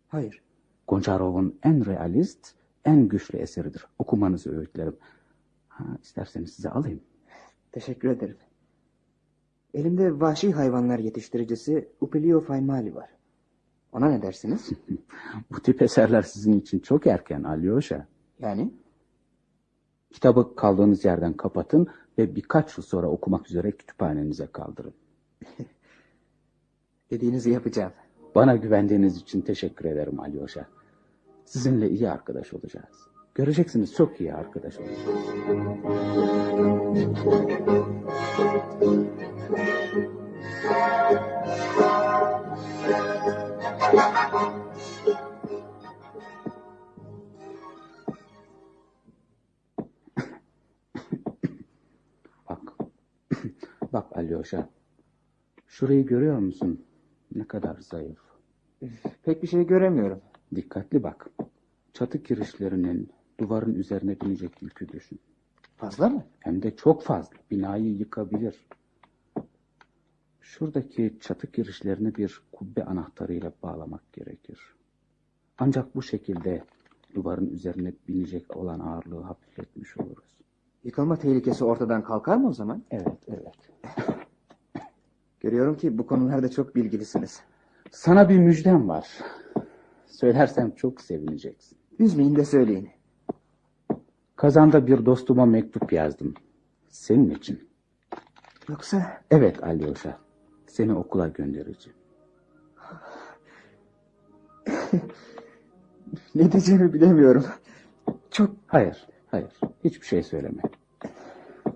Hayır. 0.08 0.42
Gonçarov'un 0.88 1.58
en 1.62 1.86
realist, 1.86 2.54
en 2.84 3.08
güçlü 3.08 3.38
eseridir. 3.38 3.86
Okumanızı 3.98 4.58
öğütlerim. 4.58 4.96
Ha, 5.68 5.84
isterseniz 6.02 6.52
size 6.52 6.70
alayım. 6.70 7.00
Teşekkür 7.72 8.08
ederim. 8.08 8.36
Elimde 9.74 10.20
vahşi 10.20 10.52
hayvanlar 10.52 10.98
yetiştiricisi 10.98 11.88
Upilio 12.00 12.40
Faimali 12.40 12.94
var. 12.94 13.17
Ona 13.92 14.08
ne 14.08 14.22
dersiniz? 14.22 14.70
Bu 15.50 15.60
tip 15.60 15.82
eserler 15.82 16.22
sizin 16.22 16.60
için 16.60 16.78
çok 16.78 17.06
erken 17.06 17.42
Alyosha. 17.42 18.06
Yani? 18.38 18.72
Kitabı 20.10 20.54
kaldığınız 20.56 21.04
yerden 21.04 21.32
kapatın 21.32 21.88
ve 22.18 22.36
birkaç 22.36 22.78
yıl 22.78 22.84
sonra 22.84 23.06
okumak 23.06 23.50
üzere 23.50 23.72
kütüphanenize 23.72 24.46
kaldırın. 24.46 24.94
Dediğinizi 27.10 27.50
yapacağım. 27.50 27.92
Bana 28.34 28.56
güvendiğiniz 28.56 29.16
için 29.16 29.40
teşekkür 29.40 29.84
ederim 29.84 30.20
Alyosha. 30.20 30.66
Sizinle 31.44 31.90
iyi 31.90 32.10
arkadaş 32.10 32.54
olacağız. 32.54 33.08
Göreceksiniz 33.34 33.94
çok 33.94 34.20
iyi 34.20 34.34
arkadaş 34.34 34.78
olacağız. 34.78 34.98
Bak. 52.48 52.72
Bak 53.92 54.16
Alyosha. 54.16 54.68
Şurayı 55.66 56.06
görüyor 56.06 56.38
musun? 56.38 56.84
Ne 57.34 57.44
kadar 57.46 57.76
zayıf. 57.80 58.18
Pek 59.22 59.42
bir 59.42 59.48
şey 59.48 59.66
göremiyorum. 59.66 60.20
Dikkatli 60.54 61.02
bak. 61.02 61.30
Çatı 61.92 62.22
kirişlerinin 62.22 63.10
duvarın 63.40 63.74
üzerine 63.74 64.20
binecek 64.20 64.62
yükü 64.62 64.88
düşün. 64.88 65.20
Fazla 65.76 66.08
mı? 66.08 66.24
Hem 66.40 66.62
de 66.62 66.76
çok 66.76 67.02
fazla. 67.02 67.36
Binayı 67.50 67.96
yıkabilir. 67.96 68.66
Şuradaki 70.48 71.16
çatı 71.20 71.52
kirişlerini 71.52 72.14
bir 72.14 72.40
kubbe 72.52 72.84
anahtarıyla 72.84 73.52
bağlamak 73.62 74.12
gerekir. 74.12 74.60
Ancak 75.58 75.94
bu 75.94 76.02
şekilde 76.02 76.64
duvarın 77.14 77.46
üzerine 77.46 77.92
binecek 78.08 78.56
olan 78.56 78.80
ağırlığı 78.80 79.20
hafifletmiş 79.20 79.96
oluruz. 79.96 80.36
Yıkılma 80.84 81.16
tehlikesi 81.16 81.64
ortadan 81.64 82.04
kalkar 82.04 82.36
mı 82.36 82.48
o 82.48 82.52
zaman? 82.52 82.82
Evet, 82.90 83.18
evet. 83.28 83.54
Görüyorum 85.40 85.76
ki 85.76 85.98
bu 85.98 86.06
konularda 86.06 86.48
çok 86.50 86.76
bilgilisiniz. 86.76 87.40
Sana 87.90 88.28
bir 88.28 88.38
müjdem 88.38 88.88
var. 88.88 89.08
Söylersem 90.06 90.70
çok 90.70 91.00
sevineceksin. 91.00 91.78
Üzmeyin 91.98 92.36
de 92.36 92.44
söyleyin. 92.44 92.88
Kazanda 94.36 94.86
bir 94.86 95.06
dostuma 95.06 95.46
mektup 95.46 95.92
yazdım. 95.92 96.34
Senin 96.88 97.30
için. 97.30 97.68
Yoksa? 98.68 99.22
Evet 99.30 99.64
Alyosha. 99.64 100.27
Seni 100.78 100.94
okula 100.94 101.28
göndereceğim. 101.28 101.98
ne 106.34 106.52
diyeceğimi 106.52 106.92
bilemiyorum. 106.92 107.44
Çok... 108.30 108.50
Hayır, 108.66 109.06
hayır. 109.30 109.52
Hiçbir 109.84 110.06
şey 110.06 110.22
söyleme. 110.22 110.62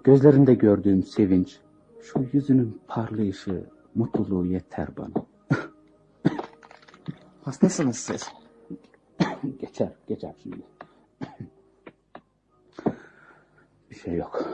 Gözlerinde 0.05 0.55
gördüğüm 0.55 1.03
sevinç, 1.03 1.61
şu 2.03 2.27
yüzünün 2.33 2.81
parlayışı, 2.89 3.65
mutluluğu 3.95 4.47
yeter 4.47 4.89
bana. 4.97 5.27
Hastasınız 7.45 7.97
siz. 7.97 8.29
geçer, 9.61 9.93
geçer 10.09 10.35
şimdi. 10.43 10.63
Bir 13.91 13.97
şey 13.97 14.15
yok. 14.15 14.45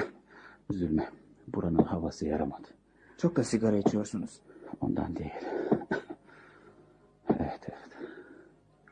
Üzülme. 0.70 1.10
Buranın 1.48 1.84
havası 1.84 2.26
yaramadı. 2.26 2.75
Çok 3.18 3.36
da 3.36 3.44
sigara 3.44 3.76
içiyorsunuz. 3.76 4.40
Ondan 4.80 5.16
değil. 5.16 5.32
Evet 7.28 7.60
evet. 7.68 7.90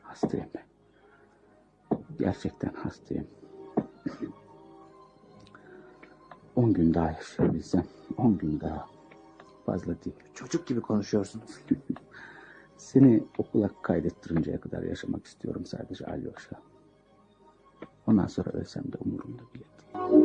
Hastayım 0.01 0.47
ben. 0.55 0.65
Gerçekten 2.19 2.73
hastayım. 2.73 3.27
On 6.55 6.73
gün 6.73 6.93
daha 6.93 7.11
yaşayabilsem. 7.11 7.85
On 8.17 8.37
gün 8.37 8.59
daha. 8.59 8.89
Fazla 9.65 10.03
değil. 10.05 10.15
Çocuk 10.33 10.67
gibi 10.67 10.81
konuşuyorsunuz. 10.81 11.59
Seni 12.77 13.23
okula 13.37 13.69
kaydettirinceye 13.81 14.59
kadar 14.59 14.83
yaşamak 14.83 15.25
istiyorum 15.25 15.65
sadece 15.65 16.05
Alyosha. 16.05 16.61
Ondan 18.07 18.27
sonra 18.27 18.49
ölsem 18.49 18.83
de 18.83 18.97
umurumda 18.97 19.41
bile 19.53 19.63
değil. 19.93 20.24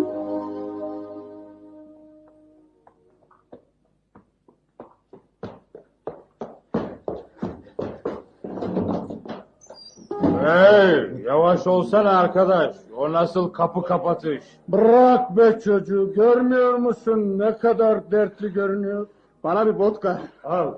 Hey, 10.40 11.22
yavaş 11.24 11.66
olsana 11.66 12.18
arkadaş. 12.18 12.76
O 12.96 13.12
nasıl 13.12 13.52
kapı 13.52 13.82
kapatış? 13.82 14.44
Bırak 14.68 15.36
be 15.36 15.60
çocuğu. 15.60 16.12
Görmüyor 16.14 16.74
musun 16.74 17.38
ne 17.38 17.56
kadar 17.58 18.10
dertli 18.10 18.52
görünüyor? 18.52 19.06
Bana 19.44 19.66
bir 19.66 19.70
vodka. 19.70 20.20
Al. 20.44 20.74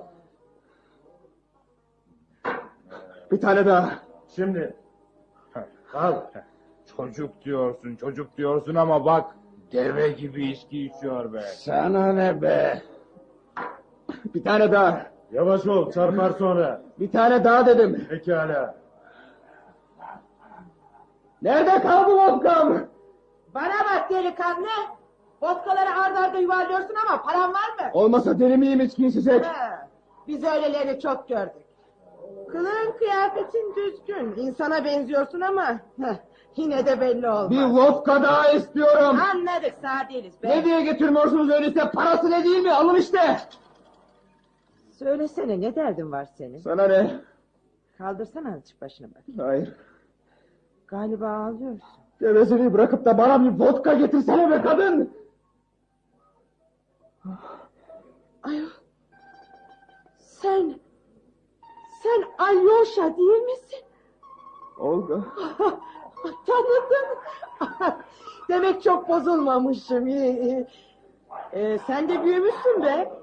Bir 3.31 3.41
tane 3.41 3.65
daha. 3.65 3.89
Şimdi. 4.35 4.75
Al. 5.93 6.13
Çocuk 6.97 7.45
diyorsun, 7.45 7.95
çocuk 7.95 8.37
diyorsun 8.37 8.75
ama 8.75 9.05
bak 9.05 9.25
deve 9.71 10.09
gibi 10.09 10.45
içki 10.45 10.85
içiyor 10.85 11.33
be. 11.33 11.41
Sana 11.41 12.13
ne 12.13 12.41
be? 12.41 12.81
Bir 14.35 14.43
tane 14.43 14.71
daha. 14.71 15.05
Yavaş 15.31 15.67
ol, 15.67 15.91
çarpar 15.91 16.29
sonra. 16.29 16.81
Bir 16.99 17.11
tane 17.11 17.43
daha 17.43 17.65
dedim. 17.65 18.05
Pekala. 18.09 18.82
Nerede 21.43 21.81
kaldı 21.81 22.11
vodkam? 22.15 22.79
Bana 23.53 23.73
bak 23.93 24.09
delikanlı. 24.09 24.67
Vodkaları 25.41 25.89
arda 26.05 26.19
arda 26.19 26.37
yuvarlıyorsun 26.39 26.95
ama 27.07 27.21
paran 27.21 27.53
var 27.53 27.69
mı? 27.79 27.89
Olmasa 27.93 28.39
deli 28.39 28.57
miyim 28.57 28.81
içki 28.81 29.07
içecek? 29.07 29.45
Ha, 29.45 29.87
biz 30.27 30.43
öyleleri 30.43 30.99
çok 30.99 31.29
gördük. 31.29 31.63
Kılığın 32.51 32.97
kıyafetin 32.99 33.75
düzgün. 33.75 34.33
İnsana 34.47 34.85
benziyorsun 34.85 35.41
ama 35.41 35.79
heh, 36.01 36.15
yine 36.55 36.85
de 36.85 37.01
belli 37.01 37.29
olmaz. 37.29 37.51
Bir 37.51 37.63
vodka 37.63 38.23
daha 38.23 38.51
istiyorum. 38.51 39.19
Anladık 39.31 39.73
sağ 39.81 40.09
değiliz 40.09 40.43
be. 40.43 40.49
Ne 40.49 40.65
diye 40.65 40.81
getirmiyorsunuz 40.81 41.49
öyleyse 41.49 41.91
parası 41.91 42.31
ne 42.31 42.43
değil 42.43 42.63
mi? 42.63 42.71
Alın 42.73 42.95
işte. 42.95 43.37
Söylesene 44.91 45.61
ne 45.61 45.75
derdin 45.75 46.11
var 46.11 46.25
senin? 46.37 46.57
Sana 46.57 46.87
ne? 46.87 47.11
Kaldırsana 47.97 48.53
azıcık 48.53 48.81
başını 48.81 49.07
bak. 49.15 49.45
Hayır. 49.45 49.73
Galiba 50.93 51.27
ağlıyorsun. 51.27 51.81
Gevezeliği 52.19 52.73
bırakıp 52.73 53.05
da 53.05 53.17
bana 53.17 53.43
bir 53.43 53.59
vodka 53.59 53.93
getirsene 53.93 54.51
be 54.51 54.61
kadın. 54.61 55.13
Ay, 58.43 58.59
sen, 60.17 60.75
sen 62.03 62.23
Alyosha 62.37 63.17
değil 63.17 63.41
misin? 63.41 63.79
Olga. 64.79 65.19
Tanıdım. 66.45 67.19
Demek 68.49 68.83
çok 68.83 69.09
bozulmamışım. 69.09 70.07
Ee, 70.07 71.79
sen 71.87 72.09
de 72.09 72.23
büyümüşsün 72.23 72.83
be. 72.83 73.13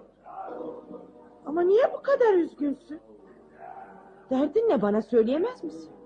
Ama 1.46 1.62
niye 1.62 1.92
bu 1.92 2.02
kadar 2.02 2.34
üzgünsün? 2.34 3.00
Derdin 4.30 4.68
ne 4.68 4.82
bana 4.82 5.02
söyleyemez 5.02 5.64
misin? 5.64 5.99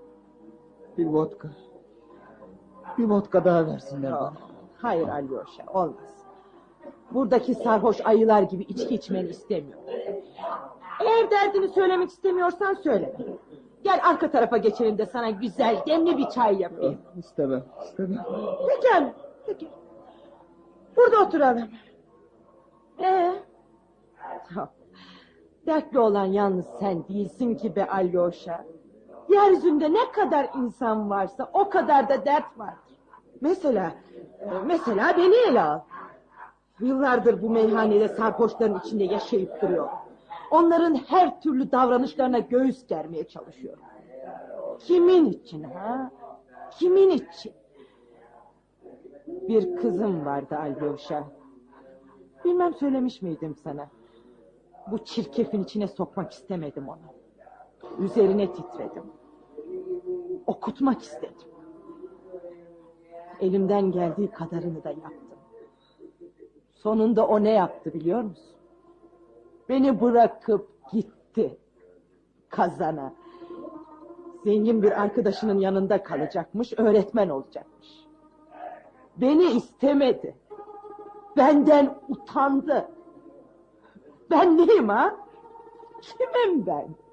Bir 0.97 1.05
vodka. 1.05 1.49
Bir 2.97 3.03
vodka 3.03 3.45
daha 3.45 3.67
versinler 3.67 4.11
bana. 4.11 4.33
Hayır 4.77 5.07
Alyosha 5.07 5.63
olmaz. 5.73 6.25
Buradaki 7.11 7.55
sarhoş 7.55 8.01
ayılar 8.05 8.41
gibi 8.41 8.63
içki 8.63 8.95
içmeni 8.95 9.29
istemiyorum. 9.29 9.83
Eğer 11.05 11.31
derdini 11.31 11.69
söylemek 11.69 12.09
istemiyorsan 12.09 12.73
söyle. 12.73 13.15
Gel 13.83 13.99
arka 14.03 14.31
tarafa 14.31 14.57
geçelim 14.57 14.97
de 14.97 15.05
sana 15.05 15.29
güzel 15.29 15.83
demli 15.87 16.17
bir 16.17 16.29
çay 16.29 16.61
yapayım. 16.61 16.97
İstemem. 17.17 17.63
istemem. 17.83 18.25
Peki, 18.67 19.13
peki. 19.45 19.67
Burada 20.97 21.21
oturalım. 21.21 21.69
Ee? 22.99 23.33
Dertli 25.65 25.99
olan 25.99 26.25
yalnız 26.25 26.65
sen 26.79 27.07
değilsin 27.07 27.55
ki 27.55 27.75
be 27.75 27.87
Alyosha. 27.87 28.65
Yeryüzünde 29.35 29.93
ne 29.93 30.11
kadar 30.11 30.49
insan 30.57 31.09
varsa 31.09 31.49
o 31.53 31.69
kadar 31.69 32.09
da 32.09 32.25
dert 32.25 32.59
vardır. 32.59 32.79
Mesela, 33.41 33.93
mesela 34.65 35.17
beni 35.17 35.35
ele 35.35 35.61
al. 35.61 35.79
Yıllardır 36.79 37.41
bu 37.41 37.49
meyhanede 37.49 38.07
sarhoşların 38.07 38.79
içinde 38.79 39.03
yaşayıp 39.03 39.61
duruyorum. 39.61 39.91
Onların 40.51 40.95
her 40.95 41.41
türlü 41.41 41.71
davranışlarına 41.71 42.39
göğüs 42.39 42.87
germeye 42.87 43.27
çalışıyorum. 43.27 43.83
Kimin 44.79 45.25
için 45.25 45.63
ha? 45.63 46.11
Kimin 46.71 47.09
için? 47.09 47.53
Bir 49.27 49.75
kızım 49.75 50.25
vardı 50.25 50.57
Alyosha. 50.57 51.23
Bilmem 52.45 52.73
söylemiş 52.73 53.21
miydim 53.21 53.55
sana. 53.63 53.87
Bu 54.91 55.05
çirkefin 55.05 55.63
içine 55.63 55.87
sokmak 55.87 56.31
istemedim 56.31 56.89
onu. 56.89 56.99
Üzerine 58.05 58.53
titredim. 58.53 59.03
Okutmak 60.47 61.01
istedim. 61.01 61.47
Elimden 63.39 63.91
geldiği 63.91 64.31
kadarını 64.31 64.83
da 64.83 64.89
yaptım. 64.89 65.37
Sonunda 66.73 67.27
o 67.27 67.43
ne 67.43 67.51
yaptı 67.51 67.93
biliyor 67.93 68.21
musun? 68.21 68.55
Beni 69.69 70.01
bırakıp 70.01 70.69
gitti. 70.91 71.57
Kazana. 72.49 73.13
Zengin 74.43 74.83
bir 74.83 75.01
arkadaşının 75.01 75.59
yanında 75.59 76.03
kalacakmış, 76.03 76.73
öğretmen 76.77 77.29
olacakmış. 77.29 78.05
Beni 79.17 79.43
istemedi. 79.43 80.35
Benden 81.37 81.99
utandı. 82.09 82.89
Ben 84.31 84.57
neyim 84.57 84.89
ha? 84.89 85.15
Kimim 86.01 86.65
ben? 86.65 87.04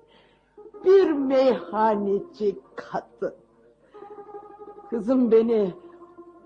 Bir 0.85 1.11
meyhaneci 1.11 2.59
kadın. 2.77 3.35
Kızım 4.91 5.31
beni 5.31 5.75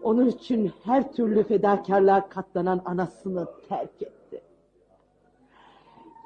onun 0.02 0.26
için 0.26 0.72
her 0.84 1.12
türlü 1.12 1.44
fedakarlığa 1.44 2.28
katlanan 2.28 2.82
anasını 2.84 3.46
terk 3.68 4.02
etti. 4.02 4.42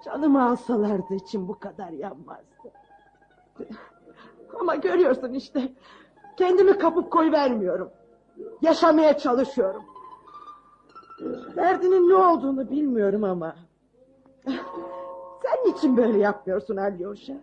Canımı 0.05 0.49
alsalardı 0.49 1.15
için 1.15 1.49
bu 1.49 1.59
kadar 1.59 1.91
yanmazdı. 1.91 2.73
Ama 4.61 4.75
görüyorsun 4.75 5.35
işte 5.35 5.73
kendimi 6.37 6.79
kapıp 6.79 7.11
koy 7.11 7.33
vermiyorum. 7.33 7.91
Yaşamaya 8.63 9.19
çalışıyorum. 9.19 9.83
Derdinin 11.57 12.09
ne 12.09 12.15
olduğunu 12.15 12.71
bilmiyorum 12.71 13.25
ama. 13.25 13.57
Sen 15.43 15.65
niçin 15.67 15.97
böyle 15.97 16.19
yapmıyorsun 16.19 16.77
Alyosha? 16.77 17.35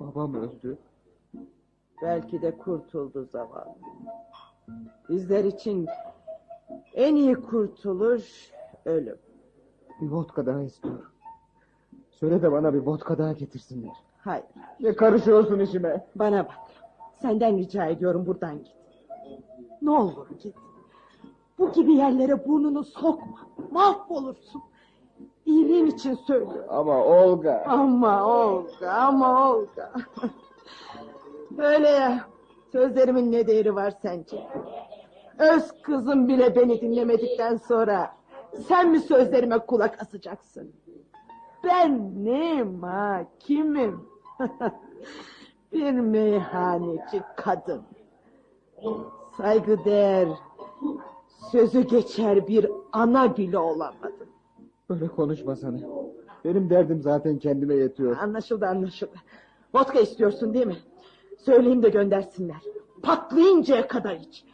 Babam 0.00 0.34
öldü. 0.34 0.78
Belki 2.02 2.42
de 2.42 2.58
kurtuldu 2.58 3.24
zavallı. 3.24 3.74
Bizler 5.08 5.44
için 5.44 5.86
en 6.94 7.14
iyi 7.14 7.34
kurtuluş 7.34 8.52
ölüm. 8.84 9.18
Bir 10.00 10.08
vodka 10.08 10.46
daha 10.46 10.62
istiyorum. 10.62 11.10
Söyle 12.10 12.42
de 12.42 12.52
bana 12.52 12.74
bir 12.74 12.78
vodka 12.78 13.18
daha 13.18 13.32
getirsinler. 13.32 13.92
Hayır. 14.18 14.44
Ne 14.80 14.96
karışıyorsun 14.96 15.58
işime? 15.58 16.06
Bana 16.14 16.44
bak. 16.44 16.54
Senden 17.22 17.58
rica 17.58 17.86
ediyorum 17.86 18.26
buradan 18.26 18.58
git. 18.58 18.76
Ne 19.82 19.90
olur 19.90 20.26
git. 20.42 20.54
Bu 21.58 21.72
gibi 21.72 21.92
yerlere 21.92 22.46
burnunu 22.48 22.84
sokma. 22.84 23.38
Mahvolursun. 23.70 24.62
İyiliğin 25.46 25.86
için 25.86 26.14
söylüyorum. 26.14 26.64
Ama 26.68 27.04
Olga. 27.04 27.64
Ama 27.66 28.24
Olga, 28.26 28.90
ama 28.92 29.50
Olga. 29.50 29.92
Böyle 31.50 31.88
ya. 31.88 32.24
Sözlerimin 32.72 33.32
ne 33.32 33.46
değeri 33.46 33.74
var 33.74 33.94
sence? 34.02 34.46
Öz 35.38 35.82
kızım 35.82 36.28
bile 36.28 36.56
beni 36.56 36.80
dinlemedikten 36.80 37.56
sonra 37.56 38.12
sen 38.68 38.90
mi 38.90 39.00
sözlerime 39.00 39.58
kulak 39.58 40.02
asacaksın? 40.02 40.72
Ben 41.64 42.24
neyim 42.24 42.82
ha? 42.82 43.24
Kimim? 43.38 44.08
Bir 45.72 45.92
meyhaneci 45.92 47.22
kadın. 47.36 47.82
Saygıdeğer, 49.36 50.28
Sözü 51.52 51.80
geçer 51.80 52.48
bir 52.48 52.70
ana 52.92 53.36
bile 53.36 53.58
olamadın. 53.58 54.19
Böyle 54.90 55.08
konuşma 55.08 55.56
sana. 55.56 55.76
Benim 56.44 56.70
derdim 56.70 57.02
zaten 57.02 57.38
kendime 57.38 57.74
yetiyor. 57.74 58.16
Anlaşıldı 58.16 58.66
anlaşıldı. 58.66 59.16
Vodka 59.74 60.00
istiyorsun 60.00 60.54
değil 60.54 60.66
mi? 60.66 60.76
Söyleyeyim 61.38 61.82
de 61.82 61.88
göndersinler. 61.88 62.56
Patlayıncaya 63.02 63.88
kadar 63.88 64.14
iç. 64.14 64.44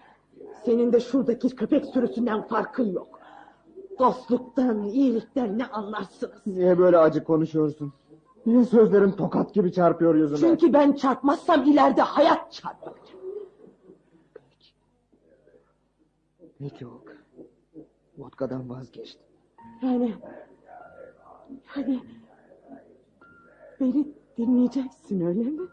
Senin 0.64 0.92
de 0.92 1.00
şuradaki 1.00 1.48
köpek 1.48 1.84
sürüsünden 1.86 2.42
farkın 2.42 2.92
yok. 2.92 3.20
Dostluktan, 3.98 4.82
iyilikten 4.84 5.58
ne 5.58 5.66
anlarsınız? 5.66 6.46
Niye 6.46 6.78
böyle 6.78 6.98
acı 6.98 7.24
konuşuyorsun? 7.24 7.92
Niye 8.46 8.64
sözlerin 8.64 9.10
tokat 9.10 9.54
gibi 9.54 9.72
çarpıyor 9.72 10.14
yüzüme? 10.14 10.38
Çünkü 10.38 10.72
ben 10.72 10.92
çarpmazsam 10.92 11.64
ileride 11.64 12.02
hayat 12.02 12.52
çarpar. 12.52 12.94
Peki 16.58 16.84
Hulk. 16.84 17.16
Vodkadan 18.18 18.70
vazgeçtim. 18.70 19.25
Yani... 19.82 20.14
Yani... 21.76 22.00
Beni 23.80 24.14
dinleyeceksin 24.38 25.20
öyle 25.20 25.42
mi? 25.42 25.68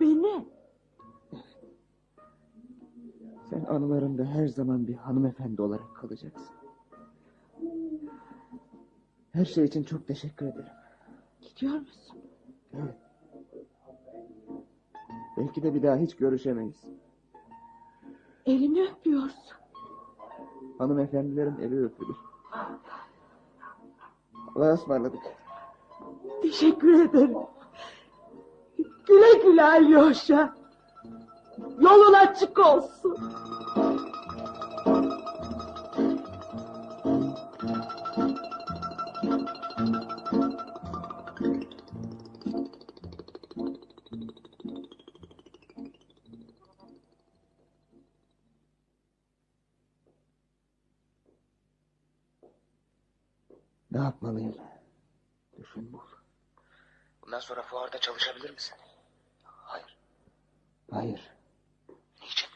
Beni. 0.00 0.46
Sen 3.50 3.64
anılarımda 3.64 4.24
her 4.24 4.46
zaman 4.46 4.86
bir 4.86 4.94
hanımefendi 4.94 5.62
olarak 5.62 5.96
kalacaksın. 5.96 6.54
Her 9.32 9.44
şey 9.44 9.64
için 9.64 9.82
çok 9.82 10.06
teşekkür 10.06 10.46
ederim. 10.46 10.72
Gidiyor 11.40 11.74
musun? 11.74 12.18
Evet. 12.74 12.96
Belki 15.36 15.62
de 15.62 15.74
bir 15.74 15.82
daha 15.82 15.96
hiç 15.96 16.16
görüşemeyiz. 16.16 16.84
Elimi 18.46 18.88
öpüyorsun. 18.90 19.56
Hanımefendilerin 20.78 21.58
eli 21.60 21.84
öpülür. 21.84 22.16
Allah'a 24.56 24.74
ısmarladık. 24.74 25.20
Teşekkür 26.42 27.04
ederim. 27.04 27.36
Güle 29.06 29.42
güle 29.44 29.62
Alyosha. 29.62 30.54
Yolun 31.80 32.12
açık 32.12 32.58
olsun. 32.58 33.18
Ne 53.98 54.04
yapmalıyım? 54.04 54.56
Düşün 55.58 55.92
bul. 55.92 55.98
Bundan 57.22 57.40
sonra 57.40 57.62
fuarda 57.62 57.98
çalışabilir 57.98 58.50
misin? 58.50 58.76
Hayır. 59.44 59.98
Hayır. 60.90 61.30
Niçin? 62.22 62.48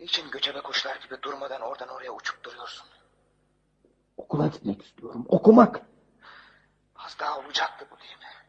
Niçin 0.00 0.30
göçebe 0.30 0.60
kuşlar 0.60 0.96
gibi 0.96 1.22
durmadan 1.22 1.60
oradan 1.60 1.88
oraya 1.88 2.12
uçup 2.12 2.44
duruyorsun? 2.44 2.86
Okula 4.16 4.46
gitmek 4.46 4.82
istiyorum. 4.82 5.24
Okumak. 5.28 5.86
Az 6.96 7.16
daha 7.20 7.38
olacaktı 7.38 7.86
bu 7.90 7.98
değil 7.98 8.18
mi? 8.18 8.46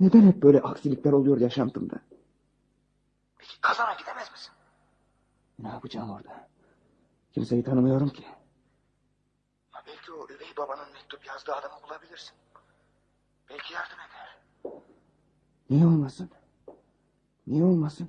Neden 0.00 0.26
hep 0.28 0.42
böyle 0.42 0.60
aksilikler 0.60 1.12
oluyor 1.12 1.40
yaşantımda? 1.40 1.96
Peki 3.38 3.60
kazana 3.60 3.94
gidemez 3.94 4.30
misin? 4.32 4.52
Ne 5.58 5.68
yapacağım 5.68 6.10
orada? 6.10 6.48
Kimseyi 7.32 7.64
tanımıyorum 7.64 8.08
ki. 8.08 8.26
Ha, 9.92 9.98
belki 9.98 10.12
o 10.12 10.26
üvey 10.34 10.56
babanın 10.58 10.92
mektup 10.92 11.26
yazdığı 11.26 11.52
adamı 11.52 11.74
bulabilirsin. 11.82 12.34
Belki 13.50 13.74
yardım 13.74 13.98
eder. 13.98 14.38
Niye 15.70 15.86
olmasın? 15.86 16.30
Niye 17.46 17.64
olmasın? 17.64 18.08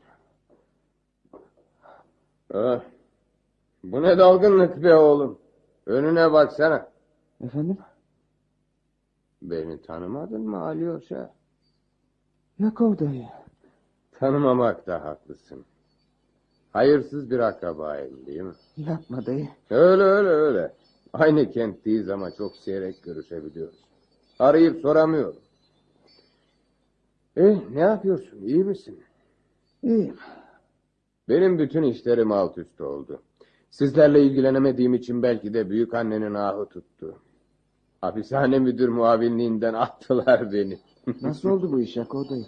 Ah, 2.53 2.81
bu 3.83 4.01
ne 4.01 4.17
dalgınlık 4.17 4.83
be 4.83 4.95
oğlum. 4.95 5.39
Önüne 5.85 6.31
baksana. 6.31 6.89
Efendim? 7.43 7.77
Beni 9.41 9.81
tanımadın 9.81 10.41
mı 10.41 10.63
Alyosha? 10.63 11.33
Yakov 12.59 12.97
dayı. 12.97 13.27
Tanımamakta 14.19 15.03
haklısın. 15.03 15.65
Hayırsız 16.73 17.31
bir 17.31 17.39
akrabayım 17.39 18.25
değil 18.25 18.41
mi? 18.41 18.53
Yapma 18.77 19.25
dayı. 19.25 19.49
Öyle 19.69 20.03
öyle 20.03 20.29
öyle. 20.29 20.82
Aynı 21.13 21.51
kentteyiz 21.51 22.09
ama 22.09 22.31
çok 22.31 22.55
seyrek 22.55 23.03
görüşebiliyoruz. 23.03 23.79
Arayıp 24.39 24.81
soramıyorum. 24.81 25.39
Eh, 27.37 27.57
ne 27.71 27.79
yapıyorsun? 27.79 28.41
İyi 28.41 28.63
misin? 28.63 29.03
İyiyim. 29.83 30.17
Benim 31.29 31.59
bütün 31.59 31.83
işlerim 31.83 32.31
alt 32.31 32.57
üst 32.57 32.81
oldu. 32.81 33.21
Sizlerle 33.69 34.23
ilgilenemediğim 34.23 34.93
için 34.93 35.23
belki 35.23 35.53
de 35.53 35.69
büyük 35.69 35.93
annenin 35.93 36.33
ahı 36.33 36.65
tuttu. 36.65 37.19
Hapishane 38.01 38.59
müdür 38.59 38.89
muavinliğinden 38.89 39.73
attılar 39.73 40.51
beni. 40.53 40.79
Nasıl 41.21 41.49
oldu 41.49 41.71
bu 41.71 41.79
iş 41.79 41.97
Yakov 41.97 42.23
dayı? 42.29 42.45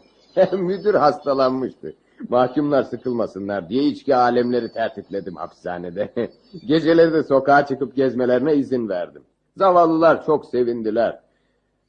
müdür 0.60 0.94
hastalanmıştı. 0.94 1.96
Mahkumlar 2.30 2.84
sıkılmasınlar 2.84 3.70
diye 3.70 3.84
içki 3.84 4.16
alemleri 4.16 4.72
tertipledim 4.72 5.36
hapishanede. 5.36 6.14
Geceleri 6.66 7.14
de 7.14 7.24
sokağa 7.24 7.66
çıkıp 7.66 7.96
gezmelerine 7.96 8.56
izin 8.56 8.90
verdim. 8.90 9.22
Zavallılar 9.58 10.26
çok 10.26 10.46
sevindiler. 10.46 11.20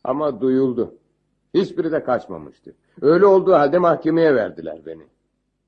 Ama 0.04 0.40
duyuldu. 0.40 0.94
Hiçbiri 1.54 1.92
de 1.92 2.04
kaçmamıştı. 2.04 2.74
Öyle 3.00 3.26
olduğu 3.26 3.52
halde 3.52 3.78
mahkemeye 3.78 4.34
verdiler 4.34 4.78
beni. 4.86 5.02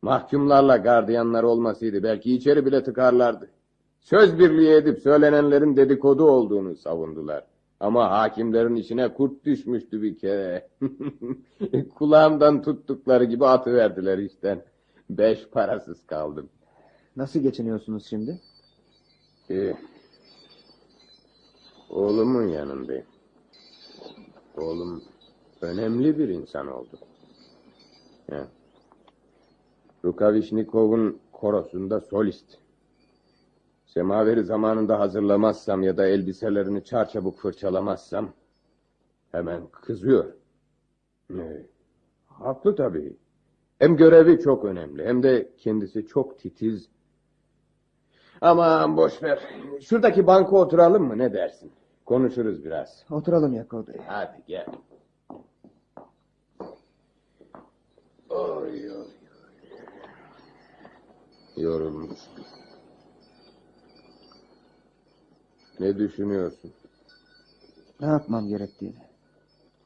Mahkumlarla 0.03 0.77
gardiyanlar 0.77 1.43
olmasaydı 1.43 2.03
belki 2.03 2.35
içeri 2.35 2.67
bile 2.67 2.83
tıkarlardı. 2.83 3.49
Söz 4.01 4.39
birliği 4.39 4.71
edip 4.71 4.99
söylenenlerin 4.99 5.77
dedikodu 5.77 6.25
olduğunu 6.25 6.77
savundular. 6.77 7.45
Ama 7.81 8.11
hakimlerin 8.11 8.77
içine 8.77 9.15
kurt 9.15 9.45
düşmüştü 9.45 10.03
bir 10.03 10.19
kere. 10.19 10.69
Kulağımdan 11.95 12.63
tuttukları 12.63 13.25
gibi 13.25 13.47
atıverdiler 13.47 14.19
işten. 14.19 14.63
Beş 15.11 15.49
parasız 15.49 16.07
kaldım. 16.07 16.49
Nasıl 17.17 17.41
geçiniyorsunuz 17.41 18.07
şimdi? 18.07 18.41
Ee, 19.51 19.75
oğlumun 21.91 22.49
yanındayım. 22.49 23.07
Oğlum 24.57 25.03
önemli 25.61 26.19
bir 26.19 26.29
insan 26.29 26.67
oldu. 26.67 26.99
Rukavişnikov'un 30.05 31.19
korosunda 31.33 32.01
solist. 32.01 32.59
Semaveri 33.99 34.45
zamanında 34.45 35.01
hazırlamazsam 35.01 35.83
ya 35.83 35.97
da 35.97 36.07
elbiselerini 36.07 36.85
çarçabuk 36.85 37.39
fırçalamazsam 37.39 38.33
hemen 39.33 39.67
kızıyor. 39.67 40.33
Ee, 41.31 41.67
haklı 42.27 42.77
tabii. 42.77 43.17
Hem 43.79 43.97
görevi 43.97 44.41
çok 44.41 44.65
önemli 44.65 45.07
hem 45.07 45.23
de 45.23 45.51
kendisi 45.57 46.07
çok 46.07 46.39
titiz. 46.39 46.89
Aman 48.41 48.97
boş 48.97 49.23
ver. 49.23 49.41
Şuradaki 49.81 50.27
banka 50.27 50.57
oturalım 50.57 51.05
mı 51.05 51.19
ne 51.19 51.33
dersin? 51.33 51.73
Konuşuruz 52.07 52.65
biraz. 52.65 53.05
Oturalım 53.11 53.53
Yakov 53.53 53.87
dayı. 53.87 54.03
Hadi 54.07 54.43
gel. 54.47 54.67
Oy, 58.29 58.91
oy. 58.91 59.07
Yorulmuş. 61.57 62.19
Ne 65.81 65.99
düşünüyorsun? 65.99 66.73
Ne 68.01 68.07
yapmam 68.07 68.49
gerektiğini. 68.49 68.97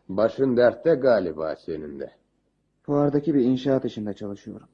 Başın 0.09 0.57
dertte 0.57 0.95
galiba 0.95 1.57
senin 1.57 2.01
de. 2.01 2.11
Fuardaki 2.83 3.35
bir 3.35 3.41
inşaat 3.41 3.85
işinde 3.85 4.15
çalışıyorum. 4.15 4.69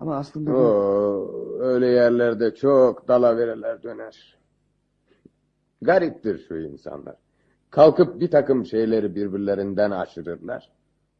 Ama 0.00 0.16
aslında... 0.16 0.52
Oo, 0.56 1.58
öyle 1.58 1.86
yerlerde 1.86 2.54
çok 2.54 3.08
dalavereler 3.08 3.82
döner. 3.82 4.36
Gariptir 5.82 6.38
şu 6.48 6.56
insanlar. 6.56 7.16
Kalkıp 7.70 8.20
bir 8.20 8.30
takım 8.30 8.66
şeyleri 8.66 9.14
birbirlerinden 9.14 9.90
aşırırlar. 9.90 10.72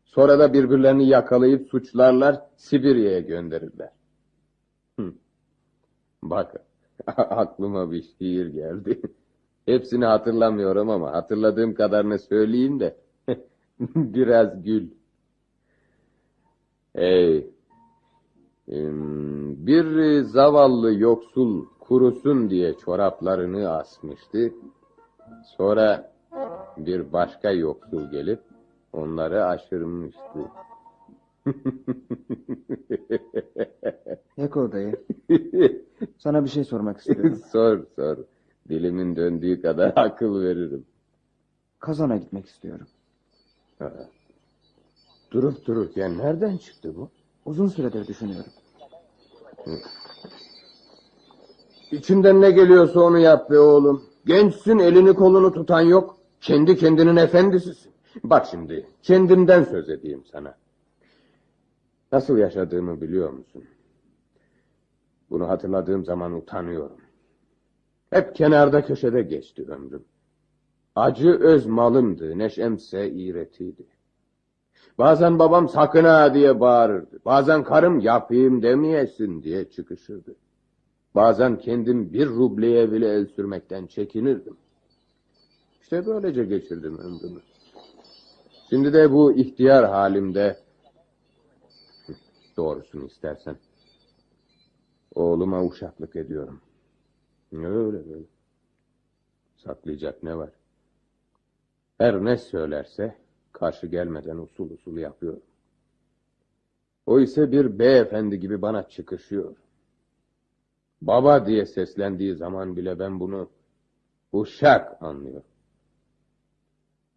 Sonra 0.04 0.38
da 0.38 0.52
birbirlerini 0.52 1.08
yakalayıp 1.08 1.68
suçlarlar, 1.68 2.42
Sibirya'ya 2.56 3.20
gönderirler. 3.20 3.90
Hı. 5.00 5.12
Bak, 6.22 6.54
aklıma 7.16 7.90
bir 7.90 8.02
şiir 8.02 8.46
geldi. 8.46 9.00
Hepsini 9.66 10.04
hatırlamıyorum 10.04 10.90
ama 10.90 11.12
hatırladığım 11.12 11.74
kadarını 11.74 12.18
söyleyeyim 12.18 12.80
de 12.80 12.96
biraz 13.80 14.62
gül. 14.64 14.88
Hey, 16.94 17.50
Bir 19.66 20.20
zavallı 20.22 20.94
yoksul 20.94 21.66
kurusun 21.80 22.50
diye 22.50 22.74
çoraplarını 22.78 23.70
asmıştı. 23.70 24.52
Sonra 25.56 26.12
bir 26.76 27.12
başka 27.12 27.50
yoksul 27.50 28.10
gelip 28.10 28.40
onları 28.92 29.44
aşırmıştı. 29.44 30.40
Yeko 34.36 34.72
dayı. 34.72 35.04
Sana 36.18 36.44
bir 36.44 36.50
şey 36.50 36.64
sormak 36.64 36.98
istiyorum. 36.98 37.40
sor 37.52 37.86
sor. 37.96 38.16
Dilimin 38.68 39.16
döndüğü 39.16 39.62
kadar 39.62 39.92
akıl 39.96 40.40
veririm. 40.40 40.84
Kazana 41.80 42.16
gitmek 42.16 42.46
istiyorum. 42.46 42.86
Ha. 43.78 43.92
Durup 45.30 45.66
dururken 45.66 46.18
nereden 46.18 46.56
çıktı 46.56 46.96
bu? 46.96 47.10
Uzun 47.44 47.68
süredir 47.68 48.06
düşünüyorum. 48.06 48.52
Hı. 49.64 49.70
İçinden 51.92 52.40
ne 52.40 52.50
geliyorsa 52.50 53.00
onu 53.00 53.18
yap 53.18 53.50
be 53.50 53.58
oğlum. 53.58 54.04
Gençsin 54.26 54.78
elini 54.78 55.14
kolunu 55.14 55.52
tutan 55.52 55.80
yok. 55.80 56.16
Kendi 56.40 56.76
kendinin 56.76 57.16
efendisisin. 57.16 57.92
Bak 58.24 58.46
şimdi 58.50 58.86
kendimden 59.02 59.64
söz 59.64 59.88
edeyim 59.88 60.24
sana. 60.32 60.54
Nasıl 62.12 62.38
yaşadığımı 62.38 63.00
biliyor 63.00 63.30
musun? 63.30 63.64
Bunu 65.30 65.48
hatırladığım 65.48 66.04
zaman 66.04 66.32
utanıyorum. 66.32 67.00
Hep 68.10 68.34
kenarda 68.34 68.84
köşede 68.84 69.22
geçti 69.22 69.64
ömrüm. 69.68 70.04
Acı 70.96 71.30
öz 71.30 71.66
malımdı, 71.66 72.38
neşemse 72.38 73.10
iğretiydi. 73.10 73.86
Bazen 74.98 75.38
babam 75.38 75.68
sakın 75.68 76.04
ha 76.04 76.34
diye 76.34 76.60
bağırırdı. 76.60 77.18
Bazen 77.24 77.64
karım 77.64 78.00
yapayım 78.00 78.62
demeyesin 78.62 79.42
diye 79.42 79.70
çıkışırdı. 79.70 80.34
Bazen 81.14 81.58
kendim 81.58 82.12
bir 82.12 82.26
rubleye 82.26 82.92
bile 82.92 83.08
el 83.08 83.26
sürmekten 83.26 83.86
çekinirdim. 83.86 84.56
İşte 85.82 86.06
böylece 86.06 86.44
geçirdim 86.44 86.98
ömrümü. 86.98 87.40
Şimdi 88.70 88.92
de 88.92 89.12
bu 89.12 89.32
ihtiyar 89.32 89.84
halimde 89.84 90.56
doğrusunu 92.60 93.06
istersen 93.06 93.56
oğluma 95.14 95.64
uşaklık 95.64 96.16
ediyorum. 96.16 96.60
Öyle 97.52 98.10
böyle. 98.10 98.24
Saklayacak 99.56 100.22
ne 100.22 100.36
var? 100.36 100.50
Her 101.98 102.24
ne 102.24 102.36
söylerse 102.36 103.16
karşı 103.52 103.86
gelmeden 103.86 104.36
usul 104.36 104.70
usul 104.70 104.96
yapıyorum. 104.96 105.42
O 107.06 107.20
ise 107.20 107.52
bir 107.52 107.78
beyefendi 107.78 108.40
gibi 108.40 108.62
bana 108.62 108.88
çıkışıyor. 108.88 109.56
Baba 111.02 111.46
diye 111.46 111.66
seslendiği 111.66 112.34
zaman 112.34 112.76
bile 112.76 112.98
ben 112.98 113.20
bunu 113.20 113.50
uşak 114.32 115.02
anlıyorum. 115.02 115.50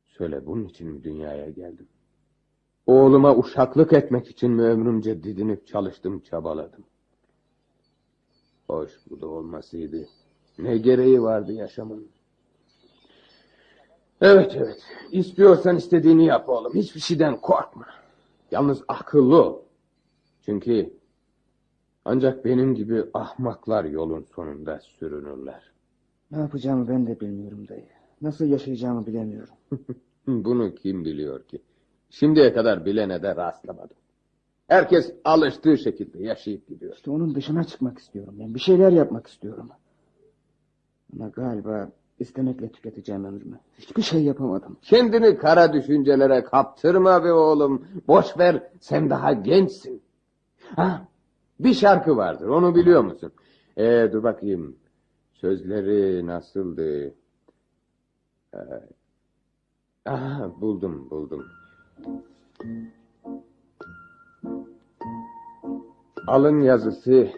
Söyle 0.08 0.46
bunun 0.46 0.66
için 0.66 0.88
mi 0.88 1.04
dünyaya 1.04 1.50
geldim? 1.50 1.88
Oğluma 2.88 3.38
uşaklık 3.38 3.94
etmek 3.94 4.28
için 4.28 4.52
mi 4.52 4.62
ömrümce 4.62 5.24
didinip 5.24 5.68
çalıştım, 5.68 6.20
çabaladım? 6.20 6.84
Hoş 8.68 8.92
bu 9.10 9.22
da 9.22 9.28
olmasıydı. 9.28 10.08
Ne 10.58 10.78
gereği 10.78 11.22
vardı 11.22 11.54
yaşamın? 11.54 12.08
Evet 14.22 14.56
evet. 14.56 14.82
İstiyorsan 15.12 15.78
istediğini 15.78 16.26
yap 16.26 16.50
oğlum. 16.50 16.74
Hiçbir 16.74 17.00
şeyden 17.00 17.38
korkma. 17.38 17.86
Yalnız 18.52 18.84
akıllı 18.88 19.44
ol. 19.44 19.60
Çünkü 20.42 20.94
ancak 22.06 22.46
benim 22.46 22.76
gibi 22.76 23.04
ahmaklar 23.14 23.86
yolun 23.86 24.24
sonunda 24.36 24.80
sürünürler. 24.80 25.72
Ne 26.32 26.40
yapacağımı 26.40 26.88
ben 26.88 27.08
de 27.08 27.20
bilmiyorum 27.20 27.68
dayı. 27.68 27.88
Nasıl 28.22 28.46
yaşayacağımı 28.46 29.08
bilemiyorum. 29.08 29.54
Bunu 30.28 30.76
kim 30.76 31.06
biliyor 31.06 31.44
ki? 31.44 31.62
Şimdiye 32.14 32.54
kadar 32.54 32.86
bilene 32.86 33.24
de 33.24 33.36
rastlamadım. 33.36 33.98
Herkes 34.68 35.14
alıştığı 35.24 35.78
şekilde 35.78 36.24
yaşayıp 36.24 36.68
gidiyor. 36.68 36.96
İşte 36.96 37.12
onun 37.12 37.36
dışına 37.36 37.64
çıkmak 37.64 38.00
istiyorum. 38.00 38.36
Ben 38.40 38.56
bir 38.56 38.60
şeyler 38.60 38.92
yapmak 38.92 39.28
istiyorum. 39.28 39.70
Ama 41.14 41.28
galiba 41.30 41.90
istemekle 42.20 42.72
tüketeceğim 42.72 43.26
ömrümü. 43.26 43.60
Hiçbir 43.80 44.02
şey 44.02 44.24
yapamadım. 44.24 44.78
Kendini 44.82 45.38
kara 45.38 45.74
düşüncelere 45.74 46.44
kaptırma 46.44 47.24
be 47.24 47.32
oğlum. 47.34 47.88
Boş 48.08 48.38
ver 48.38 48.64
sen 48.80 49.10
daha 49.10 49.34
gençsin. 49.34 50.02
Ha, 50.76 51.08
bir 51.60 51.74
şarkı 51.74 52.18
vardır 52.18 52.48
onu 52.48 52.76
biliyor 52.76 53.04
musun? 53.04 53.32
Ee, 53.78 54.10
dur 54.12 54.24
bakayım. 54.24 54.76
Sözleri 55.34 56.26
nasıldı? 56.26 57.14
Ee, 58.54 58.58
aha, 60.06 60.62
buldum 60.62 61.10
buldum. 61.10 61.46
Alın 66.28 66.62
yazısı 66.62 67.30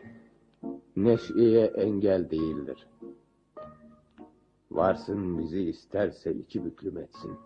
neşeye 0.96 1.66
engel 1.66 2.30
değildir. 2.30 2.88
Varsın 4.72 5.40
bizi 5.40 5.62
isterse 5.62 6.32
iki 6.32 6.66
büklüm 6.66 6.98
etsin. 6.98 7.38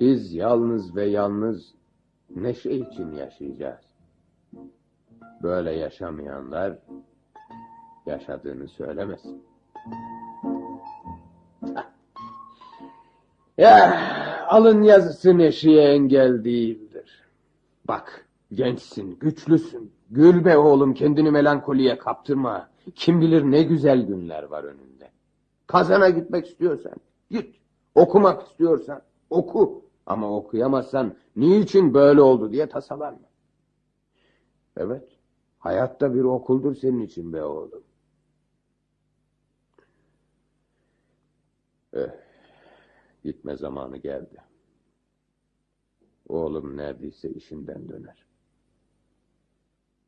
Biz 0.00 0.34
yalnız 0.34 0.96
ve 0.96 1.04
yalnız 1.04 1.74
neşe 2.30 2.72
için 2.72 3.12
yaşayacağız. 3.12 3.84
Böyle 5.42 5.72
yaşamayanlar 5.72 6.78
yaşadığını 8.06 8.68
söylemesin. 8.68 9.42
Ya 13.58 14.25
alın 14.48 14.82
yazısı 14.82 15.38
neşeye 15.38 15.92
engel 15.92 16.44
değildir. 16.44 17.22
Bak 17.88 18.26
gençsin, 18.52 19.18
güçlüsün. 19.20 19.92
Gül 20.10 20.44
be 20.44 20.56
oğlum 20.56 20.94
kendini 20.94 21.30
melankoliye 21.30 21.98
kaptırma. 21.98 22.70
Kim 22.94 23.20
bilir 23.20 23.42
ne 23.42 23.62
güzel 23.62 24.06
günler 24.06 24.42
var 24.42 24.64
önünde. 24.64 25.10
Kazana 25.66 26.08
gitmek 26.08 26.46
istiyorsan 26.46 26.92
git. 27.30 27.56
Okumak 27.94 28.42
istiyorsan 28.42 29.02
oku. 29.30 29.82
Ama 30.06 30.36
okuyamazsan 30.36 31.16
niçin 31.36 31.94
böyle 31.94 32.20
oldu 32.20 32.52
diye 32.52 32.68
tasalanma. 32.68 33.28
Evet, 34.76 35.08
hayatta 35.58 36.14
bir 36.14 36.24
okuldur 36.24 36.74
senin 36.74 37.00
için 37.00 37.32
be 37.32 37.44
oğlum. 37.44 37.82
Eh, 41.92 42.25
gitme 43.26 43.56
zamanı 43.56 43.96
geldi. 43.96 44.42
Oğlum 46.28 46.76
neredeyse 46.76 47.30
işinden 47.30 47.88
döner. 47.88 48.26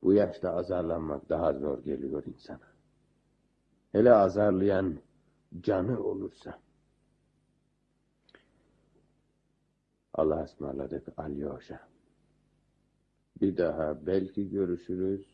Bu 0.02 0.12
yaşta 0.12 0.54
azarlanmak 0.54 1.28
daha 1.28 1.52
zor 1.52 1.84
geliyor 1.84 2.22
insana. 2.26 2.68
Hele 3.92 4.12
azarlayan 4.12 4.98
canı 5.60 6.02
olursa. 6.02 6.58
Allah'a 10.14 10.44
ısmarladık 10.44 11.08
Alyosha. 11.16 11.88
Bir 13.40 13.56
daha 13.56 14.06
belki 14.06 14.50
görüşürüz, 14.50 15.26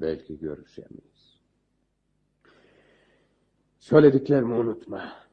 belki 0.00 0.38
görüşemeyiz. 0.38 1.38
Söylediklerimi 3.78 4.54
unutma. 4.54 5.27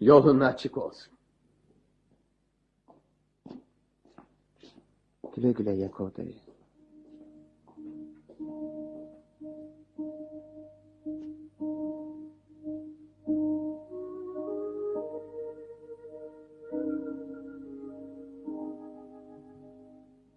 Yolun 0.00 0.40
açık 0.40 0.78
olsun. 0.78 1.12
Güle 5.36 5.52
güle 5.52 5.70
Yakov 5.70 6.10
dayı. 6.16 6.34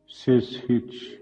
Siz 0.08 0.64
hiç 0.70 1.20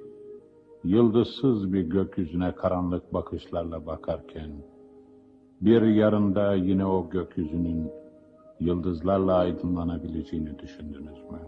yıldızsız 0.84 1.74
bir 1.74 1.82
gökyüzüne 1.82 2.56
karanlık 2.56 3.14
bakışlarla 3.14 3.86
bakarken, 3.86 4.52
bir 5.62 5.82
yarında 5.82 6.56
yine 6.56 6.86
o 6.86 7.10
gökyüzünün 7.10 7.92
yıldızlarla 8.60 9.36
aydınlanabileceğini 9.36 10.60
düşündünüz 10.60 11.24
mü? 11.32 11.40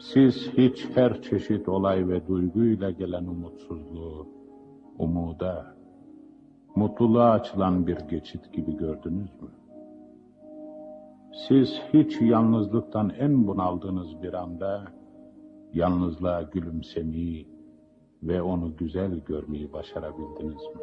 Siz 0.00 0.50
hiç 0.58 0.86
her 0.94 1.22
çeşit 1.22 1.68
olay 1.68 2.08
ve 2.08 2.26
duyguyla 2.26 2.90
gelen 2.90 3.24
umutsuzluğu, 3.24 4.26
umuda, 4.98 5.66
mutluluğa 6.76 7.30
açılan 7.30 7.86
bir 7.86 7.96
geçit 7.96 8.52
gibi 8.52 8.76
gördünüz 8.76 9.42
mü? 9.42 9.48
Siz 11.48 11.80
hiç 11.94 12.20
yalnızlıktan 12.20 13.10
en 13.18 13.46
bunaldığınız 13.46 14.22
bir 14.22 14.32
anda 14.32 14.98
Yalnızlığa 15.74 16.42
gülümsemeyi 16.42 17.48
ve 18.22 18.42
onu 18.42 18.76
güzel 18.76 19.20
görmeyi 19.20 19.72
başarabildiniz 19.72 20.62
mi? 20.62 20.82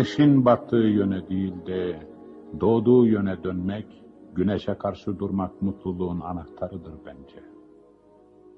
Güneşin 0.00 0.44
battığı 0.44 0.76
yöne 0.76 1.28
değil 1.28 1.66
de 1.66 2.08
doğduğu 2.60 3.06
yöne 3.06 3.44
dönmek, 3.44 4.02
güneşe 4.34 4.74
karşı 4.74 5.18
durmak 5.18 5.62
mutluluğun 5.62 6.20
anahtarıdır 6.20 6.94
bence. 7.06 7.42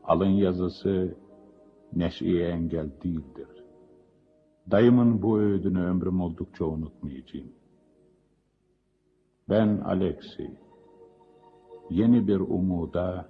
Alın 0.05 0.31
yazısı 0.31 1.17
neşiye 1.93 2.49
engel 2.49 2.91
değildir. 3.05 3.65
Dayımın 4.71 5.23
bu 5.23 5.39
öğüdünü 5.39 5.85
ömrüm 5.85 6.21
oldukça 6.21 6.65
unutmayacağım. 6.65 7.53
Ben 9.49 9.79
Alexi. 9.79 10.51
Yeni 11.91 12.27
bir 12.27 12.41
umuda, 12.41 13.29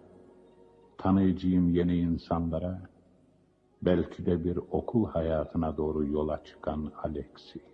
tanıyacağım 0.99 1.71
yeni 1.71 1.97
insanlara, 1.97 2.83
belki 3.83 4.27
de 4.27 4.45
bir 4.45 4.57
okul 4.57 5.07
hayatına 5.07 5.77
doğru 5.77 6.07
yola 6.07 6.45
çıkan 6.45 6.93
Alexi. 7.03 7.72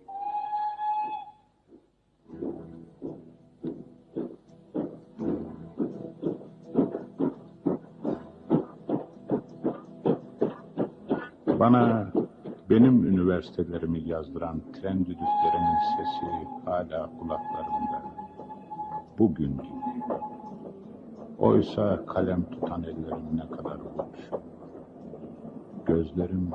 Bana 11.59 12.11
benim 12.69 13.05
üniversitelerimi 13.05 14.09
yazdıran 14.09 14.61
tren 14.73 14.99
düdüklerimin 14.99 15.77
sesi 15.97 16.47
hala 16.65 17.09
kulaklarımda. 17.19 18.01
Bugün 19.19 19.51
gibi. 19.53 20.13
Oysa 21.39 22.05
kalem 22.05 22.43
tutan 22.49 22.83
ellerim 22.83 23.37
ne 23.37 23.57
kadar 23.57 23.75
uyuşuyor. 23.75 24.41
Gözlerim 25.85 26.51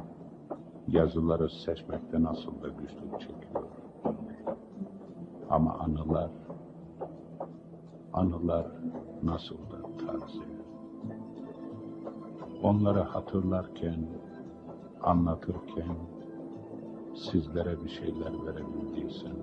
yazıları 0.88 1.50
seçmekte 1.50 2.22
nasıl 2.22 2.62
da 2.62 2.68
güçlük 2.68 3.20
çekiyor. 3.20 3.83
Ama 5.54 5.74
anılar, 5.74 6.30
anılar 8.12 8.66
nasıl 9.22 9.56
da 9.56 10.06
taze. 10.06 10.42
Onları 12.62 13.00
hatırlarken, 13.00 14.06
anlatırken 15.02 15.96
sizlere 17.14 17.84
bir 17.84 17.88
şeyler 17.88 18.46
verebildiysem. 18.46 19.36